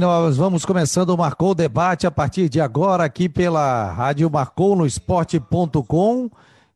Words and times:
Nós 0.00 0.36
vamos 0.36 0.64
começando 0.64 1.10
o 1.10 1.18
Marcou 1.18 1.56
Debate 1.56 2.06
a 2.06 2.10
partir 2.10 2.48
de 2.48 2.60
agora 2.60 3.02
aqui 3.02 3.28
pela 3.28 3.90
Rádio 3.90 4.30
Marcou 4.30 4.76
no 4.76 4.86
Esporte.com, 4.86 6.30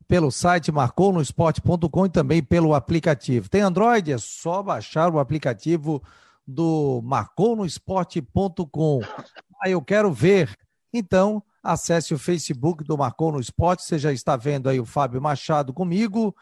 pelo 0.05 0.29
site 0.29 0.73
marcou 0.73 1.13
no 1.13 1.21
Esporte.com 1.21 2.05
e 2.05 2.09
também 2.09 2.43
pelo 2.43 2.75
aplicativo. 2.75 3.47
Tem 3.47 3.61
Android? 3.61 4.11
É 4.11 4.17
só 4.17 4.61
baixar 4.61 5.09
o 5.09 5.19
aplicativo 5.19 6.03
do 6.45 6.99
Marcou 7.01 7.55
no 7.55 7.65
Esporte.com. 7.65 8.99
Aí 9.63 9.71
eu 9.71 9.81
quero 9.81 10.11
ver. 10.11 10.53
Então, 10.91 11.41
acesse 11.63 12.13
o 12.13 12.19
Facebook 12.19 12.83
do 12.83 12.97
Marcou 12.97 13.31
no 13.31 13.39
Esporte. 13.39 13.85
Você 13.85 13.97
já 13.97 14.11
está 14.11 14.35
vendo 14.35 14.67
aí 14.67 14.81
o 14.81 14.85
Fábio 14.85 15.21
Machado 15.21 15.71
comigo 15.71 16.35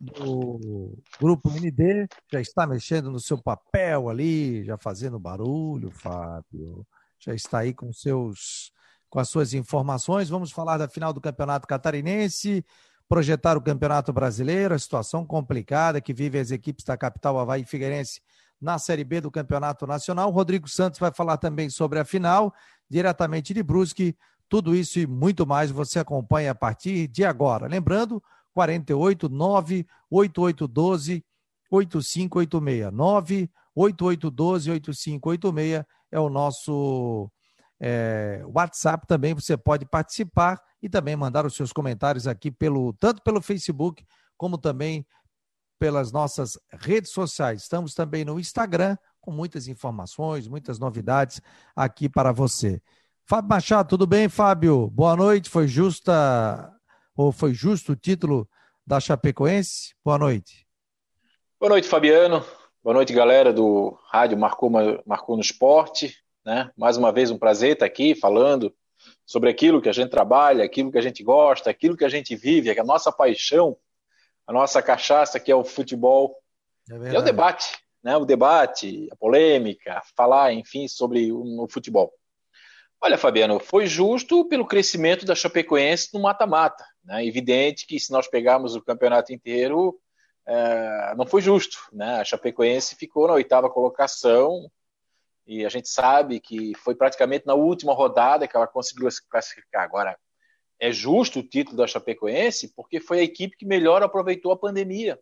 do 0.00 0.96
Grupo 1.20 1.50
ND, 1.50 2.06
já 2.32 2.40
está 2.40 2.66
mexendo 2.66 3.10
no 3.10 3.18
seu 3.18 3.36
papel 3.36 4.08
ali, 4.08 4.64
já 4.64 4.78
fazendo 4.78 5.18
barulho, 5.18 5.90
Fábio. 5.90 6.86
Já 7.18 7.34
está 7.34 7.58
aí 7.58 7.74
com 7.74 7.92
seus 7.92 8.72
com 9.10 9.18
as 9.18 9.28
suas 9.28 9.54
informações. 9.54 10.28
Vamos 10.28 10.52
falar 10.52 10.76
da 10.76 10.88
final 10.88 11.12
do 11.12 11.20
Campeonato 11.20 11.66
Catarinense, 11.66 12.64
projetar 13.08 13.56
o 13.56 13.62
Campeonato 13.62 14.12
Brasileiro, 14.12 14.74
a 14.74 14.78
situação 14.78 15.24
complicada 15.24 16.00
que 16.00 16.12
vivem 16.12 16.40
as 16.40 16.50
equipes 16.50 16.84
da 16.84 16.96
capital 16.96 17.38
Havaí 17.38 17.64
Figueirense 17.64 18.20
na 18.60 18.78
Série 18.78 19.04
B 19.04 19.20
do 19.20 19.30
Campeonato 19.30 19.86
Nacional. 19.86 20.30
Rodrigo 20.30 20.68
Santos 20.68 21.00
vai 21.00 21.12
falar 21.12 21.38
também 21.38 21.70
sobre 21.70 21.98
a 21.98 22.04
final, 22.04 22.52
diretamente 22.88 23.54
de 23.54 23.62
Brusque. 23.62 24.16
Tudo 24.48 24.74
isso 24.74 24.98
e 24.98 25.06
muito 25.06 25.46
mais 25.46 25.70
você 25.70 25.98
acompanha 25.98 26.50
a 26.50 26.54
partir 26.54 27.06
de 27.06 27.24
agora. 27.24 27.66
Lembrando, 27.66 28.22
48 28.58 29.28
98812 29.28 31.24
8586. 31.70 32.92
98812 32.92 34.70
8586 34.72 35.84
é 36.10 36.18
o 36.18 36.28
nosso 36.28 37.30
é, 37.80 38.42
WhatsApp 38.52 39.06
também. 39.06 39.32
Você 39.34 39.56
pode 39.56 39.86
participar 39.86 40.60
e 40.82 40.88
também 40.88 41.14
mandar 41.14 41.46
os 41.46 41.54
seus 41.54 41.72
comentários 41.72 42.26
aqui 42.26 42.50
pelo 42.50 42.92
tanto 42.94 43.22
pelo 43.22 43.40
Facebook 43.40 44.04
como 44.36 44.58
também 44.58 45.06
pelas 45.78 46.10
nossas 46.10 46.58
redes 46.72 47.12
sociais. 47.12 47.62
Estamos 47.62 47.94
também 47.94 48.24
no 48.24 48.40
Instagram 48.40 48.96
com 49.20 49.30
muitas 49.30 49.68
informações, 49.68 50.48
muitas 50.48 50.80
novidades 50.80 51.40
aqui 51.76 52.08
para 52.08 52.32
você. 52.32 52.82
Fábio 53.24 53.50
Machado, 53.50 53.90
tudo 53.90 54.06
bem, 54.06 54.28
Fábio? 54.28 54.88
Boa 54.88 55.14
noite. 55.14 55.48
Foi 55.48 55.68
justa 55.68 56.74
ou 57.18 57.32
foi 57.32 57.52
justo 57.52 57.92
o 57.92 57.96
título 57.96 58.48
da 58.86 59.00
Chapecoense? 59.00 59.92
Boa 60.04 60.16
noite. 60.16 60.64
Boa 61.58 61.70
noite, 61.70 61.88
Fabiano. 61.88 62.44
Boa 62.80 62.94
noite, 62.94 63.12
galera 63.12 63.52
do 63.52 63.98
Rádio 64.06 64.38
Marcou, 64.38 64.70
Marcou 65.04 65.34
no 65.34 65.42
Esporte. 65.42 66.16
Né? 66.46 66.70
Mais 66.76 66.96
uma 66.96 67.10
vez 67.10 67.32
um 67.32 67.36
prazer 67.36 67.72
estar 67.72 67.86
aqui 67.86 68.14
falando 68.14 68.72
sobre 69.26 69.50
aquilo 69.50 69.82
que 69.82 69.88
a 69.88 69.92
gente 69.92 70.10
trabalha, 70.10 70.64
aquilo 70.64 70.92
que 70.92 70.98
a 70.98 71.02
gente 71.02 71.24
gosta, 71.24 71.68
aquilo 71.68 71.96
que 71.96 72.04
a 72.04 72.08
gente 72.08 72.36
vive, 72.36 72.70
a 72.70 72.84
nossa 72.84 73.10
paixão, 73.10 73.76
a 74.46 74.52
nossa 74.52 74.80
cachaça 74.80 75.40
que 75.40 75.50
é 75.50 75.56
o 75.56 75.64
futebol. 75.64 76.36
É, 76.88 77.16
é 77.16 77.18
o 77.18 77.22
debate, 77.22 77.76
né? 78.00 78.16
O 78.16 78.24
debate, 78.24 79.08
a 79.10 79.16
polêmica, 79.16 80.00
falar, 80.16 80.52
enfim, 80.52 80.86
sobre 80.86 81.32
o, 81.32 81.64
o 81.64 81.68
futebol. 81.68 82.14
Olha, 83.00 83.16
Fabiano, 83.16 83.60
foi 83.60 83.86
justo 83.86 84.44
pelo 84.48 84.66
crescimento 84.66 85.24
da 85.24 85.34
Chapecoense 85.34 86.10
no 86.12 86.20
mata-mata. 86.20 86.84
Né? 87.08 87.24
Evidente 87.24 87.86
que 87.86 87.98
se 87.98 88.12
nós 88.12 88.28
pegarmos 88.28 88.76
o 88.76 88.82
campeonato 88.82 89.32
inteiro, 89.32 89.98
é, 90.46 91.14
não 91.16 91.26
foi 91.26 91.40
justo. 91.40 91.78
Né? 91.90 92.20
A 92.20 92.24
Chapecoense 92.24 92.94
ficou 92.96 93.26
na 93.26 93.32
oitava 93.32 93.70
colocação 93.70 94.70
e 95.46 95.64
a 95.64 95.70
gente 95.70 95.88
sabe 95.88 96.38
que 96.38 96.74
foi 96.76 96.94
praticamente 96.94 97.46
na 97.46 97.54
última 97.54 97.94
rodada 97.94 98.46
que 98.46 98.54
ela 98.54 98.66
conseguiu 98.66 99.10
se 99.10 99.26
classificar. 99.26 99.82
Agora, 99.82 100.18
é 100.78 100.92
justo 100.92 101.40
o 101.40 101.42
título 101.42 101.78
da 101.78 101.86
Chapecoense 101.86 102.74
porque 102.76 103.00
foi 103.00 103.20
a 103.20 103.24
equipe 103.24 103.56
que 103.56 103.64
melhor 103.64 104.02
aproveitou 104.02 104.52
a 104.52 104.58
pandemia. 104.58 105.18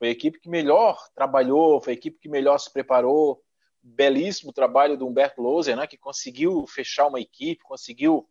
Foi 0.00 0.08
a 0.08 0.12
equipe 0.12 0.40
que 0.40 0.48
melhor 0.48 0.98
trabalhou, 1.14 1.80
foi 1.80 1.92
a 1.92 1.96
equipe 1.96 2.18
que 2.18 2.28
melhor 2.28 2.58
se 2.58 2.72
preparou, 2.72 3.40
belíssimo 3.80 4.52
trabalho 4.52 4.96
do 4.96 5.06
Humberto 5.06 5.40
Loser, 5.40 5.76
né, 5.76 5.86
que 5.86 5.96
conseguiu 5.96 6.66
fechar 6.66 7.06
uma 7.06 7.20
equipe, 7.20 7.62
conseguiu 7.62 8.28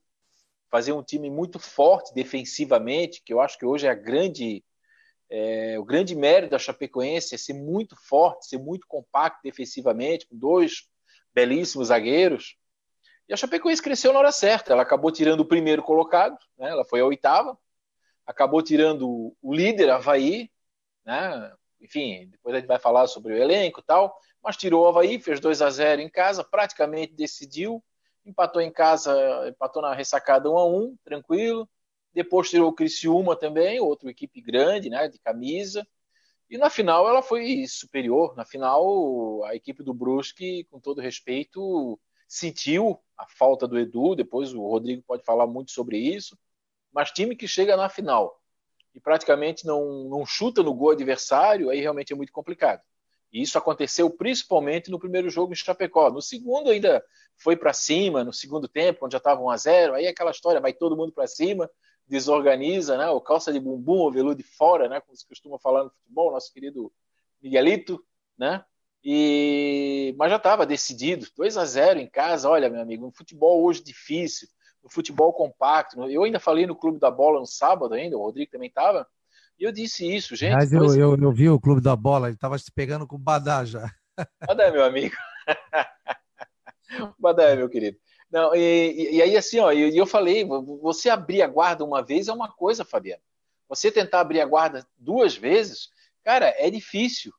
fazer 0.69 0.93
um 0.93 1.03
time 1.03 1.29
muito 1.29 1.59
forte 1.59 2.13
defensivamente, 2.13 3.21
que 3.23 3.33
eu 3.33 3.41
acho 3.41 3.57
que 3.57 3.65
hoje 3.65 3.87
é 3.87 3.89
a 3.89 3.95
grande 3.95 4.63
é, 5.29 5.77
o 5.77 5.85
grande 5.85 6.15
mérito 6.15 6.51
da 6.51 6.59
Chapecoense 6.59 7.35
é 7.35 7.37
ser 7.37 7.53
muito 7.53 7.95
forte, 7.95 8.47
ser 8.47 8.57
muito 8.57 8.87
compacto 8.87 9.39
defensivamente, 9.43 10.27
com 10.27 10.35
dois 10.35 10.89
belíssimos 11.31 11.89
zagueiros. 11.89 12.57
E 13.27 13.33
a 13.33 13.37
Chapecoense 13.37 13.81
cresceu 13.81 14.11
na 14.11 14.19
hora 14.19 14.31
certa. 14.31 14.73
Ela 14.73 14.81
acabou 14.81 15.11
tirando 15.11 15.41
o 15.41 15.45
primeiro 15.45 15.83
colocado, 15.83 16.35
né? 16.57 16.69
ela 16.69 16.83
foi 16.83 16.99
a 17.01 17.05
oitava, 17.05 17.55
acabou 18.25 18.63
tirando 18.63 19.35
o 19.39 19.53
líder, 19.53 19.91
Havaí, 19.91 20.49
né? 21.05 21.53
enfim, 21.79 22.27
depois 22.31 22.55
a 22.55 22.59
gente 22.59 22.67
vai 22.67 22.79
falar 22.79 23.05
sobre 23.07 23.33
o 23.33 23.37
elenco 23.37 23.81
e 23.81 23.83
tal, 23.83 24.17
mas 24.43 24.57
tirou 24.57 24.83
o 24.83 24.87
Havaí, 24.87 25.19
fez 25.19 25.39
2 25.39 25.61
a 25.61 25.69
0 25.69 26.01
em 26.01 26.09
casa, 26.09 26.43
praticamente 26.43 27.13
decidiu, 27.13 27.83
empatou 28.29 28.61
em 28.61 28.71
casa, 28.71 29.13
empatou 29.47 29.81
na 29.81 29.93
ressacada 29.93 30.49
1 30.49 30.57
a 30.57 30.65
1 30.65 30.97
tranquilo. 31.03 31.69
Depois 32.13 32.49
tirou 32.49 32.69
o 32.69 32.73
Criciúma 32.73 33.35
também, 33.35 33.79
outra 33.79 34.09
equipe 34.09 34.41
grande, 34.41 34.89
né, 34.89 35.07
de 35.07 35.19
camisa. 35.19 35.87
E 36.49 36.57
na 36.57 36.69
final 36.69 37.07
ela 37.07 37.21
foi 37.21 37.65
superior. 37.67 38.35
Na 38.35 38.43
final, 38.43 39.43
a 39.45 39.55
equipe 39.55 39.83
do 39.83 39.93
Brusque, 39.93 40.63
com 40.65 40.79
todo 40.79 41.01
respeito, 41.01 41.99
sentiu 42.27 42.99
a 43.17 43.27
falta 43.27 43.67
do 43.67 43.77
Edu. 43.77 44.15
Depois 44.15 44.53
o 44.53 44.61
Rodrigo 44.61 45.03
pode 45.03 45.23
falar 45.23 45.45
muito 45.45 45.71
sobre 45.71 45.97
isso. 45.97 46.37
Mas 46.91 47.11
time 47.11 47.35
que 47.35 47.47
chega 47.47 47.77
na 47.77 47.87
final 47.89 48.39
e 48.95 48.99
praticamente 48.99 49.65
não, 49.65 50.05
não 50.05 50.25
chuta 50.25 50.63
no 50.63 50.73
gol 50.73 50.91
adversário, 50.91 51.69
aí 51.69 51.79
realmente 51.79 52.11
é 52.11 52.15
muito 52.15 52.33
complicado. 52.33 52.81
E 53.31 53.41
isso 53.41 53.57
aconteceu 53.57 54.09
principalmente 54.09 54.89
no 54.89 54.99
primeiro 54.99 55.29
jogo 55.29 55.53
em 55.53 55.55
Chapecó. 55.55 56.09
No 56.09 56.21
segundo 56.21 56.71
ainda 56.71 57.03
foi 57.37 57.55
para 57.55 57.73
cima, 57.73 58.23
no 58.23 58.33
segundo 58.33 58.67
tempo, 58.67 59.05
onde 59.05 59.13
já 59.13 59.17
estava 59.17 59.41
1 59.41 59.49
a 59.49 59.57
0 59.57 59.93
aí 59.95 60.07
aquela 60.07 60.31
história, 60.31 60.59
vai 60.59 60.73
todo 60.73 60.97
mundo 60.97 61.11
para 61.11 61.27
cima, 61.27 61.69
desorganiza, 62.07 62.97
né? 62.97 63.07
O 63.09 63.21
calça 63.21 63.53
de 63.53 63.59
bumbum, 63.59 64.01
o 64.01 64.11
veludo 64.11 64.35
de 64.35 64.43
fora, 64.43 64.89
né? 64.89 64.99
Como 64.99 65.15
se 65.15 65.27
costuma 65.27 65.59
falar 65.59 65.83
no 65.83 65.91
futebol, 65.91 66.31
nosso 66.31 66.51
querido 66.51 66.91
Miguelito, 67.41 68.03
né? 68.37 68.65
E 69.03 70.13
mas 70.17 70.29
já 70.31 70.37
estava 70.37 70.65
decidido, 70.65 71.27
2 71.37 71.55
a 71.55 71.65
0 71.65 71.99
em 71.99 72.09
casa. 72.09 72.49
Olha, 72.49 72.69
meu 72.69 72.81
amigo, 72.81 73.07
um 73.07 73.11
futebol 73.11 73.63
hoje 73.63 73.83
difícil, 73.83 74.47
no 74.83 74.89
futebol 74.89 75.31
compacto. 75.31 76.01
Eu 76.09 76.23
ainda 76.23 76.39
falei 76.39 76.65
no 76.65 76.75
Clube 76.75 76.99
da 76.99 77.11
Bola 77.11 77.39
no 77.39 77.45
sábado 77.45 77.93
ainda, 77.93 78.17
o 78.17 78.21
Rodrigo 78.21 78.51
também 78.51 78.69
estava. 78.69 79.07
E 79.59 79.63
eu 79.65 79.71
disse 79.71 80.09
isso, 80.09 80.35
gente. 80.35 80.53
Mas 80.53 80.71
eu, 80.71 80.85
eu, 80.95 81.17
eu, 81.17 81.31
vi 81.31 81.49
o 81.49 81.59
Clube 81.59 81.81
da 81.81 81.95
Bola, 81.95 82.27
ele 82.27 82.35
estava 82.35 82.57
se 82.57 82.71
pegando 82.71 83.05
com 83.05 83.17
o 83.17 83.19
Badá 83.19 83.65
já. 83.65 83.91
Badá 84.47 84.71
meu 84.71 84.83
amigo. 84.83 85.15
Badá 87.19 87.55
meu 87.55 87.69
querido. 87.69 87.97
Não, 88.31 88.55
e, 88.55 89.15
e 89.15 89.21
aí, 89.21 89.35
assim, 89.35 89.59
ó, 89.59 89.71
e 89.71 89.81
eu, 89.81 89.89
eu 89.89 90.05
falei, 90.05 90.45
você 90.81 91.09
abrir 91.09 91.41
a 91.41 91.47
guarda 91.47 91.83
uma 91.83 92.01
vez 92.01 92.27
é 92.27 92.33
uma 92.33 92.49
coisa, 92.49 92.85
Fabiano. 92.85 93.21
Você 93.67 93.91
tentar 93.91 94.21
abrir 94.21 94.39
a 94.39 94.45
guarda 94.45 94.87
duas 94.97 95.35
vezes, 95.35 95.89
cara, 96.23 96.53
é 96.57 96.69
difícil. 96.69 97.33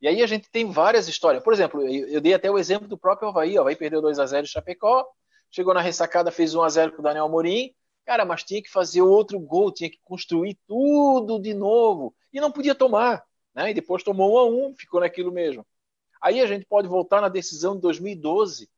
E 0.00 0.08
aí 0.08 0.20
a 0.20 0.26
gente 0.26 0.50
tem 0.50 0.70
várias 0.70 1.08
histórias. 1.08 1.42
Por 1.42 1.52
exemplo, 1.52 1.80
eu, 1.86 2.20
dei 2.20 2.34
até 2.34 2.50
o 2.50 2.58
exemplo 2.58 2.88
do 2.88 2.98
próprio 2.98 3.28
Havaí. 3.28 3.56
O 3.56 3.60
Havaí 3.60 3.76
perdeu 3.76 4.02
2 4.02 4.18
a 4.18 4.26
0 4.26 4.44
em 4.44 4.48
Chapecó, 4.48 5.06
chegou 5.48 5.72
na 5.72 5.80
ressacada, 5.80 6.30
fez 6.30 6.54
1 6.54 6.62
a 6.62 6.68
0 6.68 6.92
com 6.92 6.98
o 6.98 7.02
Daniel 7.04 7.28
Morim, 7.28 7.72
Cara, 8.04 8.24
mas 8.24 8.42
tinha 8.42 8.62
que 8.62 8.70
fazer 8.70 9.02
outro 9.02 9.38
gol, 9.38 9.72
tinha 9.72 9.90
que 9.90 10.00
construir 10.02 10.58
tudo 10.66 11.40
de 11.40 11.54
novo. 11.54 12.14
E 12.32 12.40
não 12.40 12.50
podia 12.50 12.74
tomar. 12.74 13.24
Né? 13.54 13.70
E 13.70 13.74
depois 13.74 14.02
tomou 14.02 14.34
um 14.34 14.38
a 14.38 14.44
um, 14.44 14.74
ficou 14.74 15.00
naquilo 15.00 15.30
mesmo. 15.30 15.64
Aí 16.20 16.40
a 16.40 16.46
gente 16.46 16.64
pode 16.64 16.88
voltar 16.88 17.20
na 17.20 17.28
decisão 17.28 17.74
de 17.74 17.82
2012. 17.82 18.68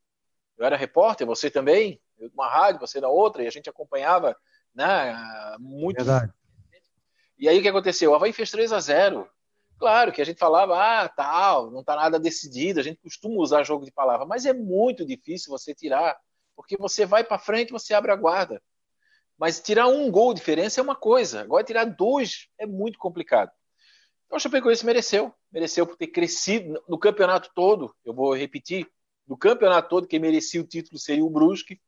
Eu 0.57 0.67
era 0.67 0.77
repórter, 0.77 1.27
você 1.27 1.51
também, 1.51 2.01
eu 2.19 2.31
uma 2.35 2.49
rádio, 2.49 2.81
você 2.81 3.01
na 3.01 3.09
outra, 3.09 3.43
e 3.43 3.47
a 3.47 3.51
gente 3.51 3.69
acompanhava 3.69 4.37
né, 4.75 5.15
muito. 5.59 5.97
Verdade. 5.97 6.33
E 7.39 7.49
aí 7.49 7.59
o 7.59 7.63
que 7.63 7.69
aconteceu? 7.69 8.13
O 8.13 8.15
Havaí 8.15 8.33
fez 8.33 8.51
3 8.51 8.73
a 8.73 8.81
0 8.81 9.29
Claro 9.79 10.13
que 10.13 10.23
a 10.23 10.25
gente 10.25 10.39
falava, 10.39 10.77
ah, 10.77 11.09
tal, 11.09 11.71
não 11.71 11.81
está 11.81 11.97
nada 11.97 12.19
decidido, 12.19 12.79
a 12.79 12.83
gente 12.83 13.01
costuma 13.03 13.41
usar 13.41 13.65
jogo 13.65 13.85
de 13.85 13.91
palavra, 13.91 14.25
mas 14.25 14.47
é 14.47 14.53
muito 14.53 15.05
difícil 15.05 15.51
você 15.51 15.75
tirar, 15.75 16.17
porque 16.55 16.77
você 16.77 17.05
vai 17.05 17.25
para 17.25 17.39
frente, 17.39 17.73
você 17.73 17.93
abre 17.93 18.13
a 18.13 18.17
guarda. 18.17 18.63
Mas 19.39 19.61
tirar 19.61 19.89
um 19.89 20.11
gol 20.11 20.33
de 20.33 20.41
diferença 20.41 20.81
é 20.81 20.83
uma 20.83 20.95
coisa. 20.95 21.41
Agora 21.41 21.65
tirar 21.65 21.85
dois 21.85 22.49
é 22.59 22.67
muito 22.67 22.99
complicado. 22.99 23.51
Então 24.27 24.37
o 24.37 24.41
Chapecoense 24.41 24.87
mereceu. 24.87 25.35
Mereceu 25.53 25.87
por 25.87 25.97
ter 25.97 26.09
crescido 26.09 26.83
no 26.89 26.99
campeonato 26.99 27.51
todo. 27.55 27.95
Eu 28.05 28.15
vou 28.15 28.35
repetir. 28.35 28.87
No 29.27 29.37
campeonato 29.37 29.89
todo, 29.89 30.07
quem 30.07 30.19
merecia 30.19 30.61
o 30.61 30.67
título 30.67 30.99
seria 30.99 31.25
o 31.25 31.31
Brusque. 31.31 31.81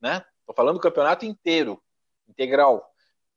Né? 0.00 0.24
Estou 0.40 0.54
falando 0.54 0.76
do 0.76 0.82
campeonato 0.82 1.24
inteiro, 1.24 1.82
integral. 2.28 2.88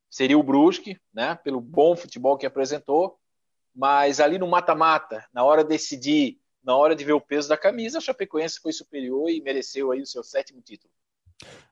Seria 0.09 0.37
o 0.37 0.43
Brusque, 0.43 0.99
né? 1.13 1.35
pelo 1.35 1.59
bom 1.59 1.95
futebol 1.95 2.37
que 2.37 2.45
apresentou. 2.45 3.19
Mas 3.73 4.19
ali 4.19 4.37
no 4.37 4.47
mata-mata, 4.47 5.25
na 5.33 5.43
hora 5.43 5.63
de 5.63 5.69
decidir, 5.69 6.39
na 6.63 6.75
hora 6.75 6.95
de 6.95 7.05
ver 7.05 7.13
o 7.13 7.21
peso 7.21 7.47
da 7.47 7.57
camisa, 7.57 7.99
a 7.99 8.01
Chapecoense 8.01 8.59
foi 8.59 8.73
superior 8.73 9.29
e 9.29 9.41
mereceu 9.41 9.91
aí 9.91 10.01
o 10.01 10.05
seu 10.05 10.23
sétimo 10.23 10.61
título. 10.61 10.91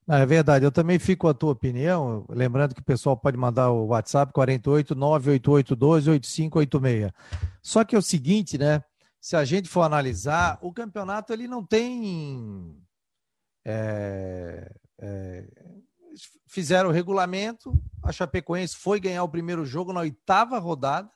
Não, 0.08 0.18
é 0.18 0.26
verdade, 0.26 0.64
eu 0.64 0.72
também 0.72 1.00
fico 1.00 1.28
a 1.28 1.34
tua 1.34 1.52
opinião, 1.52 2.26
lembrando 2.30 2.76
que 2.76 2.82
o 2.82 2.86
pessoal 2.86 3.18
pode 3.18 3.38
mandar 3.38 3.72
o 3.72 3.88
WhatsApp 3.88 4.32
48 4.32 4.94
98812 4.94 6.10
8586. 6.12 7.12
Só 7.62 7.84
que 7.84 7.96
é 7.96 8.00
o 8.00 8.04
seguinte, 8.04 8.58
né? 8.58 8.84
Se 9.20 9.36
a 9.36 9.44
gente 9.44 9.68
for 9.68 9.82
analisar, 9.82 10.60
o 10.62 10.72
campeonato 10.72 11.34
ele 11.34 11.48
não 11.48 11.66
tem. 11.66 12.80
É, 13.66 14.72
é, 15.00 15.48
fizeram 16.48 16.90
o 16.90 16.94
regulamento, 16.94 17.74
a 18.04 18.12
Chapecoense 18.12 18.76
foi 18.76 19.00
ganhar 19.00 19.24
o 19.24 19.30
primeiro 19.30 19.66
jogo 19.66 19.92
na 19.92 20.02
oitava 20.02 20.60
rodada. 20.60 21.10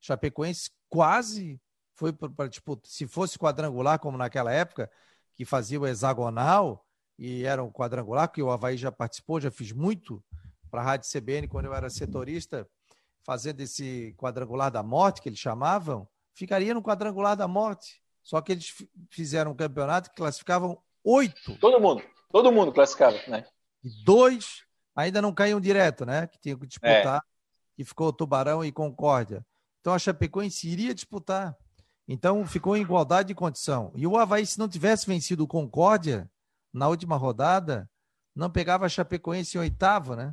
Chapecoense 0.00 0.70
quase 0.90 1.58
foi 1.94 2.12
para, 2.12 2.48
tipo, 2.48 2.78
se 2.84 3.06
fosse 3.06 3.38
quadrangular, 3.38 3.98
como 3.98 4.18
naquela 4.18 4.52
época, 4.52 4.90
que 5.34 5.46
fazia 5.46 5.80
o 5.80 5.86
hexagonal 5.86 6.86
e 7.18 7.44
era 7.44 7.64
um 7.64 7.70
quadrangular, 7.70 8.30
que 8.30 8.42
o 8.42 8.50
Havaí 8.50 8.76
já 8.76 8.92
participou, 8.92 9.40
já 9.40 9.50
fiz 9.50 9.72
muito 9.72 10.22
para 10.70 10.80
a 10.80 10.84
Rádio 10.84 11.10
CBN 11.10 11.48
quando 11.48 11.64
eu 11.64 11.74
era 11.74 11.90
setorista, 11.90 12.68
fazendo 13.24 13.60
esse 13.60 14.14
quadrangular 14.16 14.70
da 14.70 14.82
morte, 14.82 15.20
que 15.20 15.28
eles 15.28 15.38
chamavam, 15.38 16.08
ficaria 16.32 16.72
no 16.72 16.82
quadrangular 16.82 17.36
da 17.36 17.48
morte. 17.48 18.00
Só 18.22 18.40
que 18.40 18.52
eles 18.52 18.74
fizeram 19.10 19.50
um 19.52 19.56
campeonato 19.56 20.10
que 20.10 20.16
classificavam 20.16 20.78
oito. 21.02 21.56
Todo 21.58 21.80
mundo, 21.80 22.02
todo 22.30 22.52
mundo 22.52 22.72
classificava, 22.72 23.18
né? 23.26 23.44
E 23.82 23.88
dois 24.04 24.62
ainda 24.94 25.20
não 25.20 25.32
caíam 25.32 25.60
direto, 25.60 26.04
né? 26.04 26.26
Que 26.26 26.38
tinham 26.38 26.58
que 26.58 26.66
disputar, 26.66 27.18
é. 27.18 27.20
e 27.78 27.84
ficou 27.84 28.12
Tubarão 28.12 28.64
e 28.64 28.70
Concórdia. 28.70 29.44
Então 29.80 29.92
a 29.92 29.98
Chapecoense 29.98 30.68
iria 30.68 30.94
disputar. 30.94 31.56
Então 32.06 32.46
ficou 32.46 32.76
em 32.76 32.82
igualdade 32.82 33.28
de 33.28 33.34
condição. 33.34 33.92
E 33.94 34.06
o 34.06 34.16
Havaí, 34.16 34.46
se 34.46 34.58
não 34.58 34.68
tivesse 34.68 35.06
vencido 35.06 35.44
o 35.44 35.48
Concórdia 35.48 36.30
na 36.78 36.88
última 36.88 37.16
rodada, 37.16 37.88
não 38.34 38.48
pegava 38.48 38.86
a 38.86 38.88
Chapecoense 38.88 39.56
em 39.56 39.60
oitavo, 39.60 40.14
né? 40.14 40.32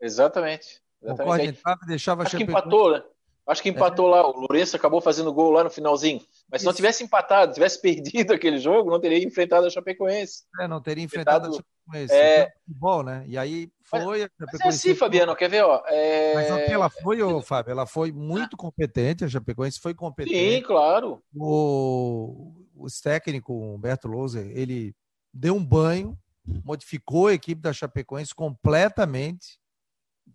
Exatamente. 0.00 0.80
Exatamente. 1.02 1.60
Deixava 1.86 2.22
a 2.22 2.26
Chapecoense. 2.26 2.36
Que 2.36 2.42
empatou, 2.44 2.92
né? 2.92 3.02
Acho 3.46 3.62
que 3.62 3.68
empatou 3.68 4.08
é. 4.08 4.10
lá. 4.10 4.26
O 4.28 4.40
Lourenço 4.40 4.74
acabou 4.74 5.00
fazendo 5.00 5.32
gol 5.32 5.52
lá 5.52 5.62
no 5.62 5.70
finalzinho. 5.70 6.20
Mas 6.50 6.62
se 6.62 6.66
não 6.66 6.74
tivesse 6.74 7.04
empatado, 7.04 7.54
tivesse 7.54 7.80
perdido 7.80 8.34
aquele 8.34 8.58
jogo, 8.58 8.90
não 8.90 9.00
teria 9.00 9.24
enfrentado 9.24 9.66
a 9.66 9.70
Chapecoense. 9.70 10.42
É, 10.60 10.66
não 10.66 10.82
teria 10.82 11.04
enfrentado, 11.04 11.48
enfrentado 11.48 11.64
a 11.64 11.92
Chapecoense. 11.92 12.14
É... 12.14 12.52
Futebol, 12.66 13.02
né? 13.04 13.24
E 13.28 13.38
aí 13.38 13.70
foi. 13.84 14.22
Mas, 14.22 14.28
mas 14.52 14.60
é 14.60 14.68
assim, 14.68 14.94
Fabiano, 14.96 15.36
quer 15.36 15.48
ver? 15.48 15.62
Ó, 15.62 15.80
é... 15.86 16.34
Mas 16.34 16.50
ela 16.68 16.90
foi, 16.90 17.22
ô, 17.22 17.40
Fábio, 17.40 17.70
ela 17.70 17.86
foi 17.86 18.10
muito 18.10 18.56
competente. 18.56 19.24
A 19.24 19.28
Chapecoense 19.28 19.78
foi 19.78 19.94
competente. 19.94 20.36
Sim, 20.36 20.62
claro. 20.62 21.22
O, 21.32 22.52
o 22.74 22.86
técnico 23.00 23.54
Humberto 23.54 24.08
Louser, 24.08 24.50
ele 24.56 24.92
deu 25.36 25.54
um 25.54 25.64
banho, 25.64 26.18
modificou 26.64 27.28
a 27.28 27.34
equipe 27.34 27.60
da 27.60 27.72
Chapecoense 27.72 28.34
completamente, 28.34 29.58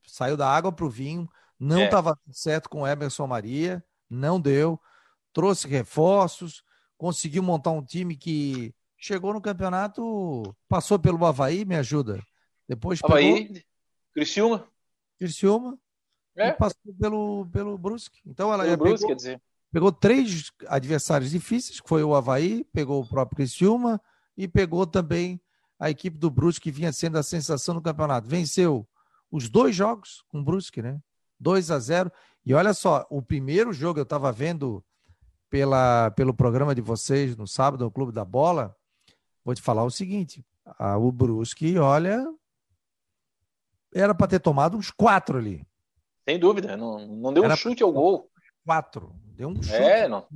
saiu 0.06 0.38
da 0.38 0.48
água 0.48 0.71
para 0.71 0.86
o 0.86 0.89
vinho 0.89 1.30
não 1.62 1.83
estava 1.83 2.19
é. 2.27 2.33
certo 2.33 2.68
com 2.68 2.81
o 2.81 2.88
Emerson 2.88 3.27
Maria, 3.27 3.86
não 4.09 4.42
deu. 4.42 4.81
Trouxe 5.31 5.68
reforços, 5.68 6.63
conseguiu 6.98 7.44
montar 7.44 7.69
um 7.69 7.86
time 7.86 8.18
que 8.18 8.74
chegou 8.98 9.31
no 9.31 9.39
campeonato, 9.39 10.56
passou 10.68 10.98
pelo 10.98 11.24
Havaí, 11.24 11.63
me 11.63 11.75
ajuda. 11.75 12.19
Depois 12.68 13.00
Havaí, 13.04 13.47
pegou... 13.47 13.62
Criciúma. 14.12 14.68
Criciúma. 15.19 15.77
É. 16.36 16.47
E 16.47 16.54
passou 16.54 16.95
pelo, 17.00 17.45
pelo 17.51 17.77
Brusque. 17.77 18.19
Então 18.25 18.51
ela 18.51 18.63
pelo 18.63 18.77
pegou, 18.77 18.88
Brusque, 18.88 19.07
quer 19.07 19.15
dizer. 19.15 19.42
pegou 19.71 19.92
três 19.92 20.51
adversários 20.68 21.30
difíceis, 21.30 21.80
que 21.80 21.88
foi 21.88 22.04
o 22.04 22.15
Havaí, 22.15 22.63
pegou 22.74 23.04
o 23.04 23.07
próprio 23.07 23.38
Criciúma 23.38 24.01
e 24.38 24.48
pegou 24.48 24.86
também 24.86 25.39
a 25.80 25.89
equipe 25.89 26.18
do 26.18 26.30
Brusque, 26.30 26.63
que 26.63 26.72
vinha 26.72 26.94
sendo 26.94 27.18
a 27.18 27.24
sensação 27.24 27.75
do 27.75 27.81
campeonato. 27.81 28.28
Venceu 28.28 28.88
os 29.31 29.50
dois 29.50 29.75
jogos 29.75 30.24
com 30.30 30.39
o 30.39 30.44
Brusque, 30.44 30.81
né? 30.81 31.00
2 31.39 31.72
a 31.72 31.80
0 31.80 32.12
E 32.45 32.54
olha 32.54 32.74
só, 32.74 33.06
o 33.10 33.22
primeiro 33.22 33.74
jogo 33.74 34.00
eu 34.00 34.04
estava 34.04 34.31
vendo 34.31 34.83
pela, 35.50 36.12
pelo 36.12 36.33
programa 36.33 36.75
de 36.75 36.81
vocês 36.81 37.36
no 37.36 37.48
sábado, 37.48 37.83
no 37.83 37.92
Clube 37.92 38.12
da 38.12 38.24
Bola. 38.24 38.75
Vou 39.44 39.56
te 39.56 39.62
falar 39.62 39.83
o 39.83 39.92
seguinte: 39.92 40.45
a, 40.66 40.98
o 40.98 41.12
Brusque, 41.12 41.78
olha, 41.78 42.24
era 43.94 44.13
para 44.13 44.28
ter 44.28 44.39
tomado 44.39 44.78
uns 44.78 44.92
quatro 44.92 45.38
ali. 45.38 45.66
Sem 46.28 46.39
dúvida, 46.39 46.78
não, 46.78 47.07
não 47.07 47.33
deu 47.33 47.44
era 47.44 47.54
um 47.54 47.57
chute 47.57 47.81
ao 47.81 47.92
gol. 47.92 48.30
Quatro, 48.63 49.16
deu 49.36 49.50
um 49.50 49.62
chute. 49.62 49.75
É, 49.75 50.07
não. 50.07 50.28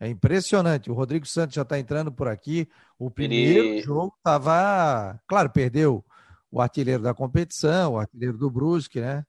É 0.00 0.08
impressionante. 0.08 0.90
O 0.90 0.94
Rodrigo 0.94 1.26
Santos 1.26 1.54
já 1.54 1.62
está 1.62 1.78
entrando 1.78 2.12
por 2.12 2.28
aqui. 2.28 2.68
O 2.98 3.10
primeiro 3.10 3.66
Ele... 3.66 3.82
jogo 3.82 4.14
estava. 4.16 5.20
Claro, 5.26 5.50
perdeu 5.50 6.04
o 6.50 6.60
artilheiro 6.60 7.02
da 7.02 7.12
competição, 7.12 7.94
o 7.94 7.98
artilheiro 7.98 8.38
do 8.38 8.50
Brusque, 8.50 9.00
né? 9.00 9.24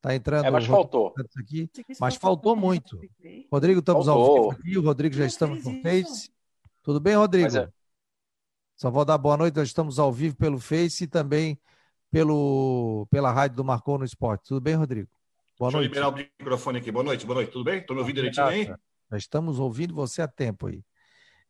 Tá 0.00 0.14
entrando. 0.14 0.46
É, 0.46 0.50
mas 0.50 0.64
faltou. 0.66 1.12
Aqui, 1.38 1.70
mas 2.00 2.16
faltou 2.16 2.56
muito. 2.56 2.98
Rodrigo, 3.50 3.80
estamos 3.80 4.06
faltou. 4.06 4.36
ao 4.36 4.50
vivo 4.50 4.50
aqui. 4.50 4.78
O 4.78 4.82
Rodrigo 4.82 5.14
já 5.14 5.26
estamos 5.26 5.64
no 5.64 5.82
Face. 5.82 6.30
Tudo 6.82 7.00
bem, 7.00 7.14
Rodrigo? 7.14 7.56
É. 7.56 7.68
Só 8.76 8.90
vou 8.90 9.04
dar 9.04 9.18
boa 9.18 9.36
noite. 9.36 9.56
Nós 9.56 9.68
estamos 9.68 9.98
ao 9.98 10.12
vivo 10.12 10.36
pelo 10.36 10.58
Face 10.58 11.04
e 11.04 11.06
também 11.06 11.58
pelo, 12.10 13.06
pela 13.10 13.32
rádio 13.32 13.56
do 13.56 13.64
Marcou 13.64 13.98
no 13.98 14.04
Esporte. 14.04 14.48
Tudo 14.48 14.60
bem, 14.60 14.74
Rodrigo? 14.74 15.08
Boa 15.58 15.70
Deixa 15.70 15.78
noite. 15.78 15.92
Deixa 15.92 16.06
eu 16.06 16.10
liberar 16.10 16.28
o 16.28 16.40
microfone 16.40 16.78
aqui. 16.78 16.92
Boa 16.92 17.04
noite, 17.04 17.26
boa 17.26 17.34
noite. 17.36 17.52
Tudo 17.52 17.64
bem? 17.64 17.78
Estou 17.80 17.94
me 17.94 18.00
ouvindo 18.00 18.16
direitinho 18.16 18.46
aí? 18.46 18.72
Nós 19.10 19.22
estamos 19.22 19.58
ouvindo 19.58 19.94
você 19.94 20.22
a 20.22 20.28
tempo 20.28 20.66
aí. 20.66 20.82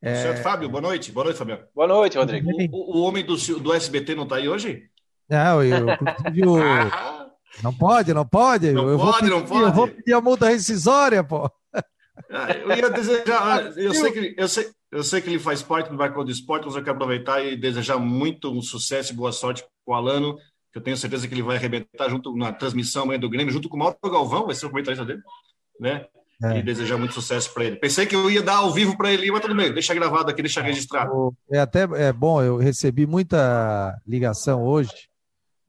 É... 0.03 0.15
Certo, 0.23 0.43
Fábio. 0.43 0.69
Boa 0.69 0.83
noite. 0.83 1.11
Boa 1.11 1.25
noite, 1.25 1.39
Fabiano. 1.39 1.65
Boa 1.75 1.89
noite, 1.89 2.19
Rodrigo. 2.19 2.51
O, 2.73 2.99
o, 2.99 3.03
homem 3.03 3.25
do, 3.25 3.37
do 3.61 3.73
SBT 3.73 4.15
não 4.15 4.25
está 4.25 4.37
aí 4.37 4.49
hoje? 4.49 4.91
Não, 5.29 5.63
eu, 5.63 5.89
inclusive 5.91 6.47
o, 6.47 6.57
Não 7.63 7.73
pode, 7.73 8.13
não 8.13 8.27
pode? 8.27 8.71
Não 8.73 8.89
eu 8.89 8.99
pode, 8.99 9.19
pedir, 9.19 9.31
não 9.31 9.45
pode. 9.45 9.63
Eu 9.63 9.73
vou 9.73 9.89
pedir 9.89 10.13
a 10.13 10.21
multa 10.21 10.49
rescisória, 10.49 11.25
pô. 11.25 11.51
Ah, 12.31 12.53
eu 12.53 12.77
ia 12.77 12.91
desejar, 12.91 13.77
eu 13.79 13.95
sei, 13.95 14.13
que, 14.13 14.35
eu, 14.37 14.49
sei, 14.49 14.71
eu 14.91 15.03
sei 15.03 15.21
que 15.21 15.31
ele 15.31 15.39
faz 15.39 15.63
parte 15.63 15.91
do 15.91 15.97
Marcou 15.97 16.25
do 16.25 16.31
Esporte, 16.31 16.65
mas 16.67 16.75
eu 16.75 16.83
quero 16.83 16.97
aproveitar 16.97 17.45
e 17.45 17.57
desejar 17.57 17.99
muito 17.99 18.51
um 18.51 18.61
sucesso 18.61 19.13
e 19.13 19.17
boa 19.17 19.33
sorte 19.33 19.65
com 19.85 19.93
o 19.93 19.95
Alano, 19.95 20.37
que 20.73 20.79
eu 20.79 20.83
tenho 20.83 20.97
certeza 20.97 21.29
que 21.29 21.35
ele 21.35 21.43
vai 21.43 21.57
arrebentar 21.57 22.09
junto 22.09 22.35
na 22.37 22.53
transmissão 22.53 23.05
amanhã 23.05 23.21
do 23.21 23.31
Grêmio, 23.31 23.53
junto 23.53 23.69
com 23.69 23.77
o 23.77 23.79
Mauro 23.79 23.97
Galvão, 24.03 24.47
vai 24.47 24.55
ser 24.55 24.67
o 24.67 24.71
comentarista 24.71 25.05
dele, 25.05 25.23
né? 25.79 26.07
É. 26.43 26.59
E 26.59 26.63
desejar 26.63 26.99
muito 26.99 27.15
sucesso 27.15 27.53
para 27.55 27.65
ele. 27.65 27.77
Pensei 27.77 28.05
que 28.05 28.15
eu 28.15 28.31
ia 28.31 28.43
dar 28.43 28.57
ao 28.57 28.73
vivo 28.73 28.97
para 28.97 29.11
ele, 29.11 29.31
mas 29.31 29.41
tudo 29.41 29.55
bem, 29.55 29.73
deixa 29.73 29.95
gravado 29.95 30.31
aqui, 30.31 30.43
deixa 30.43 30.61
registrado. 30.61 31.35
É 31.51 31.59
até 31.59 31.85
é 31.95 32.13
bom, 32.13 32.43
eu 32.43 32.59
recebi 32.59 33.07
muita 33.07 33.99
ligação 34.07 34.63
hoje 34.63 35.09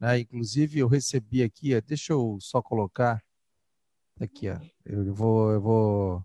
né? 0.00 0.20
Inclusive, 0.20 0.78
eu 0.78 0.88
recebi 0.88 1.42
aqui, 1.42 1.78
deixa 1.80 2.12
eu 2.12 2.38
só 2.40 2.62
colocar 2.62 3.22
aqui, 4.20 4.48
ó. 4.48 4.56
Eu 4.84 5.12
vou, 5.12 5.52
eu 5.52 5.60
vou. 5.60 6.22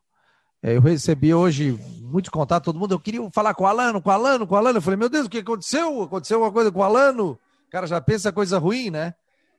É, 0.62 0.75
eu 0.77 0.82
recebi 0.82 1.34
hoje 1.34 1.77
muito 2.00 2.32
contato, 2.32 2.65
todo 2.65 2.79
mundo. 2.79 2.94
Eu 2.94 3.00
queria 3.00 3.29
falar 3.32 3.53
com 3.53 3.63
o 3.63 3.68
Alano, 3.68 4.01
com 4.01 4.10
o 4.10 4.13
Alano, 4.13 4.48
com 4.48 4.56
o 4.56 4.58
Alano. 4.58 4.77
Eu 4.77 4.82
falei, 4.82 4.98
meu 4.98 5.10
Deus, 5.10 5.25
o 5.25 5.29
que 5.29 5.39
aconteceu? 5.39 6.03
Aconteceu 6.03 6.38
alguma 6.38 6.53
coisa 6.53 6.72
com 6.72 6.79
o 6.79 6.84
Alano? 6.84 7.32
O 7.68 7.72
cara 7.72 7.88
já 7.88 8.00
pensa 8.00 8.32
coisa 8.32 8.58
ruim, 8.58 8.89
né? 8.89 9.13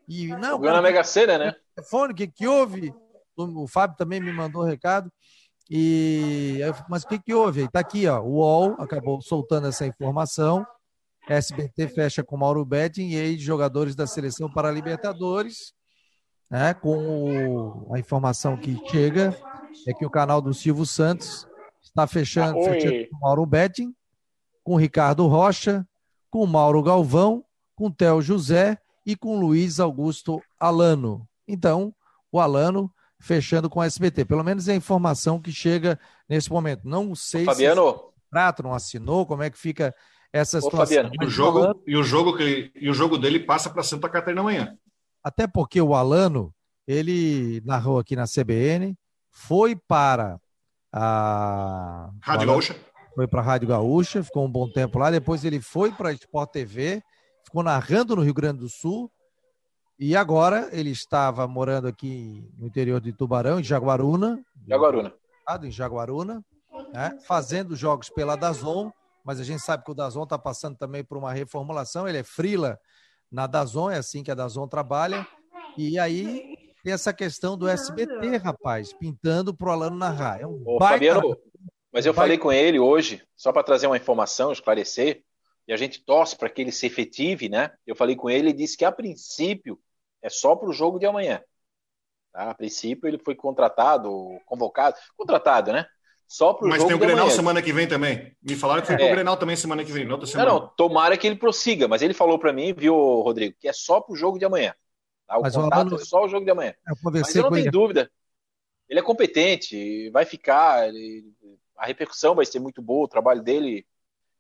E 0.09 0.28
não. 0.28 0.59
Ganhou 0.59 0.76
na 0.76 0.82
Mega 0.82 1.04
Sena, 1.04 1.37
né? 1.37 1.54
Telefone, 1.75 2.12
o 2.12 2.16
que, 2.16 2.26
que 2.26 2.47
houve? 2.47 2.94
O 3.37 3.67
Fábio 3.67 3.97
também 3.97 4.21
me 4.21 4.33
mandou 4.33 4.62
um 4.62 4.67
recado. 4.67 5.11
E 5.71 6.61
mas 6.88 7.05
o 7.05 7.09
que, 7.09 7.19
que 7.19 7.35
houve? 7.35 7.64
Está 7.64 7.81
aqui, 7.81 8.07
ó. 8.07 8.21
O 8.21 8.35
UOL 8.35 8.76
acabou 8.79 9.21
soltando 9.23 9.69
essa 9.69 9.87
informação. 9.87 10.67
SBT 11.29 11.88
fecha 11.88 12.23
com 12.23 12.37
Mauro 12.37 12.64
Betting 12.64 13.09
e 13.09 13.17
ex-jogadores 13.17 13.95
da 13.95 14.07
seleção 14.07 14.50
para 14.50 14.71
Libertadores. 14.71 15.73
Né, 16.50 16.75
com 16.75 17.88
o, 17.88 17.95
a 17.95 17.99
informação 17.99 18.57
que 18.57 18.79
chega 18.88 19.37
é 19.88 19.95
que 19.95 20.05
o 20.05 20.11
canal 20.11 20.43
do 20.43 20.53
Silvio 20.53 20.85
Santos 20.85 21.49
está 21.83 22.07
fechando, 22.07 22.61
ah, 22.61 22.64
fechando 22.64 23.09
com 23.09 23.19
Mauro 23.19 23.47
Betting, 23.47 23.95
com 24.62 24.76
Ricardo 24.76 25.26
Rocha, 25.26 25.88
com 26.31 26.47
Mauro 26.47 26.83
Galvão, 26.83 27.45
com 27.75 27.91
Theo 27.91 28.21
José 28.21 28.79
e 29.07 29.17
com 29.17 29.41
Luiz 29.41 29.81
Augusto 29.81 30.41
Alano. 30.61 31.26
Então, 31.49 31.95
o 32.31 32.38
Alano 32.38 32.93
fechando 33.21 33.71
com 33.71 33.80
a 33.80 33.87
SBT. 33.87 34.25
Pelo 34.25 34.44
menos 34.44 34.68
é 34.68 34.73
a 34.73 34.76
informação 34.76 35.40
que 35.40 35.52
chega 35.52 35.99
nesse 36.28 36.50
momento. 36.50 36.83
Não 36.85 37.14
sei 37.14 37.44
Fabiano. 37.44 37.83
se 37.83 37.88
o 37.88 38.12
contrato 38.25 38.62
não 38.62 38.75
assinou, 38.75 39.26
como 39.26 39.42
é 39.42 39.50
que 39.50 39.59
fica 39.59 39.94
essa 40.33 40.61
situação. 40.61 40.87
Fabiano, 40.87 41.11
e 41.21 41.25
o 41.25 41.30
jogo, 41.30 41.59
Alano, 41.59 41.83
e 41.87 41.97
o 41.97 42.02
jogo 42.02 42.37
que 42.37 42.73
e 42.75 42.90
o 42.90 42.94
jogo 42.94 43.16
dele 43.16 43.38
passa 43.38 43.71
para 43.71 43.83
Santa 43.83 44.09
Catarina 44.09 44.40
amanhã. 44.40 44.76
Até 45.23 45.47
porque 45.47 45.80
o 45.80 45.94
Alano, 45.94 46.52
ele 46.87 47.62
narrou 47.64 47.99
aqui 47.99 48.16
na 48.16 48.25
CBN, 48.26 48.97
foi 49.30 49.76
para 49.76 50.38
a 50.92 52.11
Rádio 52.21 52.49
Gaúcha. 52.49 52.76
Foi 53.14 53.28
para 53.28 53.40
a 53.40 53.44
Rádio 53.44 53.68
Gaúcha, 53.68 54.25
ficou 54.25 54.44
um 54.44 54.50
bom 54.50 54.68
tempo 54.68 54.99
lá. 54.99 55.11
Depois 55.11 55.44
ele 55.44 55.61
foi 55.61 55.92
para 55.92 56.09
a 56.09 56.12
Sport 56.12 56.50
TV, 56.50 57.02
ficou 57.44 57.62
narrando 57.62 58.16
no 58.16 58.23
Rio 58.23 58.35
Grande 58.35 58.59
do 58.59 58.68
Sul. 58.68 59.11
E 59.98 60.16
agora 60.16 60.68
ele 60.72 60.90
estava 60.90 61.46
morando 61.46 61.86
aqui 61.86 62.44
no 62.58 62.66
interior 62.66 63.00
de 63.00 63.12
Tubarão, 63.12 63.60
em 63.60 63.64
Jaguaruna. 63.64 64.42
Jaguaruna. 64.66 65.14
Em 65.62 65.70
Jaguaruna. 65.70 66.44
né? 66.92 67.16
fazendo 67.26 67.76
jogos 67.76 68.10
pela 68.10 68.36
Dazon, 68.36 68.90
mas 69.24 69.38
a 69.38 69.44
gente 69.44 69.62
sabe 69.62 69.84
que 69.84 69.90
o 69.90 69.94
Dazon 69.94 70.24
está 70.24 70.36
passando 70.36 70.76
também 70.76 71.04
por 71.04 71.16
uma 71.16 71.32
reformulação, 71.32 72.08
ele 72.08 72.18
é 72.18 72.24
frila 72.24 72.78
na 73.30 73.46
Dazon, 73.46 73.90
é 73.90 73.98
assim 73.98 74.22
que 74.22 74.30
a 74.30 74.34
Dazon 74.34 74.66
trabalha, 74.66 75.26
e 75.78 75.98
aí 75.98 76.56
tem 76.82 76.92
essa 76.92 77.12
questão 77.12 77.56
do 77.56 77.68
SBT, 77.68 78.36
rapaz, 78.36 78.92
pintando 78.92 79.54
para 79.54 79.68
o 79.68 79.72
Alano 79.72 79.96
narrar. 79.96 80.40
É 80.40 80.46
um 80.46 80.62
Ô, 80.66 80.78
baita... 80.78 80.94
Fabiano, 80.94 81.36
mas 81.92 82.04
eu 82.04 82.12
baita... 82.12 82.22
falei 82.22 82.38
com 82.38 82.52
ele 82.52 82.80
hoje, 82.80 83.22
só 83.36 83.52
para 83.52 83.62
trazer 83.62 83.86
uma 83.86 83.96
informação, 83.96 84.52
esclarecer, 84.52 85.22
e 85.66 85.73
a 85.73 85.76
gente 85.76 86.04
torce 86.04 86.37
para 86.37 86.50
que 86.50 86.61
ele 86.61 86.73
se 86.73 86.87
efetive, 86.87 87.49
né? 87.49 87.71
Eu 87.87 87.97
falei 87.97 88.14
com 88.16 88.28
ele 88.28 88.50
e 88.50 88.52
disse 88.52 88.76
que 88.76 88.85
a 88.85 88.92
princípio 88.92 89.78
é 90.23 90.28
só 90.28 90.54
para 90.54 90.68
o 90.68 90.73
jogo 90.73 90.99
de 90.99 91.06
amanhã. 91.06 91.42
Tá? 92.33 92.50
A 92.50 92.54
princípio 92.54 93.09
ele 93.09 93.18
foi 93.18 93.35
contratado, 93.35 94.40
convocado, 94.44 94.97
contratado, 95.16 95.73
né? 95.73 95.87
Só 96.26 96.52
para 96.52 96.66
o 96.66 96.68
Mas 96.68 96.78
jogo 96.78 96.88
tem 96.88 96.97
o 96.97 96.99
Grenal 96.99 97.25
amanhã. 97.25 97.37
semana 97.37 97.62
que 97.62 97.73
vem 97.73 97.87
também. 97.87 98.35
Me 98.42 98.56
falaram 98.56 98.80
que 98.80 98.88
foi 98.88 99.00
é. 99.00 99.09
o 99.09 99.14
Grenal 99.14 99.37
também 99.37 99.56
semana 99.56 99.85
que 99.85 99.92
vem, 99.92 100.11
outra 100.11 100.26
semana. 100.26 100.50
Não, 100.50 100.61
não, 100.61 100.68
tomara 100.68 101.16
que 101.16 101.26
ele 101.26 101.37
prossiga, 101.37 101.87
mas 101.87 102.02
ele 102.02 102.14
falou 102.14 102.38
para 102.38 102.52
mim, 102.52 102.73
viu, 102.73 102.94
Rodrigo, 102.94 103.56
que 103.59 103.68
é 103.68 103.73
só 103.73 104.00
para 104.00 104.12
o 104.12 104.16
jogo 104.16 104.38
de 104.38 104.44
amanhã. 104.44 104.75
Tá? 105.26 105.38
O 105.38 105.42
mas 105.42 105.54
contato 105.54 105.92
o 105.92 105.97
é 105.97 106.04
só 106.04 106.25
o 106.25 106.28
jogo 106.28 106.44
de 106.44 106.50
amanhã. 106.50 106.75
Eu 106.87 106.97
mas 107.02 107.35
eu 107.35 107.42
não 107.44 107.50
tenho 107.52 107.71
dúvida. 107.71 108.11
Ele 108.88 109.00
é 109.00 109.02
competente, 109.02 110.11
vai 110.11 110.25
ficar, 110.25 110.88
ele... 110.88 111.25
a 111.76 111.87
repercussão 111.87 112.35
vai 112.35 112.44
ser 112.44 112.59
muito 112.59 112.83
boa, 112.83 113.04
o 113.04 113.09
trabalho 113.09 113.42
dele 113.42 113.87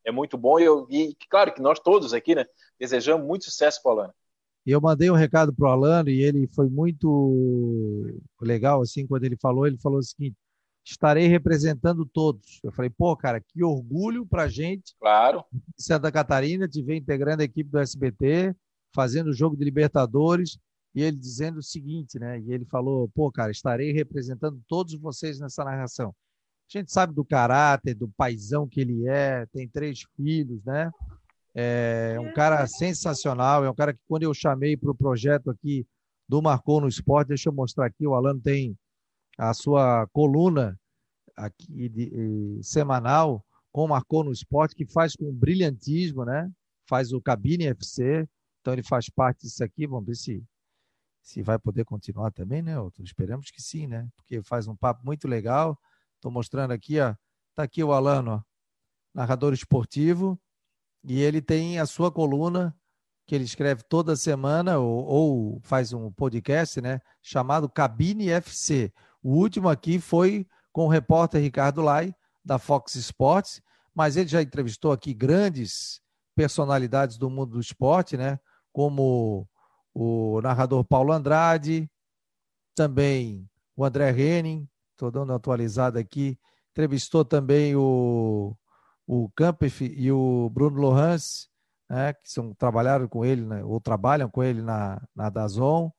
é 0.04 0.12
muito 0.12 0.36
bom. 0.36 0.58
E, 0.58 0.64
eu, 0.64 0.86
e 0.90 1.16
claro 1.28 1.52
que 1.52 1.62
nós 1.62 1.78
todos 1.80 2.12
aqui, 2.12 2.34
né, 2.34 2.44
desejamos 2.78 3.26
muito 3.26 3.44
sucesso 3.44 3.82
para 3.82 3.90
o 3.90 3.92
Alano. 3.92 4.14
E 4.66 4.70
eu 4.70 4.80
mandei 4.80 5.10
um 5.10 5.14
recado 5.14 5.52
para 5.52 5.68
o 5.68 5.72
Alano 5.72 6.08
e 6.08 6.22
ele 6.22 6.46
foi 6.54 6.68
muito 6.68 8.18
legal, 8.40 8.80
assim, 8.80 9.06
quando 9.06 9.24
ele 9.24 9.36
falou, 9.36 9.66
ele 9.66 9.76
falou 9.78 9.98
o 9.98 10.02
seguinte, 10.02 10.36
estarei 10.84 11.26
representando 11.26 12.06
todos. 12.06 12.60
Eu 12.62 12.72
falei, 12.72 12.90
pô, 12.90 13.16
cara, 13.16 13.40
que 13.40 13.62
orgulho 13.62 14.26
para 14.26 14.48
gente. 14.48 14.94
Claro. 14.98 15.44
Santa 15.76 16.10
Catarina, 16.10 16.68
te 16.68 16.82
ver 16.82 16.96
integrando 16.96 17.42
a 17.42 17.44
equipe 17.44 17.70
do 17.70 17.78
SBT, 17.78 18.54
fazendo 18.94 19.28
o 19.28 19.34
jogo 19.34 19.56
de 19.56 19.64
Libertadores, 19.64 20.58
e 20.94 21.02
ele 21.02 21.16
dizendo 21.16 21.58
o 21.58 21.62
seguinte, 21.62 22.18
né? 22.18 22.40
E 22.40 22.52
ele 22.52 22.64
falou, 22.64 23.10
pô, 23.14 23.30
cara, 23.30 23.50
estarei 23.50 23.92
representando 23.92 24.62
todos 24.68 24.94
vocês 24.94 25.40
nessa 25.40 25.64
narração. 25.64 26.14
A 26.78 26.80
gente 26.80 26.92
sabe 26.92 27.14
do 27.14 27.24
caráter, 27.24 27.94
do 27.94 28.08
paizão 28.08 28.68
que 28.68 28.80
ele 28.80 29.06
é, 29.08 29.46
tem 29.46 29.68
três 29.68 30.02
filhos, 30.16 30.62
né? 30.64 30.90
É 31.54 32.18
um 32.18 32.32
cara 32.32 32.66
sensacional, 32.66 33.64
é 33.64 33.70
um 33.70 33.74
cara 33.74 33.92
que 33.92 34.00
quando 34.08 34.24
eu 34.24 34.34
chamei 34.34 34.76
para 34.76 34.90
o 34.90 34.94
projeto 34.94 35.50
aqui 35.50 35.86
do 36.28 36.42
Marcou 36.42 36.80
no 36.80 36.88
Esporte, 36.88 37.28
deixa 37.28 37.48
eu 37.48 37.52
mostrar 37.52 37.86
aqui, 37.86 38.06
o 38.06 38.14
Alan 38.14 38.38
tem 38.38 38.76
a 39.38 39.54
sua 39.54 40.06
coluna 40.08 40.78
aqui 41.36 41.88
de, 41.88 42.10
de, 42.10 42.60
semanal 42.62 43.44
com 43.70 43.86
Marcou 43.86 44.24
no 44.24 44.32
Esporte, 44.32 44.74
que 44.74 44.86
faz 44.86 45.14
com 45.14 45.32
brilhantismo, 45.32 46.24
né? 46.24 46.50
Faz 46.88 47.12
o 47.12 47.20
Cabine 47.20 47.66
FC, 47.68 48.28
então 48.60 48.72
ele 48.72 48.82
faz 48.82 49.08
parte 49.08 49.42
disso 49.42 49.62
aqui, 49.62 49.86
vamos 49.86 50.06
ver 50.06 50.16
se 50.16 50.42
se 51.22 51.40
vai 51.40 51.58
poder 51.58 51.86
continuar 51.86 52.30
também, 52.30 52.60
né, 52.60 52.78
Outro? 52.78 53.02
Esperamos 53.02 53.50
que 53.50 53.62
sim, 53.62 53.86
né? 53.86 54.06
Porque 54.14 54.42
faz 54.42 54.68
um 54.68 54.76
papo 54.76 55.04
muito 55.06 55.26
legal. 55.26 55.78
Estou 56.24 56.32
mostrando 56.32 56.70
aqui, 56.70 56.98
ó. 56.98 57.14
Tá 57.54 57.64
aqui 57.64 57.84
o 57.84 57.92
Alano, 57.92 58.30
ó, 58.36 58.42
narrador 59.14 59.52
esportivo, 59.52 60.40
e 61.04 61.20
ele 61.20 61.42
tem 61.42 61.78
a 61.78 61.84
sua 61.84 62.10
coluna 62.10 62.74
que 63.26 63.34
ele 63.34 63.44
escreve 63.44 63.82
toda 63.82 64.16
semana 64.16 64.78
ou, 64.78 65.04
ou, 65.04 65.60
faz 65.60 65.92
um 65.92 66.10
podcast, 66.10 66.80
né, 66.80 66.98
chamado 67.20 67.68
Cabine 67.68 68.30
FC. 68.30 68.90
O 69.22 69.34
último 69.34 69.68
aqui 69.68 70.00
foi 70.00 70.46
com 70.72 70.86
o 70.86 70.88
repórter 70.88 71.42
Ricardo 71.42 71.82
Lai 71.82 72.14
da 72.42 72.58
Fox 72.58 72.94
Sports, 72.94 73.60
mas 73.94 74.16
ele 74.16 74.30
já 74.30 74.40
entrevistou 74.40 74.92
aqui 74.92 75.12
grandes 75.12 76.00
personalidades 76.34 77.18
do 77.18 77.28
mundo 77.28 77.52
do 77.52 77.60
esporte, 77.60 78.16
né, 78.16 78.40
como 78.72 79.46
o 79.92 80.40
narrador 80.40 80.82
Paulo 80.84 81.12
Andrade, 81.12 81.86
também 82.74 83.46
o 83.76 83.84
André 83.84 84.08
Henning, 84.10 84.66
estou 84.94 85.10
dando 85.10 85.30
uma 85.30 85.36
atualizada 85.36 86.00
aqui, 86.00 86.38
entrevistou 86.72 87.24
também 87.24 87.76
o 87.76 88.56
o 89.06 89.28
Campef 89.36 89.82
e 89.82 90.10
o 90.10 90.48
Bruno 90.50 90.80
Lohans, 90.80 91.48
né, 91.88 92.14
que 92.14 92.30
são, 92.30 92.54
trabalharam 92.54 93.06
com 93.06 93.24
ele, 93.24 93.42
né, 93.42 93.62
ou 93.62 93.80
trabalham 93.80 94.30
com 94.30 94.42
ele 94.42 94.62
na, 94.62 95.00
na 95.14 95.28
Dazon. 95.28 95.90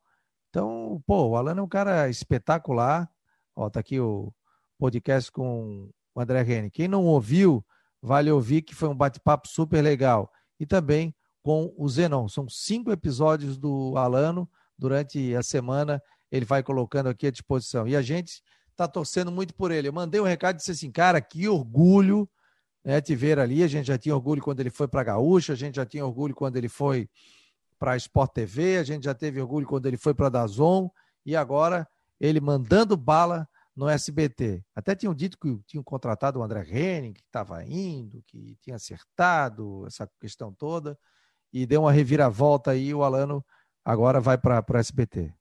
Então, 0.49 1.01
pô, 1.05 1.29
o 1.29 1.35
Alan 1.35 1.57
é 1.57 1.61
um 1.61 1.67
cara 1.67 2.09
espetacular. 2.09 3.09
Ó, 3.55 3.69
tá 3.69 3.79
aqui 3.79 3.99
o 3.99 4.33
podcast 4.77 5.31
com 5.31 5.89
o 6.13 6.21
André 6.21 6.41
Rene. 6.41 6.71
Quem 6.71 6.87
não 6.87 7.05
ouviu, 7.05 7.63
vale 8.01 8.31
ouvir 8.31 8.61
que 8.61 8.73
foi 8.73 8.89
um 8.89 8.95
bate-papo 8.95 9.47
super 9.47 9.81
legal. 9.81 10.31
E 10.59 10.65
também 10.65 11.13
com 11.43 11.73
o 11.77 11.87
Zenon. 11.89 12.27
São 12.27 12.47
cinco 12.49 12.91
episódios 12.91 13.57
do 13.57 13.97
Alano 13.97 14.49
durante 14.77 15.35
a 15.35 15.43
semana. 15.43 16.01
Ele 16.31 16.45
vai 16.45 16.63
colocando 16.63 17.07
aqui 17.07 17.27
à 17.27 17.31
disposição. 17.31 17.87
E 17.87 17.95
a 17.95 18.01
gente 18.01 18.41
está 18.75 18.87
torcendo 18.87 19.31
muito 19.31 19.53
por 19.53 19.71
ele. 19.71 19.87
Eu 19.87 19.93
mandei 19.93 20.19
um 20.19 20.25
recado 20.25 20.55
e 20.55 20.57
disse 20.57 20.71
assim, 20.71 20.91
cara, 20.91 21.19
que 21.21 21.47
orgulho 21.47 22.29
né, 22.83 23.01
te 23.01 23.15
ver 23.15 23.39
ali. 23.39 23.63
A 23.63 23.67
gente 23.67 23.87
já 23.87 23.97
tinha 23.97 24.13
orgulho 24.13 24.41
quando 24.41 24.59
ele 24.59 24.69
foi 24.69 24.87
para 24.87 25.03
Gaúcha, 25.03 25.53
a 25.53 25.55
gente 25.55 25.75
já 25.75 25.85
tinha 25.85 26.05
orgulho 26.05 26.35
quando 26.35 26.57
ele 26.57 26.69
foi 26.69 27.09
para 27.79 27.93
a 27.93 27.97
Sport 27.97 28.31
TV, 28.31 28.77
a 28.77 28.83
gente 28.83 29.03
já 29.03 29.13
teve 29.13 29.41
orgulho 29.41 29.65
quando 29.65 29.85
ele 29.85 29.97
foi 29.97 30.13
para 30.13 30.27
a 30.27 30.29
Dazon 30.29 30.89
e 31.25 31.35
agora 31.35 31.87
ele 32.19 32.39
mandando 32.39 32.95
bala 32.95 33.47
no 33.75 33.89
SBT. 33.89 34.63
Até 34.73 34.95
tinham 34.95 35.13
dito 35.13 35.37
que 35.37 35.59
tinham 35.67 35.83
contratado 35.83 36.39
o 36.39 36.43
André 36.43 36.65
Henning, 36.69 37.13
que 37.13 37.21
estava 37.21 37.63
indo, 37.65 38.23
que 38.25 38.57
tinha 38.61 38.77
acertado 38.77 39.85
essa 39.85 40.09
questão 40.19 40.53
toda, 40.53 40.97
e 41.51 41.65
deu 41.65 41.81
uma 41.81 41.91
reviravolta 41.91 42.71
aí, 42.71 42.93
o 42.93 43.03
Alano 43.03 43.45
agora 43.83 44.21
vai 44.21 44.37
para 44.37 44.63
o 44.67 44.77
SBT. 44.77 45.33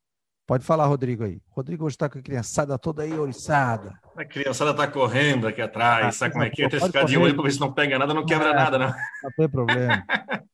Pode 0.47 0.65
falar, 0.65 0.87
Rodrigo, 0.87 1.25
aí. 1.25 1.41
Rodrigo 1.51 1.87
hoje 1.87 1.95
está 1.95 2.09
com 2.09 2.19
a 2.19 2.23
criançada 2.23 2.79
toda 2.79 3.03
aí 3.03 3.19
oriçada. 3.19 3.99
A 4.15 4.25
criançada 4.25 4.73
está 4.73 4.87
correndo 4.87 5.47
aqui 5.49 5.63
atrás, 5.63 6.07
ah, 6.07 6.13
sabe 6.13 6.33
como 6.33 6.45
é 6.45 6.51
que 6.51 6.63
é? 6.63 6.69
Tem 6.69 6.79
que 6.79 6.87
ficar 6.87 7.05
de 7.05 7.17
olho 7.17 7.35
para 7.35 7.45
ver 7.45 7.53
se 7.53 7.61
não 7.61 7.73
pega 7.73 7.99
nada, 7.99 8.13
não 8.13 8.27
quebra 8.27 8.51
é, 8.51 8.55
nada, 8.55 8.79
não. 8.79 8.89
Não 9.23 9.31
tem 9.37 9.49
problema. 9.49 10.05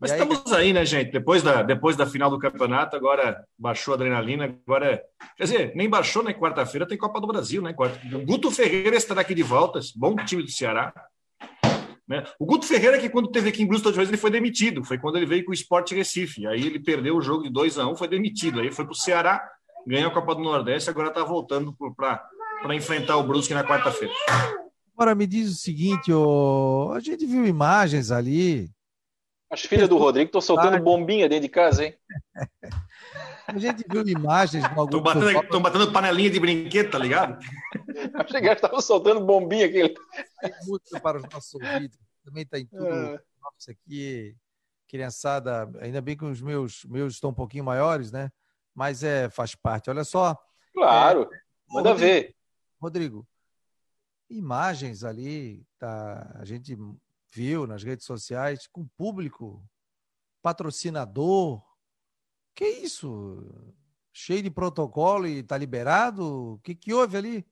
Mas 0.00 0.12
aí, 0.12 0.20
estamos 0.20 0.52
aí, 0.52 0.72
né, 0.72 0.86
gente? 0.86 1.10
Depois 1.10 1.42
da, 1.42 1.62
depois 1.62 1.96
da 1.96 2.06
final 2.06 2.30
do 2.30 2.38
campeonato, 2.38 2.96
agora 2.96 3.44
baixou 3.58 3.92
a 3.92 3.96
adrenalina, 3.96 4.44
agora. 4.44 5.02
Quer 5.36 5.44
dizer, 5.44 5.72
nem 5.74 5.90
baixou, 5.90 6.22
né? 6.22 6.32
Quarta-feira 6.32 6.86
tem 6.86 6.96
Copa 6.96 7.20
do 7.20 7.26
Brasil, 7.26 7.60
né? 7.60 7.72
Quarta... 7.72 7.98
Guto 8.24 8.50
Ferreira 8.50 8.96
estará 8.96 9.22
aqui 9.22 9.34
de 9.34 9.42
volta, 9.42 9.80
bom 9.96 10.14
time 10.16 10.42
do 10.42 10.50
Ceará. 10.50 10.92
Né? 12.08 12.24
O 12.38 12.46
Guto 12.46 12.66
Ferreira, 12.66 12.98
que 12.98 13.10
quando 13.10 13.30
teve 13.30 13.50
aqui 13.50 13.62
em 13.62 13.66
Bruston 13.66 13.92
de 13.92 14.00
ele 14.00 14.16
foi 14.16 14.30
demitido. 14.30 14.82
Foi 14.82 14.96
quando 14.96 15.16
ele 15.16 15.26
veio 15.26 15.44
com 15.44 15.50
o 15.50 15.54
Sport 15.54 15.92
Recife. 15.92 16.46
Aí 16.46 16.64
ele 16.64 16.80
perdeu 16.80 17.16
o 17.16 17.20
jogo 17.20 17.42
de 17.42 17.50
2 17.50 17.78
a 17.78 17.86
1 17.86 17.90
um, 17.90 17.96
foi 17.96 18.08
demitido. 18.08 18.60
Aí 18.60 18.72
foi 18.72 18.86
para 18.86 18.92
o 18.92 18.96
Ceará, 18.96 19.46
ganhou 19.86 20.10
a 20.10 20.14
Copa 20.14 20.34
do 20.34 20.42
Nordeste, 20.42 20.88
agora 20.88 21.08
está 21.08 21.22
voltando 21.22 21.76
para 21.94 22.74
enfrentar 22.74 23.18
o 23.18 23.22
Brusque 23.22 23.52
na 23.52 23.62
quarta-feira. 23.62 24.14
Agora 24.94 25.14
me 25.14 25.26
diz 25.26 25.50
o 25.50 25.54
seguinte, 25.54 26.10
oh, 26.10 26.92
a 26.94 27.00
gente 27.00 27.26
viu 27.26 27.46
imagens 27.46 28.10
ali. 28.10 28.70
As 29.50 29.60
filhas 29.60 29.88
do 29.88 29.96
Rodrigo 29.96 30.28
estão 30.28 30.40
soltando 30.40 30.82
bombinha 30.82 31.28
dentro 31.28 31.42
de 31.42 31.48
casa, 31.48 31.84
hein? 31.84 31.94
A 33.46 33.58
gente 33.58 33.82
viu 33.90 34.06
imagens. 34.06 34.62
Estão 34.62 35.00
batendo, 35.00 35.60
batendo, 35.60 35.90
panelinha 35.90 36.28
de 36.28 36.38
brinquedo, 36.38 36.90
tá 36.90 36.98
ligado? 36.98 37.38
Achei 38.14 38.40
que 38.40 38.48
estavam 38.48 38.80
soltando 38.80 39.24
bombinha 39.24 39.66
aqui. 39.66 39.94
Música 40.66 41.00
para 41.00 41.18
os 41.18 41.24
nossos 41.24 41.54
ouvidos. 41.54 41.98
Também 42.24 42.42
está 42.42 42.58
em 42.58 42.66
tudo. 42.66 42.86
É. 42.86 43.22
Nossa, 43.40 43.72
aqui, 43.72 44.36
criançada, 44.86 45.70
ainda 45.80 46.00
bem 46.00 46.16
que 46.16 46.24
os 46.24 46.40
meus, 46.40 46.84
meus 46.84 47.14
estão 47.14 47.30
um 47.30 47.34
pouquinho 47.34 47.64
maiores, 47.64 48.10
né? 48.10 48.30
Mas 48.74 49.02
é, 49.02 49.28
faz 49.30 49.54
parte. 49.54 49.90
Olha 49.90 50.04
só. 50.04 50.36
Claro, 50.72 51.28
é, 51.32 51.40
manda 51.68 51.90
Rodrigo, 51.90 51.98
ver. 51.98 52.36
Rodrigo, 52.80 53.28
imagens 54.30 55.04
ali, 55.04 55.66
tá, 55.78 56.36
a 56.36 56.44
gente 56.44 56.76
viu 57.32 57.66
nas 57.66 57.82
redes 57.82 58.06
sociais, 58.06 58.66
com 58.66 58.86
público, 58.96 59.62
patrocinador, 60.42 61.62
que 62.58 62.66
isso? 62.66 63.74
Cheio 64.12 64.42
de 64.42 64.50
protocolo 64.50 65.28
e 65.28 65.44
tá 65.44 65.56
liberado? 65.56 66.54
O 66.54 66.58
que, 66.58 66.74
que 66.74 66.92
houve 66.92 67.16
ali? 67.16 67.46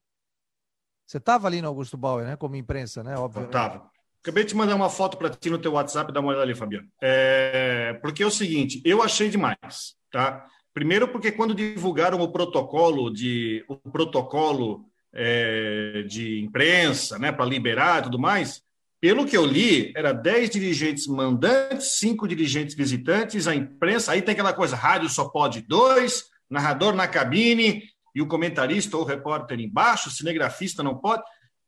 Você 1.07 1.19
estava 1.19 1.47
ali 1.47 1.63
no 1.63 1.69
Augusto 1.69 1.97
Bauer, 1.97 2.27
né? 2.27 2.37
Como 2.37 2.57
imprensa, 2.57 3.03
né? 3.03 3.17
Óbvio. 3.17 3.47
Tava. 3.47 3.89
Acabei 4.21 4.45
de 4.45 4.57
mandar 4.57 4.75
uma 4.75 4.91
foto 4.91 5.17
para 5.17 5.31
ti 5.31 5.49
no 5.49 5.59
teu 5.59 5.75
WhatsApp, 5.75 6.13
dá 6.13 6.19
uma 6.19 6.31
olhada 6.31 6.43
ali, 6.43 6.55
Fabiano. 6.55 6.89
É... 7.01 7.97
Porque 8.03 8.25
é 8.25 8.27
o 8.27 8.31
seguinte, 8.31 8.83
eu 8.85 9.01
achei 9.03 9.29
demais, 9.29 9.95
tá? 10.11 10.45
Primeiro 10.75 11.09
porque 11.09 11.31
quando 11.31 11.55
divulgaram 11.55 12.21
o 12.21 12.33
protocolo 12.33 13.09
de 13.09 13.65
o 13.69 13.77
protocolo 13.77 14.85
é, 15.15 16.05
de 16.07 16.41
imprensa, 16.41 17.19
né, 17.19 17.33
para 17.33 17.47
liberar 17.47 18.01
e 18.01 18.03
tudo 18.03 18.19
mais, 18.19 18.63
pelo 19.01 19.25
que 19.25 19.37
eu 19.37 19.47
li, 19.47 19.93
era 19.97 20.13
10 20.13 20.51
dirigentes 20.51 21.07
mandantes, 21.07 21.97
5 21.99 22.29
dirigentes 22.29 22.75
visitantes, 22.75 23.47
a 23.47 23.55
imprensa, 23.55 24.13
aí 24.13 24.21
tem 24.21 24.33
aquela 24.33 24.53
coisa, 24.53 24.77
rádio 24.77 25.09
só 25.09 25.29
pode 25.29 25.63
dois, 25.63 26.25
narrador 26.51 26.95
na 26.95 27.09
cabine 27.09 27.85
e 28.17 28.23
o 28.23 28.27
comentarista 28.27 28.97
ou 28.97 29.05
repórter 29.05 29.61
embaixo, 29.61 30.11
cinegrafista 30.11 30.83
não 30.83 30.97
pode. 30.97 31.23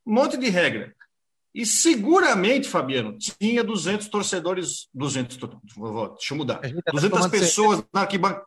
Um 0.07 0.15
monte 0.15 0.39
de 0.39 0.49
regra. 0.49 0.97
E 1.55 1.67
seguramente, 1.67 2.67
Fabiano, 2.67 3.19
tinha 3.19 3.63
200 3.63 4.09
torcedores, 4.09 4.89
200, 4.95 5.37
deixa 5.37 6.33
eu 6.33 6.37
mudar, 6.39 6.61
200 6.91 7.21
tá 7.21 7.29
pessoas 7.29 7.85
na 7.93 8.01
arquibancada. 8.01 8.47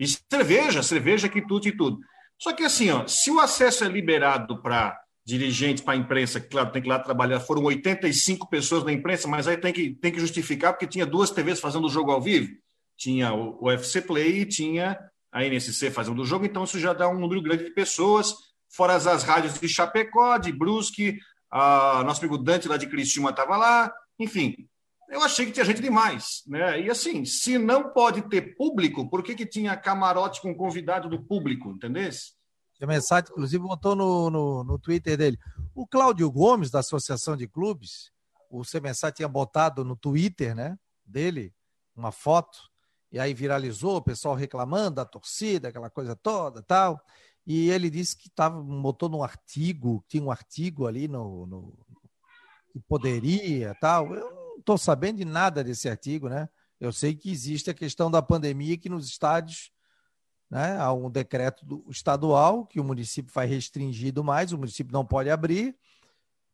E 0.00 0.06
cerveja, 0.32 0.82
cerveja, 0.82 1.28
quitute 1.28 1.68
e 1.68 1.76
tudo. 1.76 1.98
Só 2.38 2.54
que 2.54 2.64
assim, 2.64 2.88
ó, 2.88 3.06
se 3.06 3.30
o 3.30 3.38
acesso 3.38 3.84
é 3.84 3.88
liberado 3.88 4.62
para 4.62 4.98
dirigentes, 5.26 5.84
para 5.84 5.92
a 5.92 5.96
imprensa, 5.96 6.40
que 6.40 6.48
claro, 6.48 6.72
tem 6.72 6.80
que 6.80 6.88
ir 6.88 6.90
lá 6.90 6.98
trabalhar, 7.00 7.38
foram 7.40 7.64
85 7.64 8.48
pessoas 8.48 8.82
na 8.82 8.92
imprensa, 8.92 9.28
mas 9.28 9.46
aí 9.46 9.58
tem 9.58 9.74
que, 9.74 9.90
tem 9.90 10.10
que 10.10 10.20
justificar, 10.20 10.72
porque 10.72 10.86
tinha 10.86 11.04
duas 11.04 11.30
TVs 11.30 11.60
fazendo 11.60 11.86
o 11.86 11.90
jogo 11.90 12.12
ao 12.12 12.22
vivo. 12.22 12.50
Tinha 12.96 13.34
o, 13.34 13.62
o 13.62 13.66
UFC 13.66 14.00
Play 14.00 14.40
e 14.40 14.46
tinha 14.46 14.98
a 15.32 15.44
NSC 15.44 15.90
fazendo 15.90 16.20
o 16.20 16.26
jogo, 16.26 16.44
então 16.44 16.64
isso 16.64 16.78
já 16.78 16.92
dá 16.92 17.08
um 17.08 17.18
número 17.18 17.42
grande 17.42 17.64
de 17.64 17.70
pessoas, 17.70 18.34
fora 18.68 18.94
as, 18.94 19.06
as 19.06 19.22
rádios 19.22 19.58
de 19.58 19.68
Chapecó, 19.68 20.36
de 20.36 20.52
Brusque, 20.52 21.18
a, 21.50 22.04
nosso 22.04 22.20
amigo 22.20 22.36
Dante 22.36 22.68
lá 22.68 22.76
de 22.76 22.86
Criciúma 22.86 23.30
estava 23.30 23.56
lá, 23.56 23.92
enfim, 24.18 24.54
eu 25.08 25.22
achei 25.22 25.44
que 25.44 25.52
tinha 25.52 25.64
gente 25.64 25.82
demais, 25.82 26.42
né? 26.46 26.80
E 26.80 26.90
assim, 26.90 27.24
se 27.24 27.58
não 27.58 27.92
pode 27.92 28.22
ter 28.30 28.56
público, 28.56 29.08
por 29.10 29.22
que, 29.22 29.34
que 29.34 29.44
tinha 29.44 29.76
camarote 29.76 30.40
com 30.40 30.54
convidado 30.54 31.08
do 31.08 31.22
público, 31.22 31.70
entendesse? 31.70 32.32
Mensagem, 32.86 33.30
inclusive, 33.30 33.62
botou 33.62 33.94
no, 33.94 34.30
no, 34.30 34.64
no, 34.64 34.78
Twitter 34.78 35.16
dele. 35.16 35.38
O 35.74 35.86
Cláudio 35.86 36.28
Gomes, 36.30 36.70
da 36.70 36.80
Associação 36.80 37.36
de 37.36 37.46
Clubes, 37.46 38.10
o 38.50 38.64
Semensat 38.64 39.14
tinha 39.14 39.28
botado 39.28 39.84
no 39.84 39.94
Twitter, 39.94 40.54
né, 40.54 40.76
dele, 41.04 41.54
uma 41.94 42.10
foto, 42.10 42.58
e 43.12 43.20
aí 43.20 43.34
viralizou, 43.34 43.96
o 43.96 44.02
pessoal 44.02 44.34
reclamando 44.34 44.96
da 44.96 45.04
torcida, 45.04 45.68
aquela 45.68 45.90
coisa 45.90 46.16
toda 46.16 46.62
tal. 46.62 46.98
E 47.46 47.68
ele 47.70 47.90
disse 47.90 48.16
que 48.16 48.30
tava, 48.30 48.60
botou 48.62 49.08
num 49.08 49.22
artigo, 49.22 50.02
tinha 50.08 50.22
um 50.22 50.30
artigo 50.30 50.86
ali 50.86 51.06
no, 51.06 51.46
no 51.46 51.78
que 52.72 52.80
poderia 52.80 53.74
tal. 53.80 54.14
Eu 54.14 54.34
não 54.34 54.58
estou 54.58 54.78
sabendo 54.78 55.18
de 55.18 55.26
nada 55.26 55.62
desse 55.62 55.90
artigo, 55.90 56.28
né? 56.28 56.48
Eu 56.80 56.90
sei 56.90 57.14
que 57.14 57.30
existe 57.30 57.68
a 57.68 57.74
questão 57.74 58.10
da 58.10 58.22
pandemia 58.22 58.78
que 58.78 58.88
nos 58.88 59.06
estádios 59.06 59.70
né, 60.50 60.76
há 60.78 60.92
um 60.92 61.10
decreto 61.10 61.84
estadual 61.88 62.66
que 62.66 62.80
o 62.80 62.84
município 62.84 63.32
vai 63.32 63.46
restringido 63.46 64.24
mais, 64.24 64.52
o 64.52 64.58
município 64.58 64.92
não 64.92 65.04
pode 65.04 65.30
abrir, 65.30 65.76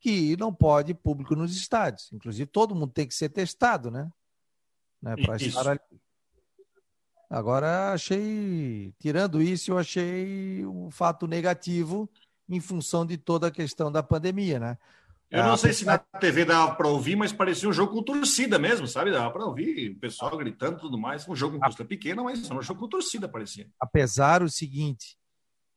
que 0.00 0.36
não 0.36 0.52
pode 0.52 0.92
público 0.92 1.34
nos 1.34 1.56
estádios. 1.56 2.12
Inclusive, 2.12 2.46
todo 2.46 2.74
mundo 2.74 2.92
tem 2.92 3.06
que 3.06 3.14
ser 3.14 3.28
testado, 3.28 3.90
né? 3.90 4.10
né 5.00 5.16
para 5.16 5.36
estar 5.36 5.68
ali. 5.68 5.80
Agora, 7.30 7.92
achei, 7.92 8.92
tirando 8.98 9.42
isso, 9.42 9.70
eu 9.70 9.78
achei 9.78 10.64
um 10.64 10.90
fato 10.90 11.26
negativo 11.26 12.08
em 12.48 12.60
função 12.60 13.04
de 13.04 13.18
toda 13.18 13.48
a 13.48 13.50
questão 13.50 13.92
da 13.92 14.02
pandemia, 14.02 14.58
né? 14.58 14.78
Eu 15.30 15.44
não 15.44 15.58
sei 15.58 15.74
se 15.74 15.84
na 15.84 15.98
TV 15.98 16.46
dava 16.46 16.74
para 16.74 16.88
ouvir, 16.88 17.14
mas 17.14 17.34
parecia 17.34 17.68
um 17.68 17.72
jogo 17.72 17.92
com 17.92 18.02
torcida 18.02 18.58
mesmo, 18.58 18.88
sabe? 18.88 19.10
Dava 19.10 19.30
para 19.30 19.44
ouvir 19.44 19.90
o 19.90 20.00
pessoal 20.00 20.34
gritando 20.38 20.78
e 20.78 20.80
tudo 20.80 20.96
mais. 20.96 21.28
Um 21.28 21.36
jogo 21.36 21.56
com 21.56 21.60
torcida 21.60 21.84
pequena, 21.84 22.22
mas 22.22 22.50
um 22.50 22.62
jogo 22.62 22.80
com 22.80 22.88
torcida, 22.88 23.28
parecia. 23.28 23.68
Apesar 23.78 24.42
o 24.42 24.48
seguinte, 24.48 25.18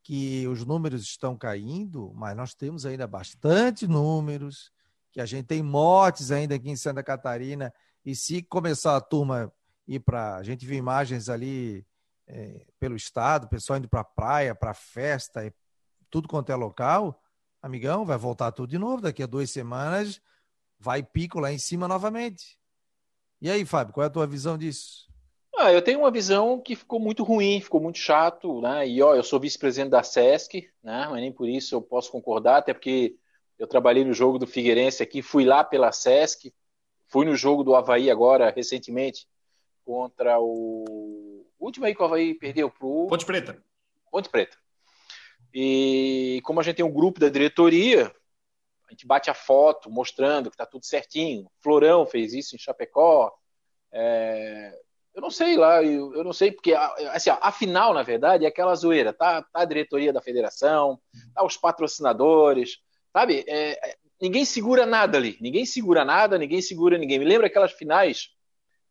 que 0.03 0.47
os 0.47 0.65
números 0.65 1.01
estão 1.01 1.37
caindo, 1.37 2.13
mas 2.15 2.35
nós 2.35 2.53
temos 2.53 2.85
ainda 2.85 3.05
bastante 3.05 3.85
números, 3.85 4.71
que 5.11 5.19
a 5.19 5.25
gente 5.25 5.47
tem 5.47 5.61
mortes 5.61 6.31
ainda 6.31 6.55
aqui 6.55 6.69
em 6.69 6.77
Santa 6.77 7.03
Catarina, 7.03 7.73
e 8.05 8.15
se 8.15 8.41
começar 8.41 8.95
a 8.95 9.01
turma 9.01 9.51
ir 9.87 9.99
para. 9.99 10.37
A 10.37 10.43
gente 10.43 10.65
viu 10.65 10.77
imagens 10.77 11.29
ali 11.29 11.85
é, 12.27 12.65
pelo 12.79 12.95
estado, 12.95 13.47
pessoal 13.47 13.79
indo 13.79 13.89
para 13.89 14.03
praia, 14.03 14.55
para 14.55 14.73
festa, 14.73 15.53
tudo 16.09 16.27
quanto 16.27 16.51
é 16.51 16.55
local 16.55 17.21
amigão, 17.61 18.05
vai 18.05 18.17
voltar 18.17 18.51
tudo 18.51 18.69
de 18.69 18.77
novo. 18.77 19.01
Daqui 19.01 19.21
a 19.21 19.27
duas 19.27 19.51
semanas 19.51 20.19
vai 20.79 21.03
pico 21.03 21.39
lá 21.39 21.51
em 21.51 21.59
cima 21.59 21.87
novamente. 21.87 22.57
E 23.39 23.49
aí, 23.49 23.65
Fábio, 23.65 23.93
qual 23.93 24.03
é 24.03 24.07
a 24.07 24.11
tua 24.11 24.27
visão 24.27 24.57
disso? 24.57 25.09
Ah, 25.55 25.71
eu 25.71 25.81
tenho 25.81 25.99
uma 25.99 26.11
visão 26.11 26.59
que 26.59 26.75
ficou 26.75 26.99
muito 26.99 27.23
ruim, 27.23 27.61
ficou 27.61 27.81
muito 27.81 27.99
chato, 27.99 28.61
né? 28.61 28.87
E 28.87 29.01
ó, 29.01 29.13
eu 29.13 29.23
sou 29.23 29.39
vice-presidente 29.39 29.91
da 29.91 30.01
SESC, 30.01 30.69
né? 30.81 31.07
Mas 31.09 31.21
nem 31.21 31.31
por 31.31 31.47
isso 31.47 31.75
eu 31.75 31.81
posso 31.81 32.11
concordar, 32.11 32.57
até 32.57 32.73
porque 32.73 33.15
eu 33.59 33.67
trabalhei 33.67 34.03
no 34.03 34.13
jogo 34.13 34.39
do 34.39 34.47
Figueirense 34.47 35.03
aqui, 35.03 35.21
fui 35.21 35.45
lá 35.45 35.63
pela 35.63 35.91
SESC, 35.91 36.53
fui 37.07 37.25
no 37.25 37.35
jogo 37.35 37.63
do 37.63 37.75
Havaí 37.75 38.09
agora, 38.09 38.49
recentemente, 38.49 39.27
contra 39.91 40.39
o, 40.39 41.45
o 41.59 41.65
último 41.65 41.85
aí 41.85 41.93
que 41.93 42.01
o 42.01 42.05
Havaí 42.05 42.33
perdeu 42.33 42.71
pro. 42.71 43.07
Ponte 43.09 43.25
Preta. 43.25 43.61
Ponte 44.09 44.29
Preta. 44.29 44.57
E 45.53 46.39
como 46.45 46.61
a 46.61 46.63
gente 46.63 46.77
tem 46.77 46.85
um 46.85 46.93
grupo 46.93 47.19
da 47.19 47.27
diretoria, 47.27 48.05
a 48.87 48.91
gente 48.91 49.05
bate 49.05 49.29
a 49.29 49.33
foto 49.33 49.91
mostrando 49.91 50.49
que 50.49 50.53
está 50.53 50.65
tudo 50.65 50.85
certinho. 50.85 51.51
Florão 51.59 52.05
fez 52.05 52.33
isso 52.33 52.55
em 52.55 52.57
Chapecó. 52.57 53.33
É, 53.91 54.79
eu 55.13 55.21
não 55.21 55.29
sei 55.29 55.57
lá, 55.57 55.83
eu, 55.83 56.15
eu 56.15 56.23
não 56.23 56.31
sei, 56.31 56.53
porque 56.53 56.73
assim, 56.73 57.29
afinal, 57.41 57.93
na 57.93 58.01
verdade, 58.01 58.45
é 58.45 58.47
aquela 58.47 58.73
zoeira. 58.75 59.11
Tá, 59.11 59.41
tá 59.41 59.59
a 59.59 59.65
diretoria 59.65 60.13
da 60.13 60.21
federação, 60.21 61.01
tá 61.35 61.43
os 61.43 61.57
patrocinadores, 61.57 62.77
sabe? 63.11 63.43
É, 63.45 63.97
ninguém 64.21 64.45
segura 64.45 64.85
nada 64.85 65.17
ali. 65.17 65.37
Ninguém 65.41 65.65
segura 65.65 66.05
nada, 66.05 66.37
ninguém 66.37 66.61
segura 66.61 66.97
ninguém. 66.97 67.19
Me 67.19 67.25
lembra 67.25 67.47
aquelas 67.47 67.73
finais. 67.73 68.29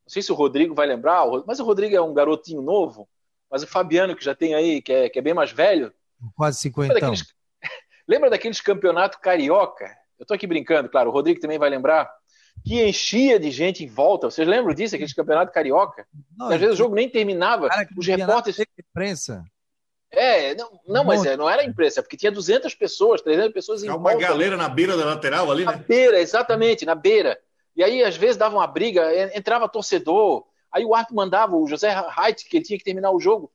Não 0.05 0.13
sei 0.13 0.23
se 0.23 0.33
o 0.33 0.35
Rodrigo 0.35 0.75
vai 0.75 0.87
lembrar, 0.87 1.25
mas 1.47 1.61
o 1.61 1.65
Rodrigo 1.65 1.95
é 1.95 2.01
um 2.01 2.15
garotinho 2.15 2.63
novo, 2.63 3.09
mas 3.51 3.63
o 3.63 3.67
Fabiano, 3.67 4.17
que 4.17 4.25
já 4.25 4.35
tem 4.35 4.55
aí, 4.55 4.83
que 4.83 4.93
é, 4.93 5.09
que 5.09 5.19
é 5.19 5.23
bem 5.23 5.35
mais 5.35 5.53
velho, 5.53 5.93
Quase 6.37 6.59
50. 6.59 6.93
Lembra 6.93 7.01
daqueles, 7.01 7.35
lembra 8.07 8.31
daqueles 8.31 8.61
campeonatos 8.61 9.19
carioca? 9.21 9.87
Eu 10.19 10.25
estou 10.25 10.35
aqui 10.35 10.47
brincando, 10.47 10.89
claro, 10.89 11.09
o 11.09 11.13
Rodrigo 11.13 11.41
também 11.41 11.59
vai 11.59 11.71
lembrar. 11.71 12.11
Que 12.65 12.87
enchia 12.87 13.41
de 13.41 13.51
gente 13.51 13.83
em 13.83 13.87
volta. 13.87 14.31
Vocês 14.31 14.47
lembram 14.47 14.75
disso, 14.75 14.95
aqueles 14.95 15.15
campeonatos 15.15 15.55
carioca? 15.55 16.07
Não, 16.37 16.49
Às 16.49 16.61
vezes 16.61 16.75
o 16.75 16.79
jogo 16.79 16.95
nem 16.95 17.09
terminava. 17.09 17.69
Cara, 17.69 17.89
os 17.97 18.07
repórteres. 18.07 18.63
imprensa. 18.79 19.43
É, 20.13 20.55
não, 20.57 20.81
não 20.87 21.05
mas 21.05 21.25
é, 21.25 21.37
não 21.37 21.49
era 21.49 21.65
imprensa, 21.65 22.03
porque 22.03 22.17
tinha 22.17 22.33
200 22.33 22.75
pessoas, 22.75 23.23
300 23.23 23.53
pessoas 23.53 23.83
em 23.83 23.87
volta. 23.87 24.03
Uma 24.03 24.15
galera 24.17 24.57
na 24.57 24.69
beira 24.69 24.97
da 24.97 25.05
lateral 25.05 25.51
ali, 25.51 25.65
na 25.65 25.71
né? 25.73 25.79
Na 25.79 25.85
beira, 25.85 26.21
exatamente, 26.21 26.85
na 26.85 26.97
beira. 26.97 27.39
E 27.81 27.83
aí, 27.83 28.05
às 28.05 28.15
vezes, 28.15 28.37
dava 28.37 28.57
uma 28.57 28.67
briga, 28.67 29.35
entrava 29.35 29.67
torcedor, 29.67 30.47
aí 30.71 30.85
o 30.85 30.95
árbitro 30.95 31.17
mandava 31.17 31.57
o 31.57 31.67
José 31.67 31.89
Reit, 32.15 32.45
que 32.45 32.59
ele 32.59 32.65
tinha 32.67 32.79
que 32.79 32.85
terminar 32.85 33.11
o 33.11 33.19
jogo. 33.19 33.51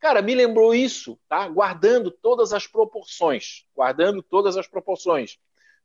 Cara, 0.00 0.20
me 0.20 0.34
lembrou 0.34 0.74
isso, 0.74 1.16
tá? 1.28 1.46
Guardando 1.46 2.10
todas 2.10 2.52
as 2.52 2.66
proporções. 2.66 3.68
Guardando 3.76 4.20
todas 4.20 4.56
as 4.56 4.66
proporções. 4.66 5.38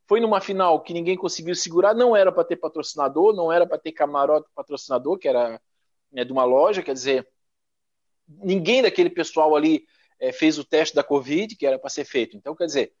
Foi 0.08 0.18
numa 0.18 0.40
final 0.40 0.80
que 0.80 0.92
ninguém 0.92 1.16
conseguiu 1.16 1.54
segurar, 1.54 1.94
não 1.94 2.16
era 2.16 2.32
para 2.32 2.42
ter 2.42 2.56
patrocinador, 2.56 3.32
não 3.32 3.52
era 3.52 3.64
para 3.64 3.78
ter 3.78 3.92
camarote 3.92 4.48
patrocinador, 4.56 5.16
que 5.16 5.28
era 5.28 5.60
né, 6.10 6.24
de 6.24 6.32
uma 6.32 6.42
loja, 6.42 6.82
quer 6.82 6.94
dizer, 6.94 7.28
ninguém 8.26 8.82
daquele 8.82 9.08
pessoal 9.08 9.54
ali 9.54 9.86
é, 10.18 10.32
fez 10.32 10.58
o 10.58 10.64
teste 10.64 10.96
da 10.96 11.04
Covid, 11.04 11.54
que 11.54 11.64
era 11.64 11.78
para 11.78 11.90
ser 11.90 12.04
feito. 12.04 12.36
Então, 12.36 12.56
quer 12.56 12.66
dizer, 12.66 12.92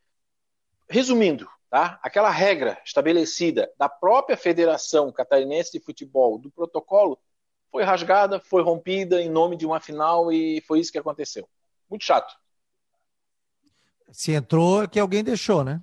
resumindo, 0.88 1.48
tá? 1.70 1.98
aquela 2.02 2.30
regra 2.30 2.80
estabelecida 2.84 3.70
da 3.78 3.88
própria 3.88 4.36
Federação 4.36 5.12
Catarinense 5.12 5.72
de 5.72 5.84
Futebol, 5.84 6.38
do 6.38 6.50
protocolo, 6.50 7.18
foi 7.70 7.82
rasgada, 7.82 8.38
foi 8.38 8.62
rompida 8.62 9.20
em 9.20 9.28
nome 9.28 9.56
de 9.56 9.66
uma 9.66 9.80
final 9.80 10.30
e 10.30 10.60
foi 10.66 10.78
isso 10.78 10.92
que 10.92 10.98
aconteceu. 10.98 11.48
Muito 11.90 12.04
chato. 12.04 12.34
Se 14.12 14.32
entrou, 14.32 14.84
é 14.84 14.86
que 14.86 15.00
alguém 15.00 15.24
deixou, 15.24 15.64
né? 15.64 15.82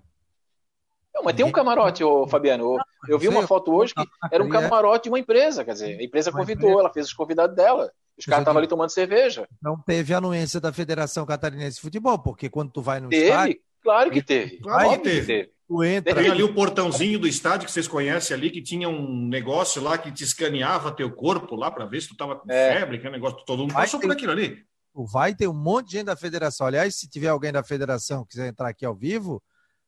Não, 1.13 1.23
mas 1.23 1.35
tem 1.35 1.45
um 1.45 1.51
camarote, 1.51 2.03
ô, 2.03 2.25
Fabiano. 2.25 2.75
Eu, 2.75 2.79
eu 3.09 3.19
vi 3.19 3.27
uma 3.27 3.45
foto 3.45 3.73
hoje 3.73 3.93
que 3.93 4.03
era 4.31 4.41
um 4.41 4.49
camarote 4.49 5.03
de 5.03 5.09
uma 5.09 5.19
empresa, 5.19 5.65
quer 5.65 5.73
dizer, 5.73 5.99
a 5.99 6.03
empresa 6.03 6.31
convidou, 6.31 6.79
ela 6.79 6.93
fez 6.93 7.07
os 7.07 7.13
convidados 7.13 7.55
dela. 7.55 7.91
Os 8.17 8.25
caras 8.25 8.43
estavam 8.43 8.59
ali 8.59 8.67
tomando 8.67 8.89
cerveja. 8.89 9.47
Não 9.61 9.77
teve 9.77 10.13
anuência 10.13 10.59
da 10.61 10.71
Federação 10.71 11.25
Catarinense 11.25 11.75
de 11.75 11.81
Futebol, 11.81 12.19
porque 12.19 12.49
quando 12.49 12.71
tu 12.71 12.81
vai 12.81 12.99
no 12.99 13.09
teve, 13.09 13.25
estádio... 13.25 13.61
Claro 13.81 14.11
que 14.11 14.21
teve. 14.21 14.57
Claro 14.57 14.91
que 14.91 14.97
teve. 14.99 15.51
Tu 15.67 15.83
entra. 15.83 16.15
Tem 16.15 16.29
ali 16.29 16.43
o 16.43 16.53
portãozinho 16.53 17.17
do 17.17 17.27
estádio 17.27 17.65
que 17.65 17.71
vocês 17.71 17.87
conhecem 17.87 18.35
ali, 18.35 18.49
que 18.49 18.61
tinha 18.61 18.89
um 18.89 19.27
negócio 19.27 19.81
lá 19.81 19.97
que 19.97 20.11
te 20.11 20.23
escaneava 20.23 20.91
teu 20.91 21.09
corpo 21.09 21.55
lá 21.55 21.71
para 21.71 21.85
ver 21.85 22.01
se 22.01 22.09
tu 22.09 22.17
tava 22.17 22.35
com 22.35 22.51
é. 22.51 22.73
febre, 22.73 22.99
que 22.99 23.07
é 23.07 23.09
um 23.09 23.13
negócio 23.13 23.43
todo 23.45 23.59
mundo 23.59 23.73
passou 23.73 23.99
por 23.99 24.11
aquilo 24.11 24.33
ali. 24.33 24.65
Vai 24.93 25.33
ter 25.33 25.47
um 25.47 25.53
monte 25.53 25.87
de 25.87 25.91
gente 25.93 26.07
da 26.07 26.15
federação. 26.17 26.67
Aliás, 26.67 26.95
se 26.95 27.09
tiver 27.09 27.29
alguém 27.29 27.53
da 27.53 27.63
federação 27.63 28.23
que 28.23 28.31
quiser 28.31 28.49
entrar 28.49 28.67
aqui 28.67 28.85
ao 28.85 28.93
vivo, 28.93 29.41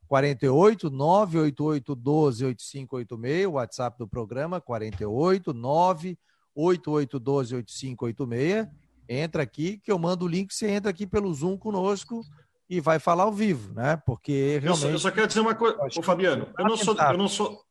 48 0.08 0.90
988 0.90 1.96
12 1.96 2.46
8586, 2.46 3.48
o 3.48 3.52
WhatsApp 3.52 3.98
do 3.98 4.08
programa, 4.08 4.62
48 4.62 5.54
988 5.54 7.20
12 7.20 7.56
8586. 7.56 8.68
Entra 9.10 9.44
aqui 9.44 9.80
que 9.80 9.92
eu 9.92 10.00
mando 10.00 10.24
o 10.24 10.30
link, 10.30 10.54
você 10.54 10.70
entra 10.70 10.90
aqui 10.90 11.06
pelo 11.06 11.34
Zoom 11.34 11.58
conosco 11.58 12.24
e 12.70 12.80
vai 12.80 13.00
falar 13.00 13.24
ao 13.24 13.32
vivo, 13.32 13.74
né? 13.74 14.02
Porque 14.06 14.60
realmente. 14.62 14.66
Eu 14.68 14.76
só, 14.76 14.90
eu 14.90 15.00
só 15.00 15.12
quero 15.12 15.28
dizer 15.28 15.40
uma 15.42 15.56
coisa, 15.56 15.78
Ô, 15.98 16.02
Fabiano, 16.02 16.48
eu 16.58 16.66
não 16.66 16.78
sou, 16.78 16.96
eu 16.96 17.18
não 17.18 17.28
sou, 17.28 17.62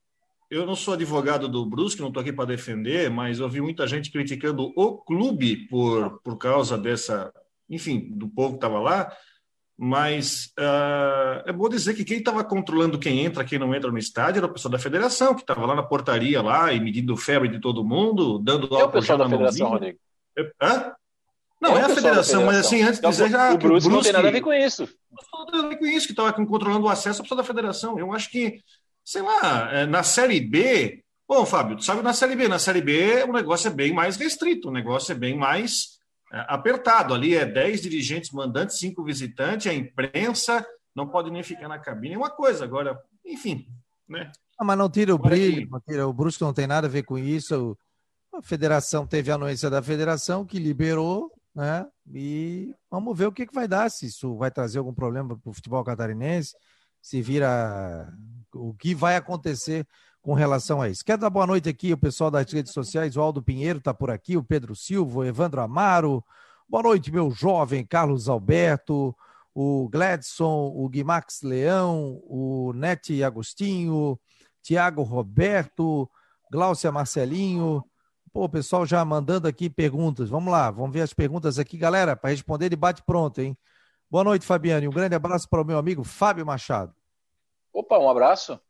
eu 0.51 0.67
não 0.67 0.77
sou 0.77 0.95
advogado 0.95 1.49
do 1.49 1.65
Brusque, 1.65 2.01
não 2.01 2.09
estou 2.09 2.21
aqui 2.21 2.33
para 2.33 2.45
defender, 2.45 3.11
mas 3.11 3.39
eu 3.39 3.49
vi 3.49 3.61
muita 3.61 3.87
gente 3.87 4.11
criticando 4.11 4.73
o 4.77 4.99
clube 4.99 5.67
por, 5.69 6.21
por 6.23 6.37
causa 6.37 6.77
dessa, 6.77 7.33
enfim, 7.71 8.11
do 8.11 8.29
povo 8.29 8.51
que 8.51 8.57
estava 8.59 8.79
lá. 8.79 9.11
mas 9.79 10.53
uh, 10.59 11.43
é 11.47 11.53
bom 11.53 11.69
dizer 11.69 11.95
que 11.95 12.05
quem 12.05 12.19
estava 12.19 12.45
controlando 12.45 12.99
quem 12.99 13.25
entra, 13.25 13.45
quem 13.45 13.59
não 13.59 13.75
entra 13.75 13.91
no 13.91 13.99
estádio 13.99 14.41
era 14.41 14.47
o 14.47 14.53
pessoal 14.53 14.73
da 14.73 14.79
federação, 14.79 15.35
que 15.35 15.41
estava 15.41 15.65
lá 15.65 15.75
na 15.75 15.83
portaria 15.83 16.43
lá 16.43 16.73
e 16.73 16.79
medindo 16.79 17.17
febre 17.17 17.49
de 17.49 17.59
todo 17.59 17.85
mundo, 17.85 18.39
dando 18.39 18.67
álcool 18.67 18.81
é 18.81 18.85
o 18.85 18.93
pessoal 18.93 19.19
da 19.19 19.29
federação, 19.29 19.71
Rodrigo. 19.71 19.99
É, 20.39 20.53
hã? 20.63 20.95
Não, 21.63 21.77
é, 21.77 21.83
é 21.83 21.85
a 21.85 21.89
federação, 21.89 22.45
mas 22.45 22.57
assim, 22.57 22.83
antes 22.83 23.01
de 23.01 23.09
dizer 23.09 23.31
já. 23.31 23.55
O 23.55 23.57
Brusque, 23.57 23.89
não 23.89 24.03
tem 24.03 24.13
nada 24.13 24.27
a 24.27 24.33
ver 24.33 24.41
com 24.41 24.53
isso. 24.53 24.83
Não 24.83 25.47
tem 25.47 25.55
nada 25.55 25.67
a 25.67 25.69
ver 25.69 25.77
com 25.77 25.87
isso, 25.87 26.07
que 26.07 26.13
estava 26.13 26.33
controlando 26.33 26.87
o 26.87 26.89
acesso 26.89 27.21
ao 27.21 27.23
pessoal 27.23 27.39
da 27.39 27.45
federação. 27.45 27.97
Eu 27.97 28.13
acho 28.13 28.29
que, 28.31 28.61
sei 29.05 29.23
lá, 29.23 29.71
é, 29.73 29.87
na 29.87 30.03
Série 30.03 30.41
B. 30.41 31.05
Bom, 31.29 31.47
Fábio, 31.47 31.77
tu 31.77 31.85
sabe 31.85 32.03
na 32.03 32.13
Série 32.13 32.35
B. 32.35 32.49
Na 32.49 32.59
Série 32.59 32.81
B 32.81 33.23
o 33.23 33.33
negócio 33.33 33.69
é 33.69 33.71
bem 33.71 33.95
mais 33.95 34.17
restrito, 34.17 34.71
o 34.71 34.73
negócio 34.73 35.13
é 35.13 35.15
bem 35.15 35.37
mais 35.37 36.01
é, 36.33 36.45
apertado. 36.49 37.15
Ali 37.15 37.37
é 37.37 37.47
10 37.47 37.81
dirigentes 37.81 38.33
mandantes, 38.33 38.81
5 38.81 39.05
visitantes, 39.05 39.69
a 39.69 39.75
imprensa 39.75 40.67
não 40.97 41.07
pode 41.07 41.31
nem 41.31 41.45
ficar 41.45 41.69
na 41.69 41.79
cabine. 41.79 42.15
É 42.15 42.19
uma 42.19 42.31
coisa, 42.31 42.65
agora, 42.65 43.01
enfim, 43.25 43.69
né? 44.09 44.33
Ah, 44.59 44.65
mas 44.65 44.77
não 44.77 44.91
tira 44.91 45.15
o 45.15 45.19
brilho, 45.19 45.69
não 45.71 45.81
tira, 45.81 46.09
o 46.09 46.13
Brusque 46.13 46.43
não 46.43 46.53
tem 46.53 46.67
nada 46.67 46.89
a 46.89 46.91
ver 46.91 47.05
com 47.05 47.17
isso. 47.17 47.79
A 48.35 48.43
federação 48.43 49.07
teve 49.07 49.31
a 49.31 49.37
anuência 49.37 49.71
da 49.71 49.81
federação 49.81 50.45
que 50.45 50.59
liberou, 50.59 51.31
né? 51.55 51.87
E 52.13 52.75
vamos 52.91 53.17
ver 53.17 53.27
o 53.27 53.33
que, 53.33 53.47
que 53.47 53.55
vai 53.55 53.69
dar, 53.69 53.91
se 53.91 54.07
isso 54.07 54.37
vai 54.37 54.51
trazer 54.51 54.79
algum 54.79 54.95
problema 54.95 55.39
para 55.39 55.51
o 55.51 55.53
futebol 55.53 55.85
catarinense, 55.85 56.55
se 57.01 57.21
vira 57.21 58.13
o 58.55 58.75
que 58.75 58.95
vai 58.95 59.17
acontecer 59.17 59.87
com 60.21 60.35
relação 60.35 60.81
a 60.81 60.89
isso. 60.89 61.05
Quero 61.05 61.21
dar 61.21 61.31
boa 61.31 61.47
noite 61.47 61.69
aqui 61.69 61.93
o 61.93 61.99
pessoal 61.99 62.31
das 62.31 62.51
redes 62.51 62.73
sociais, 62.73 63.17
o 63.17 63.21
Aldo 63.21 63.43
Pinheiro 63.43 63.79
está 63.79 63.93
por 63.93 64.11
aqui, 64.11 64.37
o 64.37 64.45
Pedro 64.45 64.75
Silva, 64.75 65.21
o 65.21 65.25
Evandro 65.25 65.61
Amaro. 65.61 66.25
Boa 66.69 66.83
noite, 66.83 67.11
meu 67.13 67.31
jovem 67.31 67.85
Carlos 67.85 68.29
Alberto, 68.29 69.15
o 69.55 69.89
Gladson, 69.89 70.73
o 70.75 70.89
Guimax 70.89 71.43
Leão, 71.43 72.23
o 72.25 72.73
Nete 72.75 73.23
Agostinho, 73.23 74.19
Tiago 74.63 75.03
Roberto, 75.03 76.09
Gláucia 76.51 76.93
Marcelinho. 76.93 77.85
Pô, 78.33 78.49
pessoal 78.49 78.87
já 78.87 79.05
mandando 79.05 79.47
aqui 79.47 79.69
perguntas. 79.69 80.31
Vamos 80.31 80.51
lá, 80.51 80.71
vamos 80.71 80.93
ver 80.93 81.03
as 81.03 81.13
perguntas 81.13 81.59
aqui, 81.59 81.77
galera, 81.77 82.17
para 82.17 82.31
responder 82.31 82.69
debate 82.69 83.03
pronto, 83.03 83.41
hein? 83.41 83.57
Boa 84.11 84.25
noite, 84.25 84.47
Fabiano. 84.47 84.85
E 84.85 84.89
um 84.89 84.93
grande 84.93 85.15
abraço 85.15 85.49
para 85.49 85.61
o 85.61 85.65
meu 85.65 85.79
amigo 85.79 86.03
Fábio 86.03 86.47
Machado. 86.47 86.95
Opa, 87.73 87.99
um 87.99 88.09
abraço 88.09 88.61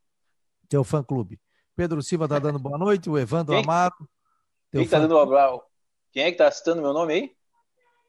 teu 0.73 0.83
fã 0.83 1.03
clube. 1.03 1.39
Pedro 1.77 2.03
Silva 2.03 2.25
está 2.25 2.39
dando 2.39 2.59
boa 2.59 2.79
noite, 2.79 3.11
o 3.11 3.19
Evandro 3.19 3.55
Quem? 3.55 3.63
Amaro. 3.63 4.09
Quem 4.71 4.83
está 4.83 4.99
dando 4.99 5.17
um 5.17 5.21
abraço? 5.21 5.61
Quem 6.11 6.23
é 6.23 6.27
que 6.27 6.33
está 6.33 6.51
citando 6.51 6.81
meu 6.81 6.95
nome 6.95 7.13
aí? 7.13 7.37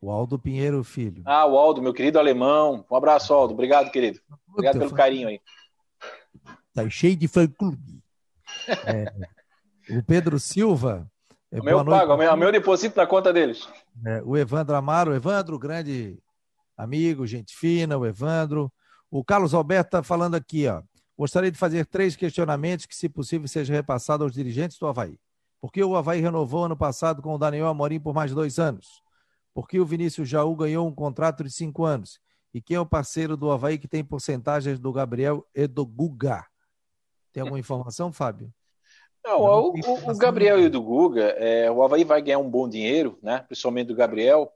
O 0.02 0.10
Aldo 0.10 0.40
Pinheiro 0.40 0.82
Filho. 0.82 1.24
Ah, 1.26 1.46
o 1.46 1.58
Aldo, 1.58 1.82
meu 1.82 1.94
querido 1.94 2.20
alemão. 2.20 2.86
Um 2.90 2.96
abraço, 2.96 3.34
Aldo. 3.34 3.54
Obrigado, 3.54 3.92
querido. 3.92 4.20
Obrigado 4.48 4.80
pelo 4.80 4.94
carinho 4.94 5.28
aí. 5.28 5.42
Tá 6.74 6.90
cheio 6.90 7.18
de 7.18 7.28
fã 7.28 7.46
clube. 7.48 8.02
É, 8.86 9.14
o 10.00 10.04
Pedro 10.04 10.40
Silva. 10.40 11.10
É, 11.54 11.62
o 11.62 11.64
meu 11.64 11.86
pago, 11.86 12.14
o 12.14 12.36
meu 12.36 12.52
deposito 12.52 12.98
na 12.98 13.06
conta 13.06 13.32
deles. 13.32 13.70
É, 14.04 14.24
o 14.26 14.36
Evandro 14.36 14.76
Amaro, 14.76 15.12
o 15.12 15.16
Evandro, 15.16 15.60
grande 15.60 16.18
amigo, 16.76 17.28
gente 17.28 17.56
fina, 17.56 17.96
o 17.96 18.08
Evandro. 18.08 18.74
O 19.12 19.24
Carlos 19.24 19.54
Alberto 19.54 19.90
está 19.90 20.04
falando 20.04 20.34
aqui, 20.34 20.68
ó. 20.68 20.82
Gostaria 21.16 21.52
de 21.52 21.58
fazer 21.58 21.86
três 21.86 22.16
questionamentos 22.16 22.88
que, 22.88 22.96
se 22.96 23.08
possível, 23.08 23.48
sejam 23.48 23.76
repassados 23.76 24.26
aos 24.26 24.34
dirigentes 24.34 24.80
do 24.80 24.88
Havaí. 24.88 25.20
Por 25.62 25.72
que 25.72 25.84
o 25.84 25.96
Havaí 25.96 26.20
renovou 26.20 26.66
ano 26.66 26.76
passado 26.76 27.22
com 27.22 27.36
o 27.36 27.38
Daniel 27.38 27.68
Amorim 27.68 28.00
por 28.00 28.16
mais 28.16 28.34
dois 28.34 28.58
anos? 28.58 29.04
Por 29.54 29.68
que 29.68 29.80
o 29.80 29.86
Vinícius 29.86 30.28
Jaú 30.28 30.56
ganhou 30.56 30.88
um 30.88 30.96
contrato 30.96 31.44
de 31.44 31.52
cinco 31.52 31.86
anos? 31.86 32.20
E 32.52 32.60
quem 32.60 32.78
é 32.78 32.80
o 32.80 32.86
parceiro 32.86 33.38
do 33.38 33.52
Havaí 33.52 33.78
que 33.78 33.88
tem 33.88 34.04
porcentagens 34.04 34.80
do 34.80 34.92
Gabriel 34.92 35.48
e 35.54 35.68
do 35.68 35.86
Guga? 35.86 36.44
Tem 37.32 37.42
alguma 37.42 37.60
informação, 37.60 38.12
Fábio? 38.12 38.52
Não, 39.24 39.42
o, 39.42 39.70
o, 39.72 40.12
o, 40.12 40.18
Gabriel 40.18 40.60
e 40.60 40.66
o 40.66 40.70
do 40.70 40.82
Guga, 40.82 41.30
é, 41.38 41.72
o 41.72 41.82
Havaí 41.82 42.04
vai 42.04 42.22
ganhar 42.22 42.40
um 42.40 42.50
bom 42.50 42.68
dinheiro, 42.68 43.18
né? 43.22 43.40
principalmente 43.48 43.88
do 43.88 43.96
Gabriel, 43.96 44.52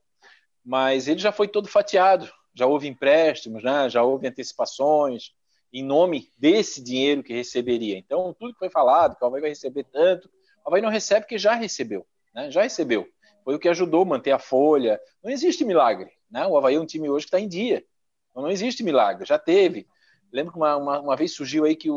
mas 0.63 1.07
ele 1.07 1.19
já 1.19 1.31
foi 1.31 1.47
todo 1.47 1.69
fatiado, 1.69 2.29
já 2.53 2.65
houve 2.65 2.87
empréstimos, 2.87 3.63
né? 3.63 3.89
já 3.89 4.03
houve 4.03 4.27
antecipações, 4.27 5.31
em 5.71 5.83
nome 5.83 6.29
desse 6.37 6.83
dinheiro 6.83 7.23
que 7.23 7.33
receberia. 7.33 7.97
Então, 7.97 8.35
tudo 8.37 8.53
que 8.53 8.59
foi 8.59 8.69
falado, 8.69 9.15
que 9.15 9.23
o 9.23 9.27
Havaí 9.27 9.41
vai 9.41 9.51
receber 9.51 9.85
tanto, 9.85 10.29
o 10.65 10.69
Havaí 10.69 10.81
não 10.81 10.89
recebe 10.89 11.21
porque 11.21 11.37
já 11.37 11.53
recebeu, 11.53 12.05
né? 12.35 12.51
já 12.51 12.61
recebeu. 12.61 13.07
Foi 13.45 13.55
o 13.55 13.59
que 13.59 13.69
ajudou 13.69 14.01
a 14.01 14.05
manter 14.05 14.31
a 14.31 14.39
folha. 14.39 14.99
Não 15.23 15.31
existe 15.31 15.63
milagre. 15.63 16.11
Né? 16.29 16.45
O 16.45 16.57
Havaí 16.57 16.75
é 16.75 16.79
um 16.79 16.85
time 16.85 17.09
hoje 17.09 17.25
que 17.25 17.29
está 17.29 17.39
em 17.39 17.47
dia. 17.47 17.85
Então, 18.29 18.43
não 18.43 18.51
existe 18.51 18.83
milagre, 18.83 19.25
já 19.25 19.39
teve. 19.39 19.87
Lembro 20.31 20.51
que 20.51 20.59
uma, 20.59 20.75
uma, 20.75 20.99
uma, 20.99 21.15
vez 21.15 21.33
surgiu 21.33 21.63
aí 21.63 21.75
que 21.75 21.89
o. 21.89 21.95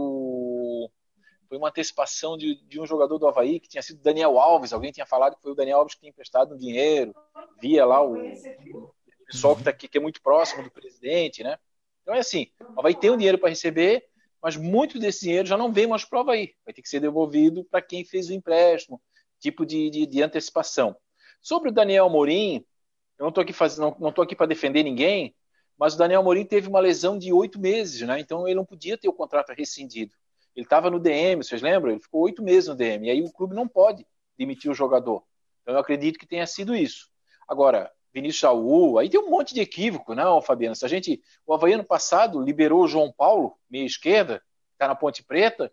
Foi 1.51 1.59
uma 1.59 1.69
antecipação 1.69 2.39
de, 2.39 2.55
de 2.69 2.81
um 2.81 2.87
jogador 2.87 3.19
do 3.19 3.27
Havaí 3.27 3.59
que 3.59 3.69
tinha 3.69 3.83
sido 3.83 4.01
Daniel 4.01 4.39
Alves. 4.39 4.73
Alguém 4.73 4.93
tinha 4.93 5.05
falado 5.05 5.35
que 5.35 5.43
foi 5.43 5.51
o 5.51 5.55
Daniel 5.57 5.79
Alves 5.79 5.95
que 5.95 6.01
tinha 6.01 6.11
emprestado 6.11 6.55
um 6.55 6.57
dinheiro. 6.57 7.13
Via 7.61 7.85
lá 7.85 8.01
o, 8.01 8.15
o 8.15 8.95
pessoal 9.27 9.57
que 9.57 9.63
está 9.63 9.71
aqui, 9.73 9.89
que 9.89 9.99
é 9.99 10.01
muito 10.01 10.23
próximo 10.23 10.63
do 10.63 10.71
presidente, 10.71 11.43
né? 11.43 11.59
Então 12.03 12.15
é 12.15 12.21
assim, 12.21 12.47
vai 12.77 12.95
ter 12.95 13.11
um 13.11 13.17
dinheiro 13.17 13.37
para 13.37 13.49
receber, 13.49 14.07
mas 14.41 14.57
muito 14.57 14.97
desse 14.97 15.23
dinheiro 15.23 15.49
já 15.49 15.57
não 15.57 15.73
vem 15.73 15.89
mais 15.89 16.05
para 16.05 16.19
o 16.19 16.21
Havaí. 16.21 16.55
Vai 16.65 16.73
ter 16.73 16.83
que 16.83 16.89
ser 16.89 17.01
devolvido 17.01 17.65
para 17.65 17.83
quem 17.83 18.05
fez 18.05 18.29
o 18.29 18.33
empréstimo, 18.33 19.03
tipo 19.41 19.67
de, 19.67 19.91
de, 19.91 20.07
de, 20.07 20.23
antecipação. 20.23 20.97
Sobre 21.43 21.71
o 21.71 21.73
Daniel 21.73 22.07
Amorim, 22.07 22.65
eu 23.19 23.25
não 23.25 23.31
estou 23.31 23.43
aqui, 23.43 23.53
fazendo, 23.53 23.97
não, 23.99 24.13
não 24.15 24.23
aqui 24.23 24.37
para 24.37 24.47
defender 24.47 24.85
ninguém, 24.85 25.35
mas 25.77 25.95
o 25.95 25.99
Daniel 25.99 26.21
Amorim 26.21 26.45
teve 26.45 26.69
uma 26.69 26.79
lesão 26.79 27.19
de 27.19 27.33
oito 27.33 27.59
meses, 27.59 28.03
né? 28.03 28.21
então 28.21 28.47
ele 28.47 28.55
não 28.55 28.65
podia 28.65 28.97
ter 28.97 29.09
o 29.09 29.13
contrato 29.13 29.53
rescindido. 29.53 30.13
Ele 30.55 30.67
estava 30.67 30.91
no 30.91 30.99
DM, 30.99 31.43
vocês 31.43 31.63
lembram? 31.63 31.93
Ele 31.93 32.01
ficou 32.01 32.23
oito 32.23 32.43
meses 32.43 32.69
no 32.69 32.75
DM, 32.75 33.07
e 33.07 33.11
aí 33.11 33.23
o 33.23 33.33
clube 33.33 33.55
não 33.55 33.69
pode 33.69 34.07
demitir 34.37 34.71
o 34.71 34.75
jogador. 34.75 35.23
Então 35.63 35.75
eu 35.75 35.81
acredito 35.81 36.19
que 36.19 36.27
tenha 36.27 36.47
sido 36.47 36.75
isso. 36.75 37.09
Agora, 37.49 37.91
Vinícius 38.13 38.41
Saúl, 38.41 38.99
aí 38.99 39.09
tem 39.09 39.21
um 39.21 39.31
monte 39.31 39.55
de 39.55 39.61
equívoco, 39.61 40.15
não, 40.15 40.37
né, 40.37 40.43
Fabiano? 40.43 40.75
Se 40.75 40.85
a 40.85 40.89
gente, 40.89 41.21
o 41.47 41.55
Havaí 41.55 41.73
ano 41.73 41.85
passado 41.85 42.43
liberou 42.43 42.83
o 42.83 42.89
João 42.89 43.13
Paulo, 43.13 43.57
meia 43.71 43.87
esquerda, 43.87 44.43
está 44.73 44.89
na 44.89 44.95
Ponte 44.95 45.23
Preta, 45.23 45.73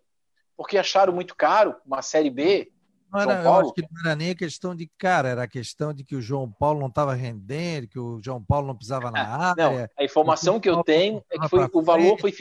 porque 0.56 0.78
acharam 0.78 1.14
muito 1.14 1.36
caro 1.36 1.76
uma 1.86 2.02
Série 2.02 2.30
B. 2.30 2.72
Não 3.12 3.22
era, 3.22 3.42
eu 3.42 3.54
acho 3.54 3.74
que 3.74 3.82
não 3.82 4.02
era 4.06 4.16
nem 4.16 4.32
a 4.32 4.36
questão 4.36 4.76
de 4.76 4.92
cara, 4.98 5.30
era 5.30 5.44
a 5.44 5.48
questão 5.48 5.94
de 5.94 6.04
que 6.04 6.16
o 6.16 6.22
João 6.22 6.52
Paulo 6.52 6.80
não 6.80 6.88
estava 6.88 7.14
rendendo, 7.14 7.88
que 7.88 7.98
o 7.98 8.20
João 8.22 8.44
Paulo 8.44 8.68
não 8.68 8.78
pisava 8.78 9.10
na 9.10 9.22
ah, 9.22 9.50
área. 9.50 9.70
Não, 9.70 9.88
a 9.98 10.04
informação 10.04 10.60
que 10.60 10.70
eu 10.70 10.84
tenho 10.84 11.24
é 11.32 11.40
que 11.40 11.48
foi, 11.48 11.68
o 11.72 11.82
valor 11.82 12.20
foi. 12.20 12.34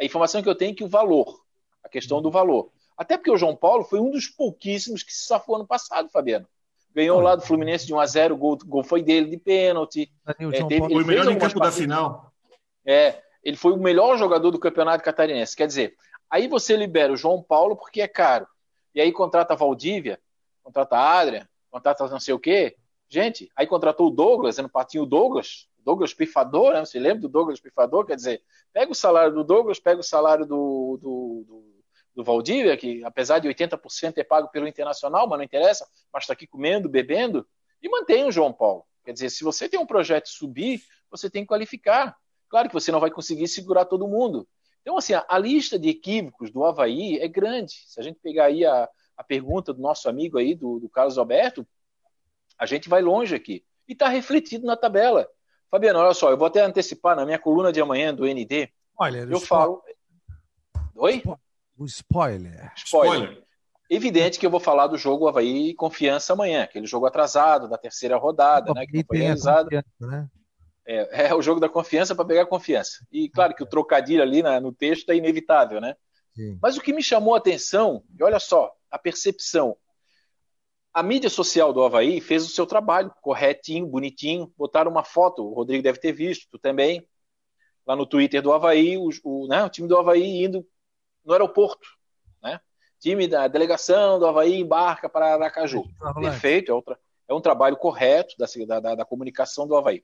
A 0.00 0.04
informação 0.04 0.42
que 0.42 0.48
eu 0.48 0.54
tenho 0.54 0.72
é 0.72 0.74
que 0.74 0.84
o 0.84 0.88
valor, 0.88 1.44
a 1.82 1.88
questão 1.88 2.20
do 2.20 2.30
valor. 2.30 2.70
Até 2.96 3.16
porque 3.16 3.30
o 3.30 3.36
João 3.36 3.54
Paulo 3.54 3.84
foi 3.84 4.00
um 4.00 4.10
dos 4.10 4.26
pouquíssimos 4.26 5.02
que 5.02 5.12
se 5.12 5.26
safou 5.26 5.56
ano 5.56 5.66
passado, 5.66 6.08
Fabiano. 6.10 6.46
Ganhou 6.94 7.20
lá 7.20 7.36
do 7.36 7.42
Fluminense 7.42 7.86
de 7.86 7.94
1 7.94 8.00
a 8.00 8.06
0 8.06 8.34
o 8.34 8.38
gol, 8.38 8.58
gol 8.66 8.82
foi 8.82 9.02
dele 9.02 9.30
de 9.30 9.36
pênalti. 9.36 10.10
É, 10.26 10.34
teve, 10.34 10.78
foi 10.78 11.02
o 11.02 11.06
melhor 11.06 11.30
em 11.30 11.38
campo 11.38 11.60
da 11.60 11.70
final. 11.70 12.32
É, 12.84 13.22
ele 13.44 13.56
foi 13.56 13.72
o 13.72 13.76
melhor 13.76 14.18
jogador 14.18 14.50
do 14.50 14.58
campeonato 14.58 15.04
catarinense. 15.04 15.54
Quer 15.54 15.66
dizer, 15.66 15.94
aí 16.28 16.48
você 16.48 16.76
libera 16.76 17.12
o 17.12 17.16
João 17.16 17.42
Paulo 17.42 17.76
porque 17.76 18.00
é 18.00 18.08
caro. 18.08 18.48
E 18.94 19.00
aí 19.00 19.12
contrata 19.12 19.52
a 19.52 19.56
Valdívia, 19.56 20.18
contrata 20.62 20.96
a 20.96 21.20
Adria, 21.20 21.48
contrata 21.70 22.08
não 22.08 22.18
sei 22.18 22.34
o 22.34 22.38
quê. 22.38 22.76
Gente, 23.08 23.48
aí 23.54 23.66
contratou 23.66 24.08
o 24.08 24.10
Douglas, 24.10 24.58
ano 24.58 24.68
patinho 24.68 25.04
o 25.04 25.06
Douglas, 25.06 25.68
Douglas 25.84 26.12
Pifador, 26.12 26.72
né? 26.72 26.84
Você 26.84 26.98
lembra 26.98 27.20
do 27.20 27.28
Douglas 27.28 27.60
Pifador? 27.60 28.04
Quer 28.04 28.16
dizer, 28.16 28.42
pega 28.72 28.90
o 28.90 28.94
salário 28.94 29.32
do 29.32 29.44
Douglas, 29.44 29.78
pega 29.78 30.00
o 30.00 30.04
salário 30.04 30.44
do, 30.44 30.98
do, 31.00 31.44
do 31.46 31.67
do 32.18 32.24
Valdívia, 32.24 32.76
que 32.76 33.04
apesar 33.04 33.38
de 33.38 33.46
80% 33.46 34.14
é 34.18 34.24
pago 34.24 34.48
pelo 34.48 34.66
Internacional, 34.66 35.28
mas 35.28 35.38
não 35.38 35.44
interessa, 35.44 35.86
mas 36.12 36.24
está 36.24 36.32
aqui 36.32 36.48
comendo, 36.48 36.88
bebendo, 36.88 37.46
e 37.80 37.88
mantém 37.88 38.24
o 38.24 38.32
João 38.32 38.52
Paulo. 38.52 38.84
Quer 39.04 39.12
dizer, 39.12 39.30
se 39.30 39.44
você 39.44 39.68
tem 39.68 39.78
um 39.78 39.86
projeto 39.86 40.28
subir, 40.28 40.82
você 41.08 41.30
tem 41.30 41.44
que 41.44 41.46
qualificar. 41.46 42.16
Claro 42.48 42.66
que 42.66 42.74
você 42.74 42.90
não 42.90 42.98
vai 42.98 43.08
conseguir 43.08 43.46
segurar 43.46 43.84
todo 43.84 44.08
mundo. 44.08 44.48
Então, 44.82 44.96
assim, 44.98 45.12
a, 45.14 45.38
lista 45.38 45.78
de 45.78 45.90
equívocos 45.90 46.50
do 46.50 46.64
Havaí 46.64 47.20
é 47.20 47.28
grande. 47.28 47.84
Se 47.86 48.00
a 48.00 48.02
gente 48.02 48.18
pegar 48.20 48.46
aí 48.46 48.66
a, 48.66 48.88
a 49.16 49.22
pergunta 49.22 49.72
do 49.72 49.80
nosso 49.80 50.08
amigo 50.08 50.38
aí, 50.38 50.56
do, 50.56 50.80
do 50.80 50.88
Carlos 50.88 51.18
Alberto, 51.18 51.64
a 52.58 52.66
gente 52.66 52.88
vai 52.88 53.00
longe 53.00 53.32
aqui. 53.32 53.64
E 53.86 53.92
está 53.92 54.08
refletido 54.08 54.66
na 54.66 54.76
tabela. 54.76 55.28
Fabiano, 55.70 56.00
olha 56.00 56.12
só, 56.14 56.32
eu 56.32 56.36
vou 56.36 56.48
até 56.48 56.62
antecipar 56.62 57.14
na 57.14 57.24
minha 57.24 57.38
coluna 57.38 57.70
de 57.70 57.80
amanhã 57.80 58.12
do 58.12 58.26
ND. 58.26 58.72
Olha, 58.96 59.18
eu 59.18 59.38
falo. 59.38 59.84
Oi? 60.96 61.22
O 61.78 61.84
spoiler. 61.84 62.72
spoiler. 62.76 63.42
Evidente 63.88 64.38
que 64.38 64.44
eu 64.44 64.50
vou 64.50 64.60
falar 64.60 64.86
do 64.88 64.98
jogo 64.98 65.28
Havaí 65.28 65.72
Confiança 65.74 66.34
amanhã, 66.34 66.64
aquele 66.64 66.86
jogo 66.86 67.06
atrasado 67.06 67.68
da 67.68 67.78
terceira 67.78 68.16
rodada, 68.18 68.74
né, 68.74 68.84
que 68.86 69.04
foi 69.04 69.18
realizado. 69.18 69.68
Né? 69.98 70.28
É, 70.86 71.28
é, 71.28 71.34
o 71.34 71.40
jogo 71.40 71.60
da 71.60 71.68
confiança 71.68 72.14
para 72.14 72.24
pegar 72.24 72.46
confiança. 72.46 73.06
E 73.10 73.30
claro 73.30 73.54
que 73.54 73.62
o 73.62 73.66
trocadilho 73.66 74.22
ali 74.22 74.42
na, 74.42 74.60
no 74.60 74.72
texto 74.72 75.10
é 75.10 75.16
inevitável, 75.16 75.80
né? 75.80 75.94
Sim. 76.34 76.58
Mas 76.60 76.76
o 76.76 76.82
que 76.82 76.92
me 76.92 77.02
chamou 77.02 77.34
a 77.34 77.38
atenção, 77.38 78.02
e 78.18 78.22
olha 78.22 78.38
só, 78.38 78.72
a 78.90 78.98
percepção. 78.98 79.76
A 80.92 81.02
mídia 81.02 81.30
social 81.30 81.72
do 81.72 81.82
Havaí 81.82 82.20
fez 82.20 82.44
o 82.44 82.50
seu 82.50 82.66
trabalho, 82.66 83.12
corretinho, 83.22 83.86
bonitinho, 83.86 84.52
botaram 84.56 84.90
uma 84.90 85.04
foto, 85.04 85.44
o 85.44 85.54
Rodrigo 85.54 85.82
deve 85.82 85.98
ter 85.98 86.12
visto, 86.12 86.48
tu 86.50 86.58
também, 86.58 87.06
lá 87.86 87.96
no 87.96 88.06
Twitter 88.06 88.42
do 88.42 88.52
Havaí, 88.52 88.98
o, 88.98 89.08
o, 89.24 89.46
né, 89.46 89.64
o 89.64 89.70
time 89.70 89.88
do 89.88 89.96
Havaí 89.96 90.44
indo 90.44 90.66
no 91.28 91.34
aeroporto. 91.34 91.86
Né? 92.42 92.58
Time 92.98 93.28
da 93.28 93.46
delegação 93.46 94.18
do 94.18 94.26
Havaí 94.26 94.54
embarca 94.54 95.10
para 95.10 95.34
Aracaju. 95.34 95.84
Perfeito, 96.18 96.72
é, 96.72 96.74
outra, 96.74 96.98
é 97.28 97.34
um 97.34 97.40
trabalho 97.40 97.76
correto 97.76 98.34
da, 98.38 98.80
da, 98.80 98.94
da 98.94 99.04
comunicação 99.04 99.68
do 99.68 99.76
Havaí. 99.76 100.02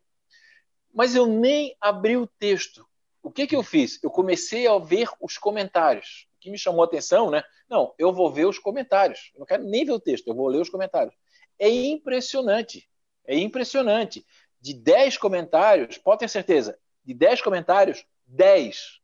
Mas 0.93 1.17
eu 1.17 1.27
nem 1.27 1.75
abri 1.81 2.19
o 2.19 2.27
texto. 2.27 2.87
O 3.23 3.31
que, 3.31 3.47
que 3.47 3.57
eu 3.57 3.63
fiz? 3.63 3.99
Eu 4.05 4.11
comecei 4.11 4.69
a 4.69 4.79
ver 4.79 5.09
os 5.19 5.39
comentários. 5.39 6.29
O 6.37 6.41
que 6.41 6.51
me 6.51 6.59
chamou 6.59 6.83
a 6.83 6.85
atenção, 6.85 7.31
né? 7.31 7.43
Não, 7.71 7.95
eu 7.99 8.13
vou 8.13 8.31
ver 8.31 8.45
os 8.45 8.59
comentários. 8.59 9.31
Eu 9.35 9.41
não 9.41 9.47
quero 9.47 9.65
nem 9.65 9.83
ver 9.83 9.93
o 9.93 9.99
texto, 10.01 10.29
eu 10.29 10.35
vou 10.35 10.47
ler 10.47 10.61
os 10.61 10.69
comentários. 10.69 11.15
É 11.59 11.71
impressionante. 11.71 12.87
É 13.27 13.35
impressionante. 13.39 14.27
De 14.61 14.75
10 14.75 15.17
comentários, 15.17 15.97
pode 15.97 16.21
ter 16.21 16.29
certeza, 16.29 16.79
de 17.03 17.15
10 17.15 17.41
comentários, 17.41 18.05
10 18.27 19.01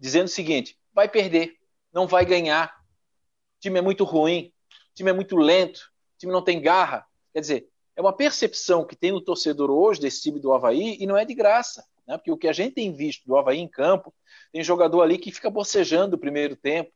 dizendo 0.00 0.26
o 0.26 0.30
seguinte: 0.30 0.79
vai 0.92 1.08
perder, 1.08 1.56
não 1.92 2.06
vai 2.06 2.24
ganhar, 2.24 2.68
o 2.68 3.60
time 3.60 3.78
é 3.78 3.82
muito 3.82 4.04
ruim, 4.04 4.52
o 4.92 4.94
time 4.94 5.10
é 5.10 5.12
muito 5.12 5.36
lento, 5.36 5.78
o 6.16 6.18
time 6.18 6.32
não 6.32 6.42
tem 6.42 6.60
garra. 6.60 7.06
Quer 7.32 7.40
dizer, 7.40 7.68
é 7.96 8.00
uma 8.00 8.16
percepção 8.16 8.84
que 8.84 8.96
tem 8.96 9.12
no 9.12 9.20
torcedor 9.20 9.70
hoje 9.70 10.00
desse 10.00 10.22
time 10.22 10.40
do 10.40 10.52
Havaí 10.52 10.96
e 10.98 11.06
não 11.06 11.16
é 11.16 11.24
de 11.24 11.34
graça. 11.34 11.84
Né? 12.06 12.16
Porque 12.16 12.32
o 12.32 12.36
que 12.36 12.48
a 12.48 12.52
gente 12.52 12.74
tem 12.74 12.92
visto 12.92 13.26
do 13.26 13.36
Havaí 13.36 13.58
em 13.58 13.68
campo, 13.68 14.14
tem 14.52 14.64
jogador 14.64 15.02
ali 15.02 15.18
que 15.18 15.30
fica 15.30 15.50
bocejando 15.50 16.16
o 16.16 16.18
primeiro 16.18 16.56
tempo, 16.56 16.90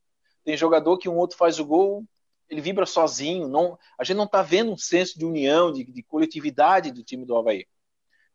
tem 0.45 0.57
jogador 0.57 0.99
que 0.99 1.09
um 1.09 1.17
outro 1.17 1.37
faz 1.37 1.59
o 1.59 1.65
gol, 1.65 2.05
ele 2.49 2.61
vibra 2.61 2.87
sozinho. 2.87 3.49
Não, 3.49 3.79
a 3.99 4.05
gente 4.05 4.17
não 4.17 4.25
está 4.25 4.43
vendo 4.43 4.73
um 4.73 4.77
senso 4.77 5.19
de 5.19 5.25
união, 5.25 5.73
de, 5.73 5.85
de, 5.85 6.03
coletividade 6.03 6.91
do 6.91 7.03
time 7.03 7.25
do 7.25 7.37
Havaí. 7.37 7.67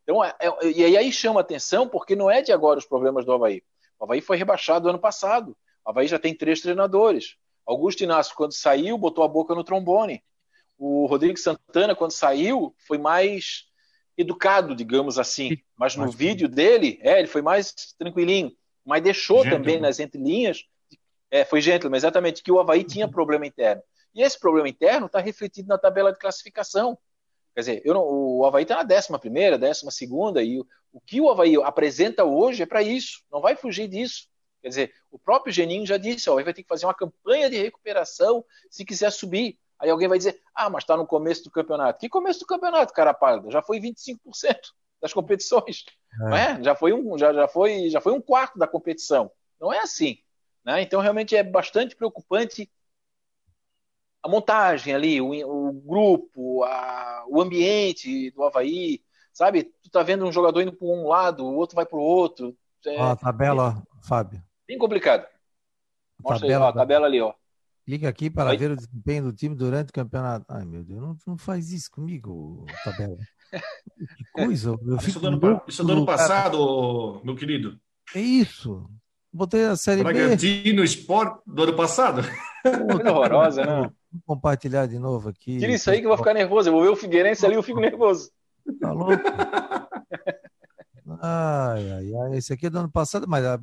Então, 0.02 0.24
é, 0.24 0.34
é, 0.40 0.70
e 0.70 0.96
aí 0.96 1.12
chama 1.12 1.40
atenção 1.40 1.88
porque 1.88 2.16
não 2.16 2.30
é 2.30 2.42
de 2.42 2.52
agora 2.52 2.78
os 2.78 2.86
problemas 2.86 3.24
do 3.24 3.32
Havaí. 3.32 3.62
O 4.00 4.04
Havaí 4.04 4.22
foi 4.22 4.38
rebaixado 4.38 4.88
ano 4.88 4.98
passado. 4.98 5.54
O 5.84 5.90
Havaí 5.90 6.08
já 6.08 6.18
tem 6.18 6.34
três 6.34 6.62
treinadores. 6.62 7.36
Augusto 7.66 8.02
Inácio, 8.02 8.34
quando 8.34 8.52
saiu, 8.52 8.96
botou 8.96 9.22
a 9.22 9.28
boca 9.28 9.54
no 9.54 9.62
trombone. 9.62 10.24
O 10.78 11.04
Rodrigo 11.04 11.38
Santana, 11.38 11.94
quando 11.94 12.12
saiu, 12.12 12.74
foi 12.78 12.96
mais 12.96 13.66
educado, 14.16 14.74
digamos 14.74 15.18
assim. 15.18 15.58
Mas 15.76 15.94
no 15.94 16.10
vídeo 16.10 16.48
dele, 16.48 16.98
é, 17.02 17.18
ele 17.18 17.28
foi 17.28 17.42
mais 17.42 17.72
tranquilinho. 17.98 18.50
Mas 18.84 19.02
deixou 19.02 19.42
também 19.44 19.78
nas 19.78 20.00
entrelinhas, 20.00 20.64
é, 21.30 21.44
foi 21.44 21.60
gentil, 21.60 21.90
mas 21.90 22.02
exatamente, 22.02 22.42
que 22.42 22.50
o 22.50 22.58
Havaí 22.58 22.82
tinha 22.82 23.04
uhum. 23.04 23.12
problema 23.12 23.46
interno. 23.46 23.82
E 24.14 24.22
esse 24.22 24.40
problema 24.40 24.68
interno 24.68 25.06
está 25.06 25.20
refletido 25.20 25.68
na 25.68 25.78
tabela 25.78 26.12
de 26.12 26.18
classificação. 26.18 26.98
Quer 27.60 27.80
dizer, 27.80 27.82
não, 27.84 28.02
o 28.02 28.44
Havaí 28.46 28.62
está 28.62 28.76
na 28.76 28.82
décima 28.82 29.18
primeira, 29.18 29.58
décima 29.58 29.90
segunda, 29.90 30.42
e 30.42 30.58
o, 30.58 30.66
o 30.92 31.00
que 31.00 31.20
o 31.20 31.28
Havaí 31.28 31.56
apresenta 31.62 32.24
hoje 32.24 32.62
é 32.62 32.66
para 32.66 32.82
isso, 32.82 33.22
não 33.30 33.40
vai 33.40 33.54
fugir 33.54 33.86
disso. 33.86 34.28
Quer 34.62 34.68
dizer, 34.68 34.94
o 35.10 35.18
próprio 35.18 35.52
Geninho 35.52 35.86
já 35.86 35.98
disse, 35.98 36.28
ó, 36.30 36.34
vai 36.34 36.54
ter 36.54 36.62
que 36.62 36.68
fazer 36.68 36.86
uma 36.86 36.94
campanha 36.94 37.50
de 37.50 37.58
recuperação 37.58 38.44
se 38.70 38.84
quiser 38.84 39.10
subir. 39.10 39.58
Aí 39.78 39.90
alguém 39.90 40.08
vai 40.08 40.16
dizer, 40.16 40.40
ah, 40.54 40.70
mas 40.70 40.84
está 40.84 40.96
no 40.96 41.06
começo 41.06 41.44
do 41.44 41.50
campeonato. 41.50 41.98
Que 41.98 42.08
começo 42.08 42.40
do 42.40 42.46
campeonato, 42.46 42.92
cara 42.92 43.12
pálida? 43.12 43.50
Já 43.50 43.62
foi 43.62 43.78
25% 43.78 44.18
das 45.00 45.12
competições. 45.12 45.84
É. 46.32 46.52
É? 46.52 46.62
Já, 46.62 46.74
foi 46.74 46.92
um, 46.92 47.16
já, 47.18 47.32
já, 47.32 47.46
foi, 47.48 47.90
já 47.90 48.00
foi 48.00 48.12
um 48.12 48.20
quarto 48.20 48.58
da 48.58 48.66
competição. 48.66 49.30
Não 49.60 49.72
é 49.72 49.80
assim. 49.80 50.18
Né? 50.64 50.82
Então, 50.82 51.00
realmente 51.00 51.36
é 51.36 51.42
bastante 51.42 51.96
preocupante 51.96 52.70
a 54.22 54.28
montagem 54.28 54.94
ali, 54.94 55.20
o, 55.20 55.30
o 55.30 55.72
grupo, 55.72 56.62
a, 56.64 57.24
o 57.28 57.40
ambiente 57.40 58.30
do 58.32 58.44
Havaí, 58.44 59.02
sabe? 59.32 59.64
Tu 59.82 59.90
tá 59.90 60.02
vendo 60.02 60.26
um 60.26 60.32
jogador 60.32 60.60
indo 60.60 60.72
para 60.72 60.86
um 60.86 61.08
lado, 61.08 61.44
o 61.44 61.56
outro 61.56 61.76
vai 61.76 61.86
para 61.86 61.98
o 61.98 62.02
outro. 62.02 62.56
É, 62.86 63.00
ó, 63.00 63.12
a 63.12 63.16
tabela, 63.16 63.82
é, 63.82 64.06
Fábio. 64.06 64.42
Bem 64.66 64.78
complicado. 64.78 65.26
Mostra 66.22 66.40
tabela, 66.40 66.64
aí, 66.64 66.68
ó, 66.68 66.70
a 66.70 66.72
tabela 66.72 67.06
ali, 67.06 67.20
ó. 67.20 67.32
Clica 67.84 68.08
aqui 68.08 68.30
para 68.30 68.54
ver 68.56 68.70
o 68.70 68.76
desempenho 68.76 69.24
do 69.24 69.32
time 69.32 69.54
durante 69.54 69.88
o 69.88 69.92
campeonato. 69.92 70.44
Ai, 70.48 70.64
meu 70.64 70.84
Deus, 70.84 71.00
não, 71.00 71.16
não 71.26 71.38
faz 71.38 71.72
isso 71.72 71.90
comigo, 71.90 72.66
tabela. 72.84 73.16
que 74.16 74.24
coisa. 74.32 74.78
Eu 74.86 74.96
isso 74.96 75.18
do 75.18 75.26
ano, 75.26 75.62
isso 75.66 75.84
do 75.84 75.92
ano 75.92 76.06
passado, 76.06 77.20
meu 77.24 77.34
querido. 77.34 77.80
É 78.14 78.20
isso. 78.20 78.88
Botei 79.32 79.64
a 79.64 79.76
série 79.76 80.02
Bragantino 80.02 80.82
B. 80.82 80.84
Sport 80.84 81.40
do 81.46 81.62
ano 81.62 81.74
passado. 81.74 82.22
Coisa 82.62 83.12
horrorosa, 83.12 83.64
né? 83.64 83.90
Vou 84.12 84.22
compartilhar 84.26 84.86
de 84.86 84.98
novo 84.98 85.28
aqui. 85.28 85.58
Tira 85.58 85.72
isso 85.72 85.90
aí 85.90 85.98
que 85.98 86.04
eu 86.04 86.08
vou 86.10 86.18
ficar 86.18 86.34
nervoso. 86.34 86.68
Eu 86.68 86.72
vou 86.72 86.82
ver 86.82 86.88
o 86.88 86.96
Figueirense 86.96 87.44
ali 87.44 87.54
eu 87.54 87.62
fico 87.62 87.80
nervoso. 87.80 88.30
Tá 88.80 88.92
louco? 88.92 89.22
Ai, 91.20 91.90
ai, 91.92 92.14
ai. 92.14 92.36
Esse 92.36 92.52
aqui 92.52 92.66
é 92.66 92.70
do 92.70 92.78
ano 92.78 92.90
passado, 92.90 93.26
mas 93.28 93.44
ah, 93.44 93.60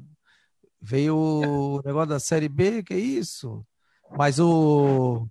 veio 0.82 1.16
o 1.16 1.82
negócio 1.86 2.10
da 2.10 2.20
Série 2.20 2.50
B, 2.50 2.84
que 2.84 2.94
é 2.94 2.98
isso? 2.98 3.66
Mas 4.12 4.40
o. 4.40 5.28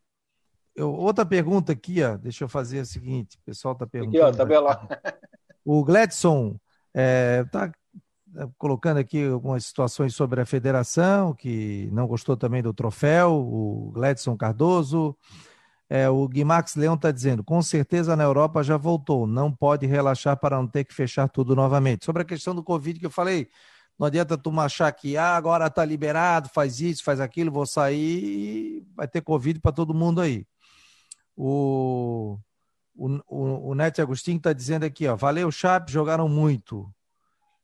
Eu, 0.74 0.92
outra 0.92 1.24
pergunta 1.24 1.72
aqui, 1.72 2.02
ó. 2.02 2.16
Deixa 2.16 2.44
eu 2.44 2.48
fazer 2.48 2.80
a 2.80 2.84
seguinte: 2.84 3.36
o 3.36 3.40
pessoal 3.44 3.72
está 3.72 3.86
perguntando. 3.86 4.24
Aqui, 4.24 4.34
ó, 4.34 4.36
tabela. 4.36 4.88
O 5.64 5.84
Gladson 5.84 6.56
é, 6.94 7.44
tá 7.50 7.72
colocando 8.58 8.98
aqui 8.98 9.26
algumas 9.26 9.64
situações 9.64 10.14
sobre 10.14 10.40
a 10.40 10.46
federação, 10.46 11.34
que 11.34 11.88
não 11.92 12.06
gostou 12.06 12.36
também 12.36 12.62
do 12.62 12.72
troféu, 12.72 13.32
o 13.32 13.90
Gladson 13.92 14.36
Cardoso. 14.36 15.16
É, 15.88 16.08
o 16.08 16.26
Guimax 16.26 16.74
Leão 16.74 16.94
está 16.94 17.12
dizendo, 17.12 17.44
com 17.44 17.62
certeza 17.62 18.16
na 18.16 18.24
Europa 18.24 18.62
já 18.62 18.76
voltou, 18.76 19.24
não 19.24 19.52
pode 19.52 19.86
relaxar 19.86 20.36
para 20.36 20.56
não 20.56 20.66
ter 20.66 20.84
que 20.84 20.92
fechar 20.92 21.28
tudo 21.28 21.54
novamente. 21.54 22.04
Sobre 22.04 22.22
a 22.22 22.24
questão 22.24 22.54
do 22.54 22.62
Covid 22.62 22.98
que 22.98 23.06
eu 23.06 23.10
falei, 23.10 23.48
não 23.98 24.08
adianta 24.08 24.36
tu 24.36 24.50
achar 24.60 24.90
que 24.92 25.16
ah, 25.16 25.36
agora 25.36 25.66
está 25.68 25.84
liberado, 25.84 26.48
faz 26.52 26.80
isso, 26.80 27.04
faz 27.04 27.20
aquilo, 27.20 27.52
vou 27.52 27.66
sair 27.66 28.24
e 28.24 28.86
vai 28.96 29.06
ter 29.06 29.22
Covid 29.22 29.60
para 29.60 29.72
todo 29.72 29.94
mundo 29.94 30.20
aí. 30.20 30.44
O, 31.36 32.38
o, 32.94 33.20
o, 33.28 33.72
o 33.72 34.02
Agostinho 34.02 34.38
está 34.38 34.52
dizendo 34.52 34.84
aqui, 34.84 35.06
ó, 35.06 35.14
valeu, 35.14 35.50
Chape, 35.52 35.92
jogaram 35.92 36.28
muito. 36.28 36.92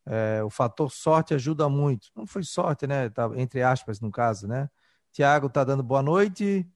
É, 0.06 0.42
o 0.42 0.50
fator 0.50 0.90
sorte 0.90 1.34
ajuda 1.34 1.68
muito. 1.68 2.08
Não 2.14 2.26
foi 2.26 2.42
sorte, 2.42 2.86
né? 2.86 3.08
Tá, 3.08 3.30
entre 3.36 3.62
aspas, 3.62 4.00
no 4.00 4.10
caso, 4.10 4.48
né? 4.48 4.68
Tiago 5.12 5.46
está 5.46 5.64
dando 5.64 5.82
boa 5.82 6.02
noite. 6.02 6.66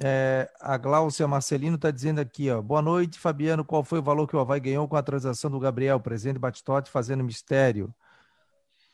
É, 0.00 0.50
a 0.60 0.76
Gláucia 0.76 1.28
Marcelino 1.28 1.76
está 1.76 1.90
dizendo 1.90 2.20
aqui, 2.20 2.50
ó, 2.50 2.60
boa 2.60 2.82
noite, 2.82 3.18
Fabiano. 3.18 3.64
Qual 3.64 3.84
foi 3.84 3.98
o 4.00 4.02
valor 4.02 4.26
que 4.26 4.36
o 4.36 4.40
Havaí 4.40 4.60
ganhou 4.60 4.88
com 4.88 4.96
a 4.96 5.02
transação 5.02 5.50
do 5.50 5.60
Gabriel, 5.60 6.00
presidente 6.00 6.38
Batistotti, 6.38 6.90
fazendo 6.90 7.24
mistério? 7.24 7.94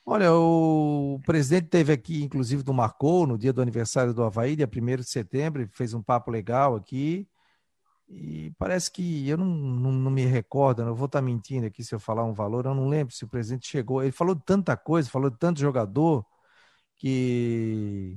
Olha, 0.04 0.32
o 0.32 1.20
presidente 1.26 1.68
teve 1.68 1.92
aqui, 1.92 2.22
inclusive, 2.24 2.62
do 2.62 2.72
Marcou, 2.72 3.26
no 3.26 3.36
dia 3.36 3.52
do 3.52 3.60
aniversário 3.60 4.14
do 4.14 4.22
Havaí, 4.22 4.56
dia 4.56 4.66
1 4.66 4.96
de 4.96 5.04
setembro, 5.04 5.68
fez 5.72 5.92
um 5.92 6.02
papo 6.02 6.30
legal 6.30 6.74
aqui. 6.74 7.28
E 8.08 8.50
parece 8.58 8.90
que 8.90 9.28
eu 9.28 9.36
não, 9.36 9.46
não, 9.46 9.92
não 9.92 10.10
me 10.10 10.24
recordo, 10.24 10.82
não 10.84 10.94
vou 10.94 11.06
estar 11.06 11.20
mentindo 11.20 11.66
aqui 11.66 11.84
se 11.84 11.94
eu 11.94 12.00
falar 12.00 12.24
um 12.24 12.32
valor, 12.32 12.64
eu 12.64 12.74
não 12.74 12.88
lembro 12.88 13.14
se 13.14 13.24
o 13.24 13.28
presidente 13.28 13.68
chegou. 13.68 14.02
Ele 14.02 14.12
falou 14.12 14.34
tanta 14.34 14.76
coisa, 14.76 15.10
falou 15.10 15.30
tanto 15.30 15.60
jogador, 15.60 16.24
que, 16.96 18.16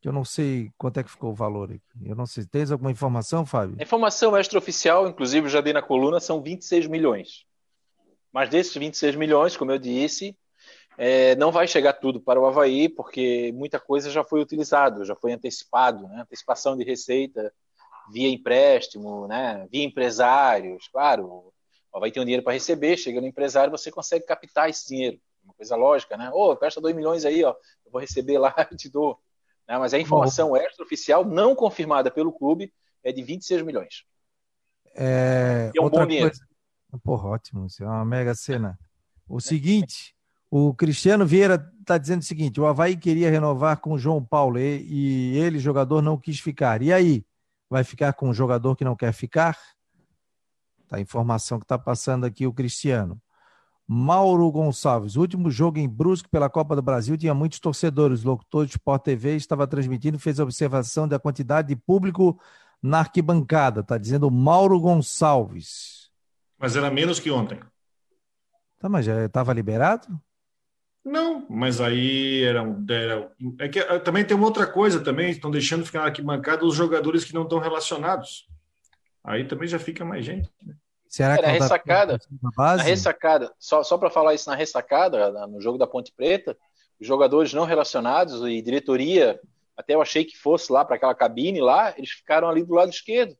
que 0.00 0.08
eu 0.08 0.12
não 0.12 0.24
sei 0.24 0.72
quanto 0.78 0.98
é 0.98 1.04
que 1.04 1.10
ficou 1.10 1.30
o 1.30 1.34
valor 1.34 1.70
aqui. 1.70 2.08
Eu 2.08 2.16
não 2.16 2.24
sei. 2.24 2.46
Tens 2.46 2.70
alguma 2.70 2.90
informação, 2.90 3.44
Fábio? 3.44 3.76
A 3.78 3.82
informação 3.82 4.36
extraoficial, 4.36 5.06
inclusive 5.06 5.50
já 5.50 5.60
dei 5.60 5.74
na 5.74 5.82
coluna, 5.82 6.18
são 6.18 6.42
26 6.42 6.86
milhões. 6.86 7.44
Mas 8.32 8.48
desses 8.48 8.74
26 8.74 9.14
milhões, 9.14 9.58
como 9.58 9.72
eu 9.72 9.78
disse, 9.78 10.34
é, 10.96 11.36
não 11.36 11.52
vai 11.52 11.68
chegar 11.68 11.92
tudo 11.94 12.18
para 12.18 12.40
o 12.40 12.46
Havaí, 12.46 12.88
porque 12.88 13.52
muita 13.52 13.78
coisa 13.78 14.10
já 14.10 14.24
foi 14.24 14.40
utilizado, 14.40 15.04
já 15.04 15.14
foi 15.14 15.32
antecipado, 15.32 16.08
né? 16.08 16.22
antecipação 16.22 16.76
de 16.78 16.84
receita 16.84 17.52
via 18.12 18.28
empréstimo, 18.28 19.26
né? 19.26 19.66
via 19.70 19.84
empresários, 19.84 20.88
claro, 20.88 21.52
vai 21.92 22.10
ter 22.10 22.20
um 22.20 22.24
dinheiro 22.24 22.42
para 22.42 22.52
receber, 22.52 22.96
chega 22.96 23.20
no 23.20 23.26
empresário, 23.26 23.70
você 23.70 23.90
consegue 23.90 24.24
captar 24.24 24.68
esse 24.68 24.88
dinheiro, 24.88 25.18
uma 25.44 25.54
coisa 25.54 25.76
lógica, 25.76 26.16
né? 26.16 26.30
Ô, 26.32 26.52
oh, 26.52 26.56
presta 26.56 26.80
2 26.80 26.94
milhões 26.94 27.24
aí, 27.24 27.42
ó, 27.42 27.54
eu 27.84 27.90
vou 27.90 28.00
receber 28.00 28.38
lá, 28.38 28.54
eu 28.70 28.76
te 28.76 28.88
dou. 28.88 29.18
Né? 29.66 29.78
Mas 29.78 29.94
a 29.94 29.98
informação 29.98 30.56
extraoficial, 30.56 31.24
não 31.24 31.54
confirmada 31.54 32.10
pelo 32.10 32.32
clube, 32.32 32.72
é 33.02 33.12
de 33.12 33.22
26 33.22 33.62
milhões. 33.62 34.04
É, 34.94 35.70
é 35.74 35.80
um 35.80 35.84
outra 35.84 36.00
bom 36.00 36.06
dinheiro. 36.06 36.30
Coisa... 36.30 36.44
Porra, 37.02 37.28
ótimo, 37.30 37.66
isso 37.66 37.82
é 37.82 37.86
uma 37.86 38.04
mega 38.04 38.34
cena. 38.34 38.78
O 39.28 39.40
seguinte, 39.40 40.14
o 40.50 40.74
Cristiano 40.74 41.24
Vieira 41.24 41.64
está 41.80 41.96
dizendo 41.96 42.20
o 42.22 42.24
seguinte: 42.24 42.60
o 42.60 42.66
Havaí 42.66 42.96
queria 42.96 43.30
renovar 43.30 43.80
com 43.80 43.92
o 43.92 43.98
João 43.98 44.24
Paulo 44.24 44.58
e, 44.58 44.82
e 44.82 45.38
ele, 45.38 45.60
jogador, 45.60 46.02
não 46.02 46.18
quis 46.18 46.40
ficar. 46.40 46.82
E 46.82 46.92
aí? 46.92 47.24
Vai 47.70 47.84
ficar 47.84 48.12
com 48.12 48.28
um 48.28 48.34
jogador 48.34 48.74
que 48.74 48.84
não 48.84 48.96
quer 48.96 49.12
ficar? 49.12 49.56
Tá 50.88 50.96
a 50.96 51.00
informação 51.00 51.60
que 51.60 51.64
está 51.64 51.78
passando 51.78 52.26
aqui 52.26 52.46
o 52.46 52.52
Cristiano. 52.52 53.22
Mauro 53.86 54.50
Gonçalves, 54.50 55.16
o 55.16 55.20
último 55.20 55.50
jogo 55.50 55.78
em 55.78 55.88
Brusque 55.88 56.28
pela 56.28 56.50
Copa 56.50 56.76
do 56.76 56.82
Brasil 56.82 57.16
tinha 57.16 57.34
muitos 57.34 57.58
torcedores. 57.58 58.24
O 58.24 58.28
locutor 58.28 58.66
de 58.66 58.72
Sport 58.72 59.02
TV 59.02 59.36
estava 59.36 59.66
transmitindo, 59.66 60.18
fez 60.18 60.38
a 60.38 60.44
observação 60.44 61.08
da 61.08 61.18
quantidade 61.18 61.68
de 61.68 61.76
público 61.76 62.40
na 62.82 63.00
arquibancada. 63.00 63.80
Está 63.80 63.98
dizendo 63.98 64.30
Mauro 64.30 64.78
Gonçalves. 64.78 66.10
Mas 66.58 66.76
era 66.76 66.90
menos 66.90 67.18
que 67.18 67.30
ontem. 67.30 67.58
Tá, 68.78 68.88
mas 68.88 69.06
já 69.06 69.24
estava 69.24 69.52
liberado? 69.52 70.06
Não, 71.04 71.46
mas 71.48 71.80
aí 71.80 72.44
era, 72.44 72.60
era 72.90 73.32
é 73.58 73.68
que 73.68 73.78
ah, 73.78 73.98
também 73.98 74.24
tem 74.24 74.36
uma 74.36 74.46
outra 74.46 74.66
coisa 74.66 75.02
também, 75.02 75.30
estão 75.30 75.50
deixando 75.50 75.84
ficar 75.84 76.06
aqui 76.06 76.22
mancado 76.22 76.66
os 76.66 76.74
jogadores 76.74 77.24
que 77.24 77.34
não 77.34 77.44
estão 77.44 77.58
relacionados. 77.58 78.46
Aí 79.24 79.44
também 79.44 79.66
já 79.66 79.78
fica 79.78 80.04
mais 80.04 80.24
gente. 80.24 80.50
Né? 80.62 80.74
Será 81.08 81.36
que 81.36 81.44
é, 81.44 81.46
na 81.46 81.52
ressacada, 81.52 82.20
na 82.56 82.82
ressacada, 82.82 83.52
só, 83.58 83.82
só 83.82 83.98
para 83.98 84.10
falar 84.10 84.34
isso 84.34 84.48
na 84.48 84.54
ressacada, 84.54 85.46
no 85.46 85.60
jogo 85.60 85.78
da 85.78 85.86
Ponte 85.86 86.12
Preta, 86.12 86.56
os 87.00 87.06
jogadores 87.06 87.52
não 87.52 87.64
relacionados 87.64 88.42
e 88.46 88.60
diretoria, 88.62 89.40
até 89.76 89.94
eu 89.94 90.02
achei 90.02 90.24
que 90.24 90.36
fosse 90.36 90.70
lá 90.70 90.84
para 90.84 90.96
aquela 90.96 91.14
cabine 91.14 91.60
lá, 91.60 91.94
eles 91.96 92.10
ficaram 92.10 92.48
ali 92.48 92.62
do 92.62 92.74
lado 92.74 92.90
esquerdo. 92.90 93.36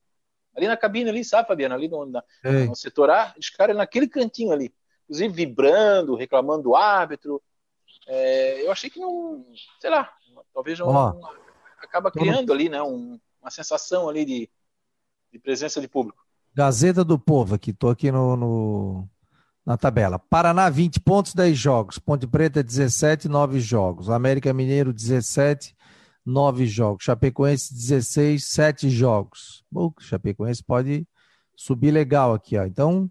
Ali 0.57 0.67
na 0.67 0.77
cabine 0.77 1.11
ali, 1.11 1.25
sabe, 1.25 1.47
Fabiano? 1.47 1.75
Ali 1.75 1.87
no, 1.87 2.07
na, 2.07 2.25
no 2.67 2.75
setor 2.75 3.11
A, 3.11 3.33
eles 3.37 3.47
ficaram 3.47 3.75
naquele 3.75 4.09
cantinho 4.09 4.51
ali. 4.51 4.75
Inclusive 5.05 5.33
vibrando, 5.33 6.17
reclamando 6.17 6.65
do 6.65 6.75
árbitro, 6.75 7.41
é, 8.13 8.67
eu 8.67 8.73
achei 8.73 8.91
que 8.91 8.99
não, 8.99 9.47
sei 9.81 9.89
lá, 9.89 10.13
talvez 10.53 10.81
não, 10.81 11.21
acaba 11.79 12.11
criando 12.11 12.53
ali, 12.53 12.69
né, 12.69 12.83
um, 12.83 13.21
uma 13.41 13.51
sensação 13.53 14.09
ali 14.09 14.25
de, 14.25 14.51
de, 15.33 15.39
presença 15.39 15.81
de 15.81 15.87
público. 15.87 16.21
Gazeta 16.53 17.05
do 17.05 17.17
Povo, 17.17 17.55
aqui, 17.55 17.71
estou 17.71 17.89
aqui 17.89 18.11
no, 18.11 18.37
no, 18.37 19.09
na 19.65 19.77
tabela. 19.77 20.19
Paraná, 20.19 20.69
20 20.69 20.99
pontos, 20.99 21.35
10 21.35 21.57
jogos. 21.57 21.99
Ponte 22.01 22.27
Preta, 22.27 22.65
17, 22.65 23.29
9 23.29 23.61
jogos. 23.61 24.11
América 24.11 24.53
Mineiro, 24.53 24.93
17, 24.93 25.77
9 26.27 26.67
jogos. 26.67 27.05
Chapecoense, 27.05 27.73
16, 27.73 28.45
7 28.45 28.91
jogos. 28.91 29.63
Bom, 29.71 29.93
Chapecoense 30.01 30.65
pode 30.65 31.07
subir 31.55 31.93
legal 31.93 32.35
aqui, 32.35 32.59
ó. 32.59 32.65
Então, 32.65 33.09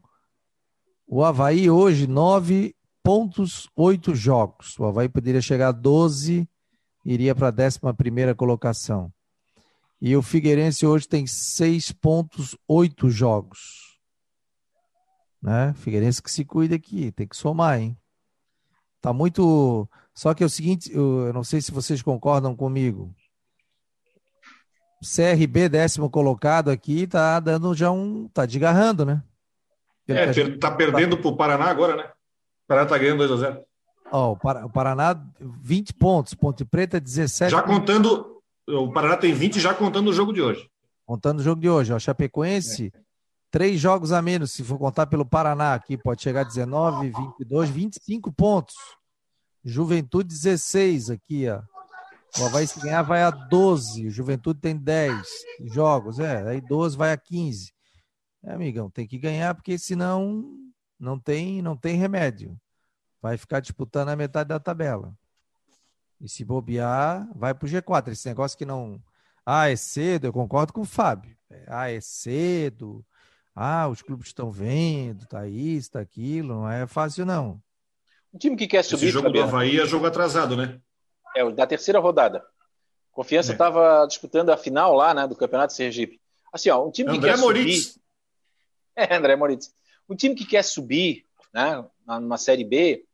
o 1.07 1.23
Havaí 1.23 1.69
hoje, 1.69 2.05
9 2.05 2.75
pontos, 3.03 3.69
oito 3.75 4.13
jogos. 4.13 4.77
O 4.79 4.85
Havaí 4.85 5.09
poderia 5.09 5.41
chegar 5.41 5.69
a 5.69 5.71
12, 5.71 6.47
iria 7.05 7.33
para 7.33 7.47
a 7.47 7.51
11 7.51 8.35
colocação. 8.35 9.11
E 10.01 10.15
o 10.15 10.21
Figueirense 10.21 10.85
hoje 10.85 11.07
tem 11.07 11.27
seis 11.27 11.91
pontos, 11.91 12.57
oito 12.67 13.09
jogos. 13.09 13.99
Né? 15.41 15.73
Figueirense 15.73 16.21
que 16.21 16.31
se 16.31 16.45
cuida 16.45 16.75
aqui, 16.75 17.11
tem 17.11 17.27
que 17.27 17.35
somar, 17.35 17.79
hein? 17.79 17.97
Tá 19.01 19.13
muito. 19.13 19.87
Só 20.13 20.33
que 20.33 20.43
é 20.43 20.45
o 20.45 20.49
seguinte, 20.49 20.91
eu 20.93 21.31
não 21.33 21.43
sei 21.43 21.61
se 21.61 21.71
vocês 21.71 22.01
concordam 22.01 22.55
comigo. 22.55 23.13
CRB, 25.01 25.69
décimo 25.69 26.09
colocado 26.09 26.69
aqui, 26.69 27.07
tá 27.07 27.39
dando 27.39 27.73
já 27.73 27.89
um. 27.89 28.27
tá 28.27 28.45
desgarrando, 28.45 29.05
né? 29.05 29.23
Pelo 30.05 30.19
é, 30.19 30.33
gente... 30.33 30.57
tá 30.57 30.71
perdendo 30.71 31.17
para 31.17 31.29
o 31.29 31.37
Paraná 31.37 31.65
agora, 31.65 31.95
né? 31.95 32.11
Paraná 32.69 32.83
está 32.83 32.99
ganhando 32.99 33.27
2 33.27 33.31
a 33.31 33.35
0 33.35 33.63
Ó, 34.11 34.33
o 34.33 34.69
Paraná, 34.69 35.19
20 35.39 35.93
pontos. 35.93 36.35
Ponte 36.35 36.63
Preta, 36.63 36.99
17. 36.99 37.51
Já 37.51 37.63
contando. 37.63 38.41
O 38.67 38.91
Paraná 38.91 39.17
tem 39.17 39.33
20 39.33 39.59
já 39.59 39.73
contando 39.73 40.09
o 40.09 40.13
jogo 40.13 40.31
de 40.31 40.41
hoje. 40.41 40.69
Contando 41.03 41.39
o 41.39 41.43
jogo 41.43 41.59
de 41.59 41.67
hoje. 41.67 41.91
Ó, 41.91 41.97
Chapecoense, 41.97 42.91
é. 42.95 42.99
três 43.49 43.79
jogos 43.79 44.11
a 44.11 44.21
menos, 44.21 44.51
se 44.51 44.63
for 44.63 44.77
contar 44.77 45.07
pelo 45.07 45.25
Paraná 45.25 45.73
aqui, 45.73 45.97
pode 45.97 46.21
chegar 46.21 46.41
a 46.41 46.43
19, 46.43 47.09
22, 47.09 47.69
25 47.69 48.31
pontos. 48.31 48.75
Juventude, 49.65 50.29
16 50.29 51.09
aqui, 51.09 51.49
ó. 51.49 51.61
O 52.39 52.45
Havaí, 52.45 52.67
se 52.67 52.79
ganhar, 52.79 53.01
vai 53.01 53.23
a 53.23 53.31
12. 53.31 54.07
O 54.07 54.11
Juventude 54.11 54.59
tem 54.59 54.75
10 54.75 55.27
jogos. 55.73 56.19
É, 56.19 56.47
aí 56.47 56.61
12 56.61 56.95
vai 56.95 57.11
a 57.11 57.17
15. 57.17 57.73
É, 58.43 58.53
amigão, 58.53 58.91
tem 58.91 59.07
que 59.07 59.17
ganhar, 59.17 59.55
porque 59.55 59.77
senão 59.79 60.68
não 60.99 61.19
tem, 61.19 61.61
não 61.61 61.77
tem 61.77 61.95
remédio. 61.95 62.59
Vai 63.21 63.37
ficar 63.37 63.59
disputando 63.59 64.09
a 64.09 64.15
metade 64.15 64.49
da 64.49 64.59
tabela. 64.59 65.13
E 66.19 66.27
se 66.27 66.43
bobear, 66.43 67.27
vai 67.35 67.53
para 67.53 67.65
o 67.65 67.69
G4. 67.69 68.09
Esse 68.11 68.27
negócio 68.27 68.57
que 68.57 68.65
não. 68.65 69.01
Ah, 69.45 69.69
é 69.69 69.75
cedo, 69.75 70.25
eu 70.25 70.33
concordo 70.33 70.73
com 70.73 70.81
o 70.81 70.85
Fábio. 70.85 71.35
Ah, 71.67 71.89
é 71.89 71.99
cedo. 72.01 73.05
Ah, 73.55 73.87
os 73.87 74.01
clubes 74.01 74.27
estão 74.27 74.51
vendo, 74.51 75.25
tá 75.25 75.47
isso, 75.47 75.91
tá 75.91 75.99
aquilo. 75.99 76.55
Não 76.55 76.69
é 76.69 76.85
fácil, 76.85 77.25
não. 77.25 77.61
Um 78.33 78.37
time 78.37 78.55
que 78.55 78.67
quer 78.67 78.83
subir. 78.83 79.05
Esse 79.05 79.13
jogo 79.13 79.29
do 79.29 79.41
Havaí 79.41 79.79
é 79.79 79.85
jogo 79.85 80.05
atrasado, 80.05 80.55
né? 80.55 80.79
É, 81.35 81.49
da 81.51 81.65
terceira 81.65 81.99
rodada. 81.99 82.45
Confiança 83.11 83.51
estava 83.51 84.03
é. 84.03 84.07
disputando 84.07 84.49
a 84.49 84.57
final 84.57 84.93
lá, 84.93 85.13
né, 85.13 85.27
do 85.27 85.35
Campeonato 85.35 85.71
de 85.71 85.77
Sergipe. 85.77 86.21
Assim, 86.53 86.69
ó, 86.69 86.85
um 86.85 86.91
time 86.91 87.09
André 87.09 87.31
que 87.31 87.35
quer 87.35 87.41
Moritz. 87.41 87.87
subir. 87.87 87.99
É, 88.95 89.15
André 89.15 89.33
Moritz. 89.37 89.73
Um 90.09 90.15
time 90.15 90.35
que 90.35 90.45
quer 90.45 90.63
subir, 90.63 91.25
né, 91.53 91.85
numa 92.07 92.37
Série 92.37 92.63
B, 92.63 93.05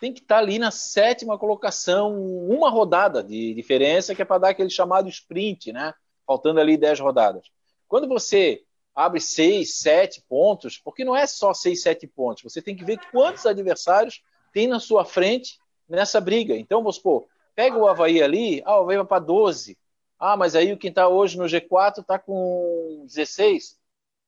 tem 0.00 0.12
que 0.12 0.20
estar 0.20 0.36
tá 0.36 0.40
ali 0.40 0.58
na 0.58 0.70
sétima 0.70 1.38
colocação, 1.38 2.14
uma 2.48 2.68
rodada 2.68 3.22
de 3.22 3.54
diferença, 3.54 4.14
que 4.14 4.22
é 4.22 4.24
para 4.24 4.38
dar 4.38 4.48
aquele 4.50 4.70
chamado 4.70 5.08
sprint, 5.08 5.72
né? 5.72 5.94
Faltando 6.26 6.60
ali 6.60 6.76
10 6.76 7.00
rodadas. 7.00 7.46
Quando 7.88 8.06
você 8.06 8.62
abre 8.94 9.20
6, 9.20 9.78
7 9.78 10.24
pontos, 10.28 10.78
porque 10.78 11.04
não 11.04 11.16
é 11.16 11.26
só 11.26 11.54
6, 11.54 11.82
7 11.82 12.06
pontos, 12.06 12.42
você 12.42 12.60
tem 12.60 12.76
que 12.76 12.84
ver 12.84 12.98
quantos 13.10 13.46
adversários 13.46 14.22
tem 14.52 14.66
na 14.66 14.80
sua 14.80 15.04
frente 15.04 15.58
nessa 15.88 16.20
briga. 16.20 16.54
Então, 16.56 16.80
vamos 16.80 16.96
supor, 16.96 17.26
pega 17.54 17.76
o 17.76 17.86
Havaí 17.86 18.22
ali, 18.22 18.62
ah, 18.64 18.78
o 18.78 18.82
Havaí 18.82 18.96
vai 18.96 19.06
para 19.06 19.24
12. 19.24 19.78
Ah, 20.18 20.36
mas 20.36 20.56
aí 20.56 20.72
o 20.72 20.78
quem 20.78 20.90
está 20.90 21.08
hoje 21.08 21.36
no 21.36 21.44
G4 21.44 22.00
está 22.00 22.18
com 22.18 23.04
16. 23.06 23.78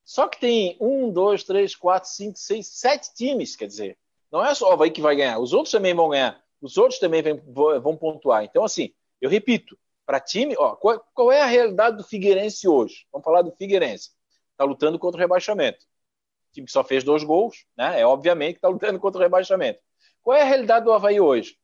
Só 0.09 0.27
que 0.27 0.41
tem 0.41 0.75
um, 0.81 1.13
dois, 1.13 1.45
três, 1.45 1.77
quatro, 1.77 2.09
cinco, 2.09 2.39
seis, 2.39 2.67
sete 2.69 3.13
times, 3.13 3.55
quer 3.55 3.67
dizer. 3.67 3.99
Não 4.33 4.43
é 4.43 4.55
só 4.55 4.71
o 4.71 4.73
Havaí 4.73 4.91
que 4.91 5.03
vai 5.03 5.15
ganhar, 5.15 5.39
os 5.39 5.53
outros 5.53 5.71
também 5.71 5.93
vão 5.93 6.09
ganhar, 6.09 6.43
os 6.63 6.79
outros 6.79 6.99
também 6.99 7.23
vão, 7.23 7.95
pontuar. 7.95 8.43
Então, 8.43 8.65
assim, 8.65 8.95
eu 9.21 9.29
repito, 9.29 9.79
para 10.07 10.19
time, 10.19 10.57
ó, 10.57 10.75
qual, 10.77 10.99
qual, 11.13 11.31
é 11.31 11.43
a 11.43 11.47
realidade 11.47 11.99
do 11.99 12.05
Figueirense 12.05 12.67
hoje? 12.67 13.07
Vamos 13.13 13.23
falar 13.23 13.43
do 13.43 13.53
Figueirense. 13.53 14.13
Está 14.53 14.65
lutando 14.65 14.99
contra 14.99 15.19
o 15.19 15.21
rebaixamento. 15.21 15.85
O 15.85 16.55
time 16.55 16.65
que 16.65 16.73
só 16.73 16.83
fez 16.83 17.05
dois 17.05 17.23
gols, 17.23 17.67
né? 17.77 18.01
É 18.01 18.07
obviamente 18.07 18.55
que 18.55 18.59
está 18.59 18.69
lutando 18.69 18.99
contra 18.99 19.19
o 19.19 19.23
rebaixamento. 19.23 19.79
Qual 20.23 20.35
é 20.35 20.41
a 20.41 20.47
realidade 20.47 20.87
do 20.87 20.93
Havaí 20.93 21.21
hoje? 21.21 21.59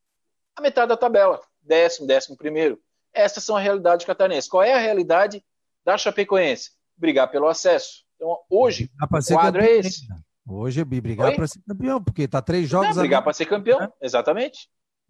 A 0.55 0.61
metade 0.61 0.91
da 0.91 0.99
tabela. 0.99 1.41
Décimo, 1.63 2.07
décimo 2.07 2.37
primeiro. 2.37 2.79
Essas 3.11 3.43
são 3.43 3.57
as 3.57 3.63
realidades 3.63 4.05
catarinenses. 4.05 4.51
Qual 4.51 4.63
é 4.63 4.75
a 4.75 4.79
realidade 4.79 5.43
da 5.83 5.97
Chapecoense? 5.97 6.73
Brigar 6.95 7.31
pelo 7.31 7.49
acesso. 7.49 8.04
Então, 8.17 8.39
hoje, 8.49 8.91
o 9.03 9.09
quadro 9.09 9.61
campeão, 9.61 9.63
é 9.63 9.79
esse. 9.79 10.07
Hoje 10.47 10.81
é 10.81 10.85
brigar 10.85 11.35
para 11.35 11.47
ser 11.47 11.61
campeão, 11.67 12.03
porque 12.03 12.23
está 12.23 12.43
três 12.43 12.69
jogos. 12.69 12.97
É, 12.97 13.01
brigar 13.01 13.23
para 13.23 13.33
ser 13.33 13.47
campeão, 13.47 13.81
né? 13.81 13.89
exatamente. 14.01 14.69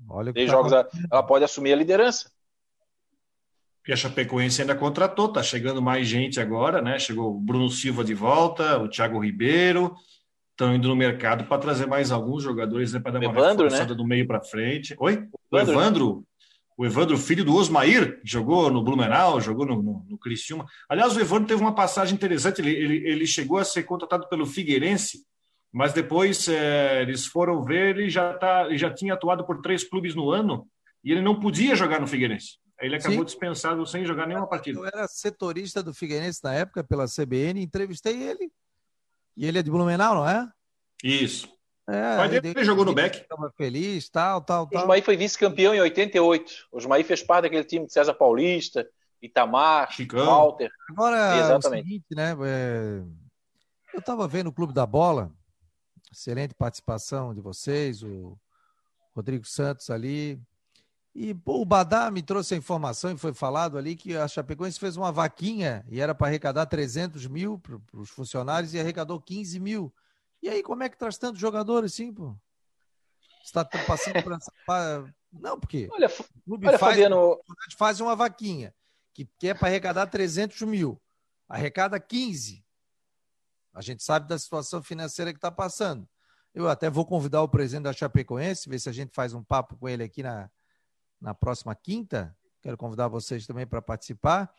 Olha 0.08 0.32
três 0.32 0.48
tá 0.48 0.56
jogos, 0.56 0.72
a, 0.72 0.88
ela 1.10 1.22
pode 1.22 1.44
assumir 1.44 1.72
a 1.72 1.76
liderança. 1.76 2.30
Porque 3.78 3.92
a 3.92 3.96
Chapecoense 3.96 4.62
ainda 4.62 4.74
contratou, 4.74 5.30
tá 5.30 5.42
chegando 5.42 5.82
mais 5.82 6.08
gente 6.08 6.40
agora, 6.40 6.80
né? 6.80 6.98
Chegou 6.98 7.36
o 7.36 7.40
Bruno 7.40 7.68
Silva 7.68 8.02
de 8.02 8.14
volta, 8.14 8.78
o 8.78 8.88
Thiago 8.88 9.18
Ribeiro, 9.18 9.94
estão 10.52 10.74
indo 10.74 10.88
no 10.88 10.96
mercado 10.96 11.44
para 11.44 11.60
trazer 11.60 11.86
mais 11.86 12.10
alguns 12.10 12.42
jogadores 12.42 12.92
né, 12.92 13.00
para 13.00 13.12
dar 13.12 13.18
uma 13.18 13.30
Evandro, 13.30 13.64
reforçada 13.64 13.90
né? 13.90 13.96
do 13.96 14.06
meio 14.06 14.26
para 14.26 14.40
frente. 14.40 14.94
Oi? 14.98 15.28
O 15.50 15.58
Evandro, 15.58 15.74
o 15.74 15.80
Evandro 15.80 16.16
né? 16.16 16.22
O 16.76 16.84
Evandro, 16.84 17.16
filho 17.16 17.44
do 17.44 17.54
Osmair, 17.54 18.20
jogou 18.24 18.70
no 18.70 18.82
Blumenau, 18.82 19.40
jogou 19.40 19.64
no, 19.64 19.80
no, 19.80 20.06
no 20.08 20.18
Criciúma. 20.18 20.66
Aliás, 20.88 21.16
o 21.16 21.20
Evandro 21.20 21.46
teve 21.46 21.60
uma 21.60 21.74
passagem 21.74 22.14
interessante, 22.14 22.60
ele, 22.60 22.70
ele, 22.70 23.08
ele 23.08 23.26
chegou 23.26 23.58
a 23.58 23.64
ser 23.64 23.84
contratado 23.84 24.28
pelo 24.28 24.44
Figueirense, 24.44 25.24
mas 25.72 25.92
depois 25.92 26.48
é, 26.48 27.02
eles 27.02 27.26
foram 27.26 27.64
ver, 27.64 27.96
ele 27.96 28.10
já, 28.10 28.34
tá, 28.34 28.66
ele 28.66 28.78
já 28.78 28.92
tinha 28.92 29.14
atuado 29.14 29.44
por 29.44 29.60
três 29.60 29.84
clubes 29.84 30.14
no 30.14 30.30
ano 30.30 30.68
e 31.02 31.12
ele 31.12 31.20
não 31.20 31.38
podia 31.38 31.76
jogar 31.76 32.00
no 32.00 32.06
Figueirense. 32.06 32.58
Ele 32.80 32.96
acabou 32.96 33.20
Sim. 33.20 33.24
dispensado 33.24 33.86
sem 33.86 34.04
jogar 34.04 34.26
nenhuma 34.26 34.48
partida. 34.48 34.78
Eu 34.78 34.86
era 34.86 35.06
setorista 35.06 35.82
do 35.82 35.94
Figueirense 35.94 36.40
na 36.42 36.54
época, 36.54 36.82
pela 36.82 37.06
CBN, 37.06 37.62
entrevistei 37.62 38.20
ele. 38.20 38.50
E 39.36 39.46
ele 39.46 39.58
é 39.58 39.62
de 39.62 39.70
Blumenau, 39.70 40.14
não 40.16 40.28
é? 40.28 40.48
Isso. 41.02 41.48
É, 41.86 42.16
Mas 42.16 42.32
ele, 42.32 42.48
ele 42.48 42.64
jogou 42.64 42.84
no 42.84 42.94
Beck. 42.94 43.18
Estava 43.18 43.52
feliz, 43.56 44.08
tal, 44.08 44.40
tal, 44.40 44.66
tal. 44.66 44.80
O 44.80 44.82
Osmaí 44.84 45.02
foi 45.02 45.16
vice-campeão 45.16 45.74
em 45.74 45.80
88. 45.80 46.52
O 46.72 46.78
Osmaí 46.78 47.04
fez 47.04 47.22
parte 47.22 47.42
daquele 47.42 47.64
time 47.64 47.86
de 47.86 47.92
César 47.92 48.14
Paulista, 48.14 48.88
Itamar, 49.20 49.92
Chicão. 49.92 50.24
Walter. 50.24 50.70
Agora, 50.90 51.38
Exatamente. 51.38 51.64
É 51.64 51.80
o 51.80 51.84
seguinte, 51.84 52.06
né? 52.12 52.36
É... 52.46 53.02
Eu 53.92 54.00
estava 54.00 54.26
vendo 54.26 54.48
o 54.48 54.52
Clube 54.52 54.72
da 54.72 54.86
Bola, 54.86 55.30
excelente 56.12 56.54
participação 56.54 57.34
de 57.34 57.40
vocês, 57.40 58.02
o 58.02 58.36
Rodrigo 59.14 59.46
Santos 59.46 59.90
ali. 59.90 60.40
E 61.14 61.32
pô, 61.32 61.60
o 61.60 61.64
Badá 61.64 62.10
me 62.10 62.22
trouxe 62.22 62.54
a 62.54 62.56
informação 62.56 63.12
e 63.12 63.16
foi 63.16 63.32
falado 63.32 63.78
ali 63.78 63.94
que 63.94 64.16
a 64.16 64.26
Chapecoense 64.26 64.80
fez 64.80 64.96
uma 64.96 65.12
vaquinha 65.12 65.84
e 65.88 66.00
era 66.00 66.12
para 66.12 66.26
arrecadar 66.26 66.66
300 66.66 67.26
mil 67.28 67.58
para 67.58 67.78
os 68.00 68.10
funcionários 68.10 68.74
e 68.74 68.80
arrecadou 68.80 69.20
15 69.20 69.60
mil. 69.60 69.94
E 70.44 70.48
aí, 70.50 70.62
como 70.62 70.82
é 70.82 70.90
que 70.90 70.98
traz 70.98 71.16
tantos 71.16 71.40
jogadores 71.40 71.94
assim, 71.94 72.12
pô? 72.12 72.36
Está 73.42 73.64
passando 73.64 74.22
por 74.22 74.32
essa. 74.34 74.52
Não, 75.32 75.58
porque 75.58 75.88
olha, 75.90 76.06
o 76.06 76.42
clube 76.44 76.68
olha, 76.68 76.78
faz, 76.78 76.92
Fabiano... 76.96 77.40
faz 77.78 77.98
uma 77.98 78.14
vaquinha 78.14 78.74
que 79.14 79.24
quer 79.38 79.48
é 79.48 79.54
para 79.54 79.68
arrecadar 79.68 80.06
300 80.06 80.60
mil, 80.62 81.00
arrecada 81.48 81.98
15. 81.98 82.62
A 83.72 83.80
gente 83.80 84.02
sabe 84.04 84.28
da 84.28 84.38
situação 84.38 84.82
financeira 84.82 85.32
que 85.32 85.38
está 85.38 85.50
passando. 85.50 86.06
Eu 86.54 86.68
até 86.68 86.90
vou 86.90 87.06
convidar 87.06 87.40
o 87.40 87.48
presidente 87.48 87.84
da 87.84 87.94
Chapecoense, 87.94 88.68
ver 88.68 88.78
se 88.78 88.90
a 88.90 88.92
gente 88.92 89.14
faz 89.14 89.32
um 89.32 89.42
papo 89.42 89.78
com 89.78 89.88
ele 89.88 90.04
aqui 90.04 90.22
na, 90.22 90.50
na 91.18 91.32
próxima 91.32 91.74
quinta. 91.74 92.36
Quero 92.60 92.76
convidar 92.76 93.08
vocês 93.08 93.46
também 93.46 93.66
para 93.66 93.80
participar, 93.80 94.54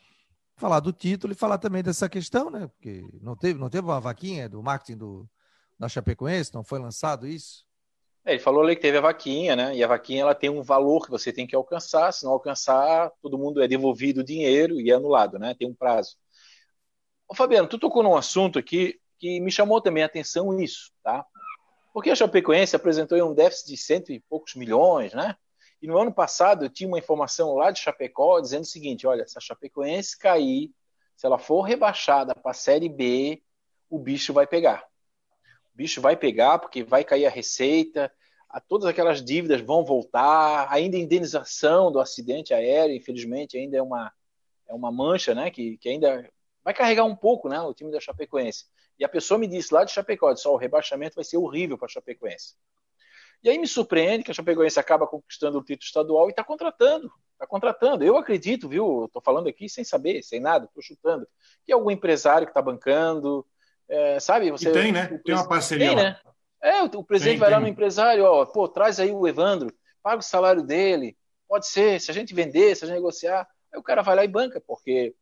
falar 0.56 0.80
do 0.80 0.92
título 0.92 1.32
e 1.32 1.36
falar 1.36 1.60
também 1.60 1.84
dessa 1.84 2.10
questão, 2.10 2.50
né? 2.50 2.66
Porque 2.70 3.08
não 3.22 3.36
teve, 3.36 3.60
não 3.60 3.70
teve 3.70 3.86
uma 3.86 4.02
vaquinha 4.02 4.50
do 4.50 4.64
marketing 4.64 4.98
do, 4.98 5.30
da 5.78 5.90
Chapecoense, 5.90 6.54
não 6.54 6.64
foi 6.64 6.80
lançado 6.80 7.28
isso? 7.28 7.66
É, 8.26 8.32
ele 8.32 8.40
falou 8.40 8.64
ali 8.64 8.76
que 8.76 8.82
teve 8.82 8.98
a 8.98 9.02
vaquinha, 9.02 9.56
né? 9.56 9.76
E 9.76 9.84
a 9.84 9.88
vaquinha 9.88 10.24
ela 10.24 10.34
tem 10.34 10.50
um 10.50 10.64
valor 10.64 11.06
que 11.06 11.12
você 11.12 11.32
tem 11.32 11.46
que 11.46 11.56
alcançar. 11.56 12.12
Se 12.12 12.26
não 12.26 12.32
alcançar, 12.32 13.12
todo 13.22 13.38
mundo 13.38 13.62
é 13.62 13.68
devolvido 13.68 14.22
o 14.22 14.24
dinheiro 14.24 14.82
e 14.82 14.90
é 14.90 14.96
anulado, 14.96 15.38
né? 15.38 15.54
Tem 15.54 15.68
um 15.68 15.76
prazo. 15.76 16.18
Ô, 17.28 17.36
Fabiano, 17.36 17.68
tu 17.68 17.78
tocou 17.78 18.02
num 18.02 18.16
assunto 18.16 18.58
aqui 18.58 19.00
que 19.20 19.40
me 19.40 19.52
chamou 19.52 19.80
também 19.80 20.02
a 20.02 20.08
atenção 20.08 20.60
isso, 20.60 20.92
tá? 21.04 21.24
Porque 21.94 22.10
a 22.10 22.16
Chapecoense 22.16 22.76
apresentou 22.76 23.18
um 23.24 23.34
déficit 23.34 23.68
de 23.68 23.78
cento 23.78 24.12
e 24.12 24.20
poucos 24.20 24.56
milhões, 24.56 25.14
né? 25.14 25.36
E 25.82 25.88
no 25.88 25.98
ano 25.98 26.12
passado 26.12 26.66
eu 26.66 26.70
tinha 26.70 26.88
uma 26.88 26.98
informação 26.98 27.54
lá 27.54 27.70
de 27.70 27.80
Chapecó 27.80 28.40
dizendo 28.40 28.64
o 28.64 28.68
seguinte: 28.68 29.06
olha, 29.06 29.28
se 29.28 29.38
a 29.38 29.42
Chapecoense 29.42 30.18
cair, 30.18 30.72
se 31.16 31.28
ela 31.28 31.38
for 31.38 31.62
rebaixada 31.62 32.34
para 32.34 32.52
a 32.52 32.56
Série 32.56 32.90
B, 32.90 33.44
o 33.88 34.00
bicho 34.00 34.34
vai 34.34 34.48
pegar 34.48 34.84
bicho 35.76 36.02
vai 36.02 36.16
pegar, 36.16 36.60
porque 36.60 36.84
vai 36.84 37.04
cair 37.04 37.26
a 37.26 37.30
receita, 37.30 38.12
a, 38.50 38.60
todas 38.60 38.88
aquelas 38.88 39.24
dívidas 39.24 39.62
vão 39.62 39.84
voltar, 39.84 40.68
ainda 40.72 40.98
a 40.98 41.00
indenização 41.00 41.92
do 41.92 42.00
acidente 42.00 42.54
aéreo, 42.54 42.96
infelizmente, 42.96 43.58
ainda 43.58 43.78
é 43.78 43.82
uma, 43.82 44.12
é 44.68 44.74
uma 44.74 44.92
mancha, 44.92 45.36
né, 45.36 45.52
que, 45.52 45.78
que 45.78 45.90
ainda 45.90 46.30
vai 46.64 46.74
carregar 46.74 47.04
um 47.04 47.16
pouco, 47.16 47.50
né, 47.50 47.60
o 47.60 47.74
time 47.74 47.92
da 47.92 48.00
Chapecoense. 48.00 48.66
E 48.98 49.04
a 49.04 49.10
pessoa 49.10 49.38
me 49.38 49.48
disse 49.48 49.74
lá 49.74 49.84
de 49.84 49.92
Chapecó, 49.92 50.32
disse, 50.32 50.48
o 50.48 50.56
rebaixamento 50.56 51.16
vai 51.16 51.24
ser 51.26 51.38
horrível 51.38 51.78
para 51.78 51.88
a 51.88 51.90
Chapecoense. 51.90 52.56
E 53.44 53.50
aí 53.50 53.60
me 53.60 53.68
surpreende 53.68 54.24
que 54.24 54.32
a 54.32 54.34
Chapecoense 54.34 54.80
acaba 54.80 55.06
conquistando 55.06 55.60
o 55.60 55.64
título 55.64 55.86
estadual 55.86 56.28
e 56.28 56.30
está 56.32 56.44
contratando. 56.44 57.12
Está 57.34 57.46
contratando. 57.46 58.04
Eu 58.04 58.18
acredito, 58.18 58.68
viu? 58.68 59.06
Estou 59.06 59.22
falando 59.22 59.48
aqui 59.48 59.70
sem 59.70 59.84
saber, 59.84 60.24
sem 60.24 60.40
nada, 60.40 60.66
estou 60.66 60.82
chutando. 60.82 61.28
Que 61.64 61.72
é 61.72 61.76
algum 61.76 61.92
empresário 61.92 62.48
que 62.48 62.52
está 62.52 62.62
bancando, 62.62 63.46
é, 63.88 64.20
sabe? 64.20 64.52
Você, 64.52 64.70
e 64.70 64.72
tem, 64.72 64.92
né? 64.92 65.20
Tem 65.24 65.36
uma 65.36 65.48
parceria. 65.48 65.88
Tem, 65.88 65.96
né? 65.96 66.20
É, 66.62 66.84
o, 66.84 66.86
o 66.86 67.04
presidente 67.04 67.34
tem, 67.34 67.40
vai 67.40 67.50
tem. 67.50 67.58
lá 67.58 67.62
no 67.62 67.68
empresário, 67.68 68.24
ó, 68.24 68.46
pô, 68.46 68.68
traz 68.68 69.00
aí 69.00 69.12
o 69.12 69.28
Evandro, 69.28 69.74
paga 70.02 70.20
o 70.20 70.24
salário 70.24 70.64
dele, 70.64 71.16
pode 71.48 71.68
ser, 71.68 72.00
se 72.02 72.10
a 72.10 72.14
gente 72.14 72.34
vender, 72.34 72.76
se 72.76 72.84
a 72.84 72.88
gente 72.88 72.96
negociar, 72.96 73.48
aí 73.72 73.80
o 73.80 73.84
cara 73.84 74.02
vai 74.02 74.16
lá 74.16 74.24
e 74.24 74.28
banca, 74.28 74.60
porque 74.60 75.14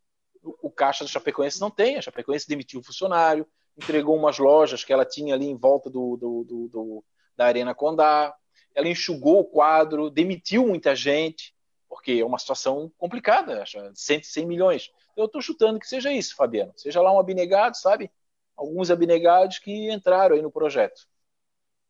o, 0.42 0.68
o 0.68 0.72
caixa 0.72 1.04
do 1.04 1.10
Chapecoense 1.10 1.60
não 1.60 1.70
tem, 1.70 1.98
a 1.98 2.02
Chapecoense 2.02 2.48
demitiu 2.48 2.80
o 2.80 2.84
funcionário, 2.84 3.46
entregou 3.78 4.16
umas 4.16 4.38
lojas 4.38 4.84
que 4.84 4.94
ela 4.94 5.06
tinha 5.06 5.34
ali 5.34 5.48
em 5.48 5.58
volta 5.58 5.90
do, 5.90 6.16
do, 6.16 6.44
do, 6.44 6.68
do 6.70 7.06
da 7.36 7.46
Arena 7.46 7.74
Condá, 7.74 8.34
ela 8.76 8.88
enxugou 8.88 9.40
o 9.40 9.46
quadro, 9.46 10.10
demitiu 10.10 10.68
muita 10.68 10.96
gente, 10.96 11.54
porque 11.90 12.14
é 12.14 12.26
uma 12.26 12.40
situação 12.40 12.92
complicada, 12.98 13.64
100, 13.94 14.24
100 14.24 14.46
milhões. 14.46 14.92
Eu 15.16 15.26
estou 15.26 15.42
chutando 15.42 15.80
que 15.80 15.88
seja 15.88 16.12
isso, 16.12 16.36
Fabiano. 16.36 16.74
Seja 16.76 17.02
lá 17.02 17.12
um 17.14 17.20
abnegado, 17.20 17.78
sabe? 17.78 18.12
Alguns 18.58 18.92
abnegados 18.92 19.60
que 19.60 19.92
entraram 19.92 20.36
aí 20.36 20.42
no 20.42 20.52
projeto. 20.52 21.02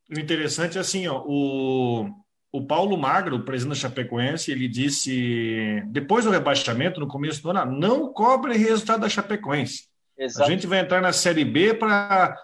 O 0.09 0.19
interessante 0.19 0.77
é 0.77 0.81
assim, 0.81 1.07
ó, 1.07 1.23
o, 1.25 2.09
o 2.51 2.65
Paulo 2.65 2.97
Magro, 2.97 3.37
o 3.37 3.43
presidente 3.43 3.75
da 3.75 3.81
Chapecoense, 3.81 4.51
ele 4.51 4.67
disse, 4.67 5.81
depois 5.87 6.25
do 6.25 6.31
rebaixamento, 6.31 6.99
no 6.99 7.07
começo 7.07 7.41
do 7.41 7.49
ano, 7.49 7.71
não 7.71 8.11
cobre 8.11 8.57
resultado 8.57 9.01
da 9.01 9.09
Chapecoense. 9.09 9.87
Exato. 10.17 10.47
A 10.47 10.51
gente 10.51 10.67
vai 10.67 10.79
entrar 10.79 11.01
na 11.01 11.11
Série 11.11 11.45
B 11.45 11.73
para 11.73 12.37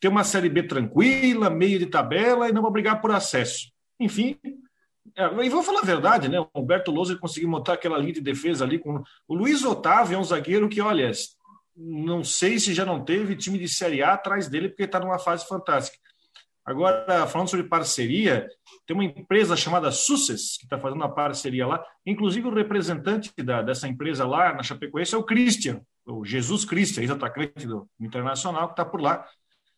ter 0.00 0.08
uma 0.08 0.24
Série 0.24 0.48
B 0.48 0.62
tranquila, 0.62 1.48
meio 1.48 1.78
de 1.78 1.86
tabela 1.86 2.48
e 2.48 2.52
não 2.52 2.70
brigar 2.70 3.00
por 3.00 3.10
acesso. 3.10 3.70
Enfim, 3.98 4.38
é, 5.16 5.44
e 5.44 5.48
vou 5.48 5.62
falar 5.62 5.80
a 5.80 5.86
verdade, 5.86 6.28
né? 6.28 6.38
O 6.40 6.48
Humberto 6.54 6.90
Lousa 6.90 7.16
conseguiu 7.16 7.48
montar 7.48 7.74
aquela 7.74 7.98
linha 7.98 8.12
de 8.12 8.20
defesa 8.20 8.64
ali 8.64 8.78
com 8.78 9.02
o 9.26 9.34
Luiz 9.34 9.64
Otávio, 9.64 10.16
é 10.16 10.18
um 10.18 10.24
zagueiro 10.24 10.68
que, 10.68 10.80
olha, 10.80 11.10
não 11.76 12.24
sei 12.24 12.58
se 12.58 12.72
já 12.72 12.84
não 12.84 13.04
teve 13.04 13.36
time 13.36 13.58
de 13.58 13.68
Série 13.68 14.02
A 14.02 14.14
atrás 14.14 14.48
dele, 14.48 14.68
porque 14.68 14.84
está 14.84 14.98
numa 14.98 15.18
fase 15.18 15.46
fantástica. 15.46 15.98
Agora, 16.64 17.28
falando 17.28 17.48
sobre 17.48 17.68
parceria, 17.68 18.48
tem 18.84 18.96
uma 18.96 19.04
empresa 19.04 19.56
chamada 19.56 19.92
Success, 19.92 20.56
que 20.58 20.64
está 20.64 20.76
fazendo 20.76 20.96
uma 20.98 21.14
parceria 21.14 21.64
lá. 21.64 21.84
Inclusive, 22.04 22.48
o 22.48 22.54
representante 22.54 23.32
da, 23.38 23.62
dessa 23.62 23.86
empresa 23.86 24.26
lá 24.26 24.52
na 24.52 24.64
Chapecoense 24.64 25.14
é 25.14 25.18
o 25.18 25.22
Christian, 25.22 25.80
o 26.04 26.24
Jesus 26.24 26.64
Christian, 26.64 27.02
ex-atacante 27.02 27.66
do 27.68 27.88
Internacional, 28.00 28.66
que 28.66 28.72
está 28.72 28.84
por 28.84 29.00
lá, 29.00 29.24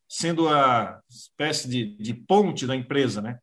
sendo 0.09 0.49
a 0.49 0.99
espécie 1.11 1.68
de, 1.68 1.96
de 1.96 2.14
ponte 2.14 2.66
da 2.66 2.74
empresa, 2.74 3.20
né? 3.20 3.38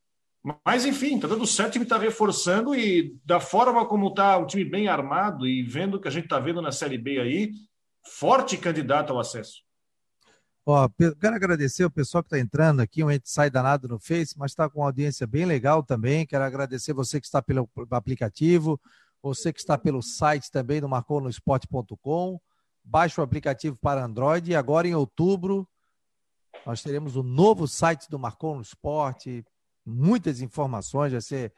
Mas, 0.64 0.86
enfim, 0.86 1.16
está 1.16 1.28
dando 1.28 1.46
certo, 1.46 1.70
o 1.70 1.74
time 1.74 1.86
está 1.86 1.98
reforçando 1.98 2.76
e 2.76 3.16
da 3.24 3.40
forma 3.40 3.86
como 3.86 4.10
está 4.10 4.38
um 4.38 4.46
time 4.46 4.64
bem 4.64 4.88
armado 4.88 5.48
e 5.48 5.64
vendo 5.64 5.96
o 5.96 6.00
que 6.00 6.08
a 6.08 6.12
gente 6.12 6.26
está 6.26 6.40
vendo 6.40 6.62
na 6.62 6.72
Série 6.72 6.98
B 6.98 7.20
aí, 7.20 7.52
forte 8.06 8.58
candidato 8.58 9.12
ao 9.12 9.20
acesso. 9.20 9.64
Ó, 10.66 10.90
quero 10.98 11.36
agradecer 11.36 11.86
o 11.86 11.92
pessoal 11.92 12.24
que 12.24 12.28
está 12.28 12.40
entrando 12.40 12.80
aqui, 12.80 13.04
um 13.04 13.12
gente 13.12 13.30
sai 13.30 13.52
danado 13.52 13.88
no 13.88 14.00
Face, 14.00 14.38
mas 14.38 14.52
está 14.52 14.68
com 14.68 14.80
uma 14.80 14.88
audiência 14.88 15.28
bem 15.28 15.46
legal 15.46 15.84
também. 15.84 16.26
Quero 16.26 16.44
agradecer 16.44 16.92
você 16.92 17.20
que 17.20 17.28
está 17.28 17.42
pelo 17.42 17.70
aplicativo, 17.92 18.82
você 19.22 19.54
que 19.54 19.60
está 19.60 19.78
pelo 19.78 20.02
site 20.02 20.50
também 20.50 20.82
do 20.82 20.90
marconosport.com. 20.90 22.40
Baixe 22.84 23.20
o 23.20 23.24
aplicativo 23.24 23.78
para 23.78 24.04
Android 24.04 24.52
e 24.52 24.56
agora 24.56 24.88
em 24.88 24.96
outubro 24.96 25.68
nós 26.66 26.82
teremos 26.82 27.16
o 27.16 27.24
novo 27.24 27.68
site 27.68 28.10
do 28.10 28.18
Marcou 28.18 28.56
no 28.56 28.62
Esporte, 28.62 29.46
muitas 29.86 30.42
informações, 30.42 31.12
vai 31.12 31.22
ser 31.22 31.54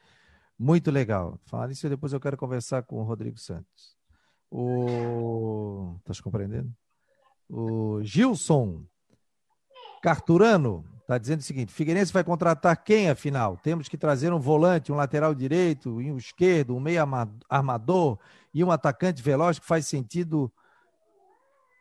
muito 0.59 0.91
legal. 0.91 1.39
Falar 1.45 1.71
isso 1.71 1.87
depois 1.87 2.11
eu 2.11 2.19
quero 2.19 2.35
conversar 2.35 2.83
com 2.83 2.97
o 2.97 3.03
Rodrigo 3.03 3.37
Santos. 3.37 3.96
O. 4.49 5.95
Estás 5.99 6.21
compreendendo? 6.21 6.71
O 7.49 8.01
Gilson 8.03 8.85
Carturano 10.01 10.85
está 11.01 11.17
dizendo 11.17 11.39
o 11.39 11.43
seguinte: 11.43 11.73
Figueirense 11.73 12.13
vai 12.13 12.23
contratar 12.23 12.75
quem, 12.83 13.09
afinal? 13.09 13.57
Temos 13.57 13.87
que 13.87 13.97
trazer 13.97 14.31
um 14.33 14.39
volante, 14.39 14.91
um 14.91 14.95
lateral 14.95 15.33
direito, 15.33 15.97
um 15.97 16.17
esquerdo, 16.17 16.75
um 16.75 16.79
meio 16.79 17.01
armador 17.49 18.19
e 18.53 18.63
um 18.63 18.71
atacante 18.71 19.21
veloz 19.21 19.59
que 19.59 19.65
faz 19.65 19.87
sentido 19.87 20.51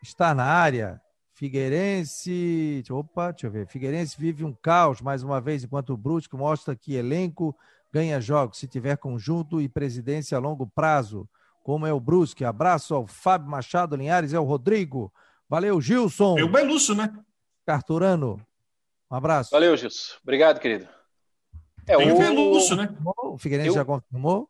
estar 0.02 0.34
na 0.34 0.44
área. 0.44 1.00
Figueirense, 1.34 2.82
opa, 2.90 3.30
deixa 3.30 3.46
eu 3.46 3.50
ver. 3.50 3.66
Figueirense 3.66 4.16
vive 4.18 4.42
um 4.42 4.54
caos 4.54 5.02
mais 5.02 5.22
uma 5.22 5.40
vez, 5.40 5.64
enquanto 5.64 5.90
o 5.92 5.96
Brusque 5.96 6.34
mostra 6.34 6.74
que 6.74 6.94
elenco 6.94 7.54
ganha 7.92 8.20
jogos 8.20 8.58
se 8.58 8.66
tiver 8.66 8.96
conjunto 8.96 9.60
e 9.60 9.68
presidência 9.68 10.36
a 10.36 10.40
longo 10.40 10.66
prazo 10.66 11.28
como 11.66 11.84
é 11.84 11.92
o 11.92 11.98
Brusque. 11.98 12.44
Abraço 12.44 12.94
ao 12.94 13.08
Fábio 13.08 13.50
Machado 13.50 13.96
Linhares, 13.96 14.32
é 14.32 14.38
o 14.38 14.44
Rodrigo. 14.44 15.12
Valeu, 15.48 15.80
Gilson. 15.80 16.38
É 16.38 16.44
o 16.44 16.48
Belusso, 16.48 16.94
né? 16.94 17.12
Carturano. 17.66 18.40
Um 19.10 19.16
abraço. 19.16 19.50
Valeu, 19.50 19.76
Gilson. 19.76 20.14
Obrigado, 20.22 20.60
querido. 20.60 20.86
É, 21.84 21.96
Tem 21.96 22.12
o 22.12 22.18
Belusso, 22.18 22.76
né? 22.76 22.88
O 23.24 23.36
Figueirense 23.36 23.70
Eu... 23.70 23.74
já 23.74 23.84
confirmou? 23.84 24.48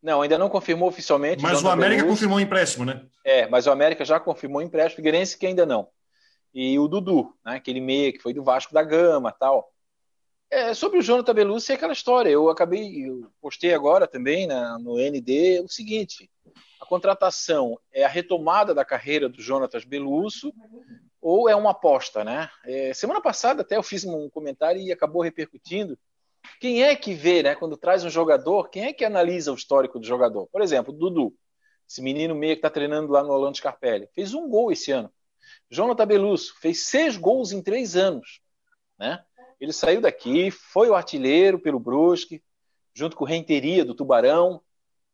Não, 0.00 0.22
ainda 0.22 0.38
não 0.38 0.48
confirmou 0.48 0.88
oficialmente. 0.88 1.42
Mas 1.42 1.60
o 1.60 1.68
América 1.68 2.02
Belusso. 2.02 2.18
confirmou 2.18 2.38
o 2.38 2.40
empréstimo, 2.40 2.84
né? 2.84 3.04
É, 3.24 3.48
mas 3.48 3.66
o 3.66 3.72
América 3.72 4.04
já 4.04 4.20
confirmou 4.20 4.60
o 4.60 4.64
empréstimo. 4.64 4.94
Figueirense 4.94 5.36
que 5.36 5.46
ainda 5.46 5.66
não. 5.66 5.88
E 6.54 6.78
o 6.78 6.86
Dudu, 6.86 7.34
né? 7.44 7.56
Aquele 7.56 7.80
meia 7.80 8.12
que 8.12 8.20
foi 8.20 8.32
do 8.32 8.44
Vasco 8.44 8.72
da 8.72 8.84
Gama 8.84 9.32
tal. 9.32 9.73
É, 10.50 10.72
sobre 10.74 10.98
o 10.98 11.02
Jonathan 11.02 11.34
Belucci 11.34 11.72
é 11.72 11.74
aquela 11.74 11.92
história. 11.92 12.30
Eu 12.30 12.48
acabei, 12.48 13.08
eu 13.08 13.30
postei 13.40 13.74
agora 13.74 14.06
também 14.06 14.46
na, 14.46 14.78
no 14.78 14.98
ND 14.98 15.60
o 15.60 15.68
seguinte: 15.68 16.30
a 16.80 16.86
contratação 16.86 17.78
é 17.92 18.04
a 18.04 18.08
retomada 18.08 18.74
da 18.74 18.84
carreira 18.84 19.28
do 19.28 19.40
Jonatas 19.40 19.84
Belusso 19.84 20.52
ou 21.20 21.48
é 21.48 21.56
uma 21.56 21.70
aposta, 21.70 22.22
né? 22.22 22.50
É, 22.64 22.92
semana 22.92 23.20
passada 23.20 23.62
até 23.62 23.76
eu 23.76 23.82
fiz 23.82 24.04
um 24.04 24.28
comentário 24.28 24.80
e 24.80 24.92
acabou 24.92 25.22
repercutindo. 25.22 25.98
Quem 26.60 26.82
é 26.82 26.94
que 26.94 27.14
vê, 27.14 27.42
né? 27.42 27.54
Quando 27.54 27.78
traz 27.78 28.04
um 28.04 28.10
jogador, 28.10 28.68
quem 28.68 28.84
é 28.84 28.92
que 28.92 29.04
analisa 29.04 29.50
o 29.50 29.54
histórico 29.54 29.98
do 29.98 30.06
jogador? 30.06 30.46
Por 30.48 30.60
exemplo, 30.60 30.92
Dudu, 30.92 31.34
esse 31.88 32.02
menino 32.02 32.34
meio 32.34 32.54
que 32.54 32.58
está 32.58 32.68
treinando 32.68 33.10
lá 33.10 33.22
no 33.22 33.32
Orlando 33.32 33.56
Scarpelli, 33.56 34.06
fez 34.14 34.34
um 34.34 34.48
gol 34.48 34.70
esse 34.70 34.92
ano. 34.92 35.10
Jonathan 35.70 36.06
Belusso 36.06 36.54
fez 36.60 36.84
seis 36.84 37.16
gols 37.16 37.52
em 37.52 37.62
três 37.62 37.96
anos, 37.96 38.40
né? 38.98 39.24
Ele 39.64 39.72
saiu 39.72 39.98
daqui, 40.02 40.50
foi 40.50 40.90
o 40.90 40.94
artilheiro 40.94 41.58
pelo 41.58 41.80
Brusque, 41.80 42.42
junto 42.92 43.16
com 43.16 43.24
o 43.24 43.26
Renteria 43.26 43.82
do 43.82 43.94
Tubarão, 43.94 44.60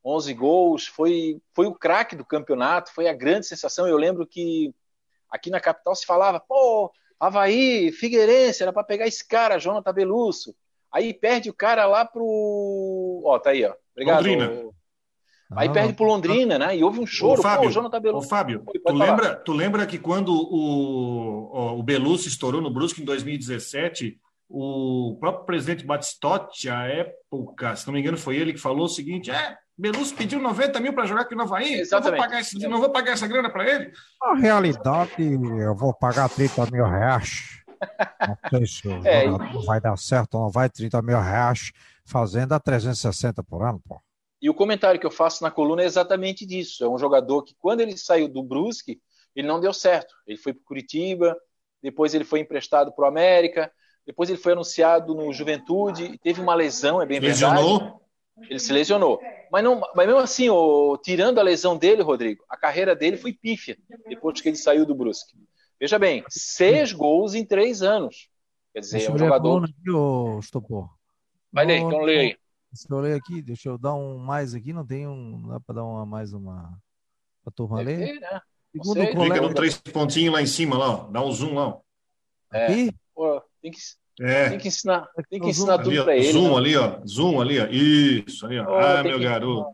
11 0.05 0.35
gols, 0.35 0.87
foi, 0.89 1.41
foi 1.55 1.67
o 1.67 1.75
craque 1.75 2.17
do 2.17 2.25
campeonato, 2.25 2.93
foi 2.93 3.07
a 3.07 3.13
grande 3.13 3.47
sensação. 3.47 3.87
Eu 3.87 3.97
lembro 3.97 4.27
que 4.27 4.75
aqui 5.31 5.51
na 5.51 5.61
capital 5.61 5.95
se 5.95 6.05
falava, 6.05 6.41
pô, 6.41 6.91
Havaí, 7.21 7.93
Figueirense, 7.93 8.61
era 8.65 8.73
para 8.73 8.83
pegar 8.83 9.07
esse 9.07 9.25
cara, 9.25 9.57
Jonathan 9.57 9.93
Belusso. 9.93 10.53
Aí 10.91 11.15
perde 11.15 11.49
o 11.49 11.55
cara 11.55 11.87
lá 11.87 12.05
pro. 12.05 13.23
Ó, 13.25 13.39
tá 13.39 13.51
aí, 13.51 13.65
ó. 13.65 13.73
Obrigado. 13.93 14.17
Londrina. 14.17 14.71
Aí 15.53 15.69
ah, 15.69 15.73
perde 15.73 15.93
pro 15.93 16.07
Londrina, 16.07 16.59
né? 16.59 16.77
E 16.77 16.83
houve 16.83 16.99
um 16.99 17.07
choro. 17.07 17.39
Ô, 17.39 17.43
Fábio, 17.45 17.69
pô, 17.69 17.71
Jonathan 17.71 18.01
Belusso. 18.01 18.27
Ô, 18.27 18.29
Fábio, 18.29 18.65
tu 18.85 18.93
lembra, 18.95 19.37
tu 19.37 19.53
lembra 19.53 19.87
que 19.87 19.99
quando 19.99 20.33
o, 20.35 21.79
o 21.79 21.83
Belusso 21.85 22.27
estourou 22.27 22.61
no 22.61 22.71
Brusque 22.71 23.01
em 23.01 23.05
2017, 23.05 24.19
o 24.53 25.17
próprio 25.21 25.47
presidente 25.47 25.87
Batistotti, 25.87 26.69
à 26.69 26.83
época, 26.87 27.77
se 27.77 27.87
não 27.87 27.95
me 27.95 28.01
engano, 28.01 28.19
foi 28.19 28.37
ele 28.37 28.53
que 28.53 28.59
falou 28.59 28.87
o 28.87 28.89
seguinte: 28.89 29.31
é, 29.31 29.57
Belusso 29.79 30.15
pediu 30.15 30.41
90 30.41 30.81
mil 30.81 30.93
para 30.93 31.07
jogar 31.07 31.23
aqui 31.23 31.37
no 31.37 31.43
Havaí, 31.43 31.75
Exatamente. 31.75 32.11
não 32.11 32.19
vou 32.19 32.29
pagar, 32.29 32.41
esse, 32.41 32.69
não 32.69 32.81
vou 32.81 32.91
pagar 32.91 33.13
essa 33.13 33.29
grana 33.29 33.49
para 33.49 33.71
ele. 33.71 33.93
Na 34.21 34.35
realidade, 34.35 35.13
eu 35.19 35.75
vou 35.77 35.95
pagar 35.95 36.29
30 36.29 36.67
mil 36.73 36.85
reais. 36.85 37.63
Não 38.27 38.59
sei 38.59 38.67
se 38.67 38.89
o 38.89 39.01
é, 39.07 39.25
vai 39.65 39.81
dar 39.81 39.97
certo 39.97 40.35
ou 40.35 40.43
não 40.43 40.51
vai, 40.51 40.69
30 40.69 41.01
mil 41.01 41.21
reais 41.21 41.71
fazendo 42.05 42.53
a 42.53 42.59
360 42.59 43.45
por 43.45 43.63
ano, 43.63 43.81
pô. 43.89 44.01
E 44.43 44.51
o 44.51 44.55
comentário 44.55 44.99
que 44.99 45.07
eu 45.07 45.13
faço 45.13 45.45
na 45.45 45.51
coluna 45.51 45.83
é 45.83 45.87
exatamente 45.87 46.45
disso. 46.45 46.83
É 46.83 46.89
um 46.89 46.99
jogador 46.99 47.45
que, 47.45 47.55
quando 47.57 47.83
ele 47.83 47.97
saiu 47.97 48.27
do 48.27 48.43
Brusque, 48.43 49.01
ele 49.37 49.47
não 49.47 49.61
deu 49.61 49.73
certo. 49.73 50.13
Ele 50.27 50.39
foi 50.39 50.53
para 50.53 50.65
Curitiba, 50.65 51.37
depois 51.81 52.15
ele 52.15 52.25
foi 52.25 52.41
emprestado 52.41 52.93
para 52.93 53.05
o 53.05 53.09
América, 53.09 53.71
depois 54.07 54.29
ele 54.29 54.39
foi 54.39 54.53
anunciado 54.53 55.15
no 55.15 55.33
Juventude, 55.33 56.19
teve 56.19 56.41
uma 56.41 56.55
lesão, 56.55 57.01
é 57.01 57.07
bem 57.07 57.21
lesionou. 57.21 57.79
verdade. 57.79 58.01
Ele 58.49 58.59
se 58.59 58.73
lesionou. 58.73 59.21
Mas, 59.53 59.63
não, 59.63 59.81
mas 59.95 60.07
mesmo 60.07 60.21
assim, 60.21 60.49
oh, 60.49 60.97
tirando 61.03 61.39
a 61.39 61.43
lesão 61.43 61.77
dele, 61.77 62.03
Rodrigo, 62.03 62.43
a 62.49 62.57
carreira 62.57 62.97
dele 62.97 63.17
foi 63.17 63.33
pífia 63.33 63.77
depois 64.09 64.41
que 64.41 64.49
ele 64.49 64.57
saiu 64.57 64.87
do 64.87 64.95
Brusque. 64.95 65.37
Veja 65.79 65.99
bem, 65.99 66.25
seis 66.29 66.93
gols 66.93 67.35
em 67.35 67.45
três 67.45 67.83
anos. 67.83 68.29
Quer 68.73 68.81
dizer, 68.81 68.99
Deixa 68.99 69.11
é 69.11 69.15
um 69.15 69.19
jogador. 69.19 69.65
Aqui, 69.65 69.91
ô, 69.91 70.39
Estopor. 70.39 70.89
Vai 71.53 71.67
ler, 71.67 71.79
então 71.79 72.01
lê 72.03 72.19
aí. 72.19 72.37
Deixa 72.73 72.87
eu 72.89 73.01
ler 73.01 73.17
aqui, 73.17 73.43
deixa 73.43 73.69
eu 73.69 73.77
dar 73.77 73.95
um 73.95 74.17
mais 74.17 74.55
aqui, 74.55 74.73
não 74.73 74.87
tem 74.87 75.09
um. 75.09 75.39
Não 75.39 75.49
dá 75.49 75.61
para 75.61 75.75
dar 75.77 75.85
uma, 75.85 76.07
mais 76.07 76.33
uma. 76.33 76.79
Para 77.43 77.53
turma 77.53 77.81
ler? 77.81 77.99
Ter, 77.99 78.21
né? 78.21 78.41
Segundo 78.73 79.03
o 79.03 79.13
colega... 79.13 79.35
Clica 79.35 79.41
no 79.41 79.55
três 79.55 79.77
pontinhos 79.79 80.33
lá 80.33 80.41
em 80.41 80.47
cima, 80.47 80.79
lá, 80.79 80.91
ó. 80.91 81.09
dá 81.09 81.21
um 81.23 81.33
zoom 81.33 81.55
lá. 81.55 81.69
Ó. 81.69 81.81
É. 82.53 82.67
Aqui? 82.67 82.93
Pô, 83.13 83.43
tem 83.63 83.71
que, 83.71 83.79
é. 84.21 84.51
tem 84.51 84.59
que 84.59 84.69
ensinar, 84.69 85.09
tem 85.29 85.41
que 85.41 85.49
ensinar 85.49 85.75
ali, 85.75 85.85
tudo 85.85 86.05
para 86.05 86.17
ele. 86.17 86.33
Zoom 86.33 86.51
né? 86.51 86.57
ali, 86.57 86.77
ó. 86.77 87.07
Zoom 87.07 87.41
ali, 87.41 87.61
ó. 87.61 87.67
Isso, 87.67 88.47
ali, 88.47 88.59
ó. 88.59 88.67
Oh, 88.69 88.79
ah, 88.79 89.03
meu 89.03 89.19
que, 89.19 89.25
garoto. 89.25 89.71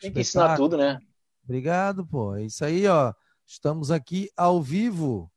Tem 0.00 0.12
que 0.12 0.20
ensinar 0.20 0.56
tudo, 0.56 0.76
né? 0.76 0.98
Obrigado, 1.44 2.06
pô. 2.06 2.34
É 2.36 2.44
isso 2.44 2.64
aí, 2.64 2.86
ó. 2.86 3.12
Estamos 3.46 3.90
aqui 3.90 4.28
ao 4.36 4.62
vivo 4.62 5.30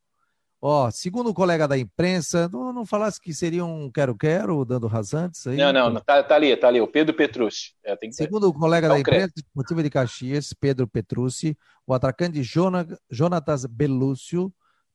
Ó, 0.66 0.90
segundo 0.90 1.30
o 1.30 1.34
colega 1.34 1.68
da 1.68 1.78
imprensa, 1.78 2.48
não, 2.48 2.72
não 2.72 2.86
falasse 2.86 3.20
que 3.20 3.34
seria 3.34 3.66
um 3.66 3.92
quero-quero, 3.92 4.64
dando 4.64 4.88
rasantes 4.88 5.46
aí? 5.46 5.58
Não, 5.58 5.74
não, 5.74 6.00
tá, 6.00 6.24
tá 6.24 6.36
ali, 6.36 6.56
tá 6.56 6.70
ali, 6.70 6.80
o 6.80 6.88
Pedro 6.88 7.14
Petrucci. 7.14 7.74
É, 7.84 7.98
segundo 8.12 8.48
o 8.48 8.54
colega 8.54 8.88
da 8.88 8.98
imprensa 8.98 9.34
esportiva 9.36 9.84
de 9.84 9.90
Caxias, 9.90 10.54
Pedro 10.54 10.88
Petrucci, 10.88 11.58
o 11.86 11.94
atacante 11.94 12.42
Jonatas 13.12 13.66
Belúcio 13.66 14.54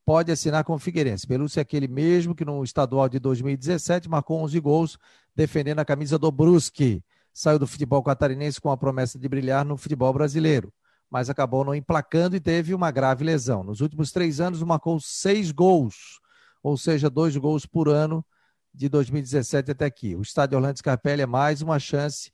pode 0.08 0.32
assinar 0.32 0.64
com 0.64 0.72
o 0.72 0.78
Figueirense. 0.78 1.26
Belúcio 1.26 1.58
é 1.58 1.60
aquele 1.60 1.86
mesmo 1.86 2.34
que 2.34 2.42
no 2.42 2.64
estadual 2.64 3.10
de 3.10 3.18
2017 3.18 4.08
marcou 4.08 4.40
11 4.40 4.58
gols 4.58 4.98
defendendo 5.36 5.80
a 5.80 5.84
camisa 5.84 6.18
do 6.18 6.32
Brusque. 6.32 7.04
Saiu 7.30 7.58
do 7.58 7.66
futebol 7.66 8.02
catarinense 8.02 8.58
com 8.58 8.70
a 8.70 8.76
promessa 8.78 9.18
de 9.18 9.28
brilhar 9.28 9.66
no 9.66 9.76
futebol 9.76 10.10
brasileiro 10.10 10.72
mas 11.10 11.30
acabou 11.30 11.64
não 11.64 11.74
emplacando 11.74 12.36
e 12.36 12.40
teve 12.40 12.74
uma 12.74 12.90
grave 12.90 13.24
lesão. 13.24 13.62
Nos 13.64 13.80
últimos 13.80 14.12
três 14.12 14.40
anos, 14.40 14.62
marcou 14.62 15.00
seis 15.00 15.50
gols, 15.50 16.20
ou 16.62 16.76
seja, 16.76 17.08
dois 17.08 17.34
gols 17.34 17.64
por 17.64 17.88
ano 17.88 18.24
de 18.74 18.90
2017 18.90 19.70
até 19.70 19.86
aqui. 19.86 20.14
O 20.14 20.20
estádio 20.20 20.56
Orlando 20.56 20.78
Scarpelli 20.78 21.22
é 21.22 21.26
mais 21.26 21.62
uma 21.62 21.78
chance 21.78 22.30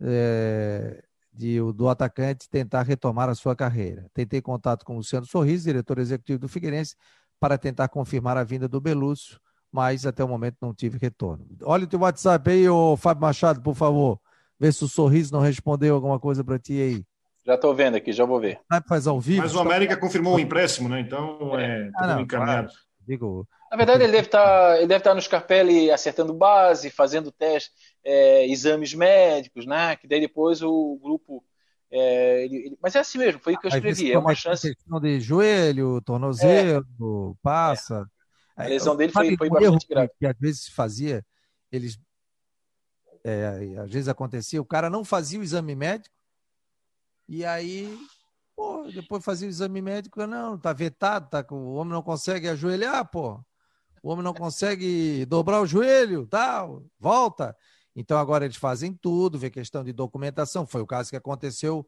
é, 0.00 1.02
de, 1.38 1.58
do 1.72 1.88
atacante 1.88 2.48
tentar 2.50 2.82
retomar 2.82 3.28
a 3.28 3.34
sua 3.34 3.54
carreira. 3.54 4.10
Tentei 4.12 4.42
contato 4.42 4.84
com 4.84 4.94
o 4.94 4.96
Luciano 4.96 5.24
Sorriso, 5.24 5.64
diretor 5.64 5.98
executivo 5.98 6.40
do 6.40 6.48
Figueirense, 6.48 6.96
para 7.38 7.56
tentar 7.56 7.88
confirmar 7.88 8.36
a 8.36 8.42
vinda 8.42 8.66
do 8.66 8.80
Belúcio, 8.80 9.38
mas 9.70 10.04
até 10.04 10.24
o 10.24 10.28
momento 10.28 10.56
não 10.60 10.74
tive 10.74 10.98
retorno. 10.98 11.46
Olha 11.62 11.84
o 11.84 11.86
teu 11.86 12.00
WhatsApp 12.00 12.50
aí, 12.50 12.68
ô 12.68 12.96
Fábio 12.96 13.22
Machado, 13.22 13.62
por 13.62 13.76
favor. 13.76 14.20
Vê 14.58 14.72
se 14.72 14.82
o 14.82 14.88
Sorriso 14.88 15.32
não 15.32 15.40
respondeu 15.40 15.94
alguma 15.94 16.18
coisa 16.18 16.42
para 16.42 16.58
ti 16.58 16.72
aí. 16.72 17.04
Já 17.46 17.54
estou 17.54 17.72
vendo 17.72 17.96
aqui, 17.96 18.12
já 18.12 18.24
vou 18.24 18.40
ver. 18.40 18.58
Faz 18.88 19.06
ao 19.06 19.20
vivo. 19.20 19.42
Mas 19.42 19.54
o 19.54 19.60
América 19.60 19.96
confirmou 19.96 20.34
o 20.34 20.40
empréstimo, 20.40 20.88
né? 20.88 21.00
Então 21.00 21.56
é 21.56 21.88
ah, 21.94 22.06
não, 22.08 22.20
encaminhado. 22.20 22.68
Claro. 22.68 22.82
Digo, 23.06 23.48
Na 23.70 23.76
verdade, 23.76 24.04
ele 24.04 24.12
deve 24.12 24.26
estar, 24.26 24.44
tá, 24.44 24.76
ele 24.78 24.86
deve 24.86 25.00
estar 25.00 25.10
tá 25.10 25.14
no 25.14 25.22
Scarpelli 25.22 25.90
acertando 25.90 26.32
base, 26.32 26.90
fazendo 26.90 27.30
teste, 27.30 27.70
é, 28.04 28.46
exames 28.46 28.94
médicos, 28.94 29.66
né? 29.66 29.96
Que 29.96 30.08
daí 30.08 30.20
depois 30.20 30.62
o 30.62 30.98
grupo. 31.02 31.44
É, 31.90 32.44
ele, 32.44 32.56
ele... 32.56 32.78
mas 32.82 32.94
é 32.94 33.00
assim 33.00 33.18
mesmo, 33.18 33.40
foi 33.40 33.54
o 33.54 33.58
que 33.58 33.66
eu 33.66 33.70
escrevi. 33.70 34.12
É 34.12 34.18
uma 34.18 34.34
chance. 34.34 34.74
Questão 34.74 35.00
de 35.00 35.20
joelho, 35.20 36.00
tornozelo, 36.02 37.32
é. 37.32 37.38
passa. 37.42 38.06
A 38.56 38.64
lesão 38.64 38.96
dele 38.96 39.12
foi, 39.12 39.36
foi 39.36 39.48
bastante 39.48 39.86
grave. 39.86 40.08
Que, 40.08 40.14
que 40.18 40.26
às 40.26 40.38
vezes 40.38 40.64
se 40.64 40.70
fazia, 40.72 41.24
eles. 41.70 41.98
É, 43.24 43.76
às 43.78 43.90
vezes 43.90 44.08
acontecia, 44.08 44.60
o 44.60 44.64
cara 44.64 44.88
não 44.88 45.04
fazia 45.04 45.38
o 45.38 45.42
exame 45.42 45.74
médico 45.74 46.14
e 47.28 47.44
aí, 47.44 47.94
pô, 48.56 48.84
depois 48.90 49.22
fazia 49.22 49.46
o 49.46 49.50
exame 49.50 49.82
médico, 49.82 50.26
não, 50.26 50.56
tá 50.56 50.72
vetado, 50.72 51.28
tá, 51.28 51.44
o 51.50 51.74
homem 51.74 51.92
não 51.92 52.02
consegue 52.02 52.48
ajoelhar, 52.48 53.06
pô. 53.10 53.38
O 54.02 54.10
homem 54.10 54.24
não 54.24 54.34
consegue 54.34 55.24
dobrar 55.26 55.60
o 55.60 55.66
joelho, 55.66 56.26
tal, 56.26 56.84
volta. 56.98 57.56
Então 57.94 58.18
agora 58.18 58.44
eles 58.44 58.56
fazem 58.56 58.92
tudo, 58.92 59.38
vê 59.38 59.50
questão 59.50 59.82
de 59.82 59.92
documentação. 59.92 60.66
Foi 60.66 60.80
o 60.80 60.86
caso 60.86 61.10
que 61.10 61.16
aconteceu 61.16 61.86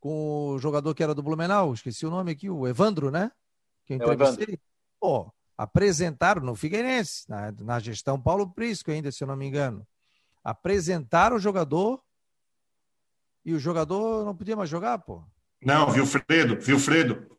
com 0.00 0.48
o 0.48 0.58
jogador 0.58 0.94
que 0.94 1.02
era 1.02 1.14
do 1.14 1.22
Blumenau, 1.22 1.72
esqueci 1.72 2.04
o 2.04 2.10
nome 2.10 2.32
aqui, 2.32 2.50
o 2.50 2.66
Evandro, 2.66 3.10
né? 3.10 3.30
Que 3.86 3.94
eu 3.94 4.00
é 4.00 4.14
entrevistei. 4.14 4.58
Pô, 4.98 5.32
apresentaram 5.56 6.42
no 6.42 6.56
Figueirense, 6.56 7.28
na, 7.28 7.52
na 7.52 7.78
gestão 7.78 8.20
Paulo 8.20 8.50
Prisco 8.50 8.90
ainda, 8.90 9.12
se 9.12 9.22
eu 9.22 9.28
não 9.28 9.36
me 9.36 9.46
engano. 9.46 9.86
Apresentaram 10.42 11.36
o 11.36 11.38
jogador 11.38 12.02
e 13.44 13.54
o 13.54 13.58
jogador 13.58 14.24
não 14.24 14.34
podia 14.34 14.56
mais 14.56 14.68
jogar, 14.68 14.98
pô? 14.98 15.22
Não, 15.62 15.90
Vilfredo, 15.90 16.60
Vilfredo. 16.60 17.38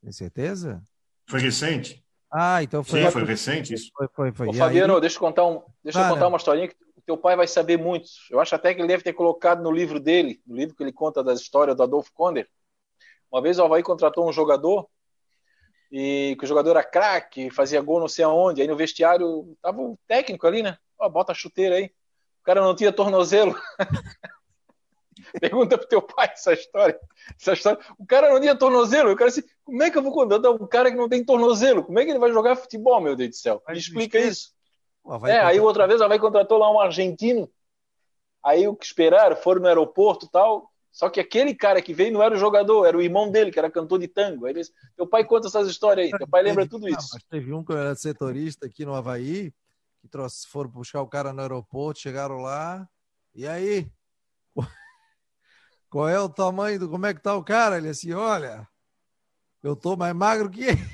Tem 0.00 0.12
certeza? 0.12 0.86
Foi 1.26 1.40
recente. 1.40 2.04
Ah, 2.30 2.62
então 2.62 2.84
foi. 2.84 3.02
Sim, 3.02 3.10
foi 3.10 3.24
recente 3.24 3.74
isso. 3.74 3.90
Foi, 3.96 4.08
foi, 4.14 4.32
foi. 4.32 4.48
Ô, 4.48 4.52
Fabiano, 4.52 4.94
aí... 4.94 5.00
deixa 5.00 5.16
eu 5.16 5.20
contar, 5.20 5.46
um, 5.46 5.62
deixa 5.82 6.00
eu 6.00 6.08
contar 6.12 6.28
uma 6.28 6.36
historinha 6.36 6.68
que 6.68 6.76
o 6.96 7.02
teu 7.02 7.16
pai 7.16 7.36
vai 7.36 7.46
saber 7.46 7.78
muito. 7.78 8.08
Eu 8.30 8.38
acho 8.38 8.54
até 8.54 8.74
que 8.74 8.80
ele 8.80 8.88
deve 8.88 9.02
ter 9.02 9.12
colocado 9.12 9.62
no 9.62 9.70
livro 9.70 9.98
dele, 9.98 10.40
no 10.46 10.56
livro 10.56 10.74
que 10.74 10.82
ele 10.82 10.92
conta 10.92 11.24
da 11.24 11.32
história 11.32 11.74
do 11.74 11.82
Adolfo 11.82 12.12
Konder. 12.12 12.48
Uma 13.32 13.40
vez 13.40 13.58
o 13.58 13.64
Havaí 13.64 13.82
contratou 13.82 14.28
um 14.28 14.32
jogador 14.32 14.88
e 15.90 16.36
que 16.38 16.44
o 16.44 16.48
jogador 16.48 16.70
era 16.70 16.84
craque, 16.84 17.50
fazia 17.50 17.80
gol 17.80 18.00
não 18.00 18.08
sei 18.08 18.24
aonde. 18.24 18.60
Aí 18.60 18.68
no 18.68 18.76
vestiário 18.76 19.56
tava 19.62 19.80
o 19.80 19.98
técnico 20.06 20.46
ali, 20.46 20.62
né? 20.62 20.76
Ó, 20.98 21.08
bota 21.08 21.32
a 21.32 21.34
chuteira 21.34 21.76
aí. 21.76 21.86
O 22.40 22.44
cara 22.44 22.60
não 22.60 22.74
tinha 22.74 22.92
tornozelo. 22.92 23.54
Pergunta 25.40 25.78
pro 25.78 25.88
teu 25.88 26.02
pai 26.02 26.30
essa 26.32 26.52
história. 26.52 26.98
Essa 27.38 27.52
história. 27.52 27.80
O 27.98 28.06
cara 28.06 28.30
não 28.30 28.40
tinha 28.40 28.54
tornozelo. 28.54 29.12
O 29.12 29.16
cara 29.16 29.30
assim, 29.30 29.42
como 29.64 29.82
é 29.82 29.90
que 29.90 29.98
eu 29.98 30.02
vou 30.02 30.12
contratar 30.12 30.52
um 30.52 30.66
cara 30.66 30.90
que 30.90 30.96
não 30.96 31.08
tem 31.08 31.24
tornozelo? 31.24 31.84
Como 31.84 31.98
é 31.98 32.04
que 32.04 32.10
ele 32.10 32.18
vai 32.18 32.32
jogar 32.32 32.56
futebol, 32.56 33.00
meu 33.00 33.16
Deus 33.16 33.30
do 33.30 33.36
céu? 33.36 33.62
Me 33.68 33.78
explica 33.78 34.18
isso. 34.18 34.52
é, 35.26 35.40
aí 35.40 35.60
outra 35.60 35.86
vez 35.86 36.00
ela 36.00 36.08
vai 36.08 36.18
contratou 36.18 36.58
lá 36.58 36.72
um 36.72 36.80
argentino. 36.80 37.50
Aí 38.44 38.66
o 38.68 38.76
que 38.76 38.86
esperaram, 38.86 39.36
foram 39.36 39.62
no 39.62 39.68
aeroporto 39.68 40.26
e 40.26 40.30
tal. 40.30 40.70
Só 40.90 41.08
que 41.08 41.20
aquele 41.20 41.54
cara 41.54 41.80
que 41.80 41.94
veio 41.94 42.12
não 42.12 42.22
era 42.22 42.34
o 42.34 42.38
jogador, 42.38 42.84
era 42.84 42.96
o 42.96 43.02
irmão 43.02 43.30
dele, 43.30 43.52
que 43.52 43.58
era 43.58 43.70
cantor 43.70 43.98
de 43.98 44.08
tango. 44.08 44.46
Aí 44.46 44.52
eles, 44.52 44.72
teu 44.96 45.06
pai 45.06 45.24
conta 45.24 45.46
essas 45.46 45.68
histórias 45.68 46.06
aí, 46.06 46.18
teu 46.18 46.26
pai 46.26 46.42
lembra 46.42 46.68
tudo 46.68 46.88
isso. 46.88 47.10
Mas 47.12 47.22
teve 47.24 47.52
um 47.52 47.62
que 47.62 47.72
era 47.72 47.94
setorista 47.94 48.66
aqui 48.66 48.84
no 48.84 48.94
Havaí, 48.94 49.52
que 50.00 50.08
trouxe, 50.08 50.46
foram 50.48 50.70
buscar 50.70 51.00
o 51.00 51.06
cara 51.06 51.32
no 51.32 51.40
aeroporto, 51.40 52.00
chegaram 52.00 52.38
lá, 52.38 52.88
e 53.34 53.46
aí? 53.46 53.88
Qual 55.90 56.08
é 56.08 56.20
o 56.20 56.28
tamanho 56.28 56.78
do. 56.78 56.88
Como 56.88 57.06
é 57.06 57.14
que 57.14 57.22
tá 57.22 57.34
o 57.34 57.44
cara? 57.44 57.78
Ele 57.78 57.88
assim, 57.88 58.12
olha, 58.12 58.66
eu 59.62 59.74
tô 59.74 59.96
mais 59.96 60.14
magro 60.14 60.50
que 60.50 60.64
ele. 60.64 60.88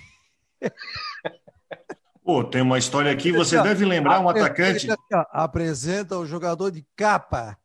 Pô, 2.24 2.42
tem 2.42 2.62
uma 2.62 2.78
história 2.78 3.12
aqui, 3.12 3.30
você 3.30 3.62
deve 3.62 3.84
lembrar 3.84 4.20
um 4.20 4.28
atacante. 4.28 4.88
Apresenta 5.30 6.16
o 6.16 6.24
jogador 6.24 6.70
de 6.70 6.86
capa. 6.96 7.58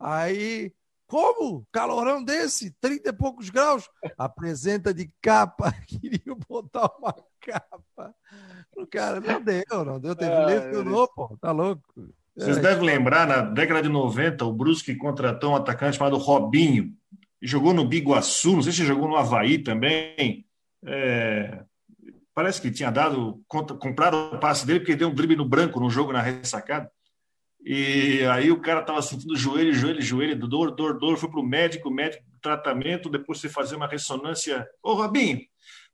Aí, 0.00 0.72
como? 1.06 1.66
Calorão 1.70 2.24
desse, 2.24 2.70
30 2.80 3.10
e 3.10 3.12
poucos 3.12 3.50
graus. 3.50 3.90
Apresenta 4.16 4.94
de 4.94 5.12
capa. 5.20 5.70
Queria 5.86 6.34
botar 6.48 6.90
uma 6.98 7.14
capa. 7.40 8.14
O 8.74 8.86
cara 8.86 9.20
não 9.20 9.42
deu, 9.42 9.84
não 9.84 10.00
deu. 10.00 10.16
Teve 10.16 10.32
ah, 10.32 10.46
lesionou, 10.46 11.08
pô. 11.08 11.36
Tá 11.38 11.52
louco. 11.52 11.82
Vocês 12.36 12.58
é. 12.58 12.60
devem 12.60 12.84
lembrar, 12.84 13.26
na 13.26 13.40
década 13.40 13.82
de 13.82 13.88
90, 13.88 14.44
o 14.44 14.52
Brusque 14.52 14.94
contratou 14.94 15.52
um 15.52 15.56
atacante 15.56 15.96
chamado 15.96 16.18
Robinho. 16.18 16.92
Jogou 17.40 17.72
no 17.72 17.86
Biguaçu, 17.86 18.52
não 18.52 18.62
sei 18.62 18.72
se 18.72 18.84
jogou 18.84 19.08
no 19.08 19.16
Havaí 19.16 19.58
também. 19.58 20.44
É, 20.84 21.62
parece 22.34 22.60
que 22.60 22.70
tinha 22.70 22.90
dado, 22.90 23.42
compraram 23.48 24.34
o 24.34 24.38
passe 24.38 24.66
dele 24.66 24.80
porque 24.80 24.94
deu 24.94 25.08
um 25.08 25.14
drible 25.14 25.36
no 25.36 25.48
branco 25.48 25.80
no 25.80 25.88
jogo 25.88 26.12
na 26.12 26.20
ressacada. 26.20 26.90
E 27.64 28.22
aí 28.26 28.50
o 28.52 28.60
cara 28.60 28.80
estava 28.80 29.00
sentindo 29.02 29.34
joelho, 29.34 29.72
joelho, 29.72 30.00
joelho, 30.00 30.38
dor, 30.46 30.70
dor, 30.70 30.98
dor, 30.98 31.16
foi 31.16 31.30
para 31.30 31.40
o 31.40 31.46
médico, 31.46 31.90
médico, 31.90 32.22
tratamento, 32.40 33.08
depois 33.08 33.40
você 33.40 33.48
fazer 33.48 33.74
uma 33.74 33.88
ressonância. 33.88 34.68
Ô, 34.82 34.92
Robinho, 34.92 35.40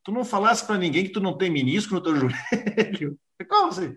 tu 0.04 0.12
não 0.12 0.24
falasse 0.24 0.66
para 0.66 0.76
ninguém 0.76 1.04
que 1.04 1.12
tu 1.12 1.20
não 1.20 1.38
tem 1.38 1.48
menisco 1.48 1.94
no 1.94 2.02
teu 2.02 2.14
joelho? 2.18 3.18
Como 3.44 3.68
assim? 3.68 3.94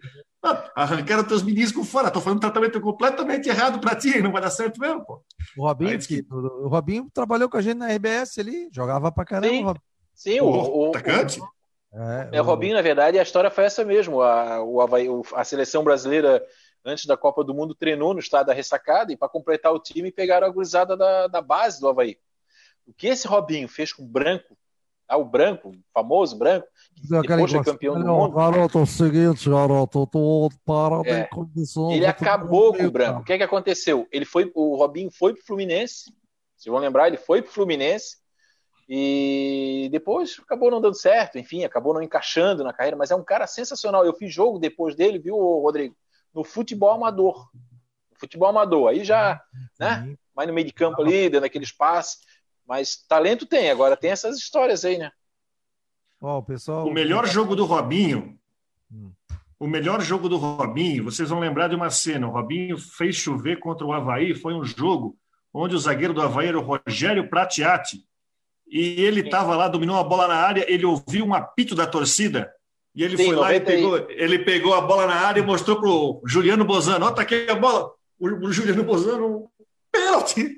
Arrancaram 0.76 1.24
teus 1.24 1.42
meniscos 1.42 1.90
fora. 1.90 2.08
Estou 2.08 2.22
fazendo 2.22 2.38
um 2.38 2.42
tratamento 2.42 2.80
completamente 2.80 3.50
errado 3.50 3.80
para 3.80 3.96
ti, 3.96 4.22
não 4.22 4.32
vai 4.32 4.42
dar 4.42 4.50
certo 4.50 4.80
mesmo, 4.80 5.04
pô. 5.06 5.24
O 5.58 5.68
Robinho, 5.68 6.00
que... 6.00 6.26
o 6.30 6.68
Robinho 6.68 7.10
trabalhou 7.14 7.50
com 7.50 7.58
a 7.58 7.62
gente 7.62 7.78
na 7.78 7.92
RBS 7.92 8.38
ali, 8.40 8.70
jogava 8.72 9.12
pra 9.12 9.26
caramba. 9.26 9.74
Sim, 10.14 10.32
sim 10.34 10.42
o, 10.42 10.48
o, 10.48 10.90
atacante. 10.90 11.40
O, 11.40 11.46
é, 11.98 12.30
é, 12.34 12.42
o 12.42 12.44
Robinho, 12.46 12.76
na 12.76 12.82
verdade, 12.82 13.18
a 13.18 13.24
história 13.24 13.50
foi 13.50 13.64
essa 13.64 13.84
mesmo. 13.84 14.22
A, 14.22 14.64
o 14.64 14.82
Havaí, 14.82 15.08
a 15.34 15.44
seleção 15.44 15.84
brasileira, 15.84 16.44
antes 16.86 17.06
da 17.06 17.18
Copa 17.18 17.44
do 17.44 17.54
Mundo, 17.54 17.74
treinou 17.74 18.14
no 18.14 18.20
estado 18.20 18.48
da 18.48 18.54
ressacada 18.54 19.12
e 19.12 19.18
para 19.18 19.30
completar 19.30 19.74
o 19.74 19.80
time 19.80 20.12
pegaram 20.12 20.46
a 20.46 20.50
gurizada 20.50 20.96
da, 20.96 21.28
da 21.28 21.42
base 21.42 21.80
do 21.80 21.88
Havaí. 21.88 22.18
O 22.86 22.94
que 22.94 23.08
esse 23.08 23.28
Robinho 23.28 23.68
fez 23.68 23.92
com 23.92 24.04
o 24.04 24.08
branco, 24.08 24.56
ah, 25.08 25.18
o 25.18 25.26
branco, 25.26 25.70
o 25.70 25.76
famoso 25.94 26.38
branco, 26.38 26.68
que 26.96 27.28
depois 27.28 27.52
foi 27.52 27.64
campeão 27.64 28.00
do 28.00 28.06
mundo. 28.06 28.36
Garoto, 28.36 28.80
é 28.80 28.82
o 28.82 28.86
seguinte, 28.86 29.50
garoto, 29.50 30.08
tô 30.08 30.50
parado 30.66 31.08
é, 31.08 31.30
em 31.56 31.94
Ele 31.94 32.06
acabou 32.06 32.74
com 32.74 32.84
o 32.84 32.92
branco. 32.92 33.22
O 33.22 33.24
que 33.24 33.34
é 33.34 33.38
que 33.38 33.44
aconteceu? 33.44 34.08
Ele 34.12 34.26
foi, 34.26 34.52
o 34.56 34.76
Robinho 34.76 35.12
foi 35.12 35.34
pro 35.34 35.46
Fluminense. 35.46 36.12
Vocês 36.58 36.72
vão 36.72 36.82
lembrar, 36.82 37.08
ele 37.08 37.18
foi 37.18 37.42
pro 37.42 37.52
Fluminense 37.52 38.18
e 38.88 39.90
depois 39.92 40.40
acabou 40.40 40.70
não 40.70 40.80
dando 40.80 40.96
certo, 40.96 41.40
enfim, 41.40 41.64
acabou 41.64 41.94
não 41.94 42.04
encaixando 42.04 42.64
na 42.64 42.72
carreira, 42.72 42.96
mas 42.96 43.12
é 43.12 43.16
um 43.16 43.24
cara 43.24 43.48
sensacional. 43.48 44.06
Eu 44.06 44.14
fiz 44.14 44.34
jogo 44.34 44.60
depois 44.60 44.96
dele, 44.96 45.20
viu, 45.20 45.36
Rodrigo? 45.36 45.96
No 46.34 46.44
futebol 46.44 46.92
amador. 46.92 47.50
No 48.12 48.20
futebol 48.20 48.50
amador. 48.50 48.90
Aí 48.90 49.04
já, 49.04 49.42
né? 49.80 50.16
Mais 50.36 50.48
no 50.48 50.54
meio 50.54 50.68
de 50.68 50.74
campo 50.74 51.02
ali, 51.02 51.30
dando 51.30 51.46
aquele 51.46 51.64
espaço. 51.64 52.18
Mas 52.68 52.98
talento 53.08 53.46
tem, 53.46 53.70
agora 53.70 53.96
tem 53.96 54.12
essas 54.12 54.38
histórias 54.38 54.84
aí, 54.84 54.98
né? 54.98 55.12
Oh, 56.20 56.38
o, 56.38 56.44
pessoal... 56.44 56.88
o 56.88 56.94
melhor 56.94 57.28
jogo 57.28 57.56
do 57.56 57.66
Robinho. 57.66 58.38
Hum. 58.92 59.12
O 59.60 59.68
melhor 59.68 60.02
jogo 60.02 60.28
do 60.28 60.38
Robinho, 60.38 61.04
vocês 61.04 61.30
vão 61.30 61.40
lembrar 61.40 61.70
de 61.70 61.76
uma 61.76 61.90
cena. 61.90 62.28
O 62.28 62.32
Robinho 62.32 62.78
fez 62.78 63.16
chover 63.16 63.60
contra 63.60 63.86
o 63.86 63.94
Havaí. 63.94 64.34
Foi 64.34 64.54
um 64.54 64.64
jogo 64.64 65.18
onde 65.54 65.76
o 65.76 65.80
zagueiro 65.80 66.14
do 66.14 66.22
Havaí 66.22 66.48
era 66.48 66.60
o 66.60 66.64
Rogério 66.64 67.30
Pratiati. 67.30 68.04
E 68.68 69.02
ele 69.02 69.22
estava 69.22 69.56
lá, 69.56 69.68
dominou 69.68 69.98
a 69.98 70.04
bola 70.04 70.28
na 70.28 70.36
área, 70.36 70.66
ele 70.68 70.86
ouviu 70.86 71.26
um 71.26 71.34
apito 71.34 71.76
da 71.76 71.88
torcida. 71.88 72.52
E 72.94 73.04
ele 73.04 73.16
Sim, 73.18 73.28
foi 73.28 73.36
lá 73.36 73.54
e 73.54 73.60
pegou, 73.60 74.10
ele 74.10 74.40
pegou 74.40 74.74
a 74.74 74.82
bola 74.82 75.06
na 75.06 75.16
área 75.16 75.40
e 75.40 75.46
mostrou 75.46 75.80
para 75.80 75.90
o 75.90 76.22
Juliano 76.26 76.66
Bozano: 76.66 77.06
Ó, 77.06 77.12
tá 77.12 77.22
aqui 77.22 77.48
a 77.50 77.56
bola. 77.56 77.92
O, 78.20 78.28
o 78.28 78.52
Juliano 78.52 78.84
Bozano, 78.84 79.50
pênalti. 79.92 80.58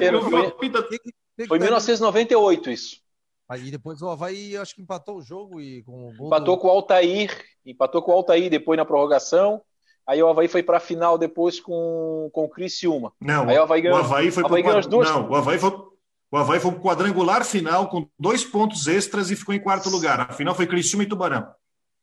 É, 0.00 0.08
foi, 1.36 1.46
foi 1.46 1.58
1998 1.58 2.70
isso. 2.70 3.04
Aí 3.48 3.70
depois 3.70 4.00
o 4.00 4.08
Havaí 4.08 4.56
acho 4.56 4.74
que 4.74 4.82
empatou 4.82 5.18
o 5.18 5.22
jogo 5.22 5.60
e 5.60 5.82
com 5.82 6.08
o 6.08 6.16
gol 6.16 6.26
Empatou 6.28 6.56
do... 6.56 6.62
com 6.62 6.68
o 6.68 6.70
Altair, 6.70 7.44
empatou 7.64 8.02
com 8.02 8.12
o 8.12 8.14
Altair 8.14 8.48
depois 8.48 8.76
na 8.76 8.84
prorrogação. 8.84 9.60
Aí 10.06 10.22
o 10.22 10.28
Havaí 10.28 10.48
foi 10.48 10.62
para 10.62 10.78
a 10.78 10.80
final 10.80 11.16
depois 11.16 11.60
com, 11.60 12.30
com 12.32 12.44
o 12.44 12.48
Criciúma. 12.48 13.12
Não, 13.20 13.48
aí 13.48 13.58
o 13.58 13.62
Havaí 13.62 13.80
ganhou, 13.80 13.98
o 13.98 14.00
Havaí 14.00 14.30
foi 14.30 14.44
Havaí 14.44 14.62
ganhou 14.62 14.80
duas. 14.82 15.08
Não, 15.08 15.30
o 15.30 15.34
Havaí 15.34 15.58
foi, 15.58 15.70
o 15.70 16.36
Havaí 16.36 16.60
foi 16.60 16.70
para 16.72 16.80
o 16.80 16.82
quadrangular 16.82 17.44
final 17.44 17.88
com 17.88 18.08
dois 18.18 18.44
pontos 18.44 18.86
extras 18.86 19.30
e 19.30 19.36
ficou 19.36 19.54
em 19.54 19.60
quarto 19.60 19.88
lugar. 19.88 20.20
A 20.20 20.32
final 20.32 20.54
foi 20.54 20.66
Criciúma 20.66 21.04
e 21.04 21.08
Tubarão. 21.08 21.46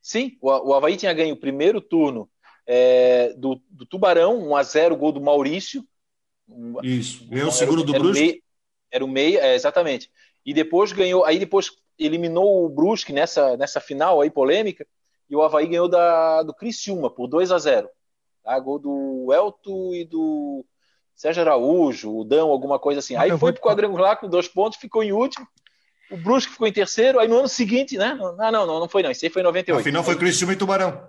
Sim, 0.00 0.36
o, 0.40 0.70
o 0.70 0.74
Havaí 0.74 0.96
tinha 0.96 1.12
ganho 1.12 1.34
o 1.34 1.40
primeiro 1.40 1.80
turno 1.80 2.28
é, 2.66 3.34
do, 3.36 3.60
do, 3.68 3.86
Tubarão, 3.86 4.48
1 4.50 4.56
a 4.56 4.62
0 4.62 4.96
gol 4.96 5.12
do 5.12 5.20
Maurício. 5.20 5.84
Isso, 6.82 7.28
ganhou 7.28 7.48
o 7.48 7.52
segundo 7.52 7.84
do 7.84 7.92
Brusque. 7.92 8.42
Era 8.92 9.04
o 9.04 9.08
meia, 9.08 9.40
é, 9.40 9.54
exatamente 9.54 10.10
e 10.44 10.52
depois 10.52 10.92
ganhou, 10.92 11.24
aí 11.24 11.38
depois 11.38 11.70
eliminou 11.98 12.64
o 12.64 12.68
Brusque 12.68 13.12
nessa, 13.12 13.56
nessa 13.56 13.80
final 13.80 14.20
aí 14.20 14.30
polêmica, 14.30 14.86
e 15.30 15.36
o 15.36 15.42
Havaí 15.42 15.66
ganhou 15.66 15.88
da, 15.88 16.42
do 16.42 16.52
Criciúma 16.52 17.08
por 17.08 17.26
2 17.26 17.52
a 17.52 17.58
0 17.58 17.88
tá? 18.42 18.58
Gol 18.58 18.78
do 18.78 19.32
Elto 19.32 19.94
e 19.94 20.04
do 20.04 20.64
Sérgio 21.14 21.42
Araújo, 21.42 22.14
o 22.14 22.24
Dão, 22.24 22.50
alguma 22.50 22.78
coisa 22.78 22.98
assim. 22.98 23.16
Aí 23.16 23.36
foi 23.38 23.52
pro 23.52 23.62
quadrangular 23.62 24.18
com 24.18 24.28
dois 24.28 24.48
pontos, 24.48 24.78
ficou 24.78 25.02
em 25.02 25.12
último. 25.12 25.46
O 26.10 26.16
Brusque 26.16 26.52
ficou 26.52 26.66
em 26.66 26.72
terceiro, 26.72 27.18
aí 27.18 27.28
no 27.28 27.38
ano 27.38 27.48
seguinte, 27.48 27.96
né? 27.96 28.18
Ah, 28.38 28.50
não, 28.50 28.66
não, 28.66 28.80
não 28.80 28.88
foi 28.88 29.02
não. 29.02 29.10
Isso 29.10 29.24
aí 29.24 29.30
foi 29.30 29.40
em 29.40 29.44
98. 29.44 29.80
A 29.80 29.84
final 29.84 30.04
foi 30.04 30.16
Criciúma 30.16 30.52
e 30.52 30.56
Tubarão. 30.56 31.08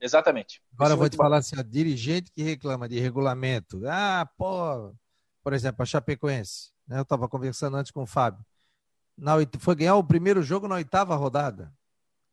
Exatamente. 0.00 0.60
Agora 0.74 0.92
eu 0.92 0.96
vou 0.98 1.08
te 1.08 1.16
falar 1.16 1.38
assim, 1.38 1.58
a 1.58 1.62
dirigente 1.62 2.30
que 2.32 2.42
reclama 2.42 2.88
de 2.88 2.98
regulamento. 2.98 3.80
Ah, 3.86 4.28
pô, 4.36 4.92
por 5.42 5.52
exemplo, 5.54 5.82
a 5.82 5.86
Chapecoense. 5.86 6.71
Né? 6.86 6.98
Eu 6.98 7.02
estava 7.02 7.28
conversando 7.28 7.76
antes 7.76 7.92
com 7.92 8.02
o 8.02 8.06
Fábio 8.06 8.44
na, 9.16 9.34
foi 9.58 9.74
ganhar 9.74 9.96
o 9.96 10.04
primeiro 10.04 10.42
jogo 10.42 10.68
na 10.68 10.76
oitava 10.76 11.14
rodada. 11.16 11.72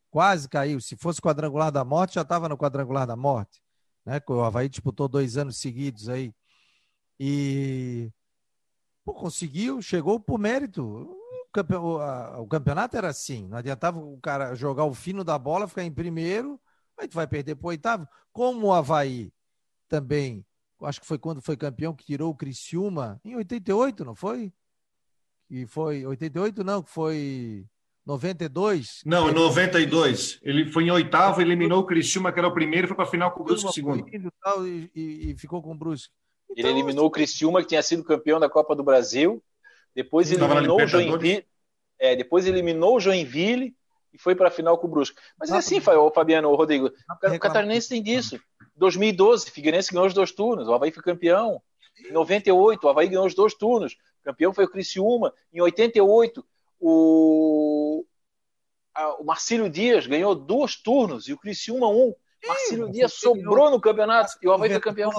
Quase 0.10 0.50
caiu. 0.50 0.82
Se 0.82 0.96
fosse 0.98 1.22
quadrangular 1.22 1.72
da 1.72 1.84
morte, 1.84 2.16
já 2.16 2.22
estava 2.22 2.50
no 2.50 2.58
quadrangular 2.58 3.06
da 3.06 3.16
morte. 3.16 3.62
Né? 4.06 4.20
O 4.28 4.42
Havaí 4.42 4.70
disputou 4.70 5.08
dois 5.08 5.38
anos 5.38 5.58
seguidos 5.58 6.10
aí. 6.10 6.34
E 7.20 8.12
pô, 9.06 9.14
conseguiu, 9.14 9.82
chegou 9.82 10.20
por 10.20 10.40
mérito. 10.40 11.16
O, 12.38 12.48
campeonato 12.48 12.96
era 12.96 13.10
assim, 13.10 13.48
não 13.48 13.58
adiantava 13.58 14.00
o 14.00 14.20
cara 14.22 14.54
jogar 14.54 14.86
o 14.86 14.94
fino 14.94 15.24
da 15.24 15.38
bola, 15.38 15.68
ficar 15.68 15.84
em 15.84 15.92
primeiro, 15.92 16.62
aí 16.96 17.08
tu 17.08 17.16
vai 17.16 17.26
perder 17.28 17.56
para 17.56 17.66
o 17.66 17.70
oitavo. 17.70 18.08
Como 18.32 18.68
o 18.68 18.74
Havaí 18.74 19.34
também, 19.88 20.46
acho 20.82 21.02
que 21.02 21.08
foi 21.08 21.18
quando 21.18 21.42
foi 21.42 21.58
campeão 21.58 21.94
que 21.94 22.06
tirou 22.06 22.32
o 22.32 22.36
Criciúma, 22.36 23.20
em 23.24 23.36
88, 23.36 24.06
não 24.06 24.16
foi? 24.16 24.52
E 25.50 25.66
foi 25.66 26.06
88, 26.06 26.64
não, 26.64 26.84
que 26.84 26.92
foi 26.92 27.66
92. 28.06 29.02
Não, 29.06 29.32
92. 29.32 30.40
Ele 30.42 30.72
foi 30.72 30.86
em 30.86 30.92
oitavo, 30.92 31.42
eliminou 31.42 31.80
o 31.80 31.86
Criciúma, 31.86 32.32
que 32.32 32.40
era 32.40 32.48
o 32.48 32.54
primeiro, 32.54 32.88
foi 32.88 32.96
para 32.96 33.06
a 33.06 33.10
final 33.10 33.32
com 33.32 33.42
o 33.42 33.46
Brusque 33.46 33.72
segundo. 33.72 34.06
E, 34.10 34.92
e, 34.96 35.32
e, 35.32 35.38
ficou 35.38 35.62
com 35.62 35.72
o 35.72 35.78
Brusque. 35.78 36.14
Então, 36.50 36.70
ele 36.70 36.80
eliminou 36.80 37.06
o 37.06 37.12
Criciúma, 37.12 37.62
que 37.62 37.68
tinha 37.68 37.84
sido 37.84 38.04
campeão 38.04 38.40
da 38.40 38.50
Copa 38.50 38.76
do 38.76 38.84
Brasil. 38.84 39.44
Depois 39.96 40.32
eliminou 40.32 40.82
o 40.82 40.88
Joinville. 40.88 41.46
É, 42.00 42.16
depois 42.16 42.48
eliminou 42.48 42.96
o 42.96 43.00
Joinville 43.00 43.76
e 44.14 44.18
foi 44.18 44.34
para 44.34 44.48
a 44.48 44.52
final 44.52 44.78
com 44.78 44.88
o 44.88 44.90
Brusque. 44.90 45.20
Mas 45.38 45.52
é 45.52 45.58
assim, 45.58 45.80
Fabiano, 45.80 46.56
Rodrigo. 46.56 46.88
O 46.88 47.40
Catarinense 47.40 47.90
tem 47.90 48.02
disso. 48.02 48.40
2012, 48.80 49.52
Figueirense 49.52 49.92
ganhou 49.92 50.08
os 50.08 50.14
dois 50.14 50.32
turnos, 50.32 50.68
o 50.68 50.74
Havaí 50.74 50.92
foi 50.92 51.04
campeão. 51.04 51.62
Em 52.08 52.12
98, 52.14 52.84
o 52.84 52.90
Havaí 52.90 53.10
ganhou 53.10 53.26
os 53.26 53.36
dois 53.36 53.54
turnos. 53.54 53.94
O 54.22 54.24
campeão 54.24 54.54
foi 54.54 54.64
o 54.64 54.70
Criciúma. 54.70 55.34
Em 55.54 55.62
88, 55.62 56.46
o, 56.80 58.06
a, 58.96 59.16
o 59.16 59.26
Marcílio 59.26 59.70
Dias 59.70 60.08
ganhou 60.08 60.34
dois 60.34 60.76
turnos 60.78 61.28
e 61.28 61.34
o 61.34 61.38
Criciúma 61.38 61.90
um. 61.90 62.16
Marcílio 62.48 62.90
Dias 62.90 63.14
sobrou 63.14 63.70
no 63.70 63.82
campeonato 63.82 64.32
e 64.42 64.48
o 64.48 64.54
Havaí 64.54 64.70
foi 64.70 64.80
campeão. 64.80 65.12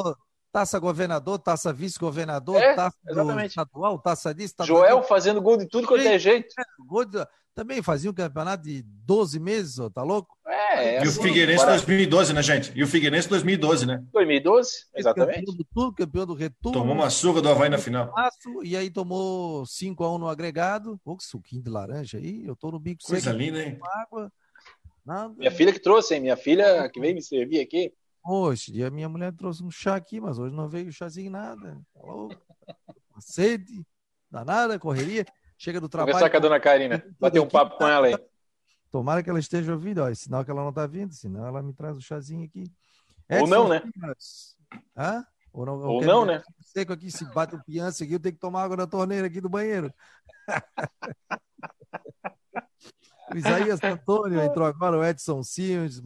Taça 0.50 0.80
governador, 0.80 1.38
taça 1.38 1.72
vice-governador, 1.72 2.56
é, 2.56 2.74
taça 2.74 2.96
estadual, 3.44 3.98
taça 4.00 4.34
disso. 4.34 4.56
Taça 4.56 4.66
Joel 4.66 5.02
fazendo 5.04 5.40
gol 5.40 5.56
de 5.56 5.68
tudo 5.68 5.86
quanto 5.86 6.04
é 6.04 6.18
jeito. 6.18 6.52
É, 6.58 6.64
gol 6.84 7.04
de, 7.04 7.24
também 7.60 7.82
fazia 7.82 8.10
um 8.10 8.14
campeonato 8.14 8.64
de 8.64 8.80
12 9.04 9.38
meses, 9.38 9.76
tá 9.92 10.02
louco? 10.02 10.34
É, 10.46 10.94
é 10.94 10.94
e 10.94 10.96
assim, 11.02 11.20
o 11.20 11.22
Figueirense 11.22 11.62
para... 11.62 11.72
2012, 11.72 12.32
né, 12.32 12.42
gente? 12.42 12.72
E 12.74 12.82
o 12.82 12.86
Figueirense 12.86 13.28
2012, 13.28 13.84
né? 13.84 14.02
2012, 14.14 14.70
exatamente. 14.96 15.40
Campeão 15.40 15.56
do 15.56 15.64
turno, 15.64 15.94
campeão 15.94 16.26
do 16.26 16.32
retorno. 16.32 16.78
Tomou 16.78 16.94
uma 16.94 17.10
surra 17.10 17.42
do 17.42 17.50
Havaí 17.50 17.68
na 17.68 17.76
final. 17.76 18.14
E 18.62 18.74
aí 18.74 18.88
tomou 18.88 19.64
5x1 19.64 20.18
no 20.18 20.26
agregado. 20.26 20.98
Pô, 21.04 21.18
que 21.18 21.22
suquinho 21.22 21.62
de 21.62 21.68
laranja 21.68 22.16
aí. 22.16 22.46
Eu 22.46 22.56
tô 22.56 22.70
no 22.70 22.80
bico 22.80 23.02
Coisa 23.04 23.24
seco, 23.24 23.36
linda, 23.36 23.62
hein? 23.62 23.78
Água. 23.92 24.32
Nada. 25.04 25.34
Minha 25.36 25.50
filha 25.50 25.70
que 25.70 25.80
trouxe, 25.80 26.14
hein? 26.14 26.22
Minha 26.22 26.38
filha 26.38 26.88
que 26.88 26.98
veio 26.98 27.14
me 27.14 27.22
servir 27.22 27.60
aqui. 27.60 27.92
Hoje, 28.26 28.82
a 28.82 28.90
minha 28.90 29.08
mulher 29.08 29.34
trouxe 29.34 29.62
um 29.62 29.70
chá 29.70 29.96
aqui, 29.96 30.18
mas 30.18 30.38
hoje 30.38 30.54
não 30.54 30.66
veio 30.66 30.90
chazinho 30.90 31.30
nada. 31.30 31.78
Tá 31.94 33.20
sede, 33.20 33.84
danada, 34.30 34.78
correria. 34.78 35.26
Chega 35.60 35.78
do 35.78 35.90
trabalho. 35.90 36.14
Conversar 36.14 36.30
com 36.30 36.36
a 36.38 36.40
dona 36.40 36.58
Karina, 36.58 37.04
bater 37.20 37.38
um 37.38 37.46
papo 37.46 37.76
com 37.76 37.86
ela 37.86 38.06
aí. 38.06 38.16
Tomara 38.90 39.22
que 39.22 39.28
ela 39.28 39.38
esteja 39.38 39.74
ouvindo, 39.74 40.02
ó, 40.02 40.08
é 40.08 40.14
sinal 40.14 40.42
que 40.42 40.50
ela 40.50 40.62
não 40.62 40.70
está 40.70 40.86
vindo, 40.86 41.12
senão 41.12 41.46
ela 41.46 41.62
me 41.62 41.74
traz 41.74 41.94
o 41.94 41.98
um 41.98 42.00
chazinho 42.00 42.46
aqui. 42.46 42.64
Edson, 43.28 43.42
Ou 43.42 43.46
não, 43.46 43.68
né? 43.68 43.82
Hã? 44.96 45.22
Ou 45.52 45.66
não, 45.66 45.78
Ou 45.80 46.02
não 46.02 46.24
né? 46.24 46.42
Seco 46.62 46.94
aqui, 46.94 47.10
se 47.10 47.26
bate 47.26 47.54
o 47.54 47.62
piança 47.62 48.04
aqui, 48.04 48.14
eu 48.14 48.20
tenho 48.20 48.34
que 48.34 48.40
tomar 48.40 48.62
água 48.62 48.74
na 48.74 48.86
torneira 48.86 49.26
aqui 49.26 49.38
do 49.38 49.50
banheiro. 49.50 49.92
o 53.30 53.36
Isaías 53.36 53.84
Antônio 53.84 54.40
entrou 54.40 54.66
agora, 54.66 54.96
o 54.96 55.04
Edson 55.04 55.42
Simas, 55.42 56.00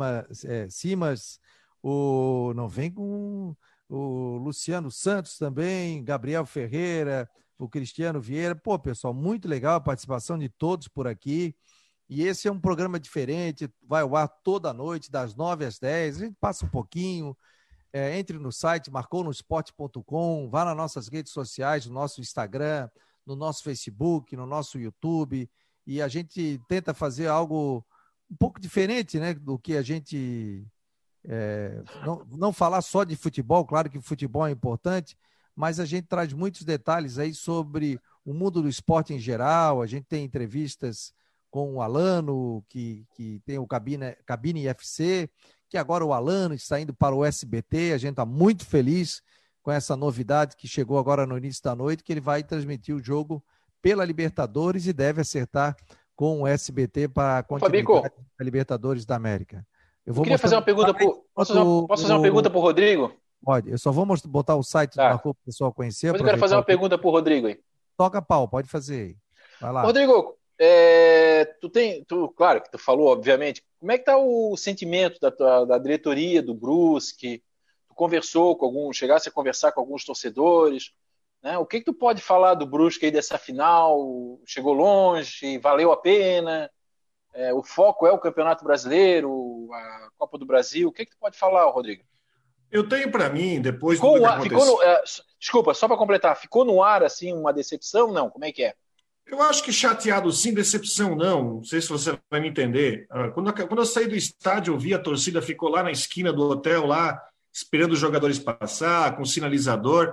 é, 0.44 0.68
Simas 0.68 1.38
o, 1.80 2.52
não 2.56 2.68
vem 2.68 2.90
com 2.90 3.54
o 3.88 4.36
Luciano 4.38 4.90
Santos 4.90 5.38
também, 5.38 6.02
Gabriel 6.02 6.44
Ferreira, 6.44 7.30
o 7.58 7.68
Cristiano 7.68 8.20
Vieira. 8.20 8.54
Pô, 8.54 8.78
pessoal, 8.78 9.14
muito 9.14 9.48
legal 9.48 9.76
a 9.76 9.80
participação 9.80 10.38
de 10.38 10.48
todos 10.48 10.88
por 10.88 11.06
aqui. 11.06 11.54
E 12.08 12.22
esse 12.22 12.48
é 12.48 12.52
um 12.52 12.60
programa 12.60 13.00
diferente, 13.00 13.68
vai 13.82 14.02
ao 14.02 14.14
ar 14.14 14.28
toda 14.28 14.72
noite, 14.72 15.10
das 15.10 15.34
9 15.34 15.64
às 15.64 15.78
10. 15.78 16.16
A 16.16 16.24
gente 16.26 16.36
passa 16.40 16.66
um 16.66 16.68
pouquinho. 16.68 17.36
É, 17.92 18.18
entre 18.18 18.38
no 18.38 18.50
site 18.50 18.90
marconosport.com, 18.90 20.48
vá 20.50 20.64
nas 20.64 20.76
nossas 20.76 21.06
redes 21.06 21.32
sociais, 21.32 21.86
no 21.86 21.94
nosso 21.94 22.20
Instagram, 22.20 22.88
no 23.24 23.36
nosso 23.36 23.62
Facebook, 23.62 24.34
no 24.34 24.46
nosso 24.46 24.78
YouTube. 24.78 25.48
E 25.86 26.02
a 26.02 26.08
gente 26.08 26.60
tenta 26.68 26.92
fazer 26.92 27.28
algo 27.28 27.86
um 28.28 28.36
pouco 28.36 28.60
diferente 28.60 29.20
né, 29.20 29.32
do 29.32 29.56
que 29.56 29.76
a 29.76 29.82
gente 29.82 30.66
é, 31.24 31.82
não, 32.04 32.26
não 32.30 32.52
falar 32.52 32.82
só 32.82 33.04
de 33.04 33.16
futebol, 33.16 33.64
claro 33.64 33.88
que 33.88 34.00
futebol 34.00 34.46
é 34.46 34.50
importante, 34.50 35.16
mas 35.54 35.78
a 35.78 35.84
gente 35.84 36.06
traz 36.06 36.32
muitos 36.32 36.62
detalhes 36.62 37.18
aí 37.18 37.32
sobre 37.32 38.00
o 38.24 38.32
mundo 38.32 38.62
do 38.62 38.68
esporte 38.68 39.12
em 39.12 39.18
geral. 39.18 39.82
A 39.82 39.86
gente 39.86 40.04
tem 40.04 40.24
entrevistas 40.24 41.12
com 41.50 41.74
o 41.74 41.82
Alano, 41.82 42.64
que, 42.68 43.06
que 43.14 43.40
tem 43.46 43.58
o 43.58 43.66
Cabine, 43.66 44.16
Cabine 44.26 44.66
FC, 44.66 45.30
que 45.68 45.78
agora 45.78 46.04
o 46.04 46.12
Alano 46.12 46.54
está 46.54 46.80
indo 46.80 46.92
para 46.92 47.14
o 47.14 47.24
SBT. 47.24 47.92
A 47.92 47.98
gente 47.98 48.12
está 48.12 48.26
muito 48.26 48.66
feliz 48.66 49.22
com 49.62 49.70
essa 49.70 49.96
novidade 49.96 50.56
que 50.56 50.66
chegou 50.66 50.98
agora 50.98 51.26
no 51.26 51.38
início 51.38 51.62
da 51.62 51.74
noite, 51.74 52.02
que 52.02 52.12
ele 52.12 52.20
vai 52.20 52.42
transmitir 52.42 52.94
o 52.94 53.02
jogo 53.02 53.42
pela 53.80 54.04
Libertadores 54.04 54.86
e 54.86 54.92
deve 54.92 55.20
acertar 55.20 55.76
com 56.16 56.42
o 56.42 56.46
SBT 56.46 57.08
para 57.08 57.38
a 57.38 57.42
continuidade 57.42 58.14
da 58.38 58.44
Libertadores 58.44 59.06
da 59.06 59.16
América. 59.16 59.64
Eu, 60.04 60.12
vou 60.12 60.22
eu 60.22 60.24
queria 60.24 60.38
fazer 60.38 60.56
uma 60.56 60.62
pergunta. 60.62 60.92
Posso, 60.92 61.52
fazer 61.52 61.60
uma, 61.60 61.86
posso 61.86 62.02
fazer 62.02 62.14
uma 62.14 62.22
pergunta 62.22 62.50
para 62.50 62.58
o 62.58 62.62
Rodrigo? 62.62 63.12
Pode. 63.44 63.70
Eu 63.70 63.78
só 63.78 63.92
vou 63.92 64.06
botar 64.26 64.56
o 64.56 64.62
site 64.62 64.94
tá. 64.94 65.12
do 65.12 65.18
para 65.18 65.30
o 65.30 65.34
pessoal 65.34 65.72
conhecer. 65.72 66.10
Mas 66.10 66.20
eu 66.20 66.26
quero 66.26 66.38
fazer 66.38 66.54
uma 66.54 66.62
pergunta 66.62 66.96
para 66.96 67.06
o 67.06 67.10
Rodrigo 67.10 67.46
aí. 67.46 67.60
Toca 67.96 68.22
pau, 68.22 68.48
pode 68.48 68.68
fazer 68.68 69.02
aí. 69.02 69.16
Vai 69.60 69.72
lá. 69.72 69.82
Rodrigo, 69.82 70.36
é, 70.58 71.44
tu 71.60 71.68
tem, 71.68 72.04
tu, 72.04 72.28
claro 72.30 72.62
que 72.62 72.70
tu 72.70 72.78
falou, 72.78 73.08
obviamente, 73.08 73.62
como 73.78 73.92
é 73.92 73.98
que 73.98 74.04
tá 74.04 74.16
o 74.16 74.56
sentimento 74.56 75.20
da, 75.20 75.30
tua, 75.30 75.64
da 75.64 75.78
diretoria, 75.78 76.42
do 76.42 76.54
Brusque? 76.54 77.42
Tu 77.88 77.94
conversou 77.94 78.56
com 78.56 78.66
alguns, 78.66 78.96
chegasse 78.96 79.28
a 79.28 79.32
conversar 79.32 79.72
com 79.72 79.80
alguns 79.80 80.04
torcedores, 80.04 80.92
né? 81.42 81.58
O 81.58 81.66
que 81.66 81.80
que 81.80 81.84
tu 81.84 81.92
pode 81.92 82.22
falar 82.22 82.54
do 82.54 82.66
Brusque 82.66 83.04
aí 83.04 83.12
dessa 83.12 83.36
final? 83.36 84.40
Chegou 84.46 84.72
longe, 84.72 85.58
valeu 85.58 85.92
a 85.92 85.96
pena? 85.96 86.70
É, 87.34 87.52
o 87.52 87.62
foco 87.62 88.06
é 88.06 88.12
o 88.12 88.18
Campeonato 88.18 88.64
Brasileiro, 88.64 89.68
a 89.72 90.08
Copa 90.16 90.38
do 90.38 90.46
Brasil. 90.46 90.88
O 90.88 90.92
que 90.92 91.04
que 91.04 91.10
tu 91.10 91.18
pode 91.18 91.36
falar, 91.36 91.68
Rodrigo? 91.70 92.02
Eu 92.74 92.88
tenho 92.88 93.08
para 93.08 93.30
mim, 93.30 93.62
depois 93.62 94.00
ficou, 94.00 94.18
do 94.18 94.42
que 94.42 94.48
ficou 94.48 94.66
no, 94.66 94.82
é, 94.82 95.00
Desculpa, 95.38 95.72
só 95.74 95.86
para 95.86 95.96
completar, 95.96 96.36
ficou 96.36 96.64
no 96.64 96.82
ar 96.82 97.04
assim 97.04 97.32
uma 97.32 97.52
decepção? 97.52 98.12
Não, 98.12 98.28
como 98.28 98.44
é 98.44 98.50
que 98.50 98.64
é? 98.64 98.74
Eu 99.24 99.40
acho 99.42 99.62
que 99.62 99.72
chateado 99.72 100.32
sim, 100.32 100.52
decepção 100.52 101.14
não. 101.14 101.54
Não 101.56 101.64
sei 101.64 101.80
se 101.80 101.88
você 101.88 102.18
vai 102.28 102.40
me 102.40 102.48
entender. 102.48 103.06
Ah, 103.08 103.28
quando 103.28 103.48
eu, 103.48 103.68
quando 103.68 103.78
eu 103.78 103.86
saí 103.86 104.08
do 104.08 104.16
estádio, 104.16 104.74
eu 104.74 104.78
vi 104.78 104.92
a 104.92 104.98
torcida 104.98 105.40
ficou 105.40 105.68
lá 105.68 105.84
na 105.84 105.92
esquina 105.92 106.32
do 106.32 106.42
hotel, 106.42 106.84
lá, 106.84 107.22
esperando 107.52 107.92
os 107.92 108.00
jogadores 108.00 108.40
passar, 108.40 109.16
com 109.16 109.24
sinalizador. 109.24 110.12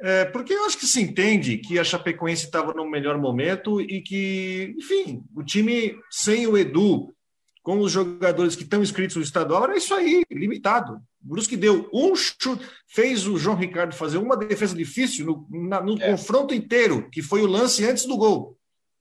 É, 0.00 0.26
porque 0.26 0.52
eu 0.52 0.66
acho 0.66 0.78
que 0.78 0.86
se 0.86 1.02
entende 1.02 1.58
que 1.58 1.80
a 1.80 1.84
Chapecoense 1.84 2.44
estava 2.44 2.72
no 2.72 2.88
melhor 2.88 3.18
momento 3.18 3.80
e 3.80 4.00
que, 4.02 4.72
enfim, 4.78 5.24
o 5.34 5.42
time 5.42 5.98
sem 6.08 6.46
o 6.46 6.56
Edu, 6.56 7.12
com 7.60 7.80
os 7.80 7.90
jogadores 7.90 8.54
que 8.54 8.62
estão 8.62 8.82
inscritos 8.82 9.16
no 9.16 9.22
estadual, 9.22 9.64
era 9.64 9.76
isso 9.76 9.92
aí, 9.92 10.22
limitado. 10.30 11.02
Brusque 11.20 11.56
deu 11.56 11.88
um 11.92 12.14
chute, 12.14 12.64
fez 12.86 13.26
o 13.26 13.36
João 13.36 13.56
Ricardo 13.56 13.94
fazer 13.94 14.18
uma 14.18 14.36
defesa 14.36 14.74
difícil 14.74 15.26
no, 15.26 15.68
na, 15.68 15.80
no 15.80 16.00
é. 16.00 16.10
confronto 16.10 16.54
inteiro, 16.54 17.08
que 17.10 17.22
foi 17.22 17.42
o 17.42 17.46
lance 17.46 17.84
antes 17.84 18.04
do 18.06 18.16
gol, 18.16 18.58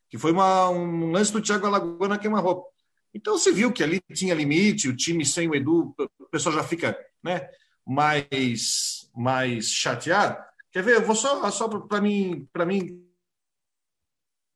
que 0.09 0.17
foi 0.17 0.31
uma, 0.31 0.69
um 0.69 1.11
lance 1.11 1.31
do 1.31 1.41
Thiago 1.41 1.67
Alagoa 1.67 2.07
na 2.07 2.17
queima-roupa. 2.17 2.67
Então 3.13 3.37
se 3.37 3.51
viu 3.51 3.71
que 3.71 3.83
ali 3.83 4.01
tinha 4.13 4.33
limite, 4.33 4.89
o 4.89 4.95
time 4.95 5.25
sem 5.25 5.47
o 5.47 5.55
Edu, 5.55 5.95
o 6.19 6.25
pessoal 6.29 6.55
já 6.55 6.63
fica 6.63 6.97
né, 7.23 7.47
mais, 7.85 9.09
mais 9.15 9.71
chateado. 9.71 10.37
Quer 10.71 10.83
ver? 10.83 10.95
Eu 10.95 11.05
vou 11.05 11.15
só, 11.15 11.49
só 11.49 11.67
para 11.67 12.01
mim, 12.01 12.47
para 12.51 12.65
mim 12.65 13.07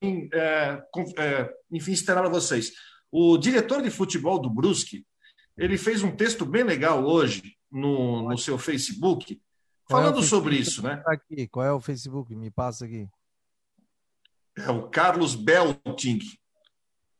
é, 0.03 0.81
é, 1.17 1.53
enfim, 1.71 1.91
externar 1.91 2.23
para 2.23 2.33
vocês. 2.33 2.71
O 3.11 3.37
diretor 3.37 3.81
de 3.81 3.89
futebol 3.89 4.39
do 4.39 4.49
Brusque, 4.49 5.05
ele 5.61 5.77
fez 5.77 6.01
um 6.01 6.09
texto 6.09 6.43
bem 6.43 6.63
legal 6.63 7.05
hoje 7.05 7.55
no, 7.71 8.27
no 8.27 8.37
seu 8.37 8.57
Facebook, 8.57 9.39
falando 9.87 10.19
é 10.19 10.23
sobre 10.23 10.55
isso, 10.55 10.81
né? 10.81 11.03
Aqui, 11.05 11.47
qual 11.47 11.65
é 11.65 11.71
o 11.71 11.79
Facebook? 11.79 12.35
Me 12.35 12.49
passa 12.49 12.85
aqui. 12.85 13.07
É 14.57 14.71
o 14.71 14.89
Carlos 14.89 15.35
Belting, 15.35 16.19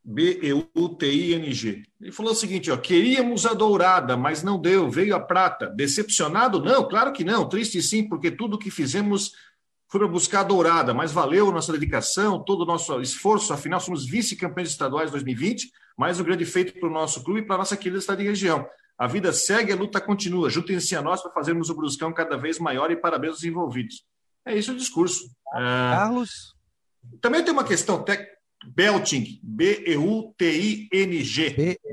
B-E-U-T-I-N-G. 0.03 1.83
Ele 2.01 2.11
falou 2.11 2.31
o 2.31 2.35
seguinte: 2.35 2.71
ó, 2.71 2.77
queríamos 2.77 3.45
a 3.45 3.53
dourada, 3.53 4.17
mas 4.17 4.41
não 4.41 4.59
deu, 4.59 4.89
veio 4.89 5.15
a 5.15 5.19
prata. 5.19 5.67
Decepcionado? 5.67 6.59
Não, 6.63 6.89
claro 6.89 7.13
que 7.13 7.23
não. 7.23 7.47
Triste 7.47 7.79
sim, 7.79 8.09
porque 8.09 8.31
tudo 8.31 8.57
que 8.57 8.71
fizemos 8.71 9.33
foi 9.91 9.99
para 9.99 10.07
buscar 10.07 10.39
a 10.39 10.43
dourada, 10.43 10.93
mas 10.93 11.11
valeu 11.11 11.51
nossa 11.51 11.73
dedicação, 11.73 12.41
todo 12.41 12.61
o 12.61 12.65
nosso 12.65 13.01
esforço. 13.01 13.51
Afinal, 13.53 13.81
somos 13.81 14.05
vice-campeões 14.05 14.69
estaduais 14.69 15.11
2020 15.11 15.69
mais 15.97 16.19
um 16.19 16.23
grande 16.23 16.45
feito 16.45 16.79
para 16.79 16.87
o 16.89 16.91
nosso 16.91 17.23
clube 17.23 17.41
e 17.41 17.45
para 17.45 17.55
a 17.55 17.59
nossa 17.59 17.77
querida 17.77 18.01
cidade 18.01 18.23
e 18.23 18.27
região. 18.27 18.65
A 18.97 19.05
vida 19.05 19.31
segue, 19.33 19.71
a 19.73 19.75
luta 19.75 19.99
continua. 19.99 20.49
Juntem-se 20.49 20.95
a 20.95 21.01
nós 21.01 21.21
para 21.21 21.31
fazermos 21.31 21.69
o 21.69 21.75
Bruscão 21.75 22.13
cada 22.13 22.37
vez 22.37 22.57
maior 22.57 22.89
e 22.89 22.95
parabéns 22.95 23.33
aos 23.33 23.43
envolvidos. 23.43 24.05
É 24.45 24.55
isso 24.57 24.71
o 24.71 24.77
discurso. 24.77 25.25
É... 25.53 25.59
Carlos? 25.59 26.55
Também 27.19 27.43
tem 27.43 27.51
uma 27.51 27.63
questão 27.63 28.01
técnica. 28.03 28.31
Belting, 28.63 29.39
B-E-U-T-I-N-G. 29.43 30.77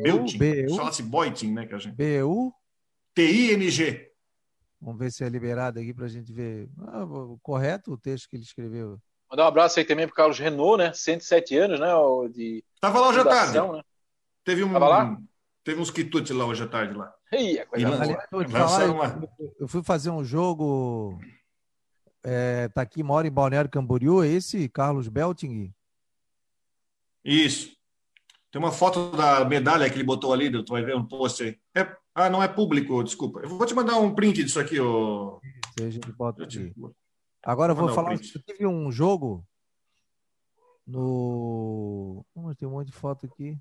Belting. 0.03 0.76
Fala-se 0.76 1.03
Boiting, 1.03 1.53
né, 1.53 1.66
que 1.66 1.74
a 1.74 1.78
gente... 1.78 1.96
B-E-U? 1.96 2.53
T-I-N-G. 3.14 4.07
Vamos 4.81 4.99
ver 4.99 5.11
se 5.11 5.24
é 5.24 5.29
liberado 5.29 5.81
aqui 5.81 5.93
para 5.93 6.07
a 6.07 6.09
gente 6.09 6.33
ver. 6.33 6.68
Ah, 6.81 7.05
correto 7.43 7.93
o 7.93 7.99
texto 7.99 8.29
que 8.29 8.37
ele 8.37 8.45
escreveu. 8.45 8.99
Mandar 9.31 9.45
um 9.45 9.49
abraço 9.49 9.79
aí 9.79 9.85
também 9.85 10.07
para 10.07 10.12
o 10.12 10.16
Carlos 10.16 10.39
Renault, 10.39 10.79
né? 10.79 10.93
107 10.93 11.57
anos, 11.57 11.81
né? 11.81 11.89
De 12.33 12.64
Tava 12.81 13.01
lá 13.01 13.09
hoje 13.09 13.20
à 13.20 13.24
tarde. 13.24 13.61
Né? 13.61 13.83
Teve 14.45 14.64
um, 14.64 14.72
Tava 14.72 14.89
lá? 14.89 15.18
Teve 15.64 15.81
uns 15.81 15.91
quitutes 15.91 16.35
lá 16.35 16.47
hoje 16.47 16.62
à 16.62 16.66
tarde 16.66 16.95
lá. 16.97 17.12
Coisa 18.31 18.49
falar, 18.51 18.91
uma... 18.91 19.29
Eu 19.61 19.68
fui 19.68 19.83
fazer 19.83 20.09
um 20.09 20.24
jogo. 20.24 21.18
É, 22.24 22.68
tá 22.68 22.81
aqui, 22.81 23.03
mora 23.03 23.26
em 23.26 23.31
Balneário 23.31 23.70
Camboriú, 23.70 24.22
é 24.22 24.29
esse 24.29 24.68
Carlos 24.68 25.09
Belting? 25.09 25.72
Isso. 27.24 27.76
Tem 28.51 28.59
uma 28.59 28.72
foto 28.72 29.11
da 29.11 29.45
medalha 29.45 29.89
que 29.91 29.97
ele 29.97 30.05
botou 30.05 30.33
ali, 30.33 30.51
tu 30.64 30.72
vai 30.72 30.83
ver 30.83 30.97
um 30.97 31.05
post 31.05 31.43
aí. 31.43 31.59
É... 31.74 31.97
Ah, 32.19 32.29
não 32.29 32.43
é 32.43 32.49
público, 32.49 33.03
desculpa. 33.05 33.41
Eu 33.41 33.49
vou 33.49 33.64
te 33.64 33.75
mandar 33.75 33.97
um 33.99 34.12
print 34.12 34.43
disso 34.43 34.59
aqui, 34.59 34.81
ô. 34.81 35.41
Seja, 35.79 36.01
bota 36.16 36.43
aqui. 36.43 36.75
Agora 37.45 37.73
eu 37.73 37.77
vou 37.77 37.89
falar. 37.91 38.12
Um 38.12 38.19
teve 38.45 38.66
um 38.66 38.91
jogo 38.91 39.47
no. 40.85 42.27
Oh, 42.35 42.55
tem 42.57 42.66
um 42.66 42.73
monte 42.73 42.89
de 42.89 42.93
foto 42.93 43.27
aqui. 43.27 43.57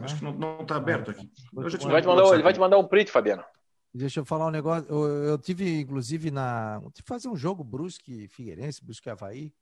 Acho 0.00 0.18
que 0.18 0.24
não 0.24 0.60
está 0.60 0.76
aberto 0.76 1.12
aqui. 1.12 1.30
Ele 1.56 1.62
vai, 1.62 2.02
te 2.02 2.08
mandar, 2.08 2.34
ele 2.34 2.42
vai 2.42 2.52
te 2.52 2.58
mandar 2.58 2.78
um 2.78 2.88
print, 2.88 3.10
Fabiano. 3.10 3.44
Deixa 3.94 4.18
eu 4.18 4.24
falar 4.24 4.48
um 4.48 4.50
negócio. 4.50 4.84
Eu, 4.88 5.04
eu 5.24 5.38
tive, 5.38 5.80
inclusive, 5.80 6.32
na. 6.32 6.80
Tive 6.92 7.06
fazer 7.06 7.28
um 7.28 7.36
jogo 7.36 7.62
Brusque 7.62 8.26
Figueirense, 8.26 8.84
Brusque 8.84 9.08
Havaí. 9.08 9.52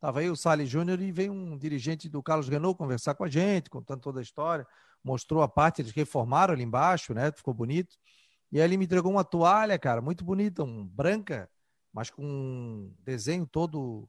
Tava 0.00 0.20
aí 0.20 0.30
o 0.30 0.36
Salles 0.36 0.68
Júnior 0.68 1.00
e 1.00 1.10
veio 1.10 1.32
um 1.32 1.56
dirigente 1.58 2.08
do 2.08 2.22
Carlos 2.22 2.48
Renault 2.48 2.78
conversar 2.78 3.14
com 3.14 3.24
a 3.24 3.28
gente, 3.28 3.70
contando 3.70 4.00
toda 4.00 4.20
a 4.20 4.22
história. 4.22 4.66
Mostrou 5.04 5.42
a 5.42 5.48
parte, 5.48 5.82
eles 5.82 5.92
reformaram 5.92 6.54
ali 6.54 6.62
embaixo, 6.62 7.12
né? 7.12 7.30
Ficou 7.30 7.52
bonito. 7.52 7.96
E 8.50 8.58
aí 8.58 8.64
ele 8.64 8.76
me 8.76 8.84
entregou 8.84 9.12
uma 9.12 9.24
toalha, 9.24 9.78
cara, 9.78 10.00
muito 10.00 10.24
bonita, 10.24 10.64
um 10.64 10.86
branca, 10.86 11.50
mas 11.92 12.10
com 12.10 12.24
um 12.24 12.94
desenho 13.00 13.46
todo 13.46 14.08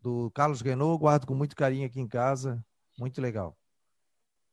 do 0.00 0.30
Carlos 0.30 0.60
Renault, 0.60 1.00
guardo 1.00 1.26
com 1.26 1.34
muito 1.34 1.54
carinho 1.54 1.86
aqui 1.86 2.00
em 2.00 2.08
casa, 2.08 2.64
muito 2.98 3.20
legal. 3.20 3.56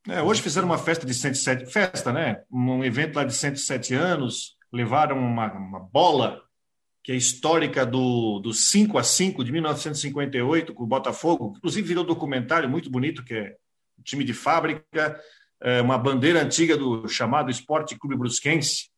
É, 0.07 0.21
hoje 0.21 0.41
fizeram 0.41 0.67
uma 0.67 0.77
festa 0.77 1.05
de 1.05 1.13
107, 1.13 1.65
festa, 1.65 2.13
né? 2.13 2.43
Um 2.51 2.83
evento 2.83 3.15
lá 3.15 3.23
de 3.23 3.33
107 3.33 3.93
anos, 3.93 4.57
levaram 4.71 5.17
uma, 5.17 5.51
uma 5.51 5.79
bola 5.79 6.41
que 7.03 7.11
é 7.11 7.15
histórica 7.15 7.85
do, 7.85 8.39
do 8.39 8.53
5 8.53 8.97
a 8.97 9.03
5 9.03 9.43
de 9.43 9.51
1958 9.51 10.73
com 10.73 10.83
o 10.83 10.87
Botafogo, 10.87 11.53
inclusive 11.57 11.87
virou 11.87 12.03
um 12.03 12.07
documentário 12.07 12.69
muito 12.69 12.89
bonito 12.89 13.23
que 13.23 13.33
é 13.33 13.55
time 14.03 14.23
de 14.23 14.33
fábrica, 14.33 15.19
é 15.61 15.81
uma 15.81 15.97
bandeira 15.97 16.41
antiga 16.41 16.77
do 16.77 17.07
chamado 17.07 17.51
Esporte 17.51 17.97
Clube 17.97 18.17
Brusquense, 18.17 18.89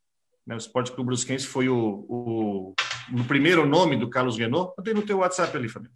né? 0.46 0.56
O 0.56 0.58
Esporte 0.58 0.92
Clube 0.92 1.08
Brusquense 1.08 1.46
foi 1.46 1.70
o, 1.70 2.06
o, 2.08 2.74
o, 3.14 3.24
primeiro 3.26 3.66
nome 3.66 3.98
do 3.98 4.10
Carlos 4.10 4.38
Renault. 4.38 4.74
Eu 4.78 4.84
tenho 4.84 4.98
no 4.98 5.06
teu 5.06 5.20
WhatsApp 5.20 5.56
ali, 5.56 5.70
Fabio. 5.70 5.92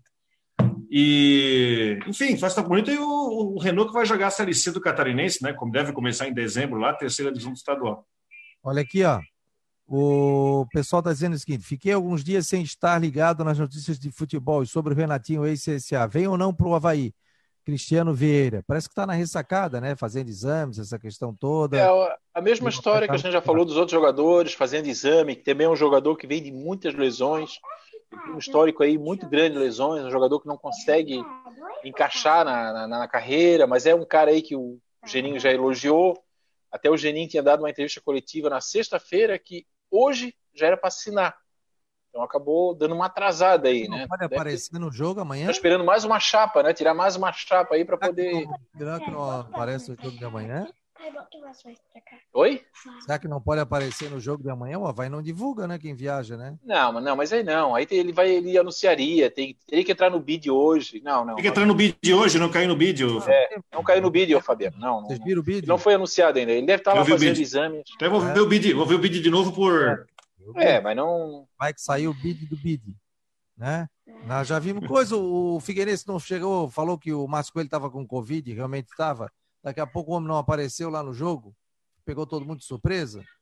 E, 0.90 2.00
enfim, 2.08 2.38
festa 2.38 2.62
bonita. 2.62 2.92
E 2.92 2.98
o, 2.98 3.56
o 3.56 3.60
Renault 3.60 3.90
que 3.90 3.98
vai 3.98 4.06
jogar 4.06 4.28
a 4.28 4.32
Série 4.32 4.54
C 4.54 4.72
do 4.72 4.82
Catarinense, 4.82 5.44
né? 5.44 5.54
Como 5.54 5.72
deve 5.72 5.92
começar 5.92 6.28
em 6.28 6.34
dezembro 6.34 6.80
lá, 6.80 6.94
terceira 6.94 7.32
divisão 7.32 7.52
do 7.52 7.58
estadual. 7.58 8.08
Olha 8.64 8.82
aqui, 8.82 9.04
ó. 9.04 9.20
O 9.88 10.66
pessoal 10.72 11.00
está 11.00 11.12
dizendo 11.12 11.34
o 11.34 11.40
seguinte: 11.40 11.64
fiquei 11.64 11.92
alguns 11.92 12.24
dias 12.24 12.48
sem 12.48 12.64
estar 12.64 12.98
ligado 13.00 13.44
nas 13.44 13.60
notícias 13.60 14.00
de 14.00 14.12
futebol 14.12 14.64
e 14.64 14.68
sobre 14.68 14.94
o 14.94 14.96
Renatinho 14.96 15.46
ex-CSA. 15.46 16.08
Vem 16.08 16.28
ou 16.28 16.38
não 16.38 16.54
para 16.54 16.68
o 16.68 16.76
Havaí? 16.76 17.14
Cristiano 17.66 18.14
Vieira. 18.14 18.64
Parece 18.68 18.88
que 18.88 18.92
está 18.94 19.08
na 19.08 19.14
ressacada, 19.14 19.82
né? 19.82 19.96
Fazendo 19.96 20.30
exames, 20.30 20.78
essa 20.78 21.00
questão 21.00 21.34
toda. 21.34 21.78
É 21.78 22.18
a 22.34 22.42
mesma 22.42 22.70
história 22.70 23.08
que 23.08 23.14
a 23.14 23.18
gente 23.18 23.32
já 23.32 23.42
falou 23.42 23.66
dos 23.66 23.76
outros 23.76 23.92
jogadores, 23.92 24.54
fazendo 24.54 24.88
exame, 24.88 25.36
que 25.36 25.44
também 25.44 25.66
é 25.66 25.70
um 25.70 25.76
jogador 25.76 26.16
que 26.16 26.28
vem 26.28 26.44
de 26.44 26.52
muitas 26.52 26.94
lesões, 26.94 27.60
um 28.34 28.38
histórico 28.38 28.84
aí 28.84 28.98
muito 28.98 29.28
grande 29.28 29.54
de 29.54 29.60
lesões, 29.60 30.06
um 30.06 30.12
jogador 30.12 30.40
que 30.40 30.48
não 30.48 30.58
consegue 30.58 31.24
encaixar 31.84 32.46
na, 32.46 32.72
na, 32.72 32.88
na 32.88 33.08
carreira, 33.08 33.66
mas 33.66 33.86
é 33.86 33.96
um 33.96 34.06
cara 34.06 34.30
aí 34.30 34.42
que 34.42 34.56
o 34.56 34.78
Geninho 35.06 35.40
já 35.40 35.52
elogiou. 35.52 36.18
Até 36.72 36.90
o 36.90 36.98
Genin 36.98 37.28
tinha 37.28 37.42
dado 37.42 37.62
uma 37.62 37.70
entrevista 37.70 38.02
coletiva 38.02 38.50
na 38.50 38.62
sexta-feira 38.62 39.40
que 39.40 39.66
hoje 39.90 40.36
já 40.54 40.68
era 40.68 40.78
para 40.78 40.90
assinar. 40.90 41.36
Então 42.16 42.24
acabou 42.24 42.74
dando 42.74 42.96
uma 42.96 43.08
atrasada 43.08 43.68
aí, 43.68 43.90
não 43.90 43.98
né? 43.98 44.08
Pode 44.08 44.24
aparecer 44.24 44.72
ter... 44.72 44.80
no 44.80 44.90
jogo 44.90 45.20
amanhã? 45.20 45.48
Tá 45.48 45.52
esperando 45.52 45.84
mais 45.84 46.06
uma 46.06 46.18
chapa, 46.18 46.64
né? 46.64 46.74
Tirar 46.74 46.94
mais 46.94 47.18
uma 47.18 47.30
chapa 47.34 47.76
aí 47.76 47.84
para 47.84 47.98
poder. 47.98 48.48
Será 48.78 49.02
que 49.02 49.12
não 49.12 49.30
aparece 49.42 49.92
no 49.92 50.02
jogo 50.02 50.18
de 50.18 50.24
amanhã? 50.24 50.66
Oi? 52.34 52.62
Será 53.02 53.20
que 53.20 53.28
não 53.28 53.42
pode 53.42 53.60
aparecer 53.60 54.10
no 54.10 54.18
jogo 54.18 54.42
de 54.42 54.50
amanhã? 54.50 54.80
O 54.80 54.88
Havaí 54.88 55.10
não 55.10 55.22
divulga, 55.22 55.68
né? 55.68 55.78
Quem 55.78 55.94
viaja, 55.94 56.38
né? 56.38 56.56
Não, 56.64 56.94
mas 56.94 57.04
não, 57.04 57.16
mas 57.18 57.34
aí 57.34 57.44
não. 57.44 57.76
Aí 57.76 57.86
ele 57.92 58.14
vai, 58.14 58.30
ele 58.30 58.58
anunciaria, 58.58 59.30
tem, 59.30 59.58
teria 59.68 59.84
que 59.84 59.92
entrar 59.92 60.10
no 60.10 60.20
bid 60.20 60.50
hoje. 60.50 61.02
Não, 61.04 61.26
não. 61.26 61.36
Tem 61.36 61.44
que 61.44 61.50
entrar 61.50 61.66
no 61.66 61.76
bid 61.76 62.14
hoje, 62.14 62.40
não 62.40 62.50
cair 62.50 62.68
no 62.68 62.78
bid. 62.78 63.04
É, 63.28 63.58
não 63.74 63.84
caiu 63.84 64.02
no 64.02 64.10
bid, 64.10 64.40
Fabiano. 64.42 64.78
Não, 64.80 65.02
não. 65.02 65.08
Vocês 65.08 65.20
viram 65.22 65.42
o 65.42 65.44
bid? 65.44 65.68
Não 65.68 65.78
foi 65.78 65.96
anunciado 65.96 66.40
ainda. 66.40 66.54
Ele 66.54 66.66
deve 66.66 66.80
estar 66.80 66.94
lá 66.94 67.04
fazendo 67.04 67.40
exames. 67.40 67.84
Até 67.96 68.08
vou 68.08 68.26
é. 68.26 68.34
ver 68.34 68.40
o 68.40 68.48
bid, 68.48 68.74
vou 68.74 68.86
ver 68.86 68.96
o 68.96 69.00
bid 69.00 69.22
de 69.22 69.30
novo 69.30 69.52
por. 69.52 70.08
É, 70.56 70.80
mas 70.82 70.96
não. 70.96 71.48
Vai 71.58 71.74
que 71.74 71.82
saiu 71.82 72.12
o 72.12 72.14
bid 72.14 72.46
do 72.46 72.58
bid, 72.58 72.96
né? 73.58 73.90
Nós 74.26 74.48
já 74.48 74.60
vimos 74.60 74.88
coisa. 74.88 75.16
O 75.16 75.60
Figueirense 75.60 76.08
não 76.08 76.20
chegou, 76.20 76.70
falou 76.70 76.98
que 76.98 77.14
o 77.14 77.28
Márcio 77.28 77.54
Coelho 77.54 77.68
estava 77.68 77.90
com 77.90 78.06
Covid, 78.06 78.54
realmente 78.54 78.90
estava. 78.90 79.32
Daqui 79.64 79.80
a 79.80 79.88
pouco 79.88 80.12
o 80.12 80.16
homem 80.16 80.28
não 80.28 80.38
apareceu 80.38 80.90
lá 80.90 81.02
no 81.02 81.14
jogo. 81.14 81.56
Pegou 82.04 82.28
todo 82.28 82.46
mundo 82.46 82.60
de 82.60 82.66
surpresa. 82.66 83.24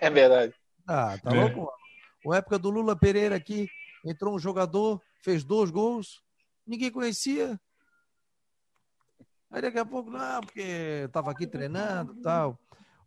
É 0.00 0.08
verdade. 0.08 0.54
Ah, 0.86 1.18
tá 1.18 1.30
é. 1.30 1.40
louco? 1.40 1.70
Na 2.24 2.36
época 2.36 2.58
do 2.58 2.70
Lula 2.70 2.96
Pereira 2.96 3.36
aqui, 3.36 3.68
entrou 4.04 4.34
um 4.34 4.38
jogador, 4.38 5.00
fez 5.22 5.44
dois 5.44 5.70
gols, 5.70 6.22
ninguém 6.66 6.90
conhecia. 6.90 7.60
Aí 9.50 9.62
daqui 9.62 9.78
a 9.78 9.84
pouco, 9.84 10.10
não, 10.10 10.40
porque 10.40 11.04
estava 11.06 11.30
aqui 11.30 11.46
treinando 11.46 12.14
tal. 12.22 12.58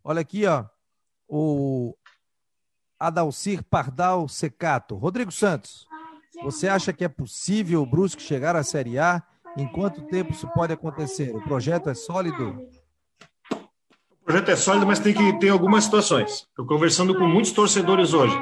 Olha 0.02 0.20
aqui, 0.20 0.46
ó. 0.46 0.64
O 1.28 1.94
Adalcir 2.98 3.62
Pardal 3.62 4.28
Secato. 4.28 4.96
Rodrigo 4.96 5.30
Santos, 5.30 5.86
você 6.42 6.68
acha 6.68 6.92
que 6.92 7.04
é 7.04 7.08
possível 7.08 7.82
o 7.82 7.86
Brusque 7.86 8.22
chegar 8.22 8.56
à 8.56 8.62
Série 8.62 8.98
A? 8.98 9.22
Em 9.56 9.66
quanto 9.66 10.02
tempo 10.02 10.32
isso 10.32 10.46
pode 10.48 10.72
acontecer? 10.72 11.34
O 11.34 11.42
projeto 11.42 11.90
é 11.90 11.94
sólido? 11.94 12.60
O 13.50 14.24
projeto 14.24 14.50
é 14.50 14.56
sólido, 14.56 14.86
mas 14.86 14.98
tem 14.98 15.14
que 15.14 15.38
ter 15.38 15.48
algumas 15.48 15.84
situações. 15.84 16.46
Estou 16.48 16.66
conversando 16.66 17.14
com 17.14 17.26
muitos 17.26 17.52
torcedores 17.52 18.12
hoje. 18.12 18.36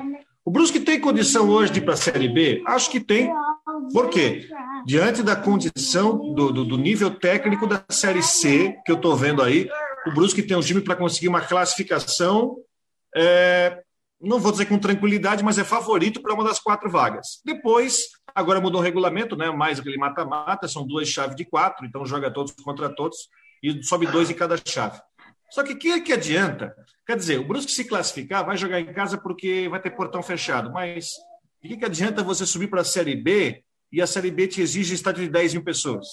O 0.45 0.51
Brusque 0.51 0.79
tem 0.79 1.01
condição 1.01 1.49
hoje 1.49 1.73
de 1.73 1.81
ir 1.81 1.83
para 1.83 1.95
a 1.95 1.97
Série 1.97 2.29
B? 2.29 2.63
Acho 2.67 2.91
que 2.91 3.01
tem. 3.01 3.33
Por 3.93 4.11
quê? 4.11 4.49
Diante 4.85 5.23
da 5.23 5.35
condição 5.35 6.35
do, 6.35 6.53
do, 6.53 6.65
do 6.65 6.79
nível 6.79 7.11
técnico 7.11 7.67
da 7.67 7.83
Série 7.89 8.23
C, 8.23 8.77
que 8.85 8.93
eu 8.93 8.97
estou 8.97 9.17
vendo 9.17 9.43
aí, 9.43 9.69
o 10.07 10.13
Brusque 10.13 10.43
tem 10.43 10.57
um 10.57 10.61
time 10.61 10.81
para 10.81 10.95
conseguir 10.95 11.29
uma 11.29 11.41
classificação 11.41 12.57
é, 13.17 13.83
não 14.21 14.39
vou 14.39 14.53
dizer 14.53 14.67
com 14.67 14.79
tranquilidade, 14.79 15.45
mas 15.45 15.59
é 15.59 15.65
favorito 15.65 16.21
para 16.23 16.35
uma 16.35 16.45
das 16.45 16.59
quatro 16.59 16.91
vagas. 16.91 17.41
Depois, 17.45 18.09
agora 18.35 18.61
mudou 18.61 18.81
o 18.81 18.85
regulamento, 18.85 19.37
né? 19.37 19.51
Mais 19.51 19.79
aquele 19.79 19.99
mata-mata, 19.99 20.67
são 20.69 20.87
duas 20.87 21.09
chaves 21.09 21.37
de 21.37 21.45
quatro, 21.45 21.85
então 21.85 22.05
joga 22.07 22.31
todos 22.31 22.53
contra 22.53 22.89
todos 22.89 23.29
e 23.63 23.83
sobe 23.83 24.07
dois 24.07 24.31
em 24.31 24.35
cada 24.35 24.57
chave. 24.57 25.01
Só 25.51 25.63
que 25.63 25.75
o 25.75 25.79
que, 25.79 26.01
que 26.01 26.13
adianta? 26.13 26.75
Quer 27.07 27.17
dizer, 27.17 27.39
o 27.39 27.47
Brusque 27.47 27.71
se 27.71 27.85
classificar 27.85 28.45
vai 28.45 28.57
jogar 28.57 28.81
em 28.81 28.93
casa 28.93 29.17
porque 29.17 29.69
vai 29.69 29.81
ter 29.81 29.91
portão 29.91 30.23
fechado, 30.23 30.73
mas 30.73 31.13
o 31.63 31.69
que, 31.69 31.77
que 31.77 31.85
adianta 31.85 32.23
você 32.23 32.45
subir 32.45 32.69
para 32.69 32.81
a 32.81 32.85
Série 32.85 33.15
B 33.15 33.63
e 33.93 34.03
a 34.03 34.07
Série 34.07 34.31
B 34.31 34.49
te 34.49 34.61
exige 34.61 34.95
estádio 34.95 35.25
de 35.25 35.31
10 35.31 35.55
mil 35.55 35.65
pessoas? 35.65 36.07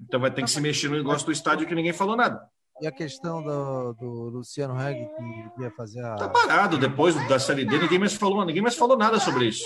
Então 0.00 0.20
vai 0.20 0.30
ter 0.30 0.42
que 0.42 0.50
se 0.50 0.60
mexer 0.60 0.88
no 0.88 0.96
negócio 0.96 1.26
do 1.26 1.32
estádio 1.32 1.66
que 1.66 1.74
ninguém 1.74 1.92
falou 1.92 2.16
nada. 2.16 2.40
E 2.80 2.86
a 2.86 2.92
questão 2.92 3.42
do, 3.42 3.92
do 3.94 4.10
Luciano 4.30 4.74
Reg 4.74 5.08
que 5.54 5.62
ia 5.62 5.70
fazer 5.72 6.04
a. 6.04 6.14
Tá 6.14 6.28
parado 6.28 6.78
depois 6.78 7.14
da 7.28 7.38
Série 7.38 7.64
D, 7.64 7.78
ninguém 7.78 7.98
mais 7.98 8.14
falou, 8.14 8.44
ninguém 8.44 8.62
mais 8.62 8.76
falou 8.76 8.96
nada 8.96 9.18
sobre 9.18 9.46
isso. 9.46 9.64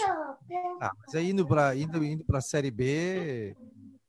Ah, 0.81 0.91
mas 0.99 1.15
aí 1.15 1.31
indo 1.31 1.47
para 1.47 1.77
indo, 1.77 2.03
indo 2.03 2.25
a 2.35 2.41
Série 2.41 2.71
B. 2.71 3.55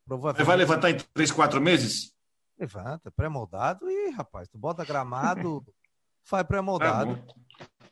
Provavelmente... 0.06 0.46
Vai 0.46 0.58
levantar 0.58 0.90
em 0.90 0.98
três, 1.14 1.32
quatro 1.32 1.62
meses? 1.62 2.14
Levanta, 2.58 3.12
pré-moldado 3.12 3.90
e, 3.90 4.10
rapaz, 4.12 4.48
tu 4.48 4.58
bota 4.58 4.86
gramado, 4.86 5.66
faz 6.24 6.46
pré-moldado. 6.46 7.14
É 7.14 7.24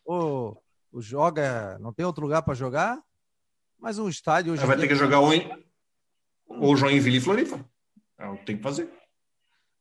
ou, 0.06 0.62
ou 0.92 1.02
joga, 1.02 1.78
não 1.80 1.94
tem 1.94 2.06
outro 2.06 2.24
lugar 2.24 2.42
para 2.42 2.54
jogar, 2.54 3.02
mas 3.80 4.00
um 4.00 4.08
estádio 4.08 4.54
hoje. 4.54 4.66
Vai 4.66 4.78
ter 4.78 4.88
que 4.88 4.96
jogar 4.96 5.20
ou, 5.20 5.34
em, 5.34 5.50
ou 6.48 6.76
Joinville 6.76 7.18
e 7.18 7.22
Floripa. 7.22 7.60
É 8.18 8.28
o 8.28 8.38
que 8.38 8.46
tem 8.46 8.58
que 8.58 8.64
fazer. 8.64 8.90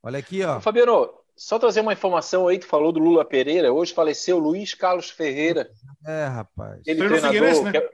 Olha 0.03 0.19
aqui, 0.19 0.43
ó. 0.43 0.61
Fabiano, 0.61 1.20
só 1.41 1.59
trazer 1.59 1.81
uma 1.81 1.95
informação 1.95 2.47
aí, 2.47 2.59
tu 2.59 2.67
falou 2.67 2.93
do 2.93 3.01
Lula 3.01 3.25
Pereira, 3.25 3.73
hoje 3.73 3.95
faleceu 3.95 4.39
Luiz 4.39 4.75
Carlos 4.75 5.09
Ferreira. 5.09 5.71
É, 6.07 6.27
rapaz. 6.27 6.83
Ele 6.87 6.99
treinou 6.99 7.19
treinador, 7.19 7.65
né? 7.65 7.79
É, 7.79 7.91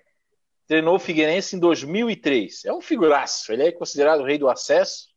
treinou 0.67 0.97
o 0.97 0.99
Figueirense 0.99 1.55
em 1.55 1.61
2003. 1.61 2.65
É 2.65 2.73
um 2.73 2.81
figuraço, 2.81 3.53
ele 3.53 3.63
é 3.63 3.71
considerado 3.71 4.23
o 4.23 4.25
rei 4.25 4.37
do 4.37 4.49
acesso. 4.49 5.11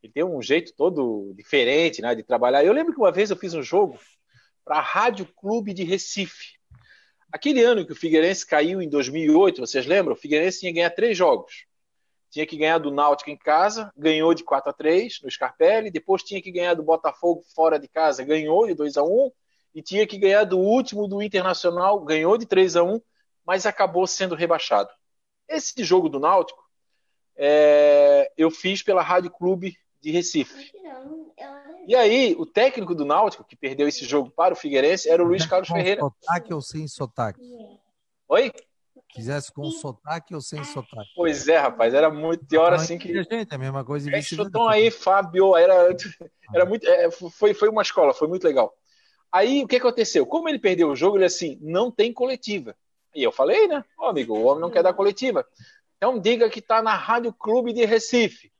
Ele 0.00 0.12
tem 0.12 0.22
um 0.22 0.40
jeito 0.40 0.74
todo 0.76 1.34
diferente, 1.36 2.00
né, 2.00 2.14
de 2.14 2.22
trabalhar. 2.22 2.64
Eu 2.64 2.72
lembro 2.72 2.94
que 2.94 3.00
uma 3.00 3.10
vez 3.10 3.30
eu 3.30 3.36
fiz 3.36 3.52
um 3.52 3.62
jogo 3.64 3.98
para 4.64 4.76
a 4.76 4.80
Rádio 4.80 5.26
Clube 5.34 5.74
de 5.74 5.82
Recife. 5.82 6.60
Aquele 7.32 7.64
ano 7.64 7.84
que 7.84 7.92
o 7.92 7.96
Figueirense 7.96 8.46
caiu 8.46 8.80
em 8.80 8.88
2008, 8.88 9.60
vocês 9.60 9.86
lembram? 9.86 10.14
O 10.14 10.16
Figueirense 10.16 10.60
tinha 10.60 10.70
que 10.70 10.76
ganhar 10.76 10.90
três 10.90 11.18
jogos 11.18 11.66
tinha 12.36 12.46
que 12.46 12.58
ganhar 12.58 12.76
do 12.76 12.90
Náutico 12.90 13.30
em 13.30 13.36
casa, 13.36 13.90
ganhou 13.96 14.34
de 14.34 14.44
4 14.44 14.68
a 14.68 14.72
3 14.74 15.22
no 15.22 15.30
Scarpelli, 15.30 15.90
depois 15.90 16.22
tinha 16.22 16.42
que 16.42 16.52
ganhar 16.52 16.74
do 16.74 16.82
Botafogo 16.82 17.42
fora 17.54 17.78
de 17.78 17.88
casa, 17.88 18.22
ganhou 18.22 18.66
de 18.66 18.74
2 18.74 18.98
a 18.98 19.02
1 19.02 19.32
e 19.74 19.80
tinha 19.80 20.06
que 20.06 20.18
ganhar 20.18 20.44
do 20.44 20.58
último 20.58 21.08
do 21.08 21.22
Internacional, 21.22 21.98
ganhou 22.00 22.36
de 22.36 22.44
3 22.44 22.76
a 22.76 22.82
1 22.82 23.00
mas 23.46 23.64
acabou 23.64 24.06
sendo 24.06 24.34
rebaixado. 24.34 24.90
Esse 25.48 25.82
jogo 25.82 26.10
do 26.10 26.20
Náutico 26.20 26.62
é, 27.34 28.30
eu 28.36 28.50
fiz 28.50 28.82
pela 28.82 29.00
Rádio 29.00 29.30
Clube 29.30 29.74
de 30.02 30.10
Recife. 30.10 30.72
E 31.86 31.94
aí, 31.94 32.36
o 32.38 32.44
técnico 32.44 32.94
do 32.94 33.06
Náutico, 33.06 33.44
que 33.44 33.56
perdeu 33.56 33.88
esse 33.88 34.04
jogo 34.04 34.30
para 34.30 34.52
o 34.52 34.56
Figueirense, 34.56 35.08
era 35.08 35.22
o 35.22 35.26
Luiz 35.26 35.46
Carlos 35.46 35.68
Ferreira. 35.68 36.02
Sotaque 36.02 36.52
ou 36.52 36.60
sem 36.60 36.86
sotaque? 36.86 37.40
Oi? 38.28 38.52
Quisesse 39.08 39.52
com 39.52 39.70
sotaque 39.70 40.34
ou 40.34 40.40
sem 40.40 40.62
sotaque? 40.64 41.10
Pois 41.14 41.48
é, 41.48 41.56
rapaz, 41.56 41.94
era 41.94 42.10
muito 42.10 42.44
pior 42.44 42.72
assim 42.72 42.98
que. 42.98 43.22
Gente, 43.22 43.54
a 43.54 43.58
mesma 43.58 43.84
coisa. 43.84 44.10
É, 44.10 44.20
aí, 44.68 44.90
Fábio, 44.90 45.56
era, 45.56 45.74
era 46.54 46.66
muito, 46.66 46.86
é, 46.86 47.10
foi, 47.10 47.54
foi 47.54 47.68
uma 47.68 47.82
escola, 47.82 48.12
foi 48.12 48.28
muito 48.28 48.44
legal. 48.44 48.74
Aí 49.32 49.64
o 49.64 49.68
que 49.68 49.76
aconteceu? 49.76 50.26
Como 50.26 50.48
ele 50.48 50.58
perdeu 50.58 50.90
o 50.90 50.96
jogo, 50.96 51.16
ele 51.16 51.24
assim, 51.24 51.58
não 51.60 51.90
tem 51.90 52.12
coletiva. 52.12 52.76
E 53.14 53.22
eu 53.22 53.32
falei, 53.32 53.66
né? 53.66 53.84
Ó, 53.98 54.06
oh, 54.06 54.10
amigo, 54.10 54.36
o 54.36 54.44
homem 54.44 54.60
não 54.60 54.70
quer 54.70 54.82
dar 54.82 54.92
coletiva. 54.92 55.46
Então 55.96 56.18
diga 56.18 56.50
que 56.50 56.60
tá 56.60 56.82
na 56.82 56.94
Rádio 56.94 57.32
Clube 57.32 57.72
de 57.72 57.84
Recife. 57.84 58.52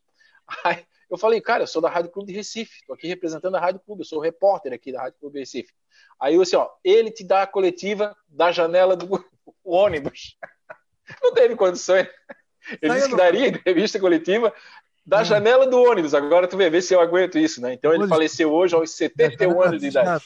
Aí 0.65 0.85
eu 1.11 1.19
falei, 1.19 1.41
cara, 1.41 1.63
eu 1.63 1.67
sou 1.67 1.81
da 1.81 1.89
Rádio 1.89 2.11
Clube 2.11 2.33
de 2.33 2.37
Recife, 2.37 2.85
tô 2.87 2.95
aqui 2.95 3.07
representando 3.07 3.55
a 3.57 3.61
Rádio 3.61 3.81
Clube, 3.81 4.01
eu 4.01 4.07
sou 4.07 4.19
o 4.19 4.23
repórter 4.23 4.73
aqui 4.73 4.91
da 4.91 5.03
Rádio 5.03 5.19
Clube 5.21 5.35
de 5.35 5.41
Recife. 5.41 5.73
Aí 6.19 6.35
eu 6.35 6.43
assim, 6.43 6.57
ó, 6.57 6.69
ele 6.83 7.11
te 7.11 7.23
dá 7.23 7.43
a 7.43 7.47
coletiva 7.47 8.17
da 8.29 8.51
janela 8.51 8.97
do, 8.97 9.07
o 9.65 9.75
ônibus. 9.75 10.37
Não 11.23 11.33
teve 11.33 11.55
condições. 11.57 12.07
Ele 12.83 12.95
disse 12.95 13.09
que 13.09 13.17
daria 13.17 13.49
entrevista 13.49 13.99
coletiva 14.01 14.53
da 15.05 15.21
hum. 15.21 15.25
janela 15.25 15.67
do 15.67 15.81
ônibus. 15.81 16.15
Agora 16.15 16.49
tu 16.49 16.57
vê, 16.57 16.69
vê 16.69 16.83
se 16.83 16.95
eu 16.95 17.01
aguento 17.01 17.39
isso, 17.39 17.61
né? 17.61 17.75
Então 17.75 17.93
ele 17.93 18.09
faleceu 18.09 18.53
hoje 18.53 18.75
aos 18.75 18.91
71 18.91 19.63
anos 19.63 19.81
de 19.81 19.89
idade. 19.89 20.25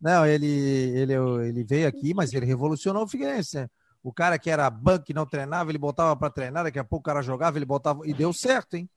Não, 0.00 0.26
ele, 0.26 0.46
ele, 0.46 1.14
ele 1.48 1.64
veio 1.64 1.88
aqui, 1.88 2.12
mas 2.14 2.32
ele 2.32 2.46
revolucionou 2.46 3.04
o 3.04 3.08
Figueirense, 3.08 3.56
né? 3.56 3.68
O 4.02 4.12
cara 4.12 4.38
que 4.38 4.50
era 4.50 4.68
banco 4.68 5.06
que 5.06 5.14
não 5.14 5.24
treinava, 5.24 5.70
ele 5.70 5.78
botava 5.78 6.14
para 6.14 6.28
treinar, 6.28 6.64
daqui 6.64 6.78
a 6.78 6.84
pouco 6.84 7.02
o 7.02 7.04
cara 7.04 7.22
jogava, 7.22 7.56
ele 7.56 7.64
botava. 7.64 8.06
E 8.06 8.12
deu 8.12 8.32
certo, 8.32 8.76
hein? 8.76 8.88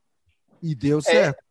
E 0.62 0.74
deu 0.74 0.98
é, 0.98 1.02
certo 1.02 1.47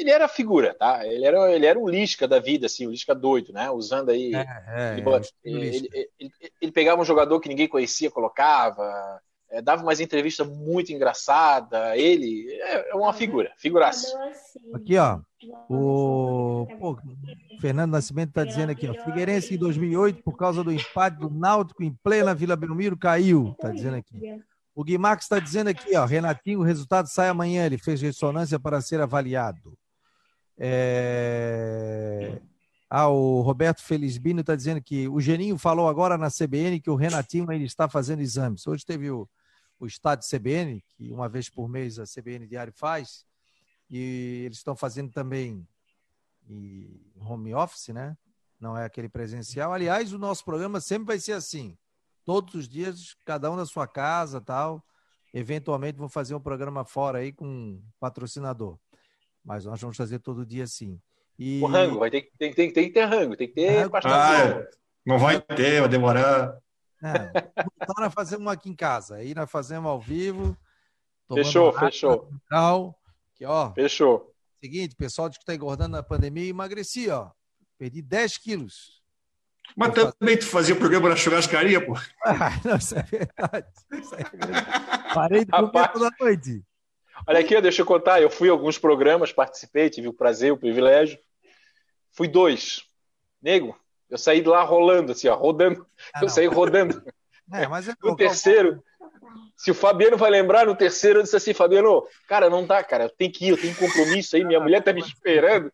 ele 0.00 0.10
era 0.10 0.28
figura, 0.28 0.74
tá? 0.74 1.06
Ele 1.06 1.24
era, 1.24 1.52
ele 1.52 1.66
era 1.66 1.78
um 1.78 1.88
Lisca 1.88 2.26
da 2.26 2.38
vida, 2.38 2.66
assim, 2.66 2.86
um 2.86 2.90
Lisca 2.90 3.14
doido, 3.14 3.52
né? 3.52 3.70
Usando 3.70 4.10
aí. 4.10 4.34
É, 4.34 4.46
é, 4.68 4.96
ele, 5.44 5.66
ele, 5.66 5.88
ele, 6.18 6.32
ele, 6.60 6.72
pegava 6.72 7.00
um 7.00 7.04
jogador 7.04 7.38
que 7.40 7.48
ninguém 7.48 7.68
conhecia, 7.68 8.10
colocava, 8.10 9.20
é, 9.50 9.60
dava 9.60 9.82
umas 9.82 10.00
entrevistas 10.00 10.46
muito 10.46 10.92
engraçada. 10.92 11.96
Ele 11.96 12.46
é, 12.62 12.90
é 12.92 12.94
uma 12.94 13.12
figura, 13.12 13.52
figuraça. 13.58 14.06
Aqui, 14.74 14.96
ó. 14.96 15.20
O 15.68 16.66
Pô, 16.78 16.98
Fernando 17.60 17.92
Nascimento 17.92 18.30
está 18.30 18.44
dizendo 18.44 18.70
aqui, 18.70 18.88
ó. 18.88 18.94
Figueirense 19.04 19.54
em 19.54 19.58
2008, 19.58 20.22
por 20.22 20.36
causa 20.36 20.62
do 20.62 20.72
empate 20.72 21.18
do 21.18 21.30
Náutico 21.30 21.82
em 21.82 21.92
plena 22.02 22.34
Vila 22.34 22.56
Belmiro, 22.56 22.96
caiu. 22.96 23.50
Está 23.52 23.70
dizendo 23.70 23.96
aqui. 23.96 24.40
O 24.74 24.84
Guimarães 24.84 25.24
está 25.24 25.38
dizendo 25.38 25.68
aqui, 25.68 25.96
ó. 25.96 26.04
Renatinho, 26.04 26.60
o 26.60 26.64
resultado 26.64 27.08
sai 27.08 27.28
amanhã. 27.28 27.66
Ele 27.66 27.76
fez 27.76 28.00
ressonância 28.00 28.58
para 28.58 28.80
ser 28.80 29.00
avaliado. 29.00 29.76
É... 30.60 32.40
Ah, 32.88 33.08
o 33.08 33.40
Roberto 33.40 33.82
Felizbino 33.82 34.40
está 34.40 34.54
dizendo 34.54 34.82
que 34.82 35.08
o 35.08 35.20
Geninho 35.20 35.56
falou 35.56 35.88
agora 35.88 36.18
na 36.18 36.28
CBN 36.28 36.80
que 36.80 36.90
o 36.90 36.96
Renatinho 36.96 37.50
está 37.52 37.88
fazendo 37.88 38.20
exames. 38.20 38.66
Hoje 38.66 38.84
teve 38.84 39.10
o, 39.10 39.28
o 39.78 39.86
estádio 39.86 40.28
CBN, 40.28 40.84
que 40.96 41.10
uma 41.10 41.28
vez 41.28 41.48
por 41.48 41.68
mês 41.68 41.98
a 41.98 42.04
CBN 42.04 42.46
Diário 42.46 42.72
faz, 42.76 43.24
e 43.88 44.42
eles 44.44 44.58
estão 44.58 44.76
fazendo 44.76 45.10
também 45.10 45.66
home 47.16 47.54
office, 47.54 47.88
né? 47.88 48.16
não 48.60 48.76
é 48.76 48.84
aquele 48.84 49.08
presencial. 49.08 49.72
Aliás, 49.72 50.12
o 50.12 50.18
nosso 50.18 50.44
programa 50.44 50.80
sempre 50.80 51.06
vai 51.06 51.18
ser 51.18 51.32
assim. 51.32 51.76
Todos 52.24 52.54
os 52.54 52.68
dias, 52.68 53.16
cada 53.24 53.50
um 53.50 53.56
na 53.56 53.64
sua 53.64 53.88
casa, 53.88 54.40
tal. 54.40 54.84
Eventualmente 55.32 55.98
vou 55.98 56.08
fazer 56.08 56.34
um 56.34 56.40
programa 56.40 56.84
fora 56.84 57.18
aí 57.18 57.32
com 57.32 57.46
um 57.46 57.82
patrocinador. 57.98 58.78
Mas 59.44 59.64
nós 59.64 59.80
vamos 59.80 59.96
fazer 59.96 60.18
todo 60.18 60.46
dia 60.46 60.66
sim. 60.66 61.00
E... 61.38 61.60
O 61.62 61.66
rango, 61.66 61.98
vai 61.98 62.10
ter, 62.10 62.30
tem, 62.38 62.52
tem, 62.52 62.70
tem 62.70 62.88
que 62.88 62.92
ter 62.92 63.04
rango, 63.04 63.36
tem 63.36 63.48
que 63.48 63.54
ter 63.54 63.80
rango. 63.80 63.96
Ah, 64.04 64.66
não 65.04 65.18
vai 65.18 65.40
ter, 65.40 65.80
vai 65.80 65.88
demorar. 65.88 66.58
É, 67.02 67.62
nós 67.98 68.12
fazemos 68.12 68.46
aqui 68.52 68.68
em 68.68 68.76
casa. 68.76 69.16
Aí 69.16 69.34
nós 69.34 69.50
fazemos 69.50 69.88
ao 69.90 70.00
vivo. 70.00 70.56
Fechou, 71.32 71.72
fechou. 71.72 72.28
Tal, 72.48 72.94
que, 73.34 73.44
ó, 73.44 73.72
fechou. 73.72 74.34
Seguinte, 74.62 74.94
pessoal 74.94 75.30
que 75.30 75.38
está 75.38 75.54
engordando 75.54 75.96
na 75.96 76.02
pandemia, 76.02 76.48
emagreci, 76.48 77.08
ó. 77.08 77.30
Perdi 77.78 78.02
10 78.02 78.36
quilos. 78.36 79.00
Mas 79.74 79.94
Vou 79.94 80.12
também 80.12 80.34
fazer... 80.34 80.36
tu 80.36 80.46
fazia 80.46 80.76
programa 80.76 81.08
na 81.08 81.16
churrascaria, 81.16 81.84
pô. 81.84 81.94
Ah, 82.26 82.60
não, 82.64 82.76
isso 82.76 82.98
é 82.98 83.02
verdade. 83.02 83.68
Isso 83.92 84.14
é 84.14 84.24
verdade. 84.24 85.14
Parei 85.14 85.44
de 85.44 85.50
comer 85.50 85.92
toda 85.92 86.10
noite. 86.20 86.62
Olha 87.26 87.40
aqui, 87.40 87.60
deixa 87.60 87.82
eu 87.82 87.86
contar. 87.86 88.20
Eu 88.20 88.30
fui 88.30 88.48
a 88.48 88.52
alguns 88.52 88.78
programas, 88.78 89.32
participei, 89.32 89.90
tive 89.90 90.08
o 90.08 90.12
prazer, 90.12 90.52
o 90.52 90.56
privilégio. 90.56 91.18
Fui 92.12 92.28
dois. 92.28 92.84
Nego, 93.40 93.78
eu 94.08 94.18
saí 94.18 94.40
de 94.40 94.48
lá 94.48 94.62
rolando, 94.62 95.12
assim, 95.12 95.28
ó, 95.28 95.36
rodando. 95.36 95.86
Ah, 96.14 96.20
eu 96.22 96.28
saí 96.28 96.46
rodando. 96.46 97.02
É, 97.52 97.66
mas 97.66 97.88
é 97.88 97.94
no 98.00 98.14
terceiro, 98.14 98.80
se 99.56 99.70
o 99.70 99.74
Fabiano 99.74 100.16
vai 100.16 100.30
lembrar, 100.30 100.66
no 100.66 100.76
terceiro 100.76 101.18
eu 101.18 101.22
disse 101.22 101.36
assim, 101.36 101.52
Fabiano, 101.52 102.06
cara, 102.28 102.48
não 102.48 102.64
dá, 102.64 102.82
cara, 102.82 103.04
eu 103.04 103.10
tenho 103.10 103.32
que 103.32 103.46
ir, 103.46 103.48
eu 103.50 103.60
tenho 103.60 103.74
compromisso 103.74 104.36
aí, 104.36 104.44
minha 104.44 104.60
mulher 104.60 104.82
tá 104.82 104.92
me 104.92 105.00
esperando. 105.00 105.72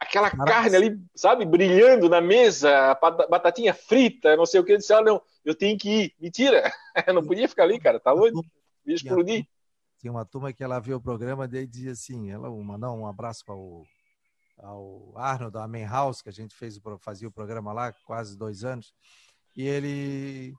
Aquela 0.00 0.30
carne 0.30 0.74
ali, 0.74 0.98
sabe, 1.14 1.44
brilhando 1.44 2.08
na 2.08 2.20
mesa, 2.20 2.98
batatinha 3.28 3.74
frita, 3.74 4.34
não 4.36 4.46
sei 4.46 4.60
o 4.60 4.64
que, 4.64 4.72
eu 4.72 4.78
disse, 4.78 4.92
ah, 4.92 5.02
não, 5.02 5.22
eu 5.44 5.54
tenho 5.54 5.78
que 5.78 5.88
ir. 5.90 6.14
Mentira, 6.18 6.72
eu 7.06 7.14
não 7.14 7.24
podia 7.24 7.48
ficar 7.48 7.64
ali, 7.64 7.78
cara, 7.78 8.00
tá 8.00 8.12
louco? 8.12 8.44
Ia 8.86 8.94
explodir. 8.94 9.46
Tinha 10.00 10.10
uma 10.10 10.24
turma 10.24 10.52
que 10.52 10.64
ela 10.64 10.80
viu 10.80 10.96
o 10.96 11.00
programa 11.00 11.44
e 11.44 11.66
dizia 11.66 11.92
assim, 11.92 12.30
ela 12.30 12.50
mandou 12.50 12.96
um 12.96 13.06
abraço 13.06 13.44
para 13.44 13.54
o 13.54 13.84
ao 14.62 15.12
Arnold, 15.16 15.52
da 15.52 15.66
Main 15.66 15.86
House, 15.86 16.22
que 16.22 16.28
a 16.28 16.32
gente 16.32 16.54
fez, 16.54 16.78
fazia 17.00 17.28
o 17.28 17.32
programa 17.32 17.72
lá 17.72 17.92
quase 18.04 18.36
dois 18.36 18.62
anos, 18.62 18.92
e 19.56 19.66
ele 19.66 20.54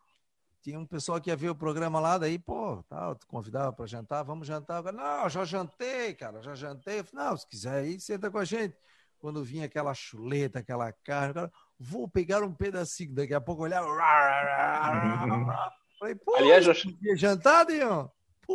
tinha 0.61 0.79
um 0.79 0.85
pessoal 0.85 1.19
que 1.19 1.29
ia 1.29 1.35
ver 1.35 1.49
o 1.49 1.55
programa 1.55 1.99
lá, 1.99 2.17
daí, 2.17 2.37
pô, 2.37 2.83
tá, 2.83 3.15
convidava 3.27 3.73
para 3.73 3.85
jantar, 3.87 4.23
vamos 4.23 4.47
jantar. 4.47 4.85
Eu, 4.85 4.93
não, 4.93 5.27
já 5.27 5.43
jantei, 5.43 6.13
cara, 6.13 6.41
já 6.41 6.53
jantei. 6.53 6.99
Eu 6.99 7.03
falei, 7.03 7.25
não, 7.25 7.37
se 7.37 7.47
quiser 7.47 7.73
aí, 7.73 7.99
senta 7.99 8.29
com 8.29 8.37
a 8.37 8.45
gente. 8.45 8.75
Quando 9.19 9.43
vinha 9.43 9.65
aquela 9.65 9.93
chuleta, 9.93 10.59
aquela 10.59 10.91
carne, 10.91 11.33
cara, 11.33 11.51
vou 11.79 12.07
pegar 12.07 12.43
um 12.43 12.53
pedacinho, 12.53 13.13
daqui 13.13 13.33
a 13.33 13.41
pouco 13.41 13.63
olhava. 13.63 13.87
Falei, 15.99 16.15
pô, 16.15 16.35
aliás, 16.35 16.65
já... 16.65 16.73
jantar, 17.15 17.65
Dion? 17.65 18.07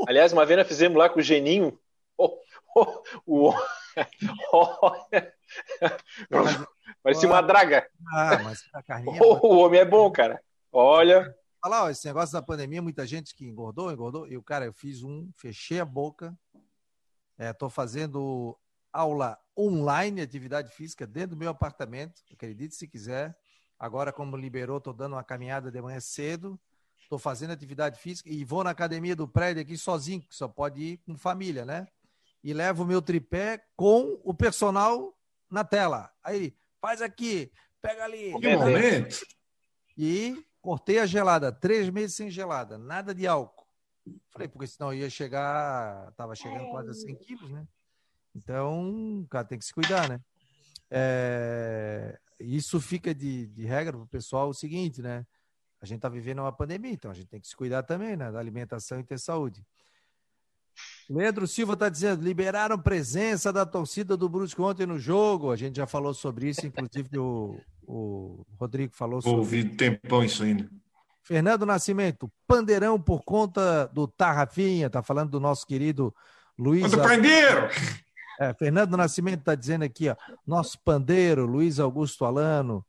Aliás, 0.07 0.33
uma 0.33 0.47
vez 0.47 0.59
nós 0.59 0.69
fizemos 0.69 0.99
lá 0.99 1.09
com 1.09 1.21
o 1.21 1.23
Geninho, 1.23 1.79
oh, 2.17 2.39
oh, 2.75 3.03
o. 3.27 3.55
Parecia 7.03 7.29
uma 7.29 7.41
draga. 7.41 7.89
Ah, 8.13 8.39
mas 8.43 8.65
a 8.75 8.83
carninha. 8.83 9.21
o 9.23 9.59
homem 9.59 9.81
é 9.81 9.85
bom, 9.85 10.11
cara. 10.11 10.41
Olha 10.73 11.35
falar, 11.67 11.85
ó, 11.85 11.91
esse 11.91 12.07
negócio 12.07 12.33
da 12.33 12.41
pandemia, 12.41 12.81
muita 12.81 13.05
gente 13.05 13.35
que 13.35 13.45
engordou, 13.45 13.91
engordou. 13.91 14.29
E 14.29 14.37
o 14.37 14.43
cara, 14.43 14.67
eu 14.67 14.73
fiz 14.73 15.03
um, 15.03 15.29
fechei 15.37 15.81
a 15.81 15.85
boca. 15.85 16.39
Estou 17.37 17.67
é, 17.67 17.71
fazendo 17.71 18.57
aula 18.93 19.37
online, 19.59 20.21
atividade 20.21 20.73
física, 20.73 21.05
dentro 21.05 21.31
do 21.31 21.37
meu 21.37 21.51
apartamento. 21.51 22.23
Acredite 22.33 22.77
se 22.77 22.87
quiser. 22.87 23.37
Agora, 23.79 24.13
como 24.13 24.37
liberou, 24.37 24.79
estou 24.79 24.93
dando 24.93 25.15
uma 25.15 25.25
caminhada 25.25 25.69
de 25.69 25.83
manhã 25.83 25.99
cedo. 25.99 26.59
Estou 27.07 27.19
fazendo 27.21 27.53
atividade 27.53 28.01
física 28.01 28.29
e 28.29 28.45
vou 28.45 28.65
na 28.65 28.71
academia 28.71 29.15
do 29.15 29.29
prédio 29.29 29.63
aqui 29.63 29.79
sozinho, 29.79 30.21
que 30.21 30.35
só 30.35 30.49
pode 30.49 30.83
ir 30.83 30.97
com 30.99 31.17
família, 31.17 31.65
né? 31.65 31.87
E 32.43 32.53
levo 32.53 32.83
o 32.83 32.87
meu 32.87 33.01
tripé 33.01 33.65
com 33.77 34.21
o 34.25 34.35
personal 34.35 35.17
na 35.49 35.65
tela. 35.65 36.13
Aí, 36.23 36.57
faz 36.81 37.01
aqui, 37.01 37.53
pega 37.81 38.05
ali. 38.05 38.39
Que 38.41 38.57
momento! 38.57 39.25
E 39.97 40.45
Cortei 40.67 40.99
a 40.99 41.07
gelada, 41.07 41.53
três 41.53 41.89
meses 41.91 42.17
sem 42.17 42.29
gelada, 42.29 42.77
nada 42.77 43.15
de 43.15 43.25
álcool. 43.25 43.65
Falei, 44.31 44.49
porque 44.49 44.67
senão 44.67 44.93
ia 44.93 45.09
chegar, 45.09 46.11
tava 46.17 46.35
chegando 46.35 46.69
quase 46.71 46.91
a 46.91 46.93
100 46.93 47.15
quilos, 47.19 47.51
né? 47.53 47.69
Então, 48.35 49.21
o 49.21 49.29
cara 49.29 49.45
tem 49.45 49.61
que 49.61 49.65
se 49.65 49.73
cuidar, 49.73 50.09
né? 50.09 50.21
É, 50.91 52.19
isso 52.41 52.81
fica 52.81 53.15
de, 53.15 53.47
de 53.47 53.65
regra 53.65 53.93
para 53.93 54.03
o 54.03 54.09
pessoal 54.09 54.49
o 54.49 54.55
seguinte, 54.55 55.01
né? 55.01 55.25
A 55.87 55.89
gente 55.89 55.99
está 55.99 56.09
vivendo 56.09 56.41
uma 56.41 56.53
pandemia, 56.53 56.91
então 56.91 57.11
a 57.11 57.15
gente 57.15 57.29
tem 57.29 57.41
que 57.41 57.47
se 57.47 57.55
cuidar 57.55 57.85
também, 57.85 58.17
né? 58.17 58.33
Da 58.33 58.41
alimentação 58.41 58.99
e 58.99 59.05
ter 59.05 59.19
saúde. 59.19 59.65
Leandro 61.09 61.47
Silva 61.47 61.75
está 61.75 61.89
dizendo, 61.89 62.25
liberaram 62.25 62.77
presença 62.77 63.53
da 63.53 63.65
torcida 63.65 64.17
do 64.17 64.29
Brusque 64.29 64.61
ontem 64.61 64.85
no 64.85 64.99
jogo. 64.99 65.53
A 65.53 65.57
gente 65.57 65.77
já 65.77 65.87
falou 65.87 66.13
sobre 66.13 66.49
isso, 66.49 66.67
inclusive 66.67 67.17
o, 67.19 67.61
o 67.87 68.45
Rodrigo 68.59 68.93
falou 68.95 69.23
sobre. 69.23 69.39
Ouvi 69.39 69.65
tempão 69.65 70.25
isso 70.25 70.43
ainda. 70.43 70.69
Fernando 71.23 71.65
Nascimento, 71.65 72.31
pandeirão 72.47 73.01
por 73.01 73.23
conta 73.23 73.87
do 73.87 74.09
Tarrafinha, 74.09 74.91
tá 74.91 75.03
falando 75.03 75.31
do 75.31 75.41
nosso 75.41 75.65
querido 75.65 76.13
Luiz. 76.59 76.91
Do 76.91 76.99
pandeiro! 76.99 77.69
É, 78.41 78.53
Fernando 78.55 78.97
Nascimento 78.97 79.41
está 79.41 79.55
dizendo 79.55 79.85
aqui, 79.85 80.09
ó, 80.09 80.17
nosso 80.47 80.79
pandeiro, 80.81 81.47
Luiz 81.47 81.79
Augusto 81.79 82.25
Alano, 82.25 82.85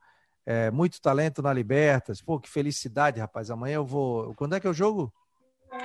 é, 0.47 0.71
muito 0.71 1.01
talento 1.01 1.41
na 1.41 1.51
Libertas. 1.51 2.21
Pô, 2.21 2.39
que 2.39 2.49
felicidade, 2.49 3.19
rapaz. 3.19 3.51
Amanhã 3.51 3.75
eu 3.75 3.85
vou. 3.85 4.33
Quando 4.35 4.55
é 4.55 4.61
que 4.61 4.65
é 4.65 4.69
o 4.69 4.73
jogo? 4.73 5.13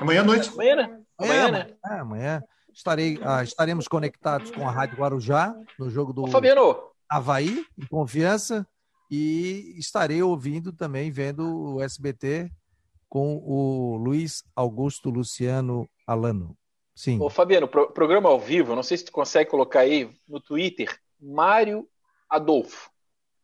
Amanhã 0.00 0.20
à 0.20 0.24
noite. 0.24 0.50
Amanhã, 0.50 0.76
né? 0.76 0.82
Amanhã, 1.18 1.48
amanhã, 1.48 1.50
né? 1.50 1.74
É, 1.84 1.98
amanhã. 1.98 2.44
Estarei, 2.72 3.18
ah, 3.24 3.42
estaremos 3.42 3.88
conectados 3.88 4.52
com 4.52 4.66
a 4.66 4.70
Rádio 4.70 4.96
Guarujá 4.96 5.52
no 5.76 5.90
jogo 5.90 6.12
do 6.12 6.22
Ô, 6.22 6.26
Fabiano. 6.28 6.80
Havaí, 7.08 7.66
em 7.76 7.86
confiança. 7.88 8.64
E 9.10 9.74
estarei 9.76 10.22
ouvindo 10.22 10.72
também, 10.72 11.10
vendo 11.10 11.74
o 11.74 11.82
SBT 11.82 12.48
com 13.08 13.42
o 13.44 13.96
Luiz 13.96 14.44
Augusto 14.54 15.10
Luciano 15.10 15.90
Alano. 16.06 16.56
Sim. 16.94 17.20
Ô, 17.20 17.28
Fabiano, 17.28 17.66
pro, 17.66 17.90
programa 17.90 18.28
ao 18.28 18.38
vivo, 18.38 18.76
não 18.76 18.82
sei 18.84 18.96
se 18.96 19.06
tu 19.06 19.12
consegue 19.12 19.50
colocar 19.50 19.80
aí 19.80 20.08
no 20.28 20.38
Twitter, 20.40 20.96
Mário 21.20 21.86
Adolfo. 22.30 22.91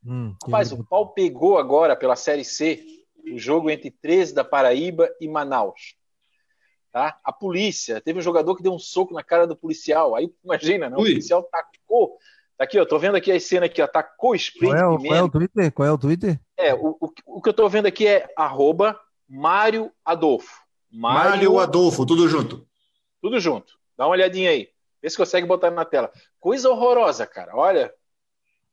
Hum, 0.04 0.34
Rapaz, 0.44 0.72
o 0.72 0.84
pau 0.84 1.08
pegou 1.12 1.58
agora 1.58 1.96
pela 1.96 2.16
Série 2.16 2.44
C, 2.44 2.84
o 3.32 3.38
jogo 3.38 3.70
entre 3.70 3.90
13 3.90 4.34
da 4.34 4.44
Paraíba 4.44 5.08
e 5.20 5.28
Manaus. 5.28 5.96
Tá? 6.92 7.18
A 7.22 7.32
polícia, 7.32 8.00
teve 8.00 8.18
um 8.18 8.22
jogador 8.22 8.56
que 8.56 8.62
deu 8.62 8.72
um 8.72 8.78
soco 8.78 9.12
na 9.12 9.22
cara 9.22 9.46
do 9.46 9.56
policial. 9.56 10.14
Aí 10.14 10.32
imagina, 10.42 10.88
né? 10.88 10.96
o 10.96 11.00
policial 11.00 11.42
tacou 11.42 12.18
Tá 12.58 12.64
aqui, 12.64 12.76
eu 12.76 12.84
tô 12.84 12.98
vendo 12.98 13.16
aqui 13.16 13.30
a 13.30 13.38
cena 13.38 13.66
aqui, 13.66 13.80
ó, 13.80 13.86
tacou 13.86 14.34
sprint 14.34 14.74
qual 14.74 14.76
é, 14.76 14.84
o, 14.84 14.98
qual 14.98 15.14
é 15.14 15.22
o 15.22 15.28
Twitter? 15.28 15.72
Qual 15.72 15.88
é 15.88 15.92
o 15.92 15.98
Twitter? 15.98 16.40
É, 16.56 16.74
o, 16.74 16.96
o, 17.00 17.12
o 17.24 17.40
que 17.40 17.48
eu 17.48 17.54
tô 17.54 17.68
vendo 17.68 17.86
aqui 17.86 18.04
é 18.04 18.28
arroba 18.36 19.00
Mário 19.28 19.92
Adolfo. 20.04 20.60
Mário... 20.90 21.30
Mário 21.30 21.58
Adolfo, 21.60 22.04
tudo 22.04 22.28
junto. 22.28 22.66
Tudo 23.22 23.38
junto. 23.38 23.74
Dá 23.96 24.06
uma 24.06 24.12
olhadinha 24.14 24.50
aí. 24.50 24.70
Vê 25.00 25.08
se 25.08 25.16
consegue 25.16 25.46
botar 25.46 25.70
na 25.70 25.84
tela. 25.84 26.10
Coisa 26.40 26.68
horrorosa, 26.68 27.24
cara. 27.28 27.54
Olha. 27.54 27.94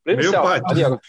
Meu 0.06 0.32
pai. 0.32 0.62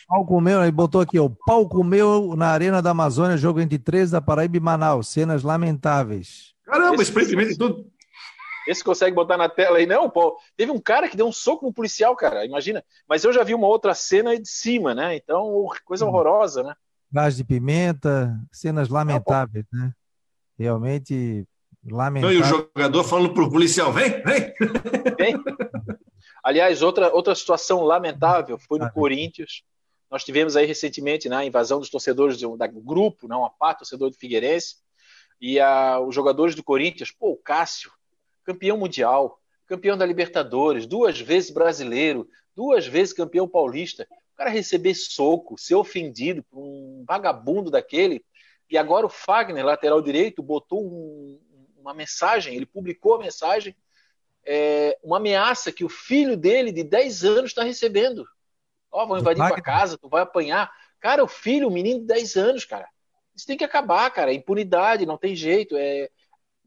Pau 0.08 0.24
comeu, 0.24 0.62
ele 0.62 0.72
botou 0.72 1.02
aqui, 1.02 1.18
o 1.18 1.28
pau 1.28 1.68
comeu 1.68 2.34
na 2.34 2.48
Arena 2.48 2.80
da 2.80 2.90
Amazônia, 2.90 3.36
jogo 3.36 3.60
entre 3.60 3.78
13 3.78 4.12
da 4.12 4.20
Paraíba 4.22 4.56
e 4.56 4.60
Manaus. 4.60 5.08
Cenas 5.08 5.42
lamentáveis. 5.42 6.54
Caramba, 6.64 7.02
sprint 7.02 7.32
e 7.32 7.58
tudo. 7.58 7.86
Esse 8.66 8.82
consegue 8.82 9.14
botar 9.14 9.36
na 9.36 9.48
tela 9.48 9.78
aí. 9.78 9.86
Não, 9.86 10.10
pô, 10.10 10.36
teve 10.56 10.72
um 10.72 10.80
cara 10.80 11.08
que 11.08 11.16
deu 11.16 11.26
um 11.26 11.32
soco 11.32 11.66
no 11.66 11.72
policial, 11.72 12.16
cara, 12.16 12.44
imagina. 12.44 12.82
Mas 13.08 13.22
eu 13.22 13.32
já 13.32 13.44
vi 13.44 13.54
uma 13.54 13.68
outra 13.68 13.94
cena 13.94 14.36
de 14.36 14.48
cima, 14.48 14.92
né? 14.94 15.14
Então, 15.14 15.66
coisa 15.84 16.04
hum. 16.04 16.08
horrorosa, 16.08 16.62
né? 16.62 16.74
Gás 17.12 17.36
de 17.36 17.44
pimenta, 17.44 18.36
cenas 18.50 18.88
lamentáveis, 18.88 19.64
Não, 19.72 19.84
né? 19.84 19.92
Realmente 20.58 21.46
lamentável. 21.88 22.36
e 22.36 22.42
o 22.42 22.44
jogador 22.44 23.04
falando 23.04 23.32
pro 23.32 23.50
policial, 23.50 23.92
vem, 23.92 24.22
vem. 24.22 24.52
Vem. 25.16 25.36
Aliás, 26.46 26.80
outra, 26.80 27.12
outra 27.12 27.34
situação 27.34 27.82
lamentável 27.82 28.56
foi 28.56 28.78
no 28.78 28.84
ah, 28.84 28.90
Corinthians. 28.90 29.64
Nós 30.08 30.22
tivemos 30.22 30.54
aí 30.54 30.64
recentemente 30.64 31.28
né, 31.28 31.38
a 31.38 31.44
invasão 31.44 31.80
dos 31.80 31.90
torcedores 31.90 32.38
do, 32.38 32.56
da 32.56 32.68
grupo, 32.68 33.26
não, 33.26 33.38
né, 33.38 33.42
uma 33.42 33.50
parte 33.50 33.78
torcedor 33.78 34.10
do 34.10 34.16
Figueirense, 34.16 34.76
e 35.40 35.58
a, 35.58 35.98
os 35.98 36.14
jogadores 36.14 36.54
do 36.54 36.62
Corinthians, 36.62 37.10
pô, 37.10 37.32
o 37.32 37.36
Cássio, 37.36 37.90
campeão 38.44 38.78
mundial, 38.78 39.40
campeão 39.66 39.98
da 39.98 40.06
Libertadores, 40.06 40.86
duas 40.86 41.18
vezes 41.20 41.50
brasileiro, 41.50 42.28
duas 42.54 42.86
vezes 42.86 43.12
campeão 43.12 43.48
paulista. 43.48 44.06
O 44.32 44.36
cara 44.36 44.48
receber 44.48 44.94
soco, 44.94 45.58
ser 45.58 45.74
ofendido 45.74 46.44
por 46.44 46.60
um 46.60 47.04
vagabundo 47.04 47.72
daquele. 47.72 48.24
E 48.70 48.78
agora 48.78 49.04
o 49.04 49.10
Fagner, 49.10 49.64
lateral 49.64 50.00
direito, 50.00 50.44
botou 50.44 50.80
um, 50.80 51.40
uma 51.76 51.92
mensagem, 51.92 52.54
ele 52.54 52.66
publicou 52.66 53.16
a 53.16 53.18
mensagem, 53.18 53.74
é, 54.46 54.96
uma 55.02 55.16
ameaça 55.16 55.72
que 55.72 55.84
o 55.84 55.88
filho 55.88 56.36
dele, 56.36 56.70
de 56.70 56.84
10 56.84 57.24
anos, 57.24 57.50
está 57.50 57.62
recebendo. 57.62 58.26
Ó, 58.90 59.02
oh, 59.02 59.06
vou 59.06 59.18
invadir 59.18 59.46
tua 59.46 59.60
casa, 59.60 59.98
tu 59.98 60.08
vai 60.08 60.22
apanhar. 60.22 60.70
Cara, 61.00 61.22
o 61.22 61.28
filho, 61.28 61.68
o 61.68 61.70
menino 61.70 62.00
de 62.00 62.06
10 62.06 62.36
anos, 62.36 62.64
cara. 62.64 62.88
Isso 63.34 63.46
tem 63.46 63.56
que 63.56 63.64
acabar, 63.64 64.08
cara. 64.10 64.32
Impunidade, 64.32 65.04
não 65.04 65.18
tem 65.18 65.34
jeito. 65.34 65.76
É... 65.76 66.08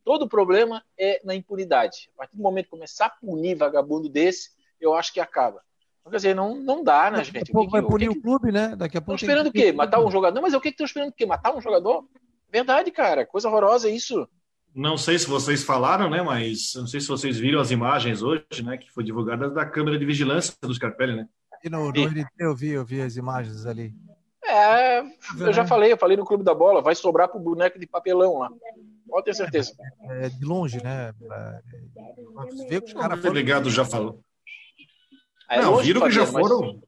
Todo 0.03 0.23
o 0.23 0.29
problema 0.29 0.83
é 0.97 1.19
na 1.23 1.33
impunidade. 1.33 2.09
A 2.15 2.17
partir 2.19 2.35
do 2.35 2.43
momento 2.43 2.65
que 2.65 2.71
começar 2.71 3.07
a 3.07 3.09
punir 3.09 3.55
vagabundo 3.55 4.09
desse, 4.09 4.51
eu 4.79 4.93
acho 4.93 5.13
que 5.13 5.19
acaba. 5.19 5.61
Quer 6.09 6.15
dizer, 6.15 6.35
não, 6.35 6.55
não 6.55 6.83
dá, 6.83 7.11
né, 7.11 7.23
gente? 7.23 7.39
Daqui 7.39 7.51
a 7.51 7.53
pouco 7.53 7.71
vai 7.71 7.81
punir 7.81 8.09
o, 8.09 8.13
que... 8.13 8.19
o 8.19 8.21
clube, 8.21 8.51
né? 8.51 8.75
Daqui 8.75 8.97
a 8.97 9.01
pouco. 9.01 9.15
Estão 9.15 9.29
esperando 9.29 9.47
o 9.47 9.51
quê? 9.51 9.71
Matar 9.71 10.03
um 10.03 10.09
jogador? 10.09 10.41
Mas 10.41 10.53
o 10.53 10.61
que 10.61 10.69
estão 10.69 10.85
esperando 10.85 11.09
o 11.09 11.13
quê? 11.13 11.25
Matar 11.25 11.55
um 11.55 11.61
jogador? 11.61 12.07
Verdade, 12.49 12.89
cara. 12.89 13.25
Coisa 13.25 13.47
horrorosa 13.47 13.89
isso. 13.89 14.27
Não 14.73 14.97
sei 14.97 15.17
se 15.17 15.27
vocês 15.27 15.63
falaram, 15.63 16.09
né? 16.09 16.21
Mas 16.21 16.73
não 16.75 16.87
sei 16.87 17.01
se 17.01 17.07
vocês 17.07 17.37
viram 17.37 17.59
as 17.59 17.71
imagens 17.71 18.21
hoje, 18.21 18.63
né? 18.63 18.77
Que 18.77 18.91
foi 18.91 19.03
divulgadas 19.03 19.53
da 19.53 19.65
câmera 19.65 19.97
de 19.97 20.05
vigilância 20.05 20.53
do 20.61 20.73
Scarpelli, 20.73 21.15
né? 21.15 21.27
E 21.63 21.69
no, 21.69 21.91
no 21.91 22.05
RT 22.05 22.27
eu 22.37 22.55
vi, 22.55 22.69
eu 22.69 22.85
vi 22.85 23.01
as 23.01 23.17
imagens 23.17 23.65
ali. 23.65 23.93
É, 24.45 25.01
eu 25.39 25.53
já 25.53 25.65
falei, 25.65 25.91
eu 25.91 25.97
falei 25.97 26.15
no 26.15 26.25
Clube 26.25 26.43
da 26.43 26.55
Bola, 26.55 26.81
vai 26.81 26.95
sobrar 26.95 27.27
pro 27.27 27.39
boneco 27.39 27.77
de 27.77 27.85
papelão 27.85 28.39
lá. 28.39 28.49
Pode 29.07 29.25
ter 29.25 29.33
certeza. 29.33 29.73
É, 30.09 30.29
de 30.29 30.45
longe, 30.45 30.81
né? 30.81 31.13
Você 32.35 32.67
vê 32.67 32.81
que 32.81 32.87
os 32.87 32.93
caras 32.93 33.19
foram... 33.19 33.33
Delegado 33.33 33.69
já 33.69 33.83
falou. 33.83 34.23
É 35.49 35.61
não, 35.61 35.77
viram 35.77 36.01
que 36.01 36.11
já 36.11 36.25
foram. 36.25 36.81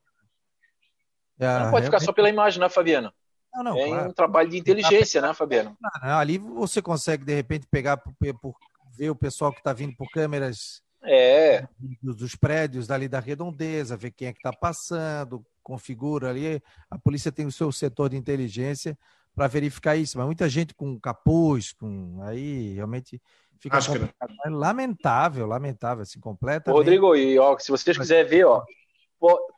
É, 1.39 1.59
não 1.59 1.71
pode 1.71 1.85
ficar 1.85 1.99
só 1.99 2.13
pela 2.13 2.29
imagem, 2.29 2.59
né, 2.59 2.69
Fabiano? 2.69 3.11
Não, 3.53 3.63
não, 3.63 3.77
é 3.77 3.87
claro. 3.87 4.09
um 4.09 4.13
trabalho 4.13 4.49
de 4.49 4.57
inteligência, 4.57 5.21
né, 5.21 5.33
Fabiano? 5.33 5.77
Não, 6.01 6.17
ali 6.17 6.37
você 6.37 6.81
consegue, 6.81 7.25
de 7.25 7.33
repente, 7.33 7.67
pegar 7.69 7.97
por, 7.97 8.13
por 8.41 8.55
ver 8.97 9.09
o 9.09 9.15
pessoal 9.15 9.51
que 9.51 9.59
está 9.59 9.73
vindo 9.73 9.95
por 9.95 10.09
câmeras 10.09 10.81
é. 11.03 11.67
dos 12.01 12.35
prédios 12.35 12.87
dali 12.87 13.07
da 13.07 13.19
redondeza, 13.19 13.97
ver 13.97 14.11
quem 14.11 14.27
é 14.29 14.33
que 14.33 14.39
está 14.39 14.53
passando, 14.53 15.45
configura 15.63 16.29
ali. 16.29 16.61
A 16.89 16.97
polícia 16.97 17.31
tem 17.31 17.45
o 17.45 17.51
seu 17.51 17.71
setor 17.71 18.09
de 18.09 18.17
inteligência 18.17 18.97
para 19.35 19.47
verificar 19.47 19.95
isso, 19.95 20.17
mas 20.17 20.25
muita 20.25 20.47
gente 20.49 20.73
com 20.73 20.99
capuz, 20.99 21.73
com 21.73 22.21
aí 22.23 22.73
realmente 22.73 23.21
fica 23.59 23.77
é 23.77 24.49
lamentável, 24.49 25.45
lamentável, 25.45 26.03
assim, 26.03 26.19
completamente. 26.19 26.77
Rodrigo, 26.77 27.15
e 27.15 27.37
ó, 27.39 27.57
se 27.57 27.71
vocês 27.71 27.97
quiserem 27.97 28.29
ver, 28.29 28.45
ó, 28.45 28.65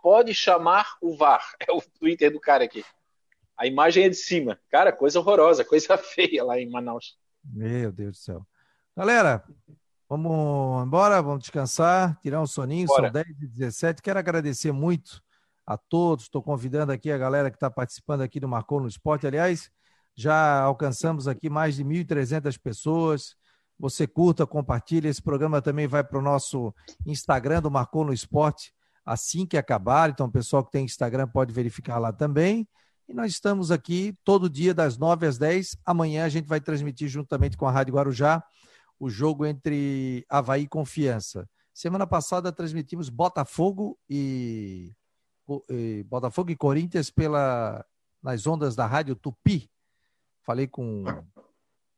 pode 0.01 0.33
chamar 0.33 0.97
o 1.01 1.15
VAR, 1.15 1.43
é 1.67 1.71
o 1.71 1.81
Twitter 1.81 2.31
do 2.31 2.39
cara 2.39 2.63
aqui. 2.63 2.83
A 3.57 3.67
imagem 3.67 4.05
é 4.05 4.09
de 4.09 4.15
cima. 4.15 4.59
Cara, 4.69 4.91
coisa 4.91 5.19
horrorosa, 5.19 5.63
coisa 5.63 5.97
feia 5.97 6.43
lá 6.43 6.59
em 6.59 6.69
Manaus. 6.69 7.17
Meu 7.43 7.91
Deus 7.91 8.17
do 8.17 8.21
céu. 8.21 8.47
Galera, 8.95 9.43
vamos 10.07 10.85
embora, 10.85 11.21
vamos 11.21 11.41
descansar, 11.41 12.19
tirar 12.21 12.41
um 12.41 12.47
soninho, 12.47 12.87
Bora. 12.87 13.03
são 13.03 13.11
10 13.11 13.27
e 13.27 13.47
17. 13.47 14.01
Quero 14.01 14.19
agradecer 14.19 14.71
muito 14.71 15.21
a 15.65 15.77
todos. 15.77 16.25
Estou 16.25 16.41
convidando 16.41 16.91
aqui 16.91 17.11
a 17.11 17.17
galera 17.17 17.49
que 17.49 17.57
está 17.57 17.69
participando 17.69 18.21
aqui 18.21 18.39
do 18.39 18.47
Marcou 18.47 18.79
no 18.79 18.87
Esporte. 18.87 19.27
Aliás, 19.27 19.71
já 20.15 20.61
alcançamos 20.61 21.27
aqui 21.27 21.49
mais 21.49 21.75
de 21.75 21.83
1.300 21.83 22.57
pessoas. 22.61 23.35
Você 23.79 24.05
curta, 24.07 24.45
compartilha. 24.45 25.09
Esse 25.09 25.21
programa 25.21 25.61
também 25.61 25.87
vai 25.87 26.03
para 26.03 26.19
o 26.19 26.21
nosso 26.21 26.73
Instagram 27.05 27.61
do 27.61 27.71
Marcou 27.71 28.05
no 28.05 28.13
Esporte 28.13 28.73
assim 29.05 29.45
que 29.45 29.57
acabar. 29.57 30.09
Então, 30.09 30.27
o 30.27 30.31
pessoal 30.31 30.63
que 30.63 30.71
tem 30.71 30.85
Instagram 30.85 31.27
pode 31.27 31.53
verificar 31.53 31.97
lá 31.97 32.13
também. 32.13 32.67
E 33.07 33.13
nós 33.13 33.31
estamos 33.31 33.69
aqui 33.69 34.17
todo 34.23 34.49
dia, 34.49 34.73
das 34.73 34.97
9 34.97 35.27
às 35.27 35.37
10. 35.37 35.77
Amanhã 35.85 36.25
a 36.25 36.29
gente 36.29 36.47
vai 36.47 36.61
transmitir, 36.61 37.09
juntamente 37.09 37.57
com 37.57 37.67
a 37.67 37.71
Rádio 37.71 37.93
Guarujá, 37.93 38.43
o 38.99 39.09
jogo 39.09 39.45
entre 39.45 40.25
Havaí 40.29 40.63
e 40.63 40.67
Confiança. 40.67 41.47
Semana 41.73 42.07
passada 42.07 42.51
transmitimos 42.51 43.09
Botafogo 43.09 43.97
e, 44.09 44.95
e 45.69 46.03
Botafogo 46.03 46.51
e 46.51 46.55
Corinthians 46.55 47.09
pela, 47.09 47.85
nas 48.21 48.47
ondas 48.47 48.75
da 48.75 48.85
Rádio 48.85 49.15
Tupi. 49.15 49.69
Falei 50.41 50.67
com, 50.67 51.03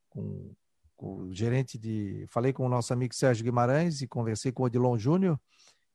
com, 0.10 0.52
com 0.96 1.16
o 1.18 1.34
gerente 1.34 1.78
de. 1.78 2.26
Falei 2.30 2.54
com 2.54 2.66
o 2.66 2.70
nosso 2.70 2.94
amigo 2.94 3.14
Sérgio 3.14 3.44
Guimarães 3.44 4.02
e 4.02 4.08
conversei 4.08 4.52
com 4.52 4.64
o 4.64 4.66
Odilon 4.66 4.98
Júnior 4.98 5.40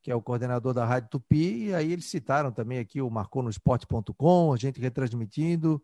que 0.02 0.10
é 0.10 0.14
o 0.14 0.22
coordenador 0.22 0.72
da 0.72 0.84
Rádio 0.84 1.10
Tupi, 1.10 1.66
e 1.66 1.74
aí 1.74 1.92
eles 1.92 2.06
citaram 2.06 2.50
também 2.50 2.78
aqui 2.78 3.02
o 3.02 3.10
Marcou 3.10 3.42
no 3.42 3.50
Esporte.com, 3.50 4.52
a 4.52 4.56
gente 4.56 4.80
retransmitindo, 4.80 5.82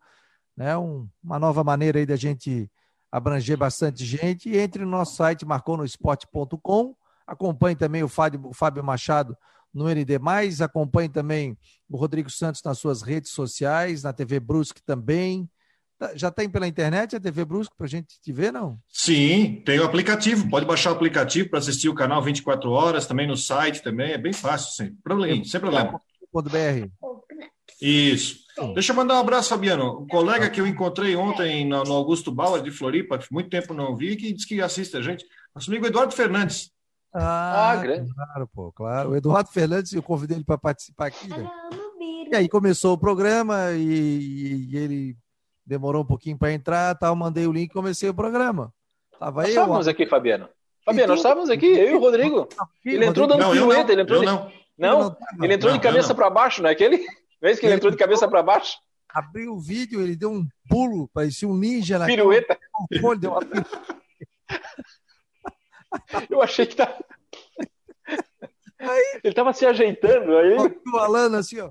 né? 0.56 0.76
Um, 0.76 1.08
uma 1.22 1.38
nova 1.38 1.62
maneira 1.62 1.98
aí 1.98 2.06
da 2.06 2.16
gente 2.16 2.70
abranger 3.12 3.56
bastante 3.56 4.04
gente. 4.04 4.48
E 4.48 4.56
entre 4.56 4.84
no 4.84 4.90
nosso 4.90 5.16
site 5.16 5.44
marconosport.com, 5.44 6.96
acompanhe 7.26 7.76
também 7.76 8.02
o 8.02 8.08
Fábio, 8.08 8.40
o 8.44 8.54
Fábio 8.54 8.82
Machado 8.82 9.36
no 9.72 9.88
ND+, 9.88 10.18
acompanhe 10.64 11.08
também 11.08 11.56
o 11.88 11.96
Rodrigo 11.98 12.30
Santos 12.30 12.62
nas 12.64 12.78
suas 12.78 13.02
redes 13.02 13.32
sociais, 13.32 14.02
na 14.02 14.12
TV 14.12 14.40
Brusque 14.40 14.82
também, 14.82 15.48
já 16.14 16.30
tem 16.30 16.48
pela 16.48 16.66
internet 16.66 17.16
a 17.16 17.20
TV 17.20 17.44
Brusco 17.44 17.74
para 17.76 17.86
a 17.86 17.88
gente 17.88 18.20
te 18.20 18.32
ver, 18.32 18.52
não? 18.52 18.78
Sim, 18.88 19.62
tem 19.64 19.78
o 19.78 19.84
aplicativo. 19.84 20.48
Pode 20.48 20.66
baixar 20.66 20.90
o 20.90 20.94
aplicativo 20.94 21.48
para 21.48 21.58
assistir 21.58 21.88
o 21.88 21.94
canal 21.94 22.22
24 22.22 22.70
horas, 22.70 23.06
também 23.06 23.26
no 23.26 23.36
site 23.36 23.82
também. 23.82 24.12
É 24.12 24.18
bem 24.18 24.32
fácil, 24.32 24.72
sem 24.72 24.94
problema. 24.96 25.44
Sem 25.44 25.60
problema. 25.60 26.00
.br. 26.32 26.90
Isso. 27.80 28.44
Deixa 28.74 28.92
eu 28.92 28.96
mandar 28.96 29.14
um 29.14 29.20
abraço, 29.20 29.50
Fabiano. 29.50 30.00
Um 30.00 30.06
colega 30.06 30.48
que 30.48 30.60
eu 30.60 30.66
encontrei 30.66 31.14
ontem 31.14 31.66
no, 31.66 31.92
Augusto 31.92 32.32
Bauer 32.32 32.62
de 32.62 32.70
Floripa, 32.70 33.18
muito 33.30 33.50
tempo 33.50 33.74
não 33.74 33.94
vi, 33.94 34.16
que 34.16 34.32
disse 34.32 34.46
que 34.46 34.62
assiste 34.62 34.96
a 34.96 35.02
gente. 35.02 35.24
Nosso 35.54 35.70
amigo 35.70 35.86
Eduardo 35.86 36.14
Fernandes. 36.14 36.70
Ah, 37.14 37.72
ah 37.72 37.76
grande. 37.76 38.14
Claro, 38.14 38.48
pô, 38.48 38.72
claro. 38.72 39.10
O 39.10 39.16
Eduardo 39.16 39.50
Fernandes, 39.50 39.92
eu 39.92 40.02
convidei 40.02 40.38
ele 40.38 40.44
para 40.44 40.58
participar 40.58 41.06
aqui. 41.06 41.28
Né? 41.28 41.50
E 42.30 42.36
aí 42.36 42.48
começou 42.48 42.94
o 42.94 42.98
programa 42.98 43.72
e, 43.72 44.68
e 44.70 44.76
ele 44.76 45.16
demorou 45.66 46.02
um 46.02 46.06
pouquinho 46.06 46.38
para 46.38 46.52
entrar, 46.52 46.94
tal, 46.94 47.16
mandei 47.16 47.46
o 47.46 47.52
link 47.52 47.70
e 47.70 47.74
comecei 47.74 48.08
o 48.08 48.14
programa. 48.14 48.72
Tava 49.18 49.42
nós 49.42 49.48
eu, 49.48 49.62
estávamos 49.62 49.88
aqui, 49.88 50.06
Fabiano. 50.06 50.48
Fabiano, 50.84 51.08
nós 51.08 51.18
estávamos 51.18 51.50
aqui, 51.50 51.66
eu 51.66 51.90
e 51.90 51.94
o 51.94 51.98
Rodrigo. 51.98 52.48
Ele 52.84 53.04
entrou 53.04 53.26
dando 53.26 53.50
pirueta, 53.50 53.92
ele 53.92 54.02
entrou. 54.02 54.22
Não, 54.22 54.52
não. 54.78 55.16
ele 55.42 55.54
entrou 55.54 55.72
de 55.72 55.80
cabeça 55.80 56.14
para 56.14 56.30
baixo, 56.30 56.62
não 56.62 56.68
é 56.68 56.72
aquele? 56.72 57.04
Vês 57.42 57.58
que 57.58 57.66
ele 57.66 57.74
entrou 57.74 57.90
de 57.90 57.98
cabeça 57.98 58.28
para 58.28 58.42
baixo? 58.42 58.78
Abriu 59.08 59.54
o 59.54 59.60
vídeo, 59.60 60.00
ele 60.00 60.14
deu 60.14 60.30
um 60.30 60.46
pulo, 60.68 61.08
parecia 61.08 61.48
um 61.48 61.56
ninja 61.56 61.98
na 61.98 62.06
pirueta. 62.06 62.56
deu 63.18 63.32
uma 63.32 63.40
Eu 66.30 66.42
achei 66.42 66.66
que 66.66 66.76
tá. 66.76 66.96
Aí, 68.78 69.20
ele 69.24 69.34
tava 69.34 69.52
se 69.52 69.66
ajeitando 69.66 70.36
aí. 70.36 70.56
Falando 70.90 71.36
assim, 71.36 71.60
ó. 71.60 71.70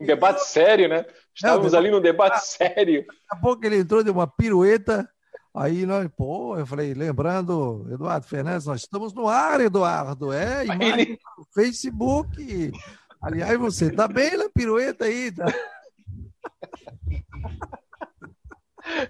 Um 0.00 0.06
debate 0.06 0.44
sério, 0.44 0.88
né? 0.88 1.04
Estávamos 1.34 1.74
é, 1.74 1.76
ali 1.76 1.90
num 1.90 2.00
debate 2.00 2.40
sério. 2.46 3.06
Daqui 3.06 3.18
a 3.30 3.36
pouco 3.36 3.64
ele 3.64 3.78
entrou, 3.78 4.02
deu 4.02 4.12
uma 4.12 4.26
pirueta. 4.26 5.08
Aí 5.54 5.86
nós, 5.86 6.08
pô, 6.16 6.56
eu 6.56 6.66
falei, 6.66 6.94
lembrando, 6.94 7.86
Eduardo 7.90 8.26
Fernandes, 8.26 8.66
nós 8.66 8.82
estamos 8.82 9.12
no 9.12 9.28
ar, 9.28 9.60
Eduardo. 9.60 10.32
É, 10.32 10.64
imagem 10.64 10.88
ele... 10.88 11.18
no 11.36 11.44
Facebook. 11.52 12.72
Aliás, 13.20 13.58
você 13.58 13.90
tá 13.90 14.06
bem 14.06 14.36
na 14.36 14.48
pirueta 14.48 15.06
aí, 15.06 15.32
tá? 15.32 15.46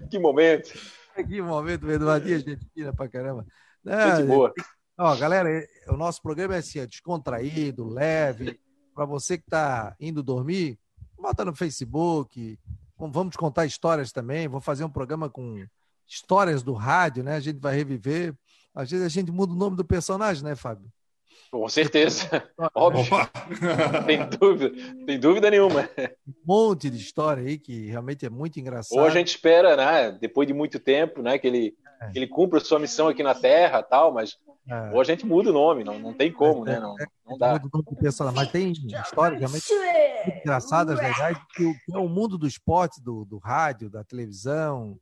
Que 0.09 0.19
momento. 0.19 0.73
Que 1.27 1.41
momento, 1.41 1.89
Eduardinho, 1.89 2.39
gente 2.39 2.67
fina 2.73 2.93
pra 2.93 3.07
caramba. 3.07 3.45
Não, 3.83 4.15
gente 4.15 4.27
boa. 4.27 4.53
Ó, 4.97 5.15
galera, 5.15 5.49
o 5.87 5.95
nosso 5.95 6.21
programa 6.21 6.55
é 6.55 6.57
assim, 6.57 6.79
é 6.79 6.85
descontraído, 6.85 7.87
leve 7.87 8.59
para 8.99 9.05
você 9.05 9.37
que 9.37 9.45
está 9.45 9.95
indo 9.97 10.21
dormir, 10.21 10.77
bota 11.17 11.45
no 11.45 11.55
Facebook. 11.55 12.59
Vamos 12.97 13.37
contar 13.37 13.65
histórias 13.65 14.11
também. 14.11 14.45
Vou 14.49 14.59
fazer 14.59 14.83
um 14.83 14.89
programa 14.89 15.29
com 15.29 15.65
histórias 16.05 16.61
do 16.61 16.73
rádio, 16.73 17.23
né? 17.23 17.37
A 17.37 17.39
gente 17.39 17.59
vai 17.59 17.73
reviver. 17.73 18.35
Às 18.75 18.91
vezes 18.91 19.05
a 19.05 19.09
gente 19.09 19.31
muda 19.31 19.53
o 19.53 19.55
nome 19.55 19.77
do 19.77 19.85
personagem, 19.85 20.43
né, 20.43 20.53
Fábio? 20.53 20.91
Com 21.49 21.69
certeza. 21.69 22.27
Óbvio. 22.75 23.05
tem 24.05 24.27
dúvida, 24.37 24.95
tem 25.05 25.17
dúvida 25.17 25.49
nenhuma. 25.49 25.89
Um 26.27 26.33
monte 26.45 26.89
de 26.89 26.97
história 26.97 27.41
aí 27.41 27.57
que 27.57 27.85
realmente 27.85 28.25
é 28.25 28.29
muito 28.29 28.59
engraçado. 28.59 28.99
Ou 28.99 29.05
a 29.05 29.11
gente 29.11 29.29
espera, 29.29 29.77
né, 29.77 30.11
depois 30.11 30.45
de 30.45 30.53
muito 30.53 30.77
tempo, 30.77 31.21
né, 31.21 31.37
que 31.37 31.47
ele, 31.47 31.73
é. 32.01 32.09
que 32.09 32.19
ele 32.19 32.27
cumpra 32.27 32.57
a 32.57 32.61
sua 32.61 32.79
missão 32.79 33.07
aqui 33.07 33.23
na 33.23 33.33
Terra, 33.33 33.81
tal, 33.81 34.11
mas 34.13 34.37
é. 34.69 34.91
Ou 34.93 35.01
a 35.01 35.03
gente 35.03 35.25
muda 35.25 35.49
o 35.49 35.53
nome, 35.53 35.83
não, 35.83 35.97
não 35.97 36.13
tem 36.13 36.31
como, 36.31 36.63
né? 36.63 36.79
Não, 36.79 36.95
não 37.29 37.37
dá. 37.37 37.61
Mas 38.33 38.51
tem 38.51 38.71
histórias 38.71 39.39
realmente 39.39 39.73
muito 39.73 40.39
engraçadas, 40.39 40.97
legais, 40.97 41.37
que, 41.55 41.73
é 41.93 41.97
o 41.97 42.09
mundo 42.09 42.37
do 42.37 42.47
esporte, 42.47 43.01
do, 43.01 43.25
do 43.25 43.37
rádio, 43.37 43.89
da 43.89 44.03
televisão, 44.03 44.99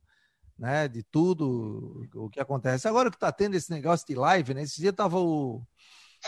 né? 0.58 0.88
De 0.88 1.02
tudo 1.02 2.06
o 2.14 2.28
que 2.28 2.40
acontece. 2.40 2.86
Agora 2.86 3.10
que 3.10 3.16
está 3.16 3.32
tendo 3.32 3.54
esse 3.54 3.70
negócio 3.70 4.06
de 4.06 4.14
live, 4.14 4.54
né? 4.54 4.62
Esse 4.62 4.80
dia 4.80 4.92
tava 4.92 5.18
o, 5.18 5.62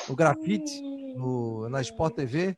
o 0.09 0.16
grafite 0.16 0.81
no, 1.16 1.68
na 1.68 1.81
Sport 1.81 2.14
TV, 2.14 2.56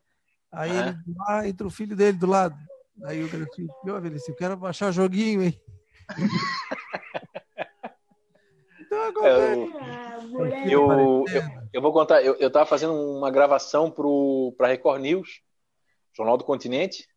aí 0.51 0.71
é. 0.71 0.89
ele 0.89 0.99
lá 1.17 1.49
entra 1.49 1.67
o 1.67 1.71
filho 1.71 1.97
dele 1.97 2.19
do 2.19 2.27
lado. 2.27 2.57
Aí 3.05 3.25
o 3.25 3.29
grafite, 3.29 3.69
eu, 3.85 3.97
eu 3.97 4.35
quero 4.37 4.57
baixar 4.57 4.93
joguinho, 4.93 5.43
hein? 5.43 5.61
Então, 8.93 9.27
é, 9.27 9.55
eu, 10.67 10.93
eu, 10.93 11.25
eu, 11.27 11.62
eu, 11.73 11.81
vou 11.81 11.93
contar, 11.93 12.23
eu, 12.23 12.35
eu 12.37 12.51
tava 12.51 12.67
fazendo 12.67 12.95
uma 12.95 13.31
gravação 13.31 13.91
para 14.57 14.69
Record 14.69 15.01
News 15.01 15.43
Jornal 16.15 16.37
do 16.37 16.45
Continente. 16.45 17.09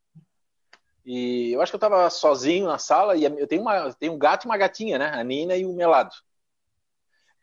E 1.05 1.51
eu 1.51 1.61
acho 1.61 1.71
que 1.71 1.75
eu 1.75 1.77
estava 1.77 2.09
sozinho 2.09 2.65
na 2.65 2.79
sala 2.79 3.15
e 3.15 3.25
eu 3.25 3.47
tenho, 3.47 3.61
uma, 3.61 3.75
eu 3.77 3.93
tenho 3.93 4.13
um 4.13 4.17
gato 4.17 4.45
e 4.45 4.47
uma 4.47 4.57
gatinha, 4.57 4.97
né? 4.97 5.11
A 5.13 5.23
Nina 5.23 5.55
e 5.55 5.65
o 5.65 5.73
Melado. 5.73 6.15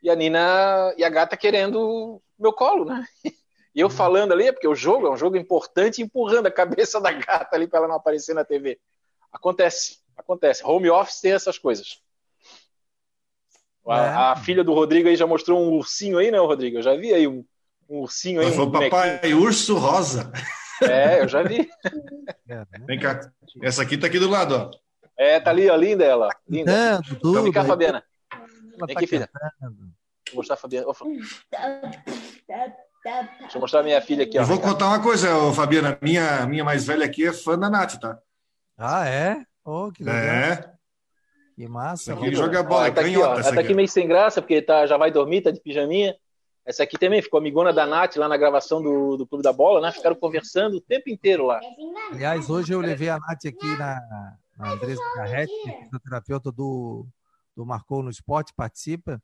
E 0.02 0.10
a 0.10 0.16
Nina 0.16 0.92
e 0.96 1.04
a 1.04 1.08
gata 1.08 1.36
querendo 1.36 2.20
meu 2.38 2.52
colo, 2.52 2.84
né? 2.84 3.06
E 3.74 3.80
eu 3.80 3.88
falando 3.88 4.32
ali, 4.32 4.52
porque 4.52 4.68
o 4.68 4.74
jogo 4.74 5.06
é 5.06 5.10
um 5.10 5.16
jogo 5.16 5.34
importante, 5.34 6.02
empurrando 6.02 6.46
a 6.46 6.50
cabeça 6.50 7.00
da 7.00 7.10
gata 7.10 7.56
ali 7.56 7.66
para 7.66 7.78
ela 7.78 7.88
não 7.88 7.94
aparecer 7.94 8.34
na 8.34 8.44
TV. 8.44 8.78
Acontece, 9.32 10.00
acontece. 10.14 10.62
Home 10.62 10.90
office 10.90 11.20
tem 11.20 11.32
essas 11.32 11.58
coisas. 11.58 12.02
A, 13.86 13.96
é. 13.96 14.08
a, 14.08 14.36
filha 14.36 14.62
do 14.62 14.72
Rodrigo 14.72 15.08
aí 15.08 15.16
já 15.16 15.26
mostrou 15.26 15.60
um 15.60 15.74
ursinho 15.74 16.18
aí, 16.18 16.30
né, 16.30 16.38
Rodrigo? 16.38 16.78
Eu 16.78 16.82
já 16.82 16.94
vi 16.94 17.12
aí 17.12 17.26
um, 17.26 17.44
um 17.88 18.00
ursinho 18.00 18.40
aí. 18.40 18.46
Um 18.58 18.70
papai 18.70 19.34
urso 19.34 19.76
rosa. 19.76 20.30
É, 20.80 21.20
eu 21.20 21.28
já 21.28 21.42
vi. 21.42 21.68
É? 22.48 22.64
Vem 22.86 22.98
cá. 22.98 23.20
Essa 23.60 23.82
aqui 23.82 23.96
tá 23.96 24.06
aqui 24.06 24.18
do 24.18 24.28
lado, 24.28 24.54
ó. 24.54 24.70
É, 25.16 25.38
tá 25.40 25.50
ali, 25.50 25.68
ó, 25.68 25.76
linda 25.76 26.04
ela. 26.04 26.28
Linda. 26.48 27.00
Tudo, 27.20 27.42
Vem 27.42 27.52
cá, 27.52 27.64
Fabiana. 27.64 28.02
Vem 28.32 28.78
tá 28.78 28.98
aqui, 28.98 29.06
filha. 29.06 29.28
Deixa 29.60 30.32
eu 30.32 30.36
mostrar 30.36 30.54
a 30.54 30.58
Fabiana. 30.58 30.86
Deixa 33.40 33.56
eu 33.56 33.60
mostrar 33.60 33.80
a 33.80 33.82
minha 33.82 34.00
filha 34.00 34.24
aqui. 34.24 34.38
Ó. 34.38 34.42
Eu 34.42 34.46
vou 34.46 34.60
contar 34.60 34.86
uma 34.86 35.02
coisa, 35.02 35.28
Fabiana. 35.52 35.98
Minha, 36.00 36.46
minha 36.46 36.64
mais 36.64 36.86
velha 36.86 37.04
aqui 37.04 37.26
é 37.26 37.32
fã 37.32 37.58
da 37.58 37.68
Nath, 37.68 37.98
tá? 38.00 38.18
Ah, 38.78 39.06
é? 39.06 39.44
Oh, 39.64 39.92
que 39.92 40.02
legal. 40.02 40.20
É. 40.20 40.72
Que 41.54 41.68
massa. 41.68 42.14
Aqui 42.14 42.34
joga 42.34 42.62
bola, 42.62 42.88
ó, 42.88 42.90
tá 42.90 43.00
aqui, 43.02 43.16
ó, 43.16 43.34
ela 43.34 43.54
tá 43.54 43.60
aqui 43.60 43.74
meio 43.74 43.88
sem 43.88 44.08
graça, 44.08 44.40
porque 44.40 44.62
tá, 44.62 44.86
já 44.86 44.96
vai 44.96 45.10
dormir, 45.10 45.42
tá 45.42 45.50
de 45.50 45.60
pijaminha. 45.60 46.16
Essa 46.64 46.84
aqui 46.84 46.96
também 46.96 47.20
ficou 47.20 47.38
amigona 47.38 47.72
da 47.72 47.84
Nath 47.84 48.16
lá 48.16 48.28
na 48.28 48.36
gravação 48.36 48.80
do, 48.80 49.16
do 49.16 49.26
Clube 49.26 49.42
da 49.42 49.52
Bola, 49.52 49.80
né? 49.80 49.92
Ficaram 49.92 50.14
conversando 50.14 50.76
o 50.76 50.80
tempo 50.80 51.10
inteiro 51.10 51.44
lá. 51.44 51.60
Aliás, 52.12 52.48
hoje 52.48 52.72
eu 52.72 52.80
levei 52.80 53.08
a 53.08 53.18
Nath 53.18 53.46
aqui 53.46 53.66
na, 53.76 54.00
na 54.56 54.72
Andressa 54.72 55.02
Carretti, 55.14 55.52
que 55.62 55.70
é 55.70 55.82
fisioterapeuta 55.84 56.52
do, 56.52 57.04
do 57.56 57.66
Marcou 57.66 58.02
no 58.02 58.10
Esporte, 58.10 58.54
participa. 58.56 59.20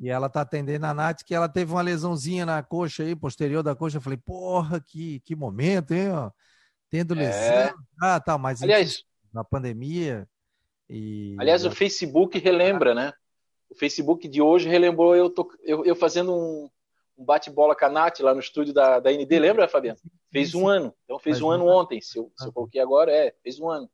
E 0.00 0.10
ela 0.10 0.28
tá 0.28 0.40
atendendo 0.40 0.86
a 0.86 0.92
Nath, 0.92 1.22
que 1.24 1.34
ela 1.34 1.48
teve 1.48 1.72
uma 1.72 1.80
lesãozinha 1.80 2.44
na 2.44 2.60
coxa 2.62 3.04
aí, 3.04 3.14
posterior 3.14 3.62
da 3.62 3.76
coxa. 3.76 3.98
Eu 3.98 4.02
falei, 4.02 4.18
porra, 4.18 4.80
que, 4.80 5.20
que 5.20 5.36
momento, 5.36 5.92
hein? 5.94 6.10
Ó. 6.10 6.30
Tendo 6.90 7.14
lesão. 7.14 7.40
É... 7.40 7.74
Ah, 8.02 8.18
tá, 8.18 8.36
mas 8.36 8.60
Aliás, 8.62 9.04
na 9.32 9.44
pandemia. 9.44 10.28
E... 10.88 11.36
Aliás, 11.38 11.64
o 11.64 11.70
Facebook 11.70 12.38
relembra, 12.38 12.94
né? 12.94 13.12
O 13.70 13.74
Facebook 13.74 14.28
de 14.28 14.40
hoje 14.40 14.68
relembrou 14.68 15.16
eu, 15.16 15.32
eu, 15.62 15.84
eu 15.84 15.96
fazendo 15.96 16.34
um, 16.34 16.70
um 17.16 17.24
bate-bola 17.24 17.74
com 17.74 17.84
a 17.86 17.88
Nath 17.88 18.20
lá 18.20 18.34
no 18.34 18.40
estúdio 18.40 18.72
da, 18.72 19.00
da 19.00 19.10
ND. 19.10 19.38
Lembra, 19.38 19.68
Fabiano? 19.68 19.98
Fez 20.30 20.54
um 20.54 20.68
ano. 20.68 20.94
Então 21.04 21.18
fez 21.18 21.40
um 21.40 21.50
ano 21.50 21.66
ontem. 21.66 22.00
Se 22.00 22.18
eu, 22.18 22.30
se 22.36 22.46
eu 22.46 22.52
coloquei 22.52 22.80
agora, 22.80 23.10
é, 23.10 23.34
fez 23.42 23.58
um 23.58 23.68
ano. 23.68 23.90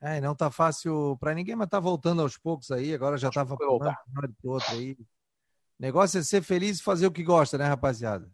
É, 0.00 0.20
não 0.20 0.34
tá 0.34 0.50
fácil 0.50 1.16
para 1.20 1.34
ninguém, 1.34 1.54
mas 1.54 1.68
tá 1.68 1.78
voltando 1.78 2.22
aos 2.22 2.36
poucos 2.36 2.70
aí. 2.70 2.92
Agora 2.92 3.16
já 3.16 3.30
tava 3.30 3.54
um 3.54 3.78
lado 3.78 4.34
pro 4.40 4.52
outro 4.52 4.72
aí 4.72 4.96
negócio 5.82 6.20
é 6.20 6.22
ser 6.22 6.42
feliz 6.42 6.78
e 6.78 6.82
fazer 6.82 7.08
o 7.08 7.10
que 7.10 7.24
gosta, 7.24 7.58
né, 7.58 7.66
rapaziada? 7.66 8.30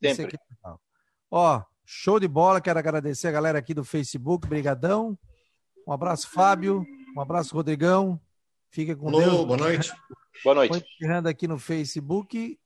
Sempre. 0.00 0.38
É 0.64 0.74
Ó, 1.28 1.60
show 1.84 2.20
de 2.20 2.28
bola. 2.28 2.60
Quero 2.60 2.78
agradecer 2.78 3.26
a 3.26 3.32
galera 3.32 3.58
aqui 3.58 3.74
do 3.74 3.82
Facebook. 3.82 4.46
Brigadão. 4.46 5.18
Um 5.88 5.92
abraço, 5.92 6.30
Fábio. 6.30 6.86
Um 7.14 7.20
abraço, 7.20 7.54
Rodrigão. 7.54 8.20
Fica 8.70 8.96
com 8.96 9.08
Alô, 9.08 9.20
Deus. 9.20 9.44
Boa 9.44 9.56
noite. 9.56 9.92
Boa 10.42 10.54
noite. 10.56 10.84
Encerrando 10.98 11.28
aqui 11.28 11.46
no 11.46 11.58
Facebook. 11.58 12.58